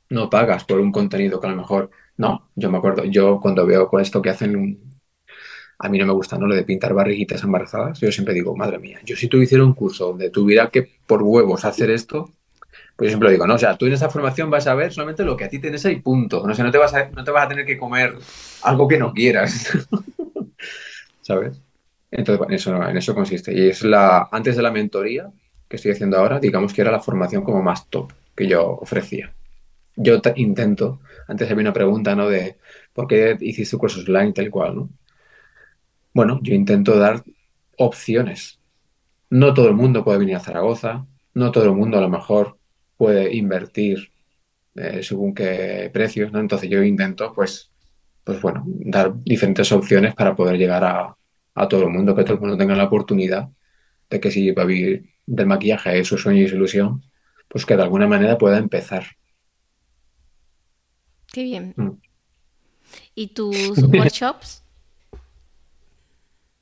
no 0.08 0.30
pagas 0.30 0.64
por 0.64 0.80
un 0.80 0.92
contenido 0.92 1.40
que 1.40 1.46
a 1.46 1.50
lo 1.50 1.56
mejor, 1.56 1.90
no, 2.16 2.50
yo 2.54 2.70
me 2.70 2.78
acuerdo, 2.78 3.04
yo 3.04 3.40
cuando 3.40 3.66
veo 3.66 3.88
con 3.88 4.00
esto 4.00 4.22
que 4.22 4.30
hacen, 4.30 4.78
a 5.78 5.88
mí 5.88 5.98
no 5.98 6.06
me 6.06 6.12
gusta, 6.12 6.38
¿no? 6.38 6.46
Lo 6.46 6.54
de 6.54 6.64
pintar 6.64 6.94
barriguitas 6.94 7.42
embarazadas, 7.42 8.00
yo 8.00 8.10
siempre 8.12 8.34
digo, 8.34 8.56
madre 8.56 8.78
mía, 8.78 9.00
yo 9.04 9.16
si 9.16 9.28
tuviera 9.28 9.64
un 9.64 9.74
curso 9.74 10.08
donde 10.08 10.30
tuviera 10.30 10.70
que 10.70 10.88
por 11.06 11.22
huevos 11.22 11.64
hacer 11.64 11.90
esto, 11.90 12.30
pues 12.96 13.08
yo 13.08 13.10
siempre 13.10 13.30
digo, 13.30 13.46
¿no? 13.46 13.54
O 13.54 13.58
sea, 13.58 13.76
tú 13.76 13.86
en 13.86 13.92
esa 13.92 14.08
formación 14.08 14.50
vas 14.50 14.66
a 14.66 14.74
ver 14.74 14.92
solamente 14.92 15.24
lo 15.24 15.36
que 15.36 15.44
a 15.44 15.48
ti 15.48 15.58
tienes 15.58 15.84
ahí, 15.84 15.96
punto. 15.96 16.46
No 16.46 16.54
sé, 16.54 16.62
no 16.62 16.70
te 16.70 16.78
vas 16.78 16.94
a, 16.94 17.10
no 17.10 17.24
te 17.24 17.30
vas 17.30 17.44
a 17.44 17.48
tener 17.48 17.66
que 17.66 17.76
comer 17.76 18.14
algo 18.62 18.88
que 18.88 18.98
no 18.98 19.12
quieras. 19.12 19.70
¿Sabes? 21.20 21.60
Entonces, 22.16 22.46
eso, 22.50 22.88
en 22.88 22.96
eso 22.96 23.14
consiste. 23.14 23.52
Y 23.54 23.68
es 23.68 23.82
la, 23.82 24.28
antes 24.32 24.56
de 24.56 24.62
la 24.62 24.72
mentoría 24.72 25.30
que 25.68 25.76
estoy 25.76 25.92
haciendo 25.92 26.18
ahora, 26.18 26.40
digamos 26.40 26.72
que 26.72 26.80
era 26.82 26.90
la 26.90 27.00
formación 27.00 27.42
como 27.42 27.62
más 27.62 27.88
top 27.88 28.12
que 28.34 28.46
yo 28.48 28.78
ofrecía 28.80 29.32
yo 29.96 30.20
intento, 30.36 31.00
antes 31.26 31.50
había 31.50 31.62
una 31.62 31.72
pregunta, 31.72 32.14
¿no? 32.14 32.28
De 32.28 32.56
por 32.92 33.06
qué 33.06 33.36
hiciste 33.40 33.76
cursos 33.78 34.06
online 34.08 34.32
tal 34.32 34.50
cual, 34.50 34.76
¿no? 34.76 34.90
Bueno, 36.12 36.40
yo 36.42 36.54
intento 36.54 36.98
dar 36.98 37.22
opciones. 37.78 38.58
No 39.30 39.54
todo 39.54 39.68
el 39.68 39.74
mundo 39.74 40.04
puede 40.04 40.18
venir 40.18 40.36
a 40.36 40.40
Zaragoza, 40.40 41.06
no 41.34 41.50
todo 41.52 41.64
el 41.64 41.72
mundo 41.72 41.98
a 41.98 42.00
lo 42.00 42.08
mejor 42.08 42.58
puede 42.96 43.34
invertir 43.34 44.12
eh, 44.76 45.02
según 45.02 45.34
qué 45.34 45.90
precios, 45.92 46.32
¿no? 46.32 46.40
Entonces 46.40 46.70
yo 46.70 46.82
intento, 46.82 47.32
pues, 47.34 47.70
pues 48.24 48.40
bueno, 48.40 48.64
dar 48.66 49.14
diferentes 49.24 49.70
opciones 49.72 50.14
para 50.14 50.36
poder 50.36 50.58
llegar 50.58 50.84
a, 50.84 51.16
a 51.56 51.66
todo 51.66 51.82
el 51.82 51.90
mundo, 51.90 52.14
que 52.14 52.22
todo 52.22 52.34
el 52.34 52.40
mundo 52.40 52.56
tenga 52.56 52.76
la 52.76 52.84
oportunidad 52.84 53.48
de 54.08 54.20
que 54.20 54.30
si 54.30 54.52
va 54.52 54.62
a 54.62 54.66
vivir 54.66 55.10
del 55.26 55.46
maquillaje 55.46 55.98
es 55.98 56.06
su 56.06 56.16
sueño 56.16 56.42
y 56.42 56.48
su 56.48 56.54
ilusión, 56.54 57.02
pues 57.48 57.66
que 57.66 57.76
de 57.76 57.82
alguna 57.82 58.06
manera 58.06 58.38
pueda 58.38 58.58
empezar 58.58 59.04
Qué 61.36 61.42
bien. 61.42 61.74
Mm. 61.76 61.90
¿Y 63.14 63.26
tus 63.28 63.78
workshops? 63.92 64.64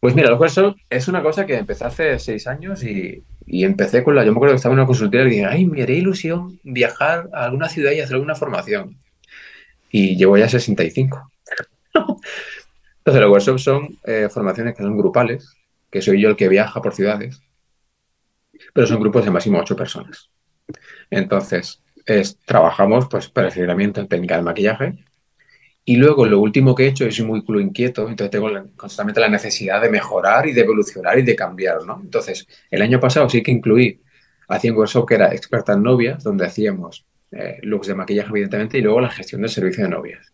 Pues 0.01 0.17
mira, 0.17 0.31
los 0.31 0.41
workshops 0.41 0.83
es 0.91 1.07
una 1.07 1.23
cosa 1.23 1.47
que 1.47 1.57
empecé 1.57 1.85
hace 1.85 2.19
seis 2.19 2.49
años 2.49 2.83
y, 2.83 3.25
empecé 3.47 4.03
con 4.03 4.17
la. 4.17 4.25
Yo 4.25 4.33
me 4.33 4.39
acuerdo 4.39 4.55
que 4.55 4.57
estaba 4.57 4.73
en 4.73 4.81
una 4.81 4.87
consultoría 4.89 5.27
y 5.27 5.31
dije, 5.31 5.47
ay, 5.47 5.67
me 5.67 5.81
haría 5.81 5.97
ilusión 5.97 6.59
viajar 6.65 7.31
a 7.33 7.45
alguna 7.45 7.69
ciudad 7.69 7.93
y 7.93 8.01
hacer 8.01 8.15
alguna 8.15 8.35
formación. 8.35 8.99
Y 9.93 10.17
llevo 10.17 10.37
ya 10.37 10.49
65. 10.49 11.31
Entonces, 13.05 13.21
los 13.21 13.31
workshops 13.31 13.63
son 13.63 13.99
eh, 14.05 14.29
formaciones 14.31 14.75
que 14.75 14.83
son 14.83 14.97
grupales, 14.97 15.55
que 15.91 16.01
soy 16.01 16.23
yo 16.23 16.31
el 16.31 16.37
que 16.37 16.49
viaja 16.49 16.81
por 16.81 16.95
ciudades, 16.95 17.43
pero 18.73 18.87
son 18.87 18.99
grupos 18.99 19.27
de 19.27 19.31
máximo 19.31 19.59
ocho 19.59 19.77
personas. 19.77 20.31
Entonces, 21.11 21.83
es, 22.07 22.39
trabajamos 22.47 23.07
pues, 23.11 23.29
perfeccionamiento 23.29 24.01
en 24.01 24.09
técnica 24.09 24.37
de 24.37 24.43
maquillaje. 24.43 25.05
Y 25.85 25.97
luego 25.97 26.25
lo 26.25 26.41
último 26.41 26.75
que 26.75 26.85
he 26.85 26.89
hecho, 26.89 27.05
es 27.05 27.21
muy 27.21 27.45
culo 27.45 27.61
inquieto, 27.61 28.09
entonces 28.09 28.31
tengo 28.31 28.49
constantemente 28.75 29.21
la 29.21 29.29
necesidad 29.29 29.83
de 29.83 29.91
mejorar 29.91 30.47
y 30.47 30.53
de 30.53 30.63
evolucionar 30.63 31.19
y 31.19 31.23
de 31.23 31.37
cambiar, 31.37 31.85
¿no? 31.85 32.01
Entonces, 32.03 32.49
el 32.71 32.81
año 32.81 32.99
pasado 32.99 33.29
sí 33.29 33.43
que 33.43 33.51
incluí, 33.51 34.01
hacía 34.49 34.73
un 34.73 34.79
workshop 34.79 35.07
que 35.07 35.15
era 35.17 35.35
experta 35.35 35.75
en 35.75 35.83
novias, 35.83 36.25
donde 36.25 36.47
hacíamos 36.47 37.05
eh, 37.33 37.59
looks 37.63 37.89
de 37.89 37.95
maquillaje, 37.95 38.31
evidentemente, 38.31 38.79
y 38.79 38.81
luego 38.81 39.03
la 39.03 39.11
gestión 39.11 39.43
del 39.43 39.51
servicio 39.51 39.85
de 39.85 39.91
novias. 39.91 40.34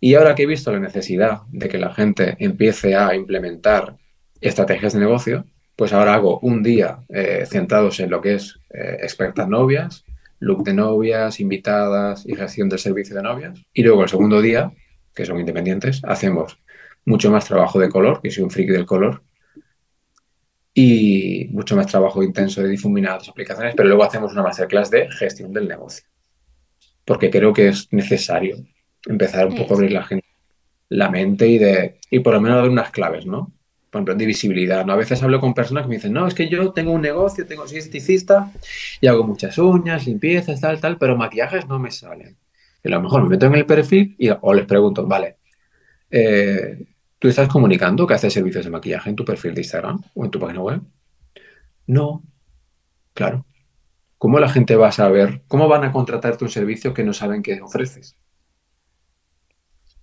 Y 0.00 0.14
ahora 0.14 0.34
que 0.34 0.42
he 0.42 0.46
visto 0.46 0.72
la 0.72 0.80
necesidad 0.80 1.42
de 1.50 1.68
que 1.68 1.78
la 1.78 1.94
gente 1.94 2.36
empiece 2.38 2.94
a 2.94 3.14
implementar 3.14 3.96
estrategias 4.40 4.92
de 4.92 5.00
negocio, 5.00 5.46
pues 5.74 5.92
ahora 5.92 6.14
hago 6.14 6.38
un 6.40 6.62
día 6.62 7.00
eh, 7.08 7.44
centrados 7.46 8.00
en 8.00 8.10
lo 8.10 8.20
que 8.20 8.34
es 8.34 8.58
eh, 8.70 8.98
experta 9.02 9.44
en 9.44 9.50
novias, 9.50 10.04
look 10.38 10.64
de 10.64 10.74
novias, 10.74 11.40
invitadas 11.40 12.24
y 12.26 12.34
gestión 12.34 12.68
del 12.68 12.78
servicio 12.78 13.16
de 13.16 13.22
novias. 13.22 13.62
Y 13.72 13.82
luego 13.82 14.02
el 14.02 14.08
segundo 14.08 14.40
día, 14.40 14.72
que 15.14 15.24
son 15.24 15.38
independientes, 15.40 16.02
hacemos 16.04 16.58
mucho 17.04 17.30
más 17.30 17.46
trabajo 17.46 17.78
de 17.78 17.88
color, 17.88 18.20
que 18.20 18.30
soy 18.30 18.44
un 18.44 18.50
friki 18.50 18.72
del 18.72 18.86
color. 18.86 19.22
y 20.78 21.48
mucho 21.52 21.74
más 21.74 21.86
trabajo 21.86 22.22
intenso 22.22 22.62
de 22.62 22.68
difuminar 22.68 23.18
las 23.18 23.28
aplicaciones, 23.30 23.74
pero 23.74 23.88
luego 23.88 24.04
hacemos 24.04 24.32
una 24.32 24.42
masterclass 24.42 24.90
de 24.90 25.08
gestión 25.10 25.50
del 25.50 25.66
negocio, 25.66 26.06
porque 27.06 27.30
creo 27.30 27.54
que 27.54 27.68
es 27.68 27.88
necesario 27.92 28.58
empezar 29.06 29.46
un 29.46 29.56
poco 29.56 29.74
a 29.74 29.76
abrir 29.76 29.92
la, 29.92 30.04
gente, 30.04 30.26
la 30.88 31.10
mente 31.10 31.48
y, 31.48 31.58
de, 31.58 31.98
y 32.10 32.20
por 32.20 32.34
lo 32.34 32.40
menos 32.40 32.58
dar 32.58 32.68
unas 32.68 32.90
claves, 32.90 33.26
¿no? 33.26 33.52
Por 33.90 34.00
ejemplo, 34.00 34.14
de 34.14 34.26
visibilidad, 34.26 34.84
¿no? 34.84 34.92
A 34.92 34.96
veces 34.96 35.22
hablo 35.22 35.40
con 35.40 35.54
personas 35.54 35.84
que 35.84 35.88
me 35.88 35.94
dicen, 35.96 36.12
no, 36.12 36.26
es 36.26 36.34
que 36.34 36.48
yo 36.48 36.72
tengo 36.72 36.92
un 36.92 37.02
negocio, 37.02 37.46
tengo, 37.46 37.66
soy 37.66 37.78
esticista 37.78 38.52
y 39.00 39.06
hago 39.06 39.24
muchas 39.24 39.56
uñas, 39.58 40.06
limpiezas, 40.06 40.60
tal, 40.60 40.80
tal, 40.80 40.98
pero 40.98 41.16
maquillajes 41.16 41.66
no 41.66 41.78
me 41.78 41.90
salen. 41.90 42.36
Y 42.82 42.88
a 42.88 42.90
lo 42.90 43.02
mejor 43.02 43.22
me 43.22 43.30
meto 43.30 43.46
en 43.46 43.54
el 43.54 43.66
perfil 43.66 44.14
y, 44.18 44.28
o 44.28 44.54
les 44.54 44.66
pregunto, 44.66 45.06
vale, 45.06 45.36
eh, 46.10 46.86
¿Tú 47.18 47.28
estás 47.28 47.48
comunicando 47.48 48.06
que 48.06 48.14
haces 48.14 48.32
servicios 48.32 48.64
de 48.64 48.70
maquillaje 48.70 49.08
en 49.08 49.16
tu 49.16 49.24
perfil 49.24 49.54
de 49.54 49.62
Instagram 49.62 50.02
o 50.14 50.24
en 50.24 50.30
tu 50.30 50.38
página 50.38 50.60
web? 50.60 50.82
No. 51.86 52.22
Claro. 53.14 53.46
¿Cómo 54.18 54.38
la 54.38 54.48
gente 54.48 54.76
va 54.76 54.88
a 54.88 54.92
saber, 54.92 55.42
cómo 55.48 55.68
van 55.68 55.84
a 55.84 55.92
contratarte 55.92 56.44
un 56.44 56.50
servicio 56.50 56.92
que 56.92 57.04
no 57.04 57.12
saben 57.12 57.42
qué 57.42 57.60
ofreces? 57.62 58.16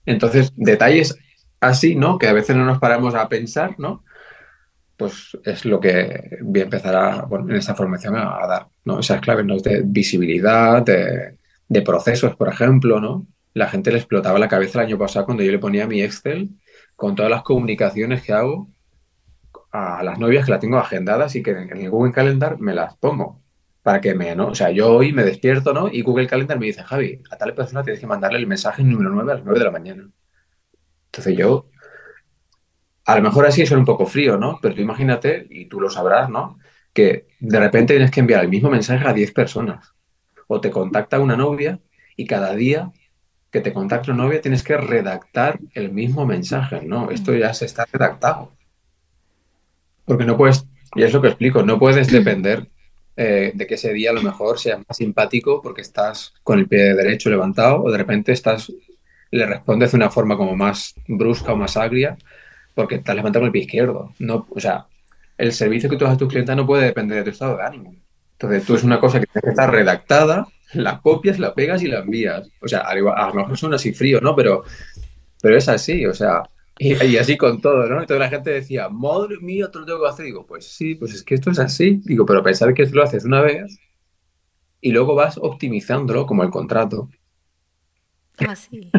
Entonces, 0.05 0.51
detalles 0.55 1.17
así, 1.59 1.95
¿no? 1.95 2.17
Que 2.17 2.27
a 2.27 2.33
veces 2.33 2.55
no 2.55 2.65
nos 2.65 2.79
paramos 2.79 3.15
a 3.15 3.29
pensar, 3.29 3.75
¿no? 3.79 4.03
Pues 4.97 5.37
es 5.43 5.65
lo 5.65 5.79
que 5.79 6.39
voy 6.41 6.61
a 6.61 6.63
empezar 6.63 6.95
a, 6.95 7.21
bueno, 7.23 7.49
en 7.49 7.55
esta 7.55 7.75
formación 7.75 8.15
a, 8.15 8.45
dar, 8.47 8.67
¿no? 8.85 8.99
Esas 8.99 9.21
claves, 9.21 9.45
¿no? 9.45 9.57
De 9.57 9.81
visibilidad, 9.85 10.83
de, 10.83 11.37
procesos, 11.81 12.35
por 12.35 12.49
ejemplo, 12.49 12.99
¿no? 12.99 13.25
La 13.53 13.67
gente 13.67 13.91
le 13.91 13.97
explotaba 13.97 14.37
la 14.39 14.47
cabeza 14.47 14.79
el 14.79 14.87
año 14.87 14.97
pasado 14.97 15.25
cuando 15.25 15.43
yo 15.43 15.51
le 15.51 15.59
ponía 15.59 15.87
mi 15.87 16.01
Excel 16.01 16.49
con 16.95 17.15
todas 17.15 17.31
las 17.31 17.43
comunicaciones 17.43 18.21
que 18.21 18.33
hago 18.33 18.69
a 19.71 20.03
las 20.03 20.19
novias 20.19 20.45
que 20.45 20.51
las 20.51 20.59
tengo 20.59 20.77
agendadas 20.77 21.35
y 21.35 21.41
que 21.41 21.51
en 21.51 21.75
el 21.75 21.89
Google 21.89 22.13
Calendar 22.13 22.59
me 22.59 22.75
las 22.75 22.95
pongo 22.97 23.42
para 23.83 23.99
que 24.01 24.15
me, 24.15 24.33
¿no? 24.35 24.47
O 24.47 24.55
sea, 24.55 24.71
yo 24.71 24.95
hoy 24.95 25.11
me 25.11 25.23
despierto, 25.23 25.73
¿no? 25.73 25.89
Y 25.89 26.01
Google 26.01 26.27
Calendar 26.27 26.57
me 26.57 26.67
dice, 26.67 26.83
Javi, 26.83 27.21
a 27.29 27.37
tal 27.37 27.53
persona 27.53 27.83
tienes 27.83 27.99
que 27.99 28.07
mandarle 28.07 28.39
el 28.39 28.47
mensaje 28.47 28.81
número 28.83 29.09
9 29.09 29.31
a 29.31 29.35
las 29.35 29.43
9 29.43 29.59
de 29.59 29.65
la 29.65 29.71
mañana. 29.71 30.09
Entonces 31.07 31.37
yo, 31.37 31.69
a 33.05 33.15
lo 33.17 33.21
mejor 33.21 33.45
así 33.45 33.61
es 33.61 33.71
un 33.71 33.85
poco 33.85 34.05
frío, 34.05 34.37
¿no? 34.37 34.57
Pero 34.61 34.73
tú 34.73 34.81
imagínate, 34.81 35.45
y 35.49 35.65
tú 35.65 35.81
lo 35.81 35.89
sabrás, 35.89 36.29
¿no? 36.29 36.57
Que 36.93 37.27
de 37.39 37.59
repente 37.59 37.93
tienes 37.93 38.09
que 38.09 38.21
enviar 38.21 38.43
el 38.43 38.49
mismo 38.49 38.69
mensaje 38.69 39.05
a 39.05 39.13
10 39.13 39.33
personas. 39.33 39.93
O 40.47 40.61
te 40.61 40.71
contacta 40.71 41.19
una 41.19 41.35
novia 41.35 41.79
y 42.15 42.25
cada 42.25 42.55
día 42.55 42.91
que 43.51 43.61
te 43.61 43.73
contacte 43.73 44.11
una 44.11 44.23
novia, 44.23 44.41
tienes 44.41 44.63
que 44.63 44.75
redactar 44.77 45.59
el 45.75 45.91
mismo 45.91 46.25
mensaje, 46.25 46.81
¿no? 46.83 47.11
Esto 47.11 47.35
ya 47.35 47.53
se 47.53 47.65
está 47.65 47.85
redactado. 47.91 48.51
Porque 50.05 50.25
no 50.25 50.37
puedes, 50.37 50.65
y 50.95 51.03
es 51.03 51.13
lo 51.13 51.21
que 51.21 51.27
explico, 51.27 51.61
no 51.61 51.77
puedes 51.77 52.07
depender 52.11 52.71
eh, 53.15 53.51
de 53.53 53.67
que 53.67 53.75
ese 53.75 53.93
día 53.93 54.11
a 54.11 54.13
lo 54.13 54.21
mejor 54.21 54.59
sea 54.59 54.77
más 54.77 54.97
simpático 54.97 55.61
porque 55.61 55.81
estás 55.81 56.33
con 56.43 56.59
el 56.59 56.67
pie 56.67 56.95
derecho 56.95 57.29
levantado 57.29 57.83
o 57.83 57.91
de 57.91 57.97
repente 57.97 58.31
estás, 58.31 58.71
le 59.31 59.45
respondes 59.45 59.91
de 59.91 59.97
una 59.97 60.09
forma 60.09 60.37
como 60.37 60.55
más 60.55 60.95
brusca 61.07 61.53
o 61.53 61.55
más 61.55 61.77
agria 61.77 62.17
porque 62.73 62.95
estás 62.95 63.15
levantando 63.15 63.41
con 63.41 63.47
el 63.47 63.51
pie 63.51 63.61
izquierdo. 63.63 64.13
No, 64.19 64.47
o 64.49 64.59
sea, 64.59 64.87
el 65.37 65.51
servicio 65.53 65.89
que 65.89 65.97
tú 65.97 66.05
das 66.05 66.15
a 66.15 66.17
tus 66.17 66.29
clientes 66.29 66.55
no 66.55 66.65
puede 66.65 66.85
depender 66.85 67.17
de 67.17 67.23
tu 67.23 67.29
estado 67.29 67.57
de 67.57 67.63
ánimo. 67.63 67.95
Entonces, 68.33 68.65
tú 68.65 68.75
es 68.75 68.83
una 68.83 68.99
cosa 68.99 69.19
que 69.19 69.27
tiene 69.27 69.43
que 69.43 69.49
estar 69.51 69.71
redactada 69.71 70.47
la 70.73 70.99
copias, 71.01 71.39
la 71.39 71.53
pegas 71.53 71.83
y 71.83 71.87
la 71.87 71.99
envías. 71.99 72.49
O 72.61 72.67
sea, 72.67 72.79
a 72.79 72.95
lo 72.95 73.33
mejor 73.33 73.57
suena 73.57 73.75
así 73.75 73.93
frío, 73.93 74.19
¿no? 74.21 74.35
Pero, 74.35 74.63
pero 75.41 75.57
es 75.57 75.69
así, 75.69 76.05
o 76.05 76.13
sea, 76.13 76.43
y, 76.77 77.17
así 77.17 77.37
con 77.37 77.61
todo, 77.61 77.87
¿no? 77.87 78.03
Y 78.03 78.05
toda 78.05 78.19
la 78.19 78.29
gente 78.29 78.49
decía, 78.49 78.89
madre 78.89 79.37
mía, 79.39 79.69
te 79.71 79.79
lo 79.79 79.85
tengo 79.85 80.01
que 80.01 80.09
hacer. 80.09 80.25
digo, 80.25 80.45
pues 80.45 80.65
sí, 80.65 80.95
pues 80.95 81.13
es 81.13 81.23
que 81.23 81.35
esto 81.35 81.51
es 81.51 81.59
así. 81.59 82.01
Digo, 82.03 82.25
pero 82.25 82.43
pensar 82.43 82.73
que 82.73 82.85
lo 82.87 83.03
haces 83.03 83.25
una 83.25 83.41
vez 83.41 83.79
y 84.81 84.91
luego 84.91 85.15
vas 85.15 85.37
optimizándolo 85.37 86.25
como 86.25 86.43
el 86.43 86.49
contrato. 86.49 87.09
Así. 88.37 88.91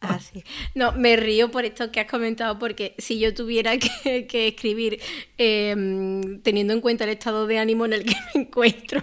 Así. 0.00 0.44
No, 0.74 0.92
me 0.92 1.16
río 1.16 1.50
por 1.50 1.64
esto 1.64 1.90
que 1.90 2.00
has 2.00 2.10
comentado, 2.10 2.58
porque 2.58 2.94
si 2.98 3.18
yo 3.18 3.34
tuviera 3.34 3.72
que, 3.78 4.48
escribir 4.48 5.00
em, 5.36 6.40
teniendo 6.42 6.72
en 6.72 6.80
cuenta 6.80 7.04
el 7.04 7.10
estado 7.10 7.46
de 7.46 7.58
ánimo 7.58 7.86
en 7.86 7.94
el 7.94 8.04
que 8.04 8.14
me 8.34 8.42
encuentro, 8.42 9.02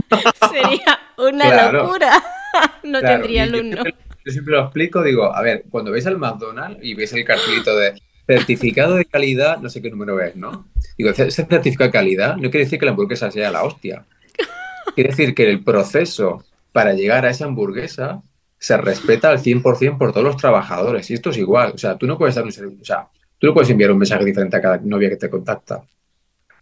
sería 0.52 0.98
una 1.16 1.72
locura. 1.72 2.22
no 2.82 3.00
tendría 3.00 3.44
alumno. 3.44 3.82
Yo 4.26 4.32
siempre, 4.32 4.54
lo 4.54 4.62
explico, 4.62 5.04
digo, 5.04 5.32
a 5.32 5.40
ver, 5.40 5.66
cuando 5.70 5.92
veis 5.92 6.04
al 6.08 6.18
McDonald's 6.18 6.80
y 6.82 6.94
veis 6.94 7.12
el 7.12 7.24
cartelito 7.24 7.76
de 7.76 7.94
certificado 8.26 8.96
de 8.96 9.04
calidad, 9.04 9.60
no 9.60 9.68
sé 9.68 9.80
qué 9.80 9.88
número 9.88 10.20
es, 10.20 10.34
¿no? 10.34 10.66
Digo, 10.98 11.10
ese 11.10 11.30
certificado 11.30 11.86
de 11.86 11.92
calidad 11.92 12.34
no 12.34 12.50
quiere 12.50 12.64
decir 12.64 12.80
que 12.80 12.86
la 12.86 12.90
hamburguesa 12.90 13.30
sea 13.30 13.52
la 13.52 13.62
hostia. 13.62 14.04
Quiere 14.96 15.10
decir 15.10 15.32
que 15.32 15.48
el 15.48 15.62
proceso 15.62 16.44
para 16.72 16.92
llegar 16.92 17.24
a 17.24 17.30
esa 17.30 17.44
hamburguesa 17.44 18.20
se 18.58 18.76
respeta 18.76 19.30
al 19.30 19.38
100% 19.38 19.96
por 19.96 20.10
todos 20.10 20.24
los 20.24 20.36
trabajadores. 20.36 21.08
Y 21.08 21.14
esto 21.14 21.30
es 21.30 21.36
igual. 21.36 21.72
O 21.76 21.78
sea, 21.78 21.96
tú 21.96 22.08
no 22.08 22.18
puedes 22.18 22.34
dar 22.34 22.44
un 22.44 22.50
o 22.50 22.84
sea, 22.84 23.06
tú 23.38 23.46
no 23.46 23.54
puedes 23.54 23.70
enviar 23.70 23.92
un 23.92 23.98
mensaje 23.98 24.24
diferente 24.24 24.56
a 24.56 24.60
cada 24.60 24.78
novia 24.78 25.08
que 25.08 25.16
te 25.16 25.30
contacta. 25.30 25.84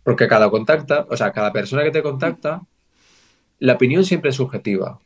Porque 0.03 0.29
cada 0.29 0.51
contacta, 0.51 1.07
o 1.09 1.17
sea, 1.17 1.33
cada 1.33 1.51
persona 1.51 1.83
que 1.83 1.91
te 1.91 2.03
contacta 2.03 2.61
la 3.61 3.73
opinión 3.73 4.05
siempre 4.05 4.29
es 4.29 4.37
subjetiva, 4.37 5.01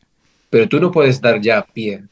pero 0.51 0.68
tú 0.68 0.80
no 0.80 0.90
puedes 0.90 1.20
dar 1.20 1.40
ya 1.40 1.62
pie 1.62 2.02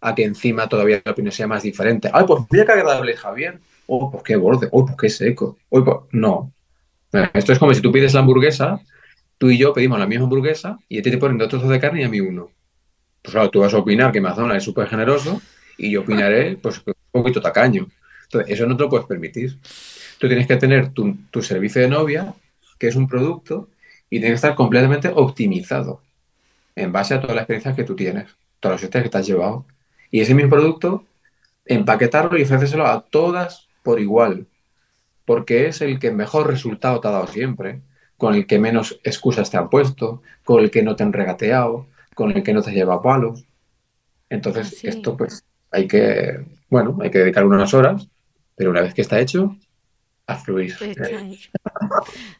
a 0.00 0.14
que 0.14 0.24
encima 0.24 0.68
todavía 0.68 1.02
la 1.04 1.12
opinión 1.12 1.32
sea 1.32 1.46
más 1.46 1.62
diferente. 1.62 2.10
Ay, 2.12 2.24
pues 2.26 2.44
mira 2.50 2.64
qué 2.64 2.72
agradable 2.72 3.16
Javier. 3.16 3.58
Oh, 3.86 4.10
pues 4.10 4.22
qué 4.22 4.36
borde. 4.36 4.68
Oh, 4.72 4.84
pues 4.84 4.96
qué 4.98 5.08
seco. 5.08 5.58
Oh, 5.70 5.84
pues... 5.84 5.96
No. 6.12 6.52
Esto 7.32 7.52
es 7.52 7.58
como 7.58 7.72
si 7.72 7.80
tú 7.80 7.90
pides 7.92 8.12
la 8.14 8.20
hamburguesa, 8.20 8.80
tú 9.38 9.50
y 9.50 9.58
yo 9.58 9.72
pedimos 9.72 9.98
la 9.98 10.06
misma 10.06 10.24
hamburguesa 10.24 10.78
y 10.88 10.98
a 10.98 11.02
ti 11.02 11.10
te 11.10 11.18
ponen 11.18 11.38
dos 11.38 11.48
trozos 11.48 11.70
de 11.70 11.80
carne 11.80 12.02
y 12.02 12.04
a 12.04 12.08
mí 12.08 12.20
uno. 12.20 12.50
Pues 13.22 13.32
claro, 13.32 13.50
tú 13.50 13.60
vas 13.60 13.74
a 13.74 13.78
opinar 13.78 14.12
que 14.12 14.20
McDonald's 14.20 14.58
es 14.58 14.64
súper 14.64 14.88
generoso 14.88 15.40
y 15.78 15.90
yo 15.90 16.02
opinaré, 16.02 16.56
pues, 16.56 16.82
un 16.86 16.94
poquito 17.10 17.40
tacaño. 17.40 17.88
Entonces, 18.24 18.52
eso 18.52 18.66
no 18.66 18.76
te 18.76 18.82
lo 18.82 18.88
puedes 18.88 19.06
permitir. 19.06 19.58
Tú 20.18 20.28
tienes 20.28 20.46
que 20.46 20.56
tener 20.56 20.90
tu, 20.90 21.42
servicio 21.42 21.82
de 21.82 21.88
novia, 21.88 22.34
que 22.78 22.88
es 22.88 22.96
un 22.96 23.08
producto 23.08 23.68
y 24.08 24.18
tiene 24.18 24.28
que 24.28 24.34
estar 24.34 24.54
completamente 24.54 25.10
optimizado 25.14 26.00
en 26.74 26.92
base 26.92 27.14
a 27.14 27.20
todas 27.20 27.36
las 27.36 27.42
experiencias 27.42 27.76
que 27.76 27.84
tú 27.84 27.96
tienes, 27.96 28.26
todas 28.60 28.76
las 28.76 28.82
experiencias 28.84 29.04
que 29.04 29.10
te 29.10 29.18
has 29.18 29.26
llevado. 29.26 29.66
Y 30.10 30.20
ese 30.20 30.34
mismo 30.34 30.50
producto, 30.50 31.04
empaquetarlo 31.64 32.38
y 32.38 32.42
ofrecérselo 32.42 32.86
a 32.86 33.02
todas 33.02 33.68
por 33.82 34.00
igual, 34.00 34.46
porque 35.24 35.66
es 35.66 35.80
el 35.80 35.98
que 35.98 36.10
mejor 36.10 36.46
resultado 36.46 37.00
te 37.00 37.08
ha 37.08 37.12
dado 37.12 37.26
siempre, 37.26 37.80
con 38.16 38.34
el 38.34 38.46
que 38.46 38.58
menos 38.58 38.98
excusas 39.04 39.50
te 39.50 39.56
han 39.56 39.68
puesto, 39.68 40.22
con 40.44 40.62
el 40.62 40.70
que 40.70 40.82
no 40.82 40.96
te 40.96 41.02
han 41.02 41.12
regateado, 41.12 41.86
con 42.14 42.30
el 42.32 42.42
que 42.42 42.54
no 42.54 42.62
te 42.62 42.72
lleva 42.72 43.02
palos. 43.02 43.44
Entonces, 44.30 44.82
esto 44.84 45.16
pues 45.16 45.44
hay 45.70 45.86
que, 45.86 46.44
bueno, 46.70 46.98
hay 47.00 47.10
que 47.10 47.18
dedicar 47.18 47.44
unas 47.44 47.74
horas, 47.74 48.08
pero 48.54 48.70
una 48.70 48.80
vez 48.80 48.94
que 48.94 49.02
está 49.02 49.20
hecho, 49.20 49.56
a 50.26 50.36
fluir. 50.36 50.74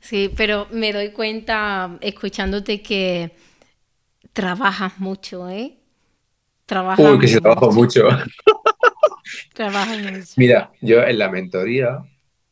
Sí, 0.00 0.32
pero 0.36 0.66
me 0.70 0.92
doy 0.92 1.10
cuenta 1.10 1.98
escuchándote 2.00 2.82
que 2.82 3.32
trabajas 4.32 4.98
mucho, 4.98 5.48
¿eh? 5.48 5.76
Trabajas 6.66 7.06
Uy, 7.06 7.18
que 7.18 7.28
sí 7.28 7.40
trabajo 7.40 7.72
mucho. 7.72 8.08
Trabajas 9.54 9.98
mucho. 9.98 10.32
Mira, 10.36 10.72
yo 10.80 11.02
en 11.02 11.18
la 11.18 11.30
mentoría, 11.30 12.00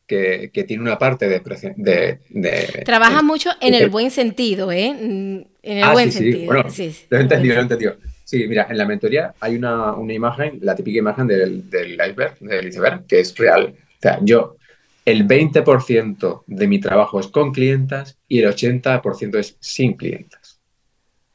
que, 0.07 0.49
tiene 0.67 0.83
una 0.83 0.97
parte 0.97 1.27
de... 1.27 2.19
de, 2.27 2.83
Trabajas 2.85 3.23
mucho 3.23 3.49
en 3.61 3.73
el 3.73 3.89
buen 3.89 4.11
sentido, 4.11 4.71
¿eh? 4.71 4.87
En 4.87 5.47
el 5.61 5.83
ah, 5.83 5.91
buen 5.91 6.11
sentido. 6.11 6.39
Sí, 6.39 6.45
bueno, 6.45 6.69
sí, 6.69 6.95
lo 7.09 7.17
he 7.17 7.21
entendido, 7.21 7.55
lo 7.55 7.59
he 7.59 7.63
entendido. 7.63 7.95
Sí, 8.23 8.47
mira, 8.47 8.67
en 8.69 8.77
la 8.77 8.85
mentoría 8.85 9.33
hay 9.39 9.55
una, 9.55 9.93
una 9.93 10.13
imagen, 10.13 10.59
la 10.61 10.75
típica 10.75 10.99
imagen 10.99 11.27
del, 11.27 11.69
del 11.69 11.93
iceberg, 11.93 12.39
del 12.39 12.67
iceberg, 12.67 13.05
que 13.05 13.19
es 13.19 13.35
real. 13.37 13.75
O 13.77 14.01
sea, 14.01 14.19
yo 14.21 14.57
el 15.05 15.27
20% 15.27 16.43
de 16.47 16.67
mi 16.67 16.79
trabajo 16.79 17.19
es 17.19 17.27
con 17.27 17.51
clientas 17.51 18.17
y 18.27 18.39
el 18.39 18.51
80% 18.51 19.37
es 19.37 19.57
sin 19.59 19.93
clientas. 19.93 20.59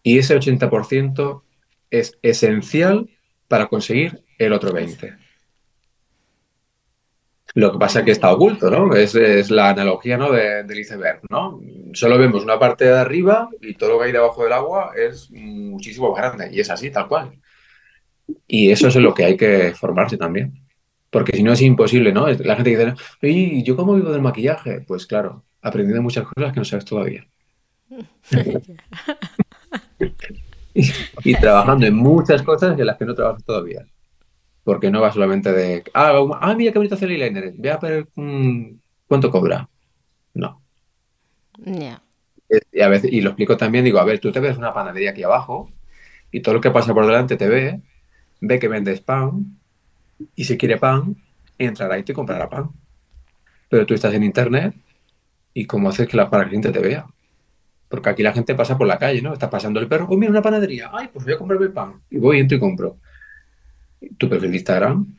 Y 0.02 0.19
ese 0.19 0.36
80% 0.36 1.43
es 1.91 2.19
esencial 2.23 3.09
para 3.49 3.67
conseguir 3.67 4.23
el 4.39 4.53
otro 4.53 4.73
20%. 4.73 5.19
Lo 7.55 7.73
que 7.73 7.79
pasa 7.79 8.01
es 8.01 8.05
que 8.05 8.11
está 8.12 8.33
oculto, 8.33 8.71
¿no? 8.71 8.95
Es, 8.95 9.15
la 9.51 9.71
analogía 9.71 10.17
¿no? 10.17 10.31
De, 10.31 10.62
del 10.62 10.79
iceberg, 10.79 11.21
¿no? 11.29 11.61
Solo 11.95 12.17
vemos 12.17 12.45
una 12.45 12.59
parte 12.59 12.85
de 12.85 12.97
arriba 12.97 13.49
y 13.61 13.75
todo 13.75 13.91
lo 13.91 13.99
que 13.99 14.07
hay 14.07 14.12
debajo 14.12 14.45
del 14.45 14.53
agua 14.53 14.93
es 14.97 15.31
muchísimo 15.33 16.12
más 16.12 16.19
grande. 16.19 16.51
Y 16.53 16.61
es 16.61 16.71
así, 16.71 16.91
tal 16.91 17.09
cual. 17.09 17.33
Y 18.47 18.71
eso 18.71 18.87
es 18.87 18.97
lo 18.97 19.12
que 19.12 19.25
hay 19.25 19.37
que 19.37 19.75
formarse 19.75 20.17
también. 20.17 20.65
Porque 21.11 21.37
si 21.37 21.43
no 21.43 21.53
es 21.53 21.61
imposible, 21.61 22.12
¿no? 22.12 22.29
La 22.29 22.55
gente 22.55 22.71
dice, 22.71 22.95
¿y 23.23 23.65
yo 23.65 23.75
cómo 23.75 23.97
vivo 23.97 24.12
del 24.12 24.23
maquillaje? 24.23 24.83
Pues 24.87 25.07
claro, 25.07 25.45
aprendiendo 25.61 26.03
muchas 26.03 26.25
cosas 26.25 26.53
que 26.53 26.61
no 26.61 26.65
sabes 26.65 26.85
todavía. 26.85 27.27
y, 31.25 31.35
trabajando 31.35 31.87
en 31.87 31.95
muchas 31.95 32.43
cosas 32.43 32.79
en 32.79 32.87
las 32.87 32.97
que 32.97 33.05
no 33.05 33.15
trabajas 33.15 33.45
todavía. 33.45 33.87
Porque 34.65 34.91
no 34.91 35.01
va 35.01 35.13
solamente 35.13 35.53
de, 35.53 35.83
ah, 35.95 36.13
ah 36.41 36.55
mira 36.55 36.73
qué 36.73 36.79
bonito 36.79 36.95
hacer 36.95 37.11
el 37.11 37.23
eyeliner, 37.23 37.55
voy 37.57 37.69
a 37.69 37.77
ver 37.79 38.09
mm, 38.15 38.79
cuánto 39.07 39.31
cobra. 39.31 39.69
No, 40.35 40.63
Y, 42.73 42.81
a 42.81 42.89
veces, 42.89 43.13
y 43.13 43.21
lo 43.21 43.31
explico 43.31 43.57
también, 43.57 43.85
digo, 43.85 43.99
a 43.99 44.05
ver, 44.05 44.21
tú 44.21 44.31
te 44.33 44.41
ves 44.41 44.57
una 44.57 44.73
panadería 44.73 45.11
aquí 45.11 45.23
abajo 45.23 45.71
y 46.31 46.41
todo 46.41 46.55
lo 46.55 46.61
que 46.61 46.71
pasa 46.71 46.95
por 46.95 47.07
delante 47.07 47.37
te 47.37 47.49
ve, 47.49 47.81
ve 48.41 48.59
que 48.59 48.69
vendes 48.69 49.01
pan 49.01 49.59
y 50.35 50.45
si 50.45 50.57
quiere 50.57 50.77
pan, 50.77 51.17
entrará 51.59 51.99
y 51.99 52.03
te 52.03 52.15
comprará 52.15 52.49
pan. 52.49 52.71
Pero 53.69 53.87
tú 53.87 53.95
estás 53.95 54.15
en 54.15 54.25
internet 54.25 54.75
y 55.55 55.67
cómo 55.67 55.89
haces 55.89 56.09
que 56.09 56.17
la, 56.17 56.31
para 56.31 56.45
que 56.45 56.51
la 56.51 56.53
gente 56.53 56.73
te 56.73 56.81
vea. 56.81 57.07
Porque 57.91 58.09
aquí 58.09 58.23
la 58.23 58.33
gente 58.33 58.55
pasa 58.55 58.79
por 58.79 58.87
la 58.87 58.99
calle, 58.99 59.21
¿no? 59.21 59.33
Está 59.33 59.51
pasando 59.51 59.81
el 59.81 59.89
perro, 59.89 60.07
oh, 60.09 60.17
mira 60.17 60.31
una 60.31 60.41
panadería, 60.41 60.91
ay, 60.93 61.09
pues 61.12 61.25
voy 61.25 61.35
a 61.35 61.37
comprarme 61.39 61.67
el 61.67 61.73
pan. 61.73 62.01
Y 62.09 62.19
voy, 62.19 62.39
entro 62.39 62.57
y 62.57 62.61
compro. 62.61 62.99
Tu 64.17 64.29
perfil 64.29 64.53
de 64.53 64.57
Instagram, 64.57 65.19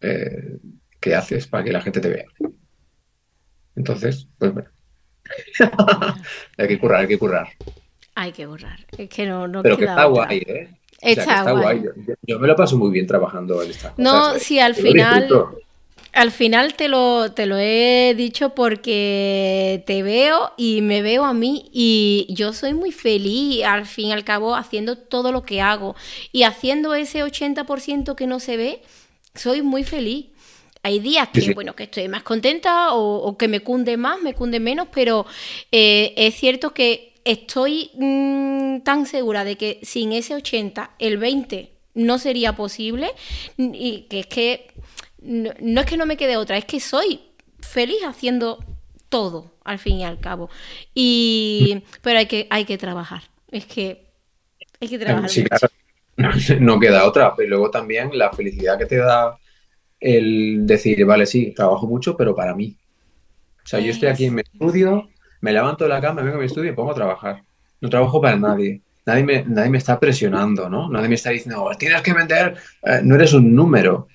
eh, 0.00 0.56
¿qué 0.98 1.14
haces 1.14 1.46
para 1.46 1.62
que 1.62 1.70
la 1.70 1.82
gente 1.82 2.00
te 2.00 2.08
vea? 2.08 2.24
Entonces, 3.76 4.26
pues 4.38 4.54
bueno. 4.54 4.70
hay 6.56 6.66
que 6.66 6.78
currar, 6.78 7.02
hay 7.02 7.08
que 7.08 7.18
currar. 7.18 7.48
Hay 8.14 8.32
que 8.32 8.46
currar. 8.46 8.78
Es 8.96 9.10
que 9.10 9.26
no, 9.26 9.46
no 9.46 9.62
Pero 9.62 9.76
que 9.76 9.84
está 9.84 10.06
guay, 10.06 10.38
¿eh? 10.38 10.70
está, 11.02 11.52
guay. 11.52 11.84
Yo, 12.22 12.38
me 12.38 12.48
lo 12.48 12.56
paso 12.56 12.78
muy 12.78 12.90
bien 12.90 13.06
trabajando 13.06 13.62
en 13.62 13.70
esta 13.70 13.92
No, 13.98 14.34
¿eh? 14.34 14.40
si 14.40 14.58
al 14.58 14.74
final 14.74 15.28
al 16.12 16.30
final 16.32 16.74
te 16.74 16.88
lo, 16.88 17.32
te 17.32 17.46
lo 17.46 17.56
he 17.58 18.14
dicho 18.16 18.54
porque 18.54 19.82
te 19.86 20.02
veo 20.02 20.52
y 20.56 20.80
me 20.82 21.02
veo 21.02 21.24
a 21.24 21.34
mí 21.34 21.68
y 21.72 22.26
yo 22.30 22.52
soy 22.52 22.74
muy 22.74 22.92
feliz 22.92 23.64
al 23.64 23.86
fin 23.86 24.08
y 24.08 24.12
al 24.12 24.24
cabo 24.24 24.54
haciendo 24.54 24.96
todo 24.96 25.32
lo 25.32 25.42
que 25.42 25.60
hago. 25.60 25.94
Y 26.32 26.44
haciendo 26.44 26.94
ese 26.94 27.24
80% 27.24 28.14
que 28.14 28.26
no 28.26 28.40
se 28.40 28.56
ve, 28.56 28.82
soy 29.34 29.62
muy 29.62 29.84
feliz. 29.84 30.26
Hay 30.82 31.00
días 31.00 31.28
que, 31.28 31.52
bueno, 31.54 31.74
que 31.74 31.84
estoy 31.84 32.08
más 32.08 32.22
contenta 32.22 32.94
o, 32.94 33.36
que 33.36 33.48
me 33.48 33.60
cunde 33.60 33.96
más, 33.96 34.22
me 34.22 34.34
cunde 34.34 34.60
menos, 34.60 34.88
pero 34.92 35.26
eh, 35.72 36.14
es 36.16 36.34
cierto 36.36 36.72
que 36.72 37.14
estoy 37.24 37.90
mm, 37.94 38.80
tan 38.80 39.04
segura 39.04 39.44
de 39.44 39.56
que 39.56 39.80
sin 39.82 40.12
ese 40.12 40.34
80, 40.34 40.92
el 40.98 41.18
20 41.18 41.72
no 41.94 42.18
sería 42.18 42.54
posible. 42.56 43.10
Y 43.58 44.06
que 44.08 44.20
es 44.20 44.26
que 44.26 44.68
no, 45.22 45.80
es 45.80 45.86
que 45.86 45.96
no 45.96 46.06
me 46.06 46.16
quede 46.16 46.36
otra, 46.36 46.56
es 46.56 46.64
que 46.64 46.80
soy 46.80 47.20
feliz 47.60 48.02
haciendo 48.06 48.64
todo, 49.08 49.52
al 49.64 49.78
fin 49.78 49.96
y 49.96 50.04
al 50.04 50.20
cabo. 50.20 50.50
Y, 50.94 51.82
pero 52.02 52.18
hay 52.18 52.26
que, 52.26 52.46
hay 52.50 52.64
que 52.64 52.78
trabajar. 52.78 53.22
Es 53.50 53.66
que 53.66 54.06
hay 54.80 54.88
que 54.88 54.98
trabajar. 54.98 55.30
Sí, 55.30 55.44
claro. 55.44 55.68
No 56.60 56.80
queda 56.80 57.06
otra. 57.06 57.34
Pero 57.36 57.50
luego 57.50 57.70
también 57.70 58.10
la 58.12 58.32
felicidad 58.32 58.76
que 58.76 58.86
te 58.86 58.96
da 58.96 59.38
el 60.00 60.66
decir, 60.66 61.04
vale, 61.04 61.26
sí, 61.26 61.52
trabajo 61.54 61.86
mucho, 61.86 62.16
pero 62.16 62.34
para 62.34 62.54
mí. 62.54 62.76
O 63.64 63.66
sea, 63.68 63.80
yo 63.80 63.90
estoy 63.90 64.08
aquí 64.08 64.24
en 64.26 64.34
mi 64.34 64.40
estudio, 64.40 65.08
me 65.40 65.52
levanto 65.52 65.84
de 65.84 65.90
la 65.90 66.00
cama, 66.00 66.22
vengo 66.22 66.36
a 66.36 66.40
mi 66.40 66.46
estudio 66.46 66.72
y 66.72 66.74
pongo 66.74 66.92
a 66.92 66.94
trabajar. 66.94 67.42
No 67.80 67.88
trabajo 67.88 68.20
para 68.20 68.36
nadie. 68.36 68.82
Nadie 69.04 69.24
me, 69.24 69.44
nadie 69.44 69.70
me 69.70 69.78
está 69.78 69.98
presionando, 69.98 70.68
¿no? 70.68 70.88
Nadie 70.90 71.08
me 71.08 71.14
está 71.14 71.30
diciendo, 71.30 71.68
tienes 71.78 72.02
que 72.02 72.12
vender, 72.12 72.56
eh, 72.82 73.00
no 73.02 73.14
eres 73.14 73.32
un 73.32 73.54
número. 73.54 74.08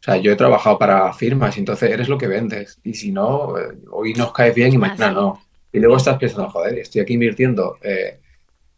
O 0.00 0.02
sea, 0.02 0.16
yo 0.16 0.32
he 0.32 0.36
trabajado 0.36 0.78
para 0.78 1.12
firmas 1.12 1.56
y 1.56 1.60
entonces 1.60 1.90
eres 1.90 2.08
lo 2.08 2.18
que 2.18 2.28
vendes. 2.28 2.80
Y 2.84 2.94
si 2.94 3.10
no, 3.10 3.58
eh, 3.58 3.78
hoy 3.90 4.14
nos 4.14 4.32
caes 4.32 4.54
bien 4.54 4.72
y 4.72 4.78
mañana 4.78 5.10
no. 5.10 5.42
Y 5.72 5.80
luego 5.80 5.96
estás 5.96 6.18
pensando, 6.18 6.48
joder, 6.50 6.78
estoy 6.78 7.00
aquí 7.00 7.14
invirtiendo. 7.14 7.78
Eh, 7.82 8.20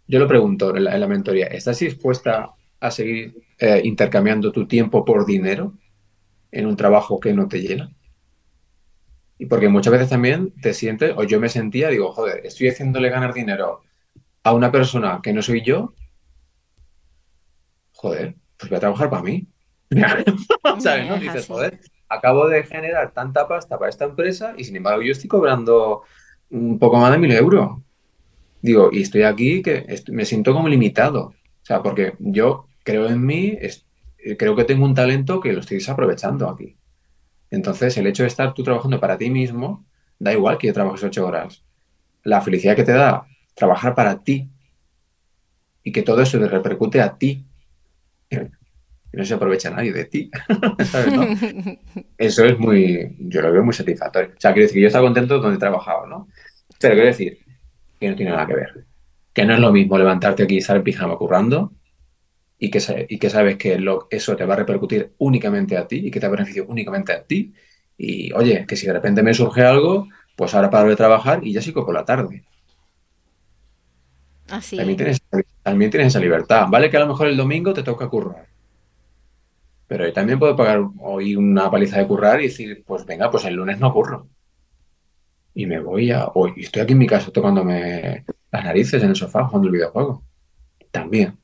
yo 0.09 0.19
lo 0.19 0.27
pregunto 0.27 0.75
en 0.75 0.85
la, 0.85 1.07
mentoría, 1.07 1.47
¿estás 1.47 1.79
dispuesta 1.79 2.51
a 2.81 2.91
seguir 2.91 3.43
eh, 3.59 3.81
intercambiando 3.85 4.51
tu 4.51 4.67
tiempo 4.67 5.05
por 5.05 5.27
dinero 5.27 5.75
en 6.51 6.67
un 6.67 6.77
trabajo 6.77 7.21
que 7.21 7.35
no 7.35 7.49
te 7.49 7.61
llena? 7.61 7.93
Y 9.39 9.47
porque 9.47 9.69
muchas 9.69 9.93
veces 9.93 10.09
también 10.09 10.53
te 10.61 10.75
sientes, 10.75 11.15
o 11.17 11.23
yo 11.25 11.39
me 11.39 11.49
sentía, 11.49 11.89
digo, 11.89 12.13
joder, 12.13 12.45
estoy 12.45 12.69
haciéndole 12.69 13.09
ganar 13.09 13.33
dinero 13.33 13.83
a 14.43 14.53
una 14.53 14.73
persona 14.73 15.21
que 15.23 15.33
no 15.33 15.43
soy 15.43 15.63
yo. 15.63 15.95
Joder, 17.93 18.35
pues 18.57 18.69
voy 18.69 18.77
a 18.77 18.81
trabajar 18.81 19.11
para 19.11 19.23
mí. 19.23 19.47
¿Sabes? 20.79 21.09
¿no? 21.09 21.17
Dices, 21.19 21.47
joder, 21.47 21.81
acabo 22.09 22.49
de 22.49 22.63
generar 22.65 23.13
tanta 23.13 23.49
pasta 23.49 23.79
para 23.79 23.91
esta 23.91 24.05
empresa 24.05 24.55
y 24.57 24.65
sin 24.65 24.77
embargo 24.77 25.03
yo 25.03 25.13
estoy 25.13 25.29
cobrando 25.29 26.03
un 26.51 26.79
poco 26.79 26.99
más 26.99 27.13
de 27.13 27.19
mil 27.19 27.33
euros. 27.33 27.79
Digo, 28.63 28.91
y 28.93 29.03
estoy 29.03 29.23
aquí 29.23 29.63
que 29.63 29.87
me 30.09 30.25
siento 30.25 30.53
como 30.53 30.69
limitado. 30.69 31.35
O 31.63 31.65
sea, 31.65 31.83
porque 31.83 32.15
yo 32.19 32.67
creo 32.83 33.09
en 33.09 33.25
mí, 33.25 33.59
creo 34.39 34.55
que 34.55 34.65
tengo 34.65 34.85
un 34.85 34.95
talento 34.95 35.41
que 35.41 35.53
lo 35.53 35.61
estoy 35.61 35.79
desaprovechando 35.79 36.49
aquí. 36.49 36.77
Entonces, 37.51 37.97
el 37.97 38.07
hecho 38.07 38.23
de 38.23 38.29
estar 38.29 38.55
tú 38.55 38.63
trabajando 38.63 39.01
para 39.01 39.19
ti 39.19 39.31
mismo, 39.31 39.85
da 40.19 40.33
igual 40.33 40.59
que 40.59 40.69
yo 40.69 40.73
trabajes 40.73 41.03
ocho 41.03 41.27
horas. 41.27 41.65
La 42.23 42.41
felicidad 42.41 42.77
que 42.77 42.85
te 42.85 42.93
da 42.93 43.27
trabajar 43.55 43.95
para 43.95 44.23
ti 44.23 44.49
y 45.83 45.93
que 45.93 46.03
todo 46.03 46.21
eso 46.21 46.39
te 46.39 46.49
repercute 46.49 47.01
a 47.01 47.17
ti 47.17 47.47
y 49.13 49.17
no 49.17 49.25
se 49.25 49.35
aprovecha 49.35 49.71
nadie 49.71 49.93
de 49.93 50.05
ti. 50.05 50.31
Eso 52.19 52.45
es 52.45 52.59
muy, 52.59 53.17
yo 53.19 53.43
lo 53.43 53.53
veo 53.53 53.65
muy 53.65 53.75
satisfactorio. 53.75 54.31
O 54.37 54.41
sea, 54.41 54.53
quiero 54.53 54.67
decir 54.67 54.77
que 54.77 54.83
yo 54.83 54.87
estaba 54.87 55.07
contento 55.07 55.39
donde 55.39 55.57
he 55.57 55.61
trabajado, 55.61 56.07
¿no? 56.07 56.29
Pero 56.79 56.95
quiero 56.95 57.09
decir 57.09 57.39
que 57.99 58.09
no 58.09 58.17
tiene 58.17 58.31
nada 58.33 58.47
que 58.47 58.55
ver. 58.55 58.85
Que 59.33 59.45
no 59.45 59.55
es 59.55 59.61
lo 59.61 59.73
mismo 59.73 59.99
levantarte 59.99 60.45
aquí 60.45 60.55
y 60.55 60.59
estar 60.59 60.77
en 60.77 60.85
pijama 60.85 61.17
currando 61.17 61.73
y 62.59 62.71
que, 62.71 63.07
y 63.09 63.19
que 63.19 63.31
sabes 63.31 63.57
que 63.57 63.79
lo, 63.79 64.07
eso 64.11 64.37
te 64.37 64.45
va 64.45 64.55
a 64.55 64.59
repercutir 64.59 65.13
únicamente 65.19 65.77
a 65.77 65.89
ti 65.89 66.07
y 66.07 66.11
que 66.11 66.21
te 66.21 66.29
beneficio 66.29 66.67
únicamente 66.67 67.13
a 67.13 67.25
ti. 67.25 67.53
Y 67.97 68.33
oye, 68.33 68.65
que 68.67 68.77
si 68.77 68.87
de 68.87 68.93
repente 68.93 69.23
me 69.23 69.35
surge 69.35 69.63
algo, 69.63 70.09
pues 70.37 70.55
ahora 70.55 70.71
paro 70.71 70.89
de 70.89 70.97
trabajar 70.97 71.41
y 71.43 71.53
ya 71.53 71.61
sigo 71.61 71.85
por 71.85 71.95
la 71.95 72.05
tarde. 72.05 72.45
Así 74.49 74.77
también 74.77 74.97
tienes, 74.97 75.21
también 75.63 75.91
tienes 75.91 76.09
esa 76.09 76.21
libertad. 76.21 76.67
Vale 76.69 76.91
que 76.91 76.97
a 76.97 77.01
lo 77.01 77.09
mejor 77.09 77.29
el 77.29 77.37
domingo 77.37 77.73
te 77.73 77.83
toca 77.83 78.09
currar 78.09 78.50
pero 79.91 80.13
también 80.13 80.39
puedo 80.39 80.55
pagar 80.55 80.85
hoy 81.01 81.35
una 81.35 81.69
paliza 81.69 81.99
de 81.99 82.07
currar 82.07 82.41
y 82.41 82.45
decir, 82.45 82.85
pues 82.87 83.05
venga, 83.05 83.29
pues 83.29 83.45
el 83.47 83.55
lunes 83.55 83.81
no 83.81 83.93
curro. 83.93 84.29
Y 85.53 85.67
me 85.67 85.81
voy 85.81 86.13
a. 86.13 86.29
Hoy 86.33 86.53
estoy 86.59 86.83
aquí 86.83 86.93
en 86.93 86.99
mi 86.99 87.09
casa 87.09 87.33
tocándome 87.33 88.25
las 88.53 88.65
narices 88.65 89.03
en 89.03 89.09
el 89.09 89.17
sofá 89.17 89.47
jugando 89.47 89.67
el 89.67 89.73
videojuego. 89.73 90.23
También. 90.93 91.37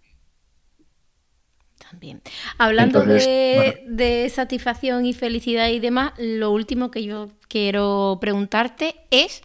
También. 1.90 2.22
Hablando 2.56 3.04
de, 3.04 4.30
satisfacción 4.32 5.06
y 5.06 5.12
felicidad 5.12 5.68
y 5.70 5.80
demás, 5.80 6.12
lo 6.16 6.52
último 6.52 6.92
que 6.92 7.02
yo 7.02 7.30
quiero 7.48 8.18
preguntarte 8.20 8.94
es 9.10 9.42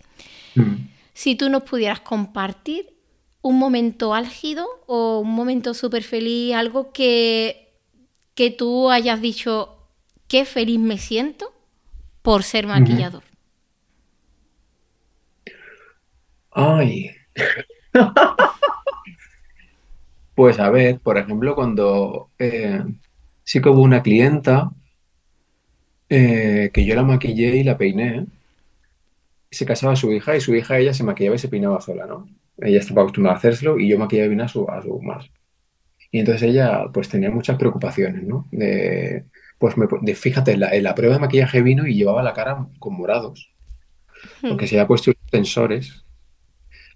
mm. 0.53 0.75
si 1.15 1.33
tú 1.33 1.49
nos 1.49 1.63
pudieras 1.63 2.01
compartir 2.01 2.93
un 3.41 3.57
momento 3.57 4.13
álgido 4.13 4.67
o 4.85 5.21
un 5.21 5.33
momento 5.33 5.73
súper 5.73 6.03
feliz, 6.03 6.53
algo 6.53 6.93
que 6.93 7.70
que 8.35 8.51
tú 8.51 8.89
hayas 8.89 9.21
dicho, 9.21 9.77
qué 10.27 10.45
feliz 10.45 10.79
me 10.79 10.97
siento 10.97 11.53
por 12.21 12.43
ser 12.43 12.67
maquillador? 12.67 13.23
Ay. 16.51 17.11
pues 20.35 20.59
a 20.59 20.69
ver, 20.69 20.99
por 20.99 21.17
ejemplo, 21.17 21.55
cuando 21.55 22.29
eh, 22.39 22.83
sí 23.43 23.61
que 23.61 23.69
hubo 23.69 23.81
una 23.81 24.03
clienta 24.03 24.71
eh, 26.09 26.71
que 26.73 26.85
yo 26.85 26.95
la 26.95 27.03
maquillé 27.03 27.57
y 27.57 27.63
la 27.63 27.77
peiné, 27.77 28.25
se 29.49 29.65
casaba 29.65 29.95
su 29.95 30.11
hija 30.11 30.35
y 30.35 30.41
su 30.41 30.55
hija 30.55 30.77
ella 30.77 30.93
se 30.93 31.03
maquillaba 31.03 31.35
y 31.35 31.39
se 31.39 31.47
peinaba 31.47 31.81
sola, 31.81 32.05
¿no? 32.05 32.27
Ella 32.57 32.79
estaba 32.79 33.01
acostumbrada 33.01 33.35
a 33.35 33.39
hacerlo 33.39 33.79
y 33.79 33.89
yo 33.89 33.97
maquillaba 33.97 34.29
bien 34.29 34.41
a 34.41 34.47
su, 34.47 34.69
a 34.69 34.81
su 34.81 35.01
más. 35.01 35.29
Y 36.11 36.19
entonces 36.19 36.43
ella 36.43 36.83
pues 36.93 37.07
tenía 37.07 37.31
muchas 37.31 37.57
preocupaciones, 37.57 38.23
¿no? 38.23 38.47
De, 38.51 39.25
pues 39.57 39.75
me, 39.77 39.87
fíjate, 40.13 40.57
la, 40.57 40.71
la, 40.81 40.93
prueba 40.93 41.15
de 41.15 41.21
maquillaje 41.21 41.61
vino 41.61 41.87
y 41.87 41.95
llevaba 41.95 42.21
la 42.21 42.33
cara 42.33 42.67
con 42.79 42.95
morados. 42.95 43.53
Hmm. 44.41 44.49
Porque 44.49 44.67
se 44.67 44.75
había 44.75 44.87
puesto 44.87 45.13
sensores, 45.31 46.03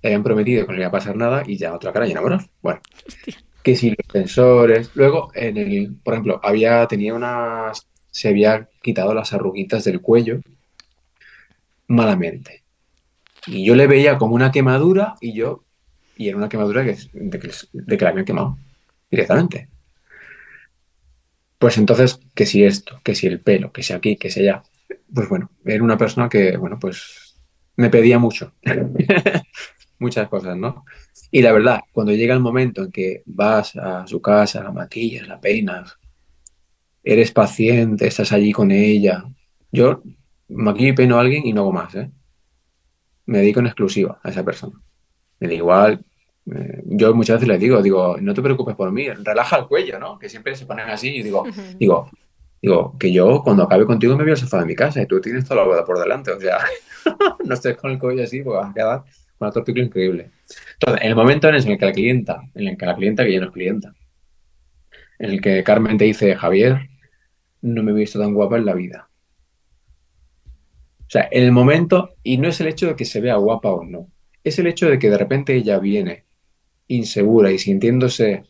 le 0.01 0.09
habían 0.09 0.23
prometido 0.23 0.65
que 0.65 0.71
no 0.71 0.73
le 0.73 0.81
iba 0.81 0.89
a 0.89 0.91
pasar 0.91 1.15
nada 1.15 1.43
y 1.45 1.57
ya 1.57 1.73
otra 1.73 1.93
cara 1.93 2.05
llena 2.05 2.19
de 2.19 2.23
morados. 2.23 2.49
Bueno, 2.61 2.81
que 3.63 3.75
si 3.75 3.91
los 3.91 4.05
sensores. 4.11 4.91
Luego, 4.95 5.31
en 5.33 5.57
el, 5.57 5.95
por 6.03 6.15
ejemplo, 6.15 6.41
había, 6.43 6.85
tenía 6.87 7.13
unas, 7.13 7.87
se 8.11 8.29
había 8.29 8.67
quitado 8.81 9.13
las 9.13 9.31
arruguitas 9.31 9.85
del 9.85 10.01
cuello 10.01 10.41
malamente. 11.87 12.63
Y 13.47 13.65
yo 13.65 13.75
le 13.75 13.87
veía 13.87 14.17
como 14.17 14.35
una 14.35 14.51
quemadura 14.51 15.15
y 15.21 15.33
yo, 15.33 15.63
y 16.17 16.27
era 16.27 16.37
una 16.37 16.49
quemadura 16.49 16.83
de, 16.83 16.95
que, 16.95 17.51
de 17.73 17.97
que 17.97 18.03
la 18.03 18.09
habían 18.09 18.25
quemado 18.25 18.57
directamente. 19.09 19.69
Pues 21.57 21.77
entonces, 21.77 22.19
que 22.33 22.45
si 22.45 22.63
esto, 22.63 22.99
que 23.03 23.15
si 23.15 23.27
el 23.27 23.41
pelo, 23.41 23.71
que 23.71 23.83
si 23.83 23.93
aquí, 23.93 24.17
que 24.17 24.29
si 24.29 24.41
allá. 24.41 24.63
Pues 25.13 25.29
bueno, 25.29 25.51
era 25.65 25.83
una 25.83 25.97
persona 25.97 26.29
que, 26.29 26.57
bueno, 26.57 26.77
pues 26.79 27.35
me 27.77 27.89
pedía 27.89 28.19
mucho. 28.19 28.53
Muchas 29.99 30.27
cosas, 30.27 30.57
¿no? 30.57 30.85
Y 31.31 31.41
la 31.41 31.53
verdad, 31.53 31.79
cuando 31.91 32.13
llega 32.13 32.33
el 32.33 32.41
momento 32.41 32.83
en 32.83 32.91
que 32.91 33.23
vas 33.25 33.75
a 33.77 34.05
su 34.07 34.21
casa, 34.21 34.63
la 34.63 34.71
maquillas, 34.71 35.27
la 35.27 35.39
peinas, 35.39 35.97
eres 37.03 37.31
paciente, 37.31 38.07
estás 38.07 38.31
allí 38.31 38.51
con 38.51 38.71
ella. 38.71 39.23
Yo 39.71 40.03
maquillo 40.49 40.89
y 40.89 40.93
peino 40.93 41.17
a 41.17 41.21
alguien 41.21 41.45
y 41.45 41.53
no 41.53 41.61
hago 41.61 41.71
más, 41.71 41.95
¿eh? 41.95 42.11
me 43.25 43.39
dedico 43.39 43.59
en 43.59 43.67
exclusiva 43.67 44.19
a 44.23 44.29
esa 44.29 44.43
persona. 44.43 44.81
Me 45.39 45.47
da 45.47 45.53
igual. 45.53 46.05
Eh, 46.53 46.83
yo 46.85 47.13
muchas 47.15 47.37
veces 47.37 47.47
les 47.47 47.59
digo, 47.59 47.81
digo, 47.81 48.17
no 48.19 48.33
te 48.33 48.41
preocupes 48.41 48.75
por 48.75 48.91
mí, 48.91 49.09
relaja 49.09 49.57
el 49.57 49.67
cuello, 49.67 49.99
¿no? 49.99 50.19
Que 50.19 50.29
siempre 50.29 50.55
se 50.55 50.65
ponen 50.65 50.89
así 50.89 51.09
y 51.09 51.23
digo, 51.23 51.43
digo, 51.79 52.09
digo, 52.61 52.95
que 52.99 53.11
yo 53.11 53.41
cuando 53.43 53.63
acabe 53.63 53.85
contigo 53.85 54.15
me 54.15 54.23
voy 54.23 54.31
al 54.31 54.37
sofá 54.37 54.59
de 54.59 54.65
mi 54.65 54.75
casa 54.75 55.01
y 55.01 55.07
tú 55.07 55.19
tienes 55.19 55.45
toda 55.45 55.61
la 55.61 55.67
boda 55.67 55.85
por 55.85 55.99
delante, 55.99 56.31
o 56.31 56.39
sea, 56.39 56.57
no 57.45 57.53
estés 57.53 57.77
con 57.77 57.91
el 57.91 57.99
cuello 57.99 58.23
así 58.23 58.41
porque 58.41 58.59
vas 58.59 58.71
a 58.71 58.73
quedar 58.73 59.03
con 59.37 59.47
otro 59.47 59.63
pico 59.63 59.79
increíble. 59.79 60.31
Entonces, 60.73 61.03
en 61.03 61.09
el 61.09 61.15
momento 61.15 61.49
en 61.49 61.55
el 61.55 61.77
que 61.77 61.85
la 61.85 61.91
clienta, 61.91 62.41
en 62.53 62.67
el 62.67 62.77
que 62.77 62.85
la 62.85 62.95
clienta, 62.95 63.23
que 63.23 63.33
ya 63.33 63.39
no 63.39 63.47
es 63.47 63.51
clienta, 63.51 63.93
en 65.17 65.31
el 65.31 65.41
que 65.41 65.63
Carmen 65.63 65.97
te 65.97 66.05
dice, 66.05 66.35
Javier, 66.35 66.89
no 67.61 67.81
me 67.81 67.91
he 67.91 67.95
visto 67.95 68.19
tan 68.19 68.33
guapa 68.33 68.57
en 68.57 68.65
la 68.65 68.73
vida. 68.73 69.09
O 70.99 71.09
sea, 71.09 71.27
en 71.31 71.43
el 71.43 71.51
momento, 71.51 72.15
y 72.23 72.37
no 72.37 72.47
es 72.47 72.59
el 72.61 72.67
hecho 72.67 72.87
de 72.87 72.95
que 72.95 73.05
se 73.05 73.21
vea 73.21 73.35
guapa 73.35 73.69
o 73.69 73.83
no, 73.83 74.11
es 74.43 74.59
el 74.59 74.67
hecho 74.67 74.89
de 74.89 74.99
que 74.99 75.09
de 75.09 75.17
repente 75.17 75.55
ella 75.55 75.79
viene 75.79 76.24
insegura 76.87 77.51
y 77.51 77.59
sintiéndose 77.59 78.43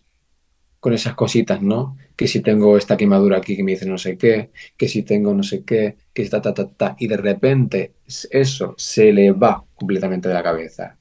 con 0.79 0.93
esas 0.93 1.15
cositas, 1.15 1.61
¿no? 1.61 1.97
Que 2.15 2.27
si 2.27 2.41
tengo 2.41 2.77
esta 2.77 2.95
quemadura 2.95 3.37
aquí 3.37 3.55
que 3.57 3.63
me 3.63 3.71
dice 3.71 3.85
no 3.87 3.97
sé 3.97 4.17
qué, 4.17 4.51
que 4.77 4.87
si 4.87 5.03
tengo 5.03 5.33
no 5.33 5.43
sé 5.43 5.63
qué, 5.63 5.97
que 6.13 6.21
está 6.21 6.41
ta, 6.41 6.53
ta, 6.53 6.67
ta, 6.69 6.95
y 6.99 7.07
de 7.07 7.17
repente 7.17 7.93
eso 8.29 8.75
se 8.77 9.11
le 9.11 9.31
va 9.31 9.65
completamente 9.73 10.27
de 10.27 10.33
la 10.35 10.43
cabeza. 10.43 10.97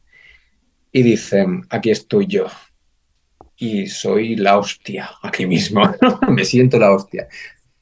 Y 0.91 1.03
dicen, 1.03 1.63
aquí 1.69 1.91
estoy 1.91 2.27
yo. 2.27 2.47
Y 3.57 3.87
soy 3.87 4.37
la 4.37 4.59
hostia 4.59 5.11
aquí 5.23 5.47
mismo, 5.47 5.83
me 6.29 6.45
siento 6.45 6.79
la 6.79 6.93
hostia. 6.93 7.29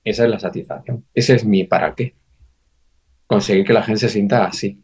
Esa 0.04 0.24
es 0.24 0.30
la 0.30 0.40
satisfacción. 0.40 1.06
Ese 1.14 1.34
es 1.36 1.44
mi 1.44 1.64
para 1.64 1.94
qué 1.94 2.14
conseguir 3.32 3.64
que 3.64 3.72
la 3.72 3.82
gente 3.82 4.00
se 4.00 4.08
sienta 4.10 4.44
así. 4.44 4.82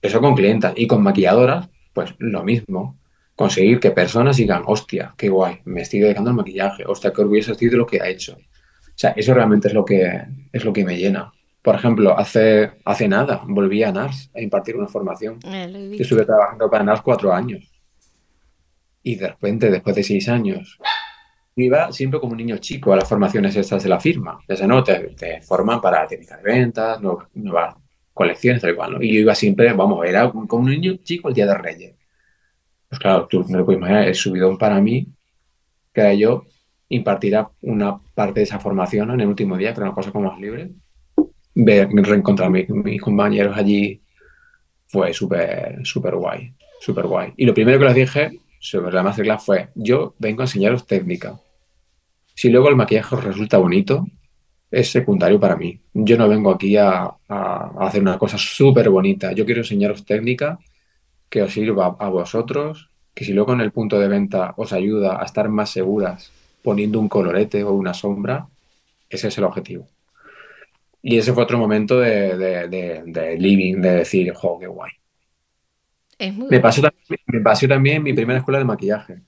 Eso 0.00 0.20
con 0.20 0.36
clientas 0.36 0.72
y 0.76 0.86
con 0.86 1.02
maquilladoras, 1.02 1.68
pues 1.92 2.14
lo 2.18 2.44
mismo. 2.44 2.99
Conseguir 3.40 3.80
que 3.80 3.90
personas 3.90 4.36
digan, 4.36 4.64
hostia, 4.66 5.14
qué 5.16 5.30
guay, 5.30 5.60
me 5.64 5.80
estoy 5.80 6.00
dedicando 6.00 6.28
al 6.28 6.36
maquillaje, 6.36 6.84
hostia, 6.86 7.10
qué 7.10 7.22
orgulloso 7.22 7.52
estoy 7.52 7.70
de 7.70 7.78
lo 7.78 7.86
que 7.86 7.98
ha 7.98 8.06
hecho. 8.06 8.34
O 8.34 8.92
sea, 8.94 9.12
eso 9.12 9.32
realmente 9.32 9.68
es 9.68 9.72
lo 9.72 9.82
que, 9.82 10.26
es 10.52 10.62
lo 10.62 10.74
que 10.74 10.84
me 10.84 10.98
llena. 10.98 11.32
Por 11.62 11.74
ejemplo, 11.74 12.18
hace, 12.18 12.72
hace 12.84 13.08
nada 13.08 13.40
volví 13.46 13.82
a 13.82 13.92
NARS 13.92 14.30
a 14.34 14.42
impartir 14.42 14.76
una 14.76 14.88
formación. 14.88 15.38
Eh, 15.42 15.96
estuve 15.98 16.26
trabajando 16.26 16.68
para 16.68 16.84
NARS 16.84 17.00
cuatro 17.00 17.32
años. 17.32 17.66
Y 19.02 19.14
de 19.16 19.28
repente, 19.28 19.70
después 19.70 19.96
de 19.96 20.02
seis 20.02 20.28
años, 20.28 20.78
iba 21.56 21.90
siempre 21.92 22.20
como 22.20 22.32
un 22.32 22.38
niño 22.38 22.58
chico 22.58 22.92
a 22.92 22.96
las 22.96 23.08
formaciones 23.08 23.56
estas 23.56 23.82
de 23.82 23.88
la 23.88 24.00
firma. 24.00 24.38
Ya 24.46 24.66
no, 24.66 24.84
te, 24.84 25.40
forman 25.40 25.80
para 25.80 26.06
técnicas 26.06 26.42
de 26.42 26.52
ventas, 26.52 27.00
nuevas, 27.32 27.74
colecciones, 28.12 28.60
tal 28.60 28.72
y 28.72 28.76
cual. 28.76 29.02
Y 29.02 29.14
yo 29.14 29.20
iba 29.20 29.34
siempre, 29.34 29.72
vamos, 29.72 30.06
era 30.06 30.30
como 30.30 30.62
un 30.62 30.68
niño 30.68 30.96
chico 31.02 31.30
el 31.30 31.34
día 31.34 31.46
de 31.46 31.56
Reyes. 31.56 31.99
Pues 32.90 32.98
claro, 32.98 33.28
tú 33.28 33.44
no 33.48 33.58
lo 33.58 33.64
puedes 33.64 33.78
imaginar, 33.78 34.08
el 34.08 34.14
subidón 34.16 34.58
para 34.58 34.80
mí, 34.80 35.06
que 35.94 36.18
yo 36.18 36.44
impartir 36.88 37.38
una 37.62 38.00
parte 38.14 38.40
de 38.40 38.44
esa 38.44 38.58
formación 38.58 39.12
en 39.12 39.20
el 39.20 39.28
último 39.28 39.56
día, 39.56 39.72
que 39.72 39.78
era 39.78 39.86
una 39.86 39.94
cosa 39.94 40.10
como 40.10 40.28
más 40.28 40.40
libre. 40.40 40.72
Ver, 41.54 41.88
reencontrar 41.88 42.48
a 42.48 42.50
mis 42.50 43.00
compañeros 43.00 43.56
allí 43.56 44.02
fue 44.88 45.14
súper, 45.14 45.78
súper 45.84 46.16
guay, 46.16 46.52
súper 46.80 47.06
guay. 47.06 47.32
Y 47.36 47.46
lo 47.46 47.54
primero 47.54 47.78
que 47.78 47.84
les 47.84 47.94
dije 47.94 48.40
sobre 48.58 48.92
la 48.92 49.04
masterclass 49.04 49.44
fue, 49.44 49.68
yo 49.76 50.14
vengo 50.18 50.42
a 50.42 50.44
enseñaros 50.44 50.84
técnica. 50.84 51.38
Si 52.34 52.48
luego 52.48 52.68
el 52.68 52.76
maquillaje 52.76 53.14
os 53.14 53.22
resulta 53.22 53.58
bonito, 53.58 54.04
es 54.68 54.90
secundario 54.90 55.38
para 55.38 55.56
mí. 55.56 55.80
Yo 55.94 56.16
no 56.16 56.28
vengo 56.28 56.50
aquí 56.50 56.76
a, 56.76 57.08
hacer 57.78 58.02
una 58.02 58.18
cosa 58.18 58.36
súper 58.36 58.90
bonita. 58.90 59.32
Yo 59.32 59.44
quiero 59.44 59.60
enseñaros 59.60 60.04
técnica 60.04 60.58
que 61.30 61.42
os 61.42 61.52
sirva 61.52 61.96
a 61.98 62.08
vosotros, 62.10 62.90
que 63.14 63.24
si 63.24 63.32
luego 63.32 63.54
en 63.54 63.62
el 63.62 63.72
punto 63.72 63.98
de 63.98 64.08
venta 64.08 64.52
os 64.56 64.72
ayuda 64.72 65.22
a 65.22 65.24
estar 65.24 65.48
más 65.48 65.70
seguras 65.70 66.30
poniendo 66.62 67.00
un 67.00 67.08
colorete 67.08 67.64
o 67.64 67.72
una 67.72 67.94
sombra, 67.94 68.48
ese 69.08 69.28
es 69.28 69.38
el 69.38 69.44
objetivo. 69.44 69.86
Y 71.02 71.16
ese 71.16 71.32
fue 71.32 71.44
otro 71.44 71.56
momento 71.56 71.98
de, 71.98 72.36
de 72.36 73.38
living, 73.38 73.80
de 73.80 73.90
decir, 73.92 74.34
jo, 74.34 74.58
qué 74.58 74.66
guay 74.66 74.90
me, 76.50 76.60
pasó 76.60 76.82
también, 76.82 77.20
me 77.26 77.40
pasó 77.40 77.66
también 77.66 77.96
en 77.98 78.02
mi 78.02 78.12
primera 78.12 78.38
escuela 78.38 78.58
de 78.58 78.64
maquillaje. 78.64 79.20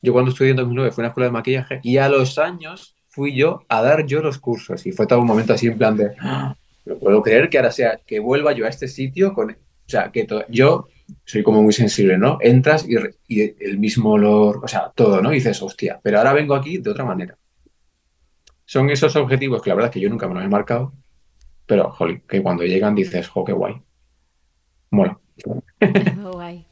Yo 0.00 0.12
cuando 0.12 0.32
estudié 0.32 0.50
en 0.50 0.56
2009 0.56 0.90
fui 0.90 1.02
a 1.02 1.04
una 1.04 1.08
escuela 1.08 1.26
de 1.26 1.32
maquillaje 1.32 1.80
y 1.82 1.98
a 1.98 2.08
los 2.08 2.38
años 2.38 2.96
fui 3.08 3.36
yo 3.36 3.64
a 3.68 3.82
dar 3.82 4.04
yo 4.06 4.20
los 4.20 4.38
cursos. 4.38 4.84
Y 4.86 4.92
fue 4.92 5.06
todo 5.06 5.20
un 5.20 5.26
momento 5.26 5.52
así 5.52 5.68
en 5.68 5.78
plan 5.78 5.96
de, 5.96 6.10
¡Ah! 6.20 6.56
no 6.84 6.96
puedo 6.96 7.22
creer 7.22 7.48
que 7.48 7.58
ahora 7.58 7.70
sea, 7.70 8.00
que 8.04 8.18
vuelva 8.18 8.52
yo 8.52 8.66
a 8.66 8.68
este 8.68 8.88
sitio 8.88 9.32
con... 9.32 9.50
O 9.50 9.88
sea, 9.92 10.10
que 10.10 10.26
yo 10.48 10.88
soy 11.24 11.42
como 11.42 11.62
muy 11.62 11.72
sensible, 11.72 12.18
¿no? 12.18 12.38
Entras 12.40 12.86
y, 12.88 12.96
el 13.40 13.78
mismo 13.78 14.12
olor, 14.12 14.60
o 14.62 14.68
sea, 14.68 14.92
todo, 14.94 15.20
¿no? 15.20 15.32
Y 15.32 15.36
dices, 15.36 15.60
hostia, 15.62 16.00
pero 16.02 16.18
ahora 16.18 16.32
vengo 16.32 16.54
aquí 16.54 16.78
de 16.78 16.90
otra 16.90 17.04
manera. 17.04 17.36
Son 18.64 18.90
esos 18.90 19.14
objetivos 19.16 19.62
que 19.62 19.70
la 19.70 19.76
verdad 19.76 19.90
es 19.90 19.94
que 19.94 20.00
yo 20.00 20.08
nunca 20.08 20.28
me 20.28 20.34
los 20.34 20.44
he 20.44 20.48
marcado, 20.48 20.92
pero, 21.66 21.90
joder, 21.92 22.22
que 22.22 22.42
cuando 22.42 22.64
llegan 22.64 22.94
dices, 22.94 23.28
jo, 23.28 23.44
qué 23.44 23.52
guay. 23.52 23.80
Mola. 24.90 25.18
Es 25.80 26.16
muy 26.16 26.32
guay. 26.32 26.66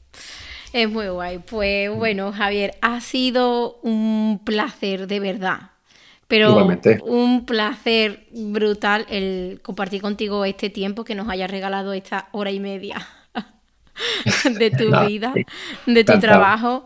Es 0.73 0.91
muy 0.91 1.09
guay. 1.09 1.39
Pues 1.39 1.95
bueno, 1.95 2.33
Javier, 2.33 2.75
ha 2.81 3.01
sido 3.01 3.81
un 3.83 4.41
placer 4.45 5.07
de 5.07 5.21
verdad. 5.21 5.71
Pero 6.29 6.65
un 7.05 7.45
placer 7.45 8.29
brutal 8.31 9.05
el 9.09 9.61
compartir 9.62 10.01
contigo 10.01 10.45
este 10.45 10.71
tiempo 10.71 11.03
que 11.03 11.17
nos 11.17 11.29
hayas 11.29 11.51
regalado 11.51 11.93
esta 11.93 12.29
hora 12.31 12.53
y 12.53 12.61
media 12.61 13.05
de 14.59 14.70
tu 14.70 15.06
vida, 15.06 15.32
de 15.86 16.05
tu 16.05 16.18
trabajo. 16.18 16.85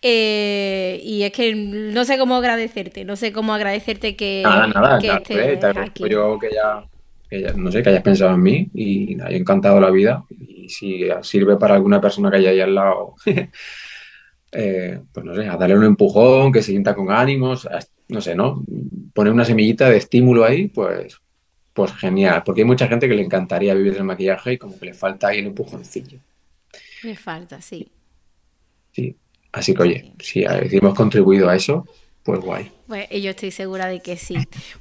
Eh, 0.00 1.00
y 1.02 1.24
es 1.24 1.32
que 1.32 1.54
no 1.54 2.04
sé 2.04 2.18
cómo 2.18 2.36
agradecerte, 2.36 3.04
no 3.04 3.16
sé 3.16 3.32
cómo 3.32 3.52
agradecerte 3.52 4.14
que, 4.14 4.44
que 5.00 5.08
estés 5.08 5.76
aquí. 5.76 6.08
Yo 6.08 6.38
que 6.38 6.50
ya 6.50 6.84
no 7.56 7.70
sé, 7.70 7.82
que 7.82 7.90
hayas 7.90 8.02
pensado 8.02 8.34
en 8.34 8.42
mí 8.42 8.70
y 8.74 9.16
me 9.16 9.24
haya 9.24 9.36
encantado 9.36 9.80
la 9.80 9.90
vida. 9.90 10.24
Y 10.30 10.68
si 10.68 11.08
sirve 11.22 11.56
para 11.56 11.74
alguna 11.74 12.00
persona 12.00 12.30
que 12.30 12.38
haya 12.38 12.50
ahí 12.50 12.60
al 12.60 12.74
lado, 12.74 13.14
eh, 14.52 15.00
pues 15.12 15.26
no 15.26 15.34
sé, 15.34 15.46
a 15.46 15.56
darle 15.56 15.76
un 15.76 15.84
empujón, 15.84 16.52
que 16.52 16.62
se 16.62 16.72
sienta 16.72 16.94
con 16.94 17.10
ánimos, 17.10 17.68
no 18.08 18.20
sé, 18.20 18.34
¿no? 18.34 18.64
Poner 19.12 19.32
una 19.32 19.44
semillita 19.44 19.90
de 19.90 19.98
estímulo 19.98 20.44
ahí, 20.44 20.68
pues, 20.68 21.20
pues 21.74 21.92
genial. 21.94 22.42
Porque 22.44 22.62
hay 22.62 22.66
mucha 22.66 22.88
gente 22.88 23.08
que 23.08 23.14
le 23.14 23.22
encantaría 23.22 23.74
vivir 23.74 23.94
del 23.94 24.04
maquillaje 24.04 24.54
y 24.54 24.58
como 24.58 24.78
que 24.78 24.86
le 24.86 24.94
falta 24.94 25.28
ahí 25.28 25.40
el 25.40 25.48
empujoncillo. 25.48 26.18
Le 27.02 27.16
falta, 27.16 27.60
sí. 27.60 27.90
Sí. 28.92 29.16
Así 29.52 29.74
que, 29.74 29.82
oye, 29.82 30.12
si 30.20 30.44
hemos 30.44 30.94
contribuido 30.94 31.48
a 31.48 31.56
eso, 31.56 31.86
pues 32.28 32.40
guay. 32.40 32.70
Pues 32.86 33.08
yo 33.10 33.30
estoy 33.30 33.50
segura 33.50 33.86
de 33.86 34.00
que 34.00 34.18
sí. 34.18 34.36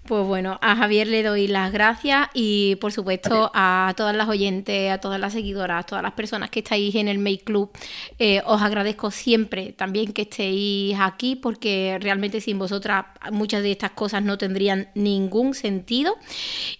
Pues 0.05 0.27
bueno, 0.27 0.59
a 0.61 0.75
Javier 0.75 1.07
le 1.07 1.23
doy 1.23 1.47
las 1.47 1.71
gracias 1.71 2.27
y 2.33 2.75
por 2.81 2.91
supuesto 2.91 3.51
a 3.53 3.93
todas 3.95 4.13
las 4.13 4.27
oyentes, 4.27 4.91
a 4.91 4.97
todas 4.97 5.17
las 5.17 5.31
seguidoras, 5.31 5.79
a 5.79 5.87
todas 5.87 6.03
las 6.03 6.11
personas 6.11 6.49
que 6.49 6.59
estáis 6.59 6.93
en 6.95 7.07
el 7.07 7.19
Make 7.19 7.45
Club, 7.45 7.71
eh, 8.19 8.41
os 8.45 8.61
agradezco 8.61 9.11
siempre 9.11 9.71
también 9.71 10.11
que 10.11 10.23
estéis 10.23 10.97
aquí 10.99 11.37
porque 11.37 11.97
realmente 12.01 12.41
sin 12.41 12.59
vosotras 12.59 13.05
muchas 13.31 13.63
de 13.63 13.71
estas 13.71 13.91
cosas 13.91 14.21
no 14.21 14.37
tendrían 14.37 14.89
ningún 14.93 15.53
sentido. 15.53 16.17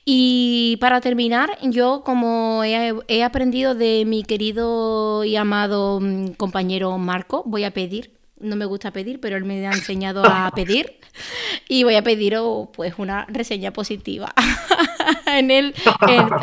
Y 0.04 0.78
para 0.82 1.00
terminar, 1.00 1.50
yo 1.62 2.04
como 2.04 2.66
he, 2.66 2.94
he 3.08 3.24
aprendido 3.24 3.74
de 3.74 4.04
mi 4.06 4.24
querido 4.24 5.24
y 5.24 5.38
amado 5.38 6.02
mm, 6.02 6.32
compañero 6.32 6.98
Marco, 6.98 7.44
voy 7.46 7.64
a 7.64 7.72
pedir 7.72 8.17
no 8.40 8.56
me 8.56 8.66
gusta 8.66 8.92
pedir, 8.92 9.20
pero 9.20 9.38
él 9.38 9.46
me 9.46 9.68
ha 9.68 9.72
enseñado 9.72 10.24
a 10.26 10.52
pedir 10.56 10.98
y 11.68 11.84
voy 11.84 11.96
a 11.96 12.04
pedir 12.04 12.38
pues 12.74 12.94
una 12.98 13.26
reseña 13.30 13.72
positiva 13.72 14.34
en, 15.26 15.52
el, 15.52 15.74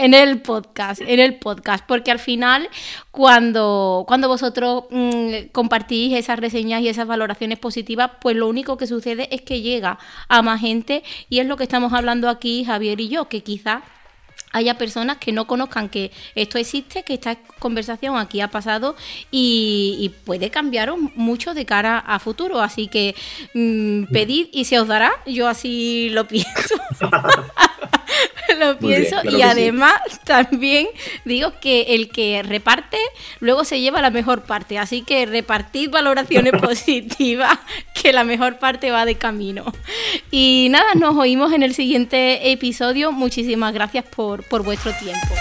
en, 0.00 0.14
el 0.14 0.40
podcast, 0.40 1.00
en 1.00 1.20
el 1.20 1.36
podcast, 1.36 1.84
porque 1.86 2.10
al 2.10 2.18
final 2.18 2.68
cuando, 3.10 4.04
cuando 4.06 4.28
vosotros 4.28 4.84
mm, 4.90 5.50
compartís 5.52 6.14
esas 6.14 6.38
reseñas 6.38 6.82
y 6.82 6.88
esas 6.88 7.06
valoraciones 7.06 7.58
positivas, 7.58 8.10
pues 8.20 8.36
lo 8.36 8.48
único 8.48 8.76
que 8.76 8.86
sucede 8.86 9.28
es 9.34 9.42
que 9.42 9.60
llega 9.60 9.98
a 10.28 10.42
más 10.42 10.60
gente 10.60 11.02
y 11.28 11.38
es 11.38 11.46
lo 11.46 11.56
que 11.56 11.64
estamos 11.64 11.92
hablando 11.92 12.28
aquí 12.28 12.64
Javier 12.64 13.00
y 13.00 13.08
yo, 13.08 13.28
que 13.28 13.42
quizá 13.42 13.82
haya 14.54 14.78
personas 14.78 15.18
que 15.18 15.32
no 15.32 15.46
conozcan 15.46 15.88
que 15.88 16.12
esto 16.36 16.58
existe, 16.58 17.02
que 17.02 17.14
esta 17.14 17.36
conversación 17.58 18.16
aquí 18.16 18.40
ha 18.40 18.48
pasado 18.48 18.94
y, 19.30 20.12
puede 20.24 20.48
cambiar 20.50 20.94
mucho 21.16 21.54
de 21.54 21.66
cara 21.66 21.98
a 21.98 22.18
futuro. 22.20 22.60
Así 22.60 22.86
que 22.86 23.16
mm, 23.52 24.12
pedid 24.12 24.46
y 24.52 24.64
se 24.64 24.78
os 24.78 24.86
dará. 24.86 25.10
Yo 25.26 25.48
así 25.48 26.08
lo 26.10 26.26
pienso. 26.28 26.76
lo 28.58 28.78
pienso 28.78 29.16
y 29.24 29.42
además 29.42 29.94
también 30.24 30.88
digo 31.24 31.52
que 31.60 31.94
el 31.94 32.08
que 32.08 32.42
reparte 32.42 32.98
luego 33.40 33.64
se 33.64 33.80
lleva 33.80 34.00
la 34.02 34.10
mejor 34.10 34.42
parte, 34.42 34.78
así 34.78 35.02
que 35.02 35.26
repartid 35.26 35.90
valoraciones 35.90 36.52
positivas 36.60 37.58
que 37.94 38.12
la 38.12 38.24
mejor 38.24 38.58
parte 38.58 38.90
va 38.90 39.04
de 39.04 39.16
camino. 39.16 39.72
Y 40.30 40.68
nada, 40.70 40.94
nos 40.94 41.16
oímos 41.16 41.52
en 41.52 41.62
el 41.62 41.74
siguiente 41.74 42.52
episodio. 42.52 43.12
Muchísimas 43.12 43.72
gracias 43.72 44.04
por, 44.04 44.46
por 44.48 44.62
vuestro 44.62 44.92
tiempo. 44.92 45.34